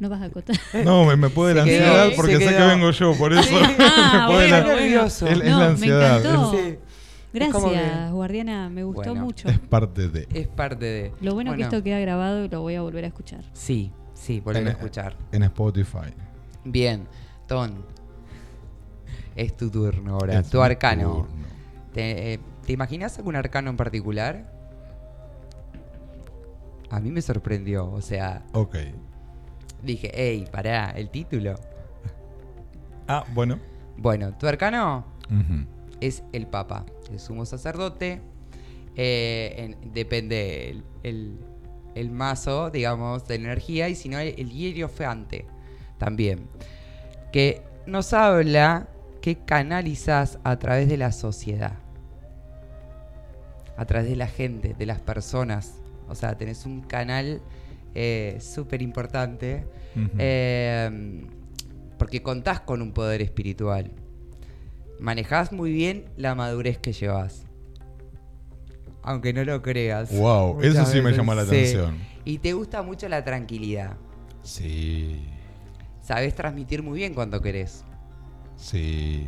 ¿No 0.00 0.08
vas 0.08 0.20
a 0.22 0.26
acotar? 0.26 0.56
No, 0.84 1.04
me, 1.04 1.16
me 1.16 1.30
puede 1.30 1.54
la 1.54 1.64
quedó, 1.64 1.84
ansiedad 1.86 2.08
porque 2.16 2.38
sé 2.38 2.48
que 2.56 2.62
vengo 2.62 2.90
yo, 2.90 3.14
por 3.16 3.32
eso. 3.32 3.54
Ah, 3.78 4.26
me 4.28 4.34
puede 4.34 4.48
bueno, 4.50 4.66
la- 4.68 4.74
bueno. 4.74 5.04
Es, 5.04 5.22
es 5.22 5.38
No, 5.38 5.44
la 5.44 5.56
me 5.58 5.64
ansiedad. 5.64 6.18
encantó. 6.20 6.52
Sí. 6.52 6.78
Gracias, 7.34 8.06
que- 8.06 8.10
guardiana, 8.12 8.68
me 8.70 8.84
gustó 8.84 9.10
Bueno. 9.10 9.24
mucho. 9.24 9.48
Es 9.48 9.58
parte 9.58 10.08
de. 10.08 10.26
Es 10.32 10.46
parte 10.48 10.84
de... 10.84 11.12
Lo 11.20 11.34
bueno, 11.34 11.54
que 11.54 11.62
esto 11.62 11.82
queda 11.82 11.98
grabado 11.98 12.44
y 12.44 12.48
lo 12.48 12.60
voy 12.60 12.76
a 12.76 12.82
volver 12.82 13.04
a 13.04 13.08
escuchar. 13.08 13.44
Sí, 13.52 13.92
sí, 14.14 14.40
volver 14.40 14.62
En- 14.62 14.68
a 14.68 14.70
escuchar. 14.70 15.16
En 15.32 15.42
Spotify. 15.42 16.14
Bien, 16.64 17.06
Ton. 17.46 17.84
Es 19.36 19.56
tu 19.56 19.68
turno 19.68 20.14
ahora, 20.14 20.38
Es 20.38 20.48
tu 20.48 20.62
arcano. 20.62 21.02
turno. 21.28 21.44
¿Te, 21.92 22.34
eh, 22.34 22.40
¿te 22.64 22.72
imaginas 22.72 23.18
algún 23.18 23.34
arcano 23.36 23.68
en 23.70 23.76
particular? 23.76 24.52
A 26.90 27.00
mí 27.00 27.10
me 27.10 27.20
sorprendió, 27.20 27.90
o 27.90 28.00
sea, 28.00 28.44
Ok. 28.52 28.76
dije, 29.82 30.10
hey, 30.14 30.46
pará, 30.52 30.90
el 30.92 31.10
título. 31.10 31.54
Ah, 33.08 33.24
bueno. 33.34 33.58
Bueno, 33.96 34.32
tu 34.38 34.46
arcano 34.46 35.04
Ujú. 35.30 35.66
Es 36.06 36.22
el 36.32 36.46
Papa, 36.46 36.84
el 37.10 37.18
sumo 37.20 37.44
sacerdote. 37.46 38.20
eh, 38.96 39.54
en- 39.82 39.92
depende 39.92 40.70
el, 40.70 40.84
el- 41.02 41.38
el 41.96 42.10
mazo, 42.12 42.70
digamos, 42.70 43.26
de 43.26 43.38
la 43.38 43.44
energía, 43.46 43.88
y 43.88 43.94
si 43.96 44.08
no, 44.08 44.18
el, 44.20 44.34
el 44.38 44.50
hieroфante 44.50 45.46
también. 45.98 46.46
Que 47.32 47.62
nos 47.86 48.12
habla 48.12 48.86
que 49.20 49.36
canalizas 49.36 50.38
a 50.44 50.58
través 50.60 50.88
de 50.88 50.96
la 50.96 51.10
sociedad, 51.12 51.78
a 53.76 53.84
través 53.84 54.08
de 54.08 54.16
la 54.16 54.26
gente, 54.28 54.74
de 54.78 54.86
las 54.86 55.00
personas. 55.00 55.74
O 56.08 56.14
sea, 56.14 56.36
tenés 56.36 56.64
un 56.66 56.80
canal 56.82 57.40
eh, 57.94 58.38
súper 58.40 58.82
importante. 58.82 59.66
Eh, 60.18 61.26
porque 61.98 62.22
contás 62.22 62.60
con 62.60 62.82
un 62.82 62.92
poder 62.92 63.22
espiritual. 63.22 63.90
Manejás 65.00 65.52
muy 65.52 65.72
bien 65.72 66.06
la 66.16 66.34
madurez 66.34 66.78
que 66.78 66.92
llevas. 66.92 67.44
Aunque 69.02 69.32
no 69.32 69.44
lo 69.44 69.60
creas. 69.62 70.16
Wow, 70.16 70.60
eso 70.62 70.84
sí 70.86 71.00
me 71.02 71.12
llama 71.12 71.34
la 71.34 71.42
sí. 71.42 71.48
atención. 71.48 71.98
Y 72.24 72.38
te 72.38 72.52
gusta 72.54 72.82
mucho 72.82 73.08
la 73.08 73.22
tranquilidad. 73.22 73.96
Sí. 74.42 75.26
Sabes 76.00 76.34
transmitir 76.34 76.82
muy 76.82 76.98
bien 76.98 77.12
cuando 77.14 77.40
querés. 77.42 77.84
Sí. 78.56 79.26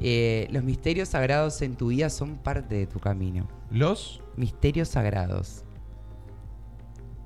Eh, 0.00 0.48
los 0.50 0.64
misterios 0.64 1.10
sagrados 1.10 1.60
en 1.62 1.76
tu 1.76 1.88
vida 1.88 2.08
son 2.10 2.38
parte 2.38 2.74
de 2.74 2.86
tu 2.86 2.98
camino. 2.98 3.46
¿Los? 3.70 4.20
Misterios 4.36 4.88
sagrados. 4.88 5.64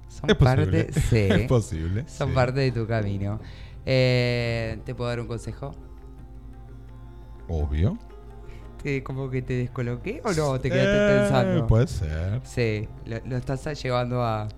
Son 0.09 0.29
Es 0.31 0.37
posible. 0.37 0.85
parte, 0.85 1.01
sí, 1.01 1.17
Es 1.43 1.49
posible, 1.49 2.05
Son 2.09 2.29
sí. 2.29 2.35
parte 2.35 2.61
de 2.61 2.73
tu 2.73 2.87
camino. 2.87 3.41
Eh, 3.87 4.79
¿Te 4.85 4.95
puedo 4.95 5.09
dar 5.09 5.21
un 5.21 5.27
consejo? 5.27 5.75
Obvio. 7.49 7.99
¿Te- 8.83 9.03
¿Como 9.03 9.31
que 9.31 9.43
te 9.43 9.55
descoloqué 9.55 10.21
o 10.25 10.33
no? 10.33 10.61
¿Te 10.61 10.71
quedaste 10.71 10.97
Eh, 10.99 11.07
pensando? 11.21 11.67
puede 11.67 11.87
ser. 11.87 12.41
Sí, 12.45 12.89
lo, 13.07 13.19
lo 13.27 13.37
estás 13.37 13.83
llevando 13.83 14.23
a. 14.23 14.49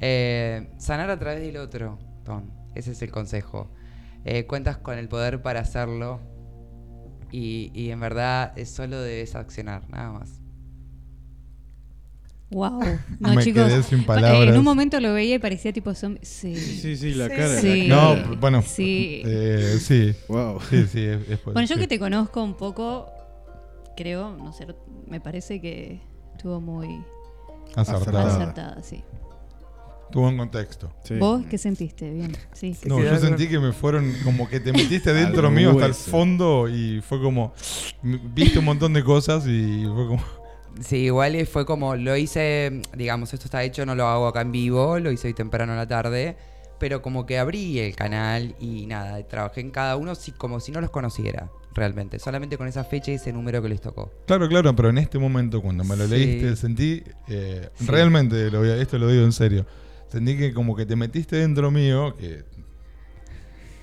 Eh, 0.00 0.68
sanar 0.78 1.10
a 1.10 1.18
través 1.18 1.40
del 1.40 1.56
otro, 1.56 1.98
Tom. 2.24 2.50
Ese 2.74 2.92
es 2.92 3.02
el 3.02 3.10
consejo. 3.10 3.70
Eh, 4.24 4.46
cuentas 4.46 4.76
con 4.78 4.98
el 4.98 5.08
poder 5.08 5.40
para 5.42 5.60
hacerlo. 5.60 6.20
Y, 7.30 7.70
y 7.74 7.90
en 7.90 8.00
verdad 8.00 8.54
solo 8.64 9.00
debes 9.00 9.34
accionar, 9.34 9.88
nada 9.90 10.12
más. 10.12 10.40
Wow. 12.50 12.80
No, 13.18 13.34
Me 13.34 13.42
chicos. 13.42 13.64
quedé 13.66 13.82
sin 13.82 14.00
eh, 14.00 14.04
palabras. 14.06 14.48
en 14.52 14.56
un 14.58 14.64
momento 14.64 15.00
lo 15.00 15.12
veía 15.12 15.34
y 15.34 15.38
parecía 15.40 15.72
tipo 15.72 15.94
zombie. 15.94 16.20
Sí. 16.24 16.54
Sí, 16.54 16.96
sí, 16.96 17.14
la 17.14 17.28
cara. 17.28 17.60
Sí. 17.60 17.86
No, 17.88 18.16
bueno. 18.40 18.62
Sí. 18.62 19.22
eh, 19.24 19.78
sí. 19.80 20.14
Wow. 20.28 20.60
Sí, 20.70 20.86
sí. 20.86 21.00
es- 21.00 21.28
es- 21.28 21.44
Bueno, 21.44 21.62
yo 21.62 21.74
sí. 21.74 21.80
que 21.80 21.88
te 21.88 21.98
conozco 21.98 22.42
un 22.44 22.54
poco, 22.54 23.10
creo, 23.96 24.36
no 24.36 24.52
sé, 24.52 24.66
me 25.08 25.20
parece 25.20 25.60
que 25.60 26.00
estuvo 26.36 26.60
muy 26.60 27.02
Acertada. 27.74 28.34
acertada, 28.36 28.82
sí. 28.82 29.02
Tuvo 30.12 30.28
un 30.28 30.36
contexto. 30.38 30.92
¿Vos 31.18 31.44
qué 31.50 31.58
sentiste? 31.58 32.08
Bien, 32.08 32.30
sí. 32.52 32.76
No, 32.86 33.02
yo 33.02 33.18
sentí 33.18 33.48
que 33.48 33.58
me 33.58 33.72
fueron 33.72 34.14
como 34.22 34.48
que 34.48 34.60
te 34.60 34.72
metiste 34.72 35.12
dentro 35.12 35.50
mío 35.50 35.72
hasta 35.72 35.86
el 35.86 35.94
fondo 35.94 36.68
y 36.68 37.00
fue 37.00 37.20
como. 37.20 37.52
Viste 38.32 38.60
un 38.60 38.66
montón 38.66 38.92
de 38.92 39.02
cosas 39.02 39.44
y 39.48 39.82
fue 39.92 40.06
como. 40.06 40.22
Sí, 40.80 40.96
igual 41.04 41.46
fue 41.46 41.64
como, 41.64 41.96
lo 41.96 42.16
hice, 42.16 42.82
digamos, 42.96 43.32
esto 43.32 43.46
está 43.46 43.62
hecho, 43.64 43.86
no 43.86 43.94
lo 43.94 44.06
hago 44.06 44.26
acá 44.26 44.42
en 44.42 44.52
vivo, 44.52 44.98
lo 44.98 45.10
hice 45.10 45.28
hoy 45.28 45.34
temprano 45.34 45.72
en 45.72 45.78
la 45.78 45.88
tarde, 45.88 46.36
pero 46.78 47.00
como 47.00 47.24
que 47.24 47.38
abrí 47.38 47.78
el 47.78 47.96
canal 47.96 48.54
y 48.60 48.86
nada, 48.86 49.22
trabajé 49.26 49.62
en 49.62 49.70
cada 49.70 49.96
uno 49.96 50.14
si- 50.14 50.32
como 50.32 50.60
si 50.60 50.72
no 50.72 50.80
los 50.80 50.90
conociera 50.90 51.48
realmente, 51.74 52.18
solamente 52.18 52.58
con 52.58 52.68
esa 52.68 52.84
fecha 52.84 53.10
y 53.10 53.14
ese 53.14 53.32
número 53.32 53.62
que 53.62 53.68
les 53.68 53.80
tocó. 53.80 54.10
Claro, 54.26 54.48
claro, 54.48 54.74
pero 54.76 54.90
en 54.90 54.98
este 54.98 55.18
momento 55.18 55.60
cuando 55.62 55.84
me 55.84 55.96
lo 55.96 56.04
Sí. 56.04 56.10
leíste 56.10 56.56
sentí, 56.56 57.02
eh, 57.28 57.68
Sí. 57.78 57.86
realmente, 57.86 58.50
lo 58.50 58.64
esto 58.64 58.98
lo 58.98 59.08
digo 59.08 59.24
en 59.24 59.32
serio, 59.32 59.64
sentí 60.10 60.36
que 60.36 60.52
como 60.52 60.74
que 60.76 60.84
te 60.86 60.96
metiste 60.96 61.36
dentro 61.36 61.70
mío 61.70 62.14
que, 62.16 62.44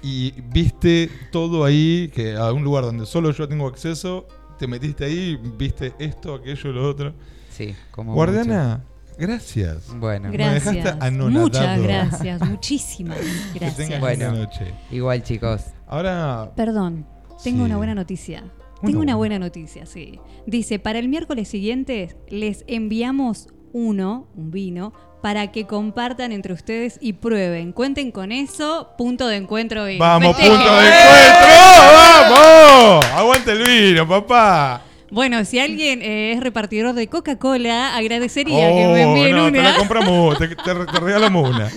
y 0.02 0.32
viste 0.52 1.10
todo 1.32 1.64
ahí, 1.64 2.12
que 2.14 2.36
a 2.36 2.52
un 2.52 2.64
lugar 2.64 2.84
donde 2.84 3.06
solo 3.06 3.32
yo 3.32 3.48
tengo 3.48 3.68
acceso, 3.68 4.28
te 4.58 4.68
metiste 4.68 5.06
ahí, 5.06 5.36
viste 5.58 5.94
esto, 6.00 6.36
aquello, 6.36 6.72
lo 6.72 6.90
otro. 6.90 7.14
Sí, 7.50 7.76
como 7.92 8.14
Guardiana, 8.14 8.84
gracias. 9.18 9.88
Bueno. 9.96 10.30
Me 10.30 10.38
dejaste 10.38 10.82
Gracias. 10.82 11.02
anonadado. 11.02 11.42
Muchas 11.46 11.82
gracias. 11.82 12.42
Muchísimas 12.50 13.18
Que 13.54 13.60
gracias. 13.60 13.78
tengas 13.78 14.00
Bueno. 14.00 14.26
buena 14.30 14.46
noche. 14.46 14.74
Igual, 14.92 15.24
chicos. 15.24 15.66
Ahora, 15.88 16.52
Perdón, 16.56 17.06
tengo 17.44 17.60
Sí. 17.60 17.64
una 17.66 17.78
buena 17.78 17.94
noticia. 17.96 18.44
Tengo 18.84 19.00
una 19.00 19.16
buena 19.16 19.40
noticia, 19.40 19.86
sí. 19.86 20.20
Dice, 20.46 20.78
para 20.78 21.00
el 21.00 21.08
miércoles 21.08 21.48
siguiente 21.48 22.18
les 22.28 22.66
enviamos 22.68 23.48
uno, 23.72 24.28
un 24.36 24.52
vino, 24.52 24.92
para 25.24 25.54
que 25.54 25.66
compartan 25.66 26.34
entre 26.34 26.52
ustedes 26.52 26.98
y 27.00 27.14
prueben. 27.14 27.72
Cuenten 27.72 28.12
con 28.12 28.34
eso, 28.34 28.90
punto 28.98 29.26
de 29.30 29.38
encuentro. 29.38 29.90
y 29.90 29.98
vamos, 29.98 30.36
festejen. 30.36 30.58
punto 30.58 30.76
de 30.76 30.88
encuentro, 30.90 32.30
vamos. 32.30 33.06
Aguante 33.16 33.52
el 33.54 33.64
vino, 33.64 34.06
papá. 34.08 34.82
Bueno, 35.10 35.46
si 35.46 35.60
alguien 35.60 36.02
eh, 36.02 36.34
es 36.34 36.42
repartidor 36.42 36.94
de 36.94 37.08
Coca-Cola, 37.08 37.96
agradecería 37.96 38.68
que 38.68 38.74
me 38.88 39.06
Oh, 39.06 39.16
envíen 39.16 39.32
no, 39.38 39.44
te 39.52 39.60
una. 39.60 39.72
la 39.72 39.78
compramos, 39.78 40.38
te, 40.38 40.50
te- 40.50 40.56
te 40.56 41.00
regalamos 41.00 41.50
una. 41.52 41.70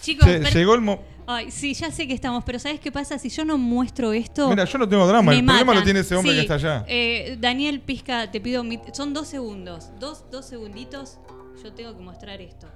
Chicos, 0.00 0.24
Che, 0.28 0.40
llegó 0.52 0.74
el 0.76 0.82
mo- 0.82 1.00
Ay, 1.26 1.50
sí, 1.50 1.74
ya 1.74 1.90
sé 1.90 2.06
que 2.06 2.12
estamos, 2.14 2.44
pero 2.44 2.58
¿sabes 2.60 2.78
qué 2.78 2.92
pasa? 2.92 3.18
Si 3.18 3.30
yo 3.30 3.44
no 3.46 3.58
muestro 3.58 4.12
esto. 4.12 4.48
Mira, 4.48 4.64
yo 4.66 4.78
no 4.78 4.88
tengo 4.88 5.06
drama, 5.08 5.34
el 5.34 5.44
problema 5.44 5.74
lo 5.74 5.82
tiene 5.82 6.00
ese 6.00 6.14
hombre 6.14 6.32
Sí, 6.32 6.36
que 6.36 6.42
está 6.42 6.54
allá. 6.54 6.84
eh, 6.86 7.36
Daniel 7.40 7.80
Pizca, 7.80 8.30
te 8.30 8.40
pido. 8.40 8.62
mi- 8.62 8.78
Son 8.92 9.12
dos 9.12 9.26
segundos. 9.26 9.88
Dos, 9.98 10.24
dos 10.30 10.44
segunditos. 10.46 11.18
Yo 11.62 11.72
tengo 11.74 11.94
que 11.96 12.02
mostrar 12.02 12.40
esto. 12.40 12.66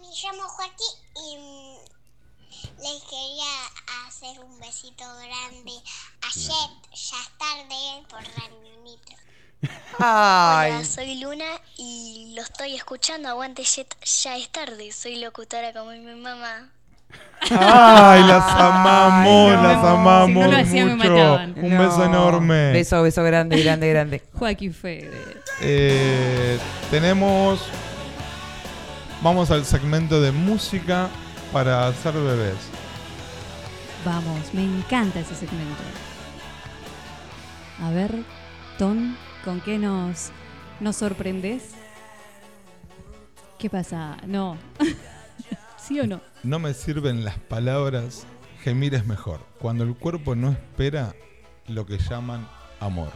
Me 0.00 0.06
llamo 0.06 0.48
Joaquín 0.48 0.96
y 1.26 1.36
mm, 1.36 1.76
les 2.82 3.02
quería 3.04 4.06
hacer 4.06 4.38
un 4.40 4.58
besito 4.60 5.04
grande 5.16 5.72
a 6.22 6.30
Jet, 6.30 6.90
ya 6.92 7.20
es 7.22 7.38
tarde 7.38 8.06
por. 8.08 8.24
Ay. 9.98 10.72
Hola, 10.72 10.84
soy 10.84 11.20
Luna 11.20 11.60
y 11.76 12.32
lo 12.34 12.42
estoy 12.42 12.74
escuchando. 12.74 13.28
Aguante 13.28 13.64
Jet, 13.64 13.96
ya 14.04 14.36
es 14.36 14.50
tarde. 14.50 14.92
Soy 14.92 15.16
locutora 15.16 15.72
como 15.72 15.92
mi 15.92 16.14
mamá. 16.14 16.73
Ay, 17.50 18.22
las 18.24 18.44
amamos, 18.54 19.52
las 19.62 19.84
amamos. 19.84 20.26
Si 20.28 20.32
no 20.34 20.46
lo 20.50 20.56
hacía, 20.56 20.86
me 20.86 20.94
mucho. 20.96 21.10
mataban. 21.10 21.54
Un 21.58 21.78
beso 21.78 21.98
No. 21.98 22.04
enorme. 22.04 22.72
Beso, 22.72 23.02
beso 23.02 23.22
grande, 23.22 23.62
grande, 23.62 23.90
grande. 23.90 24.22
Joaquín 24.32 24.72
Fede. 24.72 25.10
Eh, 25.60 26.58
tenemos. 26.90 27.60
Vamos 29.22 29.50
al 29.50 29.64
segmento 29.64 30.20
de 30.20 30.32
música 30.32 31.08
para 31.52 31.86
hacer 31.86 32.14
bebés. 32.14 32.56
Vamos, 34.04 34.52
me 34.52 34.62
encanta 34.64 35.20
ese 35.20 35.34
segmento. 35.34 35.82
A 37.82 37.90
ver, 37.90 38.10
Ton, 38.78 39.16
¿con 39.44 39.60
qué 39.60 39.78
nos, 39.78 40.30
nos 40.80 40.96
sorprendes? 40.96 41.70
¿Qué 43.58 43.68
pasa? 43.70 44.16
No. 44.26 44.56
¿Sí 45.86 46.00
o 46.00 46.06
no? 46.06 46.22
No 46.42 46.58
me 46.58 46.72
sirven 46.72 47.26
las 47.26 47.38
palabras, 47.38 48.26
gemir 48.62 48.94
es 48.94 49.04
mejor. 49.04 49.40
Cuando 49.58 49.84
el 49.84 49.94
cuerpo 49.94 50.34
no 50.34 50.50
espera 50.50 51.14
lo 51.68 51.84
que 51.84 51.98
llaman 51.98 52.48
amor. 52.80 53.12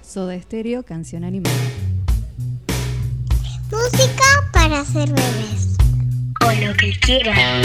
Soda 0.00 0.34
Estéreo, 0.34 0.82
canción 0.82 1.22
animada. 1.22 1.54
Música 3.70 4.24
para 4.52 4.80
hacer 4.80 5.10
bebés. 5.10 5.76
O 6.44 6.66
lo 6.66 6.74
que 6.74 6.92
quieras. 6.98 7.62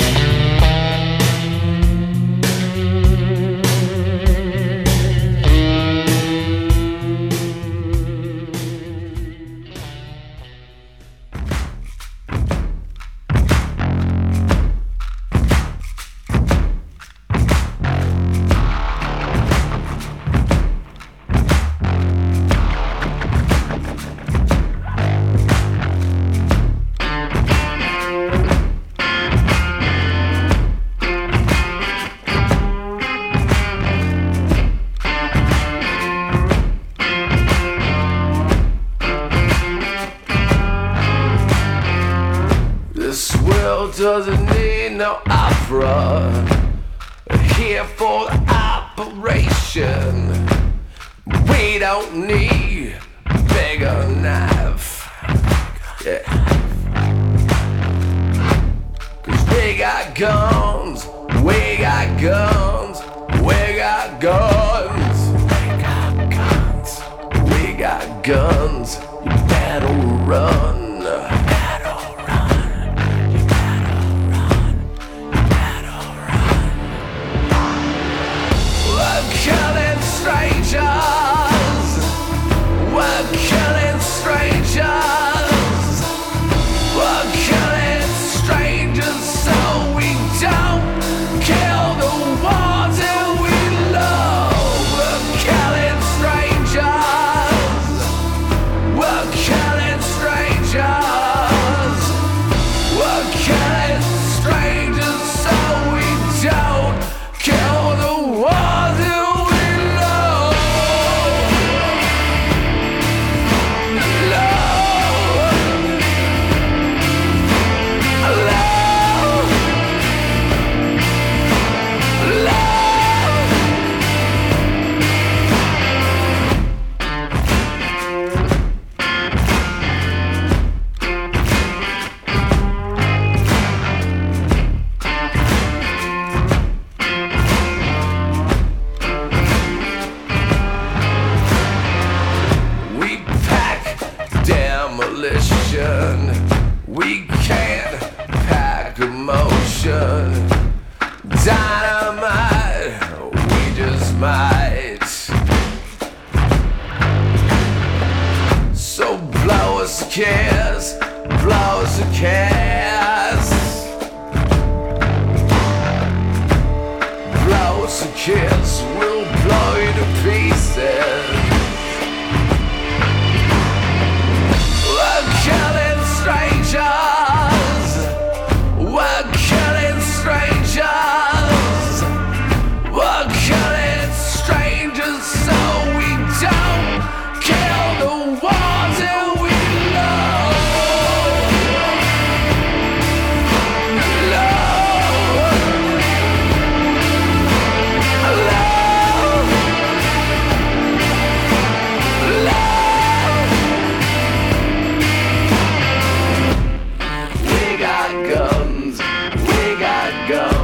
go. 210.28 210.57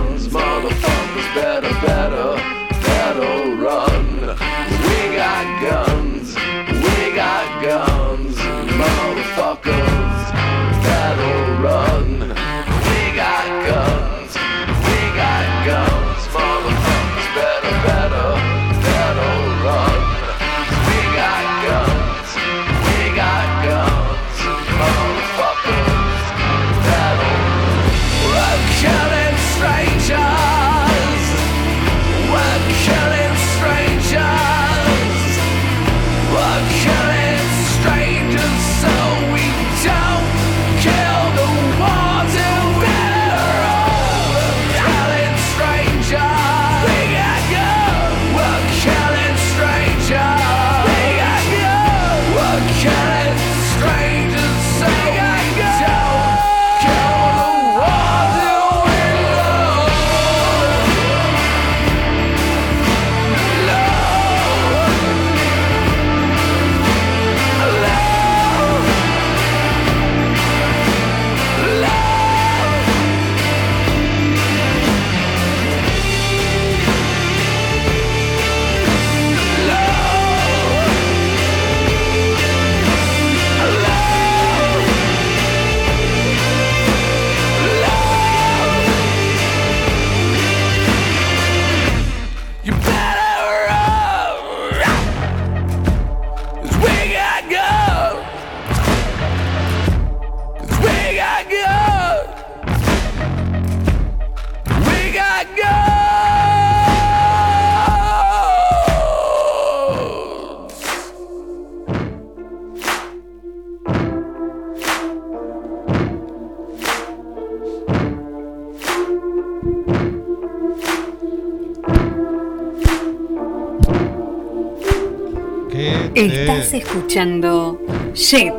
Escuchando 127.17 127.79
Shit, 128.15 128.53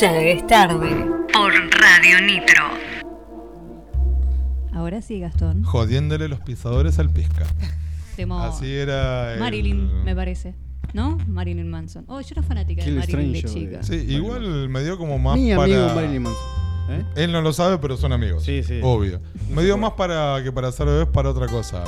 ya 0.00 0.16
es 0.20 0.44
tarde 0.48 0.88
por 1.32 1.52
Radio 1.80 2.20
Nitro. 2.22 2.64
Ahora 4.74 5.00
sí, 5.00 5.20
Gastón. 5.20 5.62
Jodiéndole 5.62 6.26
los 6.26 6.40
pisadores 6.40 6.98
al 6.98 7.10
pisca. 7.10 7.46
Temo- 8.16 8.42
Así 8.42 8.68
era. 8.74 9.34
el- 9.34 9.38
Marilyn, 9.38 10.02
me 10.02 10.16
parece. 10.16 10.56
¿No? 10.92 11.18
Marilyn 11.28 11.70
Manson. 11.70 12.04
Oh, 12.08 12.20
yo 12.20 12.26
era 12.32 12.42
fanática 12.42 12.84
de 12.84 12.90
Marilyn 12.90 13.32
de 13.32 13.42
chica. 13.44 13.82
Sí, 13.84 13.94
igual 14.08 14.68
me 14.68 14.82
dio 14.82 14.98
como 14.98 15.16
más 15.20 15.38
Mi 15.38 15.50
para. 15.54 15.62
amigo 15.62 15.94
Marilyn 15.94 16.22
Manson. 16.24 16.42
¿eh? 16.90 17.04
Él 17.14 17.30
no 17.30 17.42
lo 17.42 17.52
sabe, 17.52 17.78
pero 17.78 17.96
son 17.96 18.12
amigos. 18.12 18.42
Sí, 18.42 18.64
sí. 18.64 18.80
Obvio. 18.82 19.20
Me 19.54 19.62
dio 19.62 19.78
más 19.78 19.92
para 19.92 20.42
que 20.42 20.50
para 20.50 20.66
hacer 20.68 20.86
bebés 20.86 21.06
para 21.06 21.30
otra 21.30 21.46
cosa. 21.46 21.84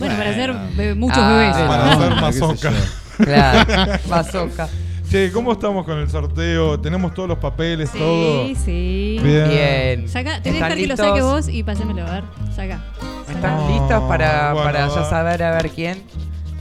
Bueno, 0.00 0.16
para 0.16 0.30
hacer 0.30 0.96
muchos 0.96 1.16
Ah, 1.18 1.28
bebés. 1.32 1.68
Para 1.68 1.92
hacer 1.92 2.08
qué 2.08 2.32
sé 2.32 2.40
mazoca. 2.40 2.70
yo. 2.72 2.76
Claro, 3.24 3.98
bazooka. 4.08 4.68
Che, 5.12 5.30
¿cómo 5.30 5.52
estamos 5.52 5.84
con 5.84 5.98
el 5.98 6.08
sorteo? 6.08 6.80
¿Tenemos 6.80 7.12
todos 7.12 7.28
los 7.28 7.36
papeles, 7.36 7.92
todo? 7.92 8.46
Sí, 8.46 8.54
sí. 8.54 9.18
Bien. 9.22 9.46
Bien. 9.46 10.08
Saca, 10.08 10.40
te 10.40 10.50
voy 10.50 10.58
a 10.58 10.62
¿Están 10.68 10.78
que 10.78 10.86
lo 10.86 10.96
saque 10.96 11.20
vos 11.20 11.48
y 11.50 11.62
pásemelo 11.62 12.06
a 12.06 12.12
ver. 12.12 12.24
Saca. 12.56 12.82
¿Están 13.28 13.58
No, 13.58 13.68
listos 13.68 14.02
para, 14.04 14.54
bueno, 14.54 14.64
para 14.64 14.88
ya 14.88 15.04
saber 15.04 15.42
a 15.42 15.50
ver 15.50 15.68
quién? 15.68 16.02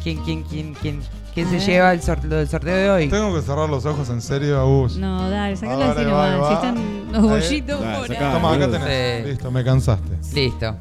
¿Quién, 0.03 0.17
quién, 0.25 0.43
quién, 0.43 0.73
quién? 0.73 0.99
¿Quién 1.33 1.49
se 1.49 1.61
lleva 1.61 1.93
el 1.93 2.01
sorteo 2.01 2.75
de 2.75 2.89
hoy? 2.89 3.07
Tengo 3.07 3.33
que 3.33 3.41
cerrar 3.41 3.69
los 3.69 3.85
ojos 3.85 4.09
en 4.09 4.21
serio, 4.21 4.59
Agus. 4.59 4.97
No, 4.97 5.29
dale, 5.29 5.55
sacalo 5.55 5.85
así 5.85 6.03
nomás. 6.03 6.47
Si 6.49 6.53
están 6.55 7.11
los 7.13 7.21
bollitos. 7.21 7.79
Toma, 7.79 8.53
acá 8.53 8.69
tenés. 8.69 9.23
Sí. 9.23 9.29
Listo, 9.29 9.51
me 9.51 9.63
cansaste. 9.63 10.17
Listo. 10.33 10.75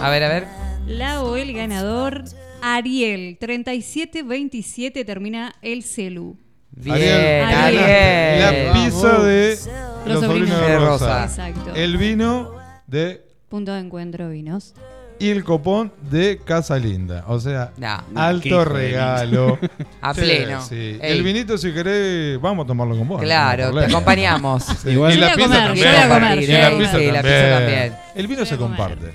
A 0.00 0.08
ver, 0.08 0.22
a 0.22 0.28
ver. 0.30 0.46
La 0.86 1.22
o 1.22 1.36
el 1.36 1.52
ganador, 1.52 2.24
Ariel. 2.62 3.36
3727 3.38 5.04
termina 5.04 5.54
el 5.60 5.82
celu. 5.82 6.38
Bien, 6.72 7.44
Ariel, 7.44 7.78
Ariel. 7.78 8.66
La 8.66 8.72
pizza 8.72 9.18
de 9.22 9.58
los, 10.06 10.20
sobrinos 10.24 10.60
de 10.60 10.78
Rosa. 10.78 11.22
Rosa. 11.24 11.48
Exacto. 11.48 11.74
El 11.74 11.96
vino 11.96 12.52
de 12.86 13.22
Punto 13.48 13.72
de 13.72 13.80
encuentro 13.80 14.28
vinos. 14.28 14.74
y 15.18 15.28
el 15.30 15.42
copón 15.44 15.92
de 16.08 16.40
Casa 16.44 16.78
Linda. 16.78 17.24
O 17.26 17.40
sea, 17.40 17.72
No. 17.76 18.02
Alto 18.14 18.64
regalo. 18.64 19.58
A 20.00 20.14
Sí, 20.14 20.20
pleno. 20.20 20.62
sí. 20.62 20.96
El 21.02 21.22
vinito, 21.24 21.58
si 21.58 21.72
querés, 21.72 22.40
vamos 22.40 22.64
a 22.64 22.68
tomarlo 22.68 22.96
con 22.96 23.08
vos. 23.08 23.20
Claro, 23.20 23.72
no 23.72 23.80
te 23.80 23.86
acompañamos. 23.86 24.64
Sí, 24.82 24.90
Igual- 24.90 25.14
y 25.14 25.16
la 25.18 25.34
pizza 25.34 25.48
comer, 25.48 25.66
también. 26.08 27.94
El 28.14 28.26
vino 28.28 28.44
se 28.46 28.56
comparte. 28.56 29.12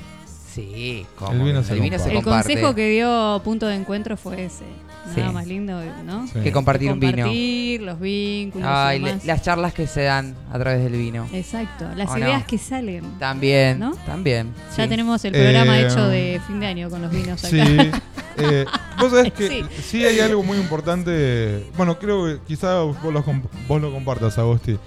Sí, 0.54 1.06
¿cómo? 1.18 1.32
El 1.34 1.40
vino 1.44 1.64
se 1.64 1.74
el 1.74 1.82
vino 1.82 1.98
se 2.00 2.14
comparte. 2.14 2.54
El 2.54 2.60
consejo 2.60 2.76
que 2.76 2.90
dio 2.90 3.42
punto 3.44 3.68
de 3.68 3.76
encuentro 3.76 4.16
fue 4.16 4.46
ese. 4.46 4.64
Nada 5.06 5.28
Sí. 5.30 5.34
más 5.34 5.48
lindo, 5.48 5.80
¿no? 6.04 6.28
Sí. 6.28 6.40
Que 6.44 6.52
compartir 6.52 6.92
un 6.92 7.00
vino. 7.00 7.14
Compartir 7.14 7.82
los 7.82 8.00
vínculos. 8.00 8.68
Ay, 8.70 8.98
y 8.98 9.02
le- 9.02 9.08
demás. 9.10 9.26
las 9.26 9.42
charlas 9.44 9.74
que 9.74 9.88
se 9.88 10.02
dan 10.04 10.36
a 10.52 10.58
través 10.60 10.84
del 10.84 10.94
vino. 10.94 11.28
Exacto, 11.32 11.86
las 11.96 12.16
ideas 12.18 12.44
que 12.46 12.58
salen. 12.58 13.04
También, 13.20 13.80
¿No? 13.80 13.96
también. 14.06 14.52
Ya 14.76 14.84
sí. 14.84 14.90
tenemos 14.90 15.24
el 15.26 15.32
programa 15.34 15.80
Eh, 15.80 15.86
hecho 15.86 16.08
de 16.08 16.42
fin 16.48 16.60
de 16.60 16.68
año 16.68 16.90
con 16.90 17.02
los 17.02 17.12
vinos 17.12 17.44
acá. 17.44 17.66
Sí. 17.66 17.92
Eh, 18.38 18.66
vos 19.00 19.12
sabés 19.12 19.32
que 19.32 19.48
Sí. 19.50 19.64
sí. 19.82 20.06
hay 20.06 20.20
algo 20.20 20.44
muy 20.44 20.58
importante. 20.58 21.66
Bueno, 21.78 21.98
creo 22.00 22.26
que 22.26 22.40
quizá 22.48 22.82
vos 22.82 22.98
lo, 23.04 23.24
comp- 23.24 23.48
vos 23.68 23.82
lo 23.82 23.92
compartas, 23.94 24.38
Agosti. 24.38 24.78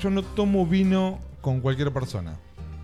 Yo 0.00 0.10
no 0.10 0.22
tomo 0.22 0.66
vino 0.66 1.18
con 1.40 1.60
cualquier 1.60 1.92
persona. 1.92 2.34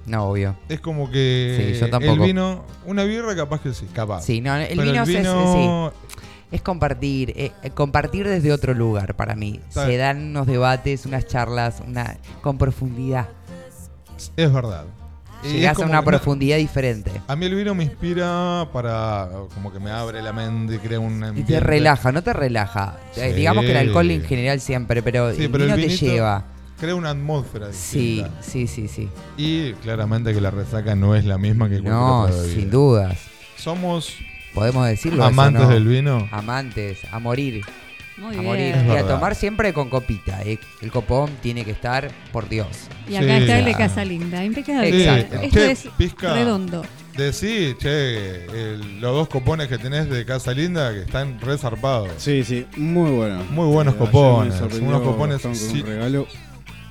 No, 0.06 0.24
obvio. 0.24 0.56
Es 0.68 0.80
como 0.80 1.10
que 1.10 1.72
Sí, 1.74 1.80
yo 1.80 1.88
tampoco. 1.90 2.14
el 2.14 2.20
vino, 2.20 2.64
una 2.86 3.04
birra 3.04 3.34
capaz 3.36 3.60
que 3.60 3.72
sí, 3.72 3.86
capaz. 3.92 4.22
Sí, 4.22 4.40
no, 4.40 4.54
el 4.56 4.68
Pero 4.68 4.82
vino, 4.82 5.02
el 5.04 5.10
es- 5.10 5.16
vino- 5.16 5.92
es 6.52 6.62
compartir, 6.62 7.30
eh, 7.36 7.50
eh, 7.62 7.70
compartir 7.70 8.28
desde 8.28 8.52
otro 8.52 8.74
lugar 8.74 9.14
para 9.16 9.34
mí. 9.34 9.60
Está 9.68 9.82
Se 9.82 9.88
bien. 9.88 10.00
dan 10.00 10.22
unos 10.28 10.46
debates, 10.46 11.06
unas 11.06 11.26
charlas, 11.26 11.82
una 11.86 12.16
con 12.42 12.58
profundidad. 12.58 13.28
es 14.36 14.52
verdad. 14.52 14.84
Y 15.44 15.46
es 15.48 15.52
Llegás 15.54 15.80
a 15.80 15.86
una 15.86 16.02
profundidad 16.04 16.56
diferente. 16.58 17.10
A 17.26 17.34
mí 17.34 17.46
el 17.46 17.56
vino 17.56 17.74
me 17.74 17.82
inspira 17.82 18.68
para. 18.72 19.28
como 19.54 19.72
que 19.72 19.80
me 19.80 19.90
abre 19.90 20.22
la 20.22 20.32
mente 20.32 20.76
y 20.76 20.78
crea 20.78 21.00
un 21.00 21.20
Y 21.20 21.24
ambiente. 21.24 21.54
te 21.54 21.58
relaja, 21.60 22.12
no 22.12 22.22
te 22.22 22.32
relaja. 22.32 22.96
Eh. 23.16 23.32
Digamos 23.34 23.64
que 23.64 23.72
el 23.72 23.76
alcohol 23.78 24.08
en 24.12 24.22
general 24.22 24.60
siempre, 24.60 25.02
pero 25.02 25.32
Sí, 25.34 25.44
el 25.44 25.50
pero 25.50 25.64
vino 25.64 25.74
el 25.74 25.80
te 25.82 25.88
lleva. 25.96 26.44
Crea 26.78 26.94
una 26.94 27.10
atmósfera 27.10 27.72
Sí, 27.72 28.16
distinta. 28.22 28.42
sí, 28.42 28.66
sí, 28.68 28.86
sí. 28.88 29.08
Y 29.36 29.72
claramente 29.74 30.32
que 30.32 30.40
la 30.40 30.50
resaca 30.52 30.94
no 30.94 31.14
es 31.16 31.24
la 31.24 31.38
misma 31.38 31.68
que 31.68 31.80
No, 31.80 32.28
sin 32.32 32.70
dudas. 32.70 33.18
Somos 33.56 34.14
Podemos 34.54 34.86
decirlo. 34.86 35.18
eso, 35.22 35.28
amantes 35.28 35.62
¿no? 35.62 35.68
del 35.68 35.86
vino. 35.86 36.28
Amantes, 36.30 36.98
a 37.10 37.18
morir. 37.18 37.64
Muy 38.18 38.28
a 38.36 38.40
bien. 38.40 38.44
morir. 38.44 38.74
Es 38.76 38.86
Y 38.86 38.96
a 38.96 39.06
tomar 39.06 39.34
siempre 39.34 39.72
con 39.72 39.88
copita. 39.88 40.42
eh. 40.42 40.58
El 40.82 40.90
copón 40.92 41.30
tiene 41.40 41.64
que 41.64 41.70
estar, 41.72 42.10
por 42.30 42.48
Dios. 42.48 42.68
Y 43.08 43.16
acá 43.16 43.24
Sí. 43.26 43.42
está 43.42 43.58
el 43.58 43.64
de 43.64 43.74
Casa 43.74 44.04
Linda, 44.04 44.44
impecable. 44.44 44.88
Exacto. 44.88 45.36
Esto 45.42 45.58
Che, 45.58 45.70
es 45.70 45.88
pizca. 45.96 46.34
redondo. 46.34 46.82
Decí, 47.16 47.74
che, 47.78 48.44
el- 48.46 49.00
los 49.00 49.12
dos 49.14 49.28
copones 49.28 49.68
que 49.68 49.76
tenés 49.78 50.08
de 50.08 50.24
Casa 50.24 50.52
Linda 50.52 50.92
que 50.92 51.00
están 51.00 51.38
resarpados. 51.40 52.10
Sí, 52.18 52.42
sí, 52.44 52.66
muy 52.76 53.10
bueno. 53.10 53.42
Muy 53.50 53.66
buenos 53.66 53.94
Eh, 53.94 53.98
copones, 53.98 54.54
unos 54.80 55.02
copones, 55.02 55.36
Gastón 55.42 55.52
con 55.52 55.60
sí. 55.60 55.80
un 55.80 55.86
regalo 55.86 56.26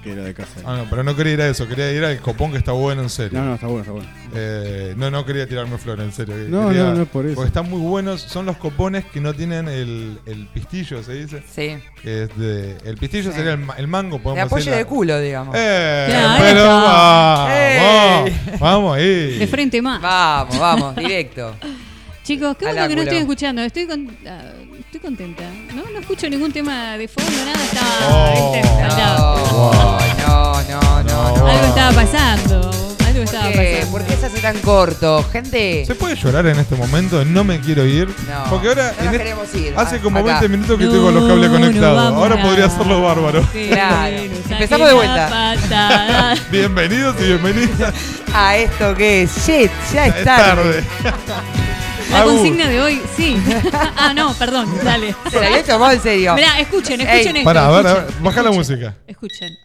que 0.02 0.12
era 0.14 0.24
de 0.24 0.34
casa. 0.34 0.60
Ah, 0.66 0.76
no, 0.78 0.90
pero 0.90 1.04
no 1.04 1.16
quería 1.16 1.34
ir 1.34 1.42
a 1.42 1.48
eso, 1.48 1.68
quería 1.68 1.92
ir 1.92 2.04
al 2.04 2.20
copón 2.20 2.52
que 2.52 2.58
está 2.58 2.72
bueno 2.72 3.02
en 3.02 3.10
serio. 3.10 3.40
No, 3.40 3.46
no, 3.46 3.54
está 3.56 3.68
bueno, 3.68 3.82
está 3.82 3.92
bueno. 3.94 4.08
Eh, 4.34 4.94
no, 4.98 5.12
no 5.12 5.26
quería 5.26 5.48
tirarme 5.48 5.78
flores, 5.78 6.06
en 6.06 6.12
serio. 6.14 6.36
No, 6.50 6.68
Quería- 6.70 6.84
no, 6.86 6.94
no 6.96 7.02
es 7.04 7.10
por 7.10 7.26
eso. 7.26 7.36
Porque 7.36 7.48
están 7.48 7.70
muy 7.70 7.82
buenos. 7.82 8.22
Son 8.22 8.46
los 8.46 8.58
copones 8.58 9.06
que 9.06 9.20
no 9.22 9.34
tienen 9.34 9.68
el, 9.68 10.20
el 10.26 10.48
pistillo, 10.48 11.04
¿se 11.04 11.14
dice? 11.14 11.44
Sí. 11.54 11.78
Que 12.02 12.24
es 12.24 12.38
de, 12.38 12.78
el 12.86 12.98
pistillo 12.98 13.32
Sí. 13.32 13.38
sería 13.38 13.52
el, 13.54 13.60
ma- 13.60 13.76
el 13.78 13.88
mango, 13.88 14.18
De 14.18 14.24
podemos 14.24 14.46
apoyo 14.46 14.66
decir. 14.66 14.78
de 14.78 14.86
culo, 14.86 15.20
digamos. 15.20 15.56
¡Eh! 15.58 16.06
Claro, 16.10 16.44
pero 16.44 16.64
vamos, 16.66 17.52
¡Ey! 17.52 18.58
vamos 18.60 18.98
ahí. 18.98 19.38
De 19.40 19.48
frente 19.48 19.82
más. 19.82 20.02
Vamos, 20.02 20.60
vamos, 20.60 20.96
directo. 20.96 21.56
Chicos, 22.32 22.56
qué 22.58 22.66
bueno 22.66 22.88
que 22.88 22.96
no 22.96 23.02
estoy 23.02 23.18
escuchando. 23.18 23.62
Estoy, 23.62 23.88
con- 23.88 24.08
ah, 24.26 24.40
estoy 24.80 25.02
contenta. 25.02 25.44
No, 25.76 25.84
no 25.92 26.00
escucho 26.00 26.30
ningún 26.30 26.50
tema 26.54 26.96
de 26.98 27.06
fondo, 27.10 27.30
nada. 27.46 27.62
Estaba, 27.62 29.36
Oh. 29.44 30.00
No, 30.26 30.62
no, 30.64 30.64
no, 30.64 31.04
no, 31.04 31.38
no. 31.38 31.48
Algo 31.48 31.66
estaba 31.66 31.92
pasando. 31.92 32.72
Algo 33.06 33.24
estaba 33.24 33.44
¿Por 33.48 33.54
qué? 33.54 33.74
pasando. 33.74 33.92
¿Por 33.92 34.04
qué 34.06 34.16
se 34.16 34.26
hace 34.28 34.40
tan 34.40 34.58
corto? 34.60 35.26
Gente. 35.30 35.84
¿Se 35.86 35.94
puede 35.96 36.16
llorar 36.16 36.46
en 36.48 36.58
este 36.60 36.76
momento? 36.76 37.26
No 37.26 37.44
me 37.44 37.60
quiero 37.60 37.86
ir. 37.86 38.08
No, 38.08 38.50
Porque 38.50 38.70
ahora. 38.70 38.94
no 38.98 39.00
en 39.00 39.06
nos 39.08 39.18
queremos 39.18 39.56
ir. 39.56 39.74
Hace 39.76 39.96
Ah, 39.98 40.02
como 40.02 40.20
acá. 40.20 40.40
20 40.40 40.48
minutos 40.48 40.78
que 40.80 40.86
No, 40.86 40.92
tengo 40.94 41.12
los 41.12 41.28
cables 41.28 41.50
conectados. 41.50 42.14
ahora 42.14 42.42
podría 42.42 42.66
hacerlo 42.68 43.02
bárbaro. 43.02 43.46
Claro. 43.52 44.16
Que 44.16 44.30
nos 44.30 44.52
Empezamos 44.52 44.88
de 44.88 44.94
vuelta. 44.94 46.36
Bienvenidos 46.50 47.14
y 47.20 47.24
bienvenidas. 47.26 47.94
A 48.34 48.56
esto 48.56 48.96
que 48.96 49.24
es 49.24 49.36
shit, 49.46 49.70
ya 49.94 50.06
es 50.08 50.16
Es 50.16 50.24
tarde. 50.24 50.82
La 52.12 52.24
consigna 52.24 52.68
de 52.68 52.82
hoy, 52.82 53.02
sí. 53.16 53.36
ah, 53.98 54.14
no, 54.16 54.34
perdón, 54.34 54.68
dale. 54.84 55.16
Se 55.30 55.40
la 55.40 55.48
había 55.48 55.64
tomado 55.64 55.92
en 55.94 56.02
serio. 56.02 56.36
Mirá, 56.36 56.60
escuchen, 56.60 57.02
escuchen 57.02 57.36
Ey, 57.36 57.42
esto. 57.42 57.44
Pará, 57.46 57.68
a 57.68 57.72
ver, 57.72 57.88
a 57.88 57.90
escuchen, 57.92 58.14
ver, 58.16 58.24
baja 58.24 58.44
la 58.44 58.52
música. 58.52 58.96
Escuchen. 59.08 59.58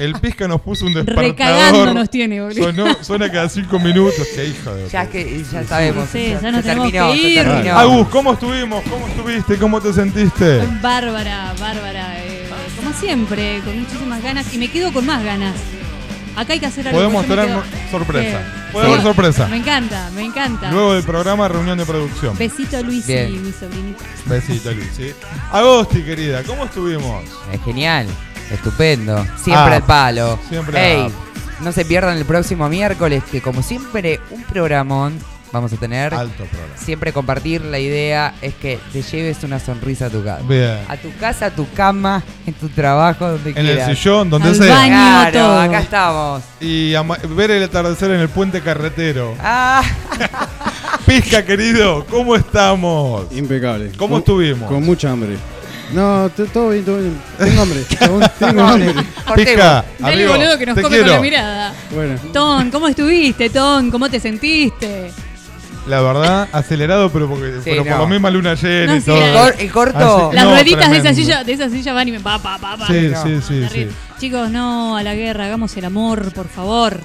El 0.00 0.14
Pisca 0.14 0.48
nos 0.48 0.60
puso 0.60 0.86
un 0.86 0.92
despertador. 0.94 1.30
Recagando 1.30 1.94
nos 1.94 2.10
tiene, 2.10 2.40
boludo. 2.42 2.64
Sonó- 2.72 2.96
suena 3.04 3.30
cada 3.30 3.48
5 3.48 3.78
minutos. 3.78 4.26
Qué 4.34 4.46
hijo 4.46 4.74
de. 4.74 4.88
Ya 4.88 5.04
es 5.04 5.08
que 5.08 5.44
ya 5.52 5.62
sabemos. 5.64 6.08
Sí, 6.10 6.30
ya 6.30 6.40
se 6.40 6.50
nos 6.50 6.62
tenemos 6.64 6.90
terminó, 6.90 7.12
que 7.12 7.18
se 7.20 7.28
ir. 7.28 7.44
terminó. 7.44 7.78
Agus, 7.78 8.08
¿cómo 8.08 8.32
estuvimos? 8.32 8.82
¿Cómo 8.90 9.06
estuviste? 9.06 9.56
¿Cómo 9.56 9.80
te 9.80 9.92
sentiste? 9.92 10.62
Bárbara, 10.82 11.54
bárbara. 11.60 12.18
eh, 12.24 12.48
como 12.76 12.92
siempre, 12.92 13.60
con 13.64 13.78
muchísimas 13.78 14.20
ganas. 14.20 14.52
Y 14.52 14.58
me 14.58 14.68
quedo 14.68 14.92
con 14.92 15.06
más 15.06 15.22
ganas. 15.22 15.54
Acá 16.36 16.52
hay 16.52 16.60
que 16.60 16.66
hacer 16.66 16.86
algo. 16.86 16.98
Podemos 17.00 17.26
tener 17.26 17.46
quedo- 17.46 17.62
sorpresa. 17.90 18.40
Haber 18.74 19.02
sorpresa. 19.02 19.48
Me 19.48 19.56
encanta, 19.56 20.10
me 20.14 20.22
encanta. 20.22 20.70
Luego 20.70 20.94
del 20.94 21.02
programa, 21.02 21.48
reunión 21.48 21.78
de 21.78 21.86
producción. 21.86 22.36
Besito 22.36 22.76
a 22.76 22.82
Luis 22.82 23.08
y 23.08 23.14
mi 23.38 23.52
sobrinita. 23.52 24.04
Besito, 24.26 24.70
Luis. 24.72 24.90
¿sí? 24.96 25.12
Agosti, 25.50 26.02
querida, 26.02 26.42
¿cómo 26.44 26.66
estuvimos? 26.66 27.24
Es 27.52 27.62
genial, 27.64 28.06
estupendo. 28.52 29.24
Siempre 29.42 29.72
Ah, 29.72 29.76
al 29.76 29.82
palo. 29.84 30.38
siempre 30.48 30.92
Ey, 30.94 31.06
up. 31.06 31.12
no 31.60 31.72
se 31.72 31.84
pierdan 31.86 32.18
el 32.18 32.26
próximo 32.26 32.68
miércoles, 32.68 33.22
que 33.32 33.40
como 33.40 33.62
siempre, 33.62 34.20
un 34.30 34.42
programón 34.44 35.18
vamos 35.52 35.72
a 35.72 35.76
tener. 35.76 36.14
Alto 36.14 36.44
programa. 36.44 36.76
Siempre 36.76 37.12
compartir 37.12 37.62
la 37.62 37.78
idea 37.78 38.34
es 38.42 38.54
que 38.54 38.78
te 38.92 39.02
lleves 39.02 39.42
una 39.44 39.58
sonrisa 39.58 40.06
a 40.06 40.10
tu 40.10 40.22
casa. 40.24 40.42
Bien. 40.48 40.78
A 40.88 40.96
tu 40.96 41.14
casa, 41.16 41.46
a 41.46 41.50
tu 41.50 41.68
cama, 41.72 42.22
en 42.46 42.54
tu 42.54 42.68
trabajo, 42.68 43.28
donde 43.28 43.50
En 43.50 43.58
el 43.58 43.76
quieras. 43.76 43.96
sillón, 43.98 44.30
donde 44.30 44.48
Al 44.48 44.54
sea. 44.56 44.74
baño. 44.74 44.90
Claro, 45.30 45.38
todo. 45.38 45.60
acá 45.60 45.80
estamos. 45.80 46.42
Y 46.60 46.92
ver 47.34 47.50
el 47.50 47.62
atardecer 47.64 48.10
en 48.10 48.20
el 48.20 48.28
puente 48.28 48.60
carretero. 48.60 49.34
Ah, 49.40 49.82
Pisca, 51.06 51.44
querido, 51.44 52.04
¿cómo 52.10 52.34
estamos? 52.34 53.26
Impecable. 53.32 53.92
¿Cómo 53.96 54.14
Con- 54.14 54.18
estuvimos? 54.20 54.68
Con 54.68 54.84
mucha 54.84 55.10
hambre. 55.12 55.36
No, 55.92 56.28
todo 56.52 56.70
bien, 56.70 56.84
todo 56.84 56.98
bien. 56.98 57.16
Tengo 57.38 57.62
hambre. 57.62 57.84
Tengo 58.40 58.62
hambre. 58.66 58.92
Dale, 59.46 59.84
amigo, 60.02 60.32
boludo, 60.32 60.58
que 60.58 60.66
nos 60.66 60.74
te 60.74 60.82
come 60.82 60.96
quiero. 60.96 61.04
con 61.12 61.14
la 61.16 61.20
mirada. 61.22 61.74
Bueno, 61.94 62.18
Ton, 62.32 62.70
¿cómo 62.72 62.88
estuviste, 62.88 63.50
Ton? 63.50 63.90
¿Cómo 63.92 64.08
te 64.10 64.18
sentiste? 64.18 65.12
La 65.86 66.00
verdad, 66.02 66.48
acelerado, 66.52 67.10
pero 67.10 67.28
porque 67.28 67.52
Sí, 67.56 67.60
pero 67.64 67.82
por 67.84 67.92
no. 67.92 67.98
lo 67.98 68.06
mismo 68.08 68.30
luna 68.30 68.54
llena 68.54 68.86
No, 68.92 68.96
y 68.96 69.00
sí, 69.00 69.06
todo. 69.06 69.22
el 69.24 69.32
cor- 69.32 69.54
el 69.58 69.70
corto- 69.72 70.26
Así- 70.28 70.34
Las 70.36 70.44
no, 70.44 70.50
rueditas 70.52 70.78
de 70.90 70.96
esa, 70.96 71.02
tremendo. 71.02 71.20
silla, 71.22 71.44
de 71.44 71.52
esa 71.52 71.68
silla 71.70 71.92
van 71.92 72.08
y 72.08 72.12
me 72.12 72.20
pa, 72.20 72.38
pa, 72.38 72.58
pa, 72.58 72.76
pa. 72.76 72.86
Sí, 72.86 73.08
No, 73.12 73.22
sí, 73.22 73.38
sí, 73.46 73.60
terrible. 73.60 73.92
Chicos, 74.18 74.50
no 74.50 74.96
a 74.96 75.02
la 75.02 75.14
guerra, 75.14 75.44
hagamos 75.46 75.76
el 75.76 75.84
amor, 75.84 76.32
por 76.32 76.48
favor. 76.48 76.98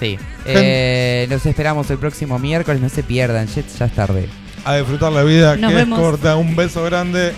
Sí. 0.00 0.18
Eh, 0.46 1.26
los 1.30 1.44
esperamos 1.46 1.90
el 1.90 1.98
próximo 1.98 2.38
miércoles, 2.38 2.80
no 2.82 2.88
se 2.88 3.02
pierdan, 3.02 3.46
ya, 3.46 3.62
ya 3.78 3.84
es 3.86 3.92
tarde. 3.92 4.28
A 4.64 4.76
disfrutar 4.76 5.12
la 5.12 5.22
vida, 5.22 5.56
Nos 5.56 5.70
que 5.70 5.76
vemos. 5.76 5.98
es 5.98 6.04
corta. 6.04 6.36
Un 6.36 6.56
beso 6.56 6.82
grande. 6.84 7.32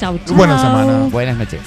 Chau, 0.00 0.18
chau. 0.26 0.36
Buena 0.36 0.60
semana. 0.60 0.98
Buenas 1.10 1.38
noches. 1.38 1.60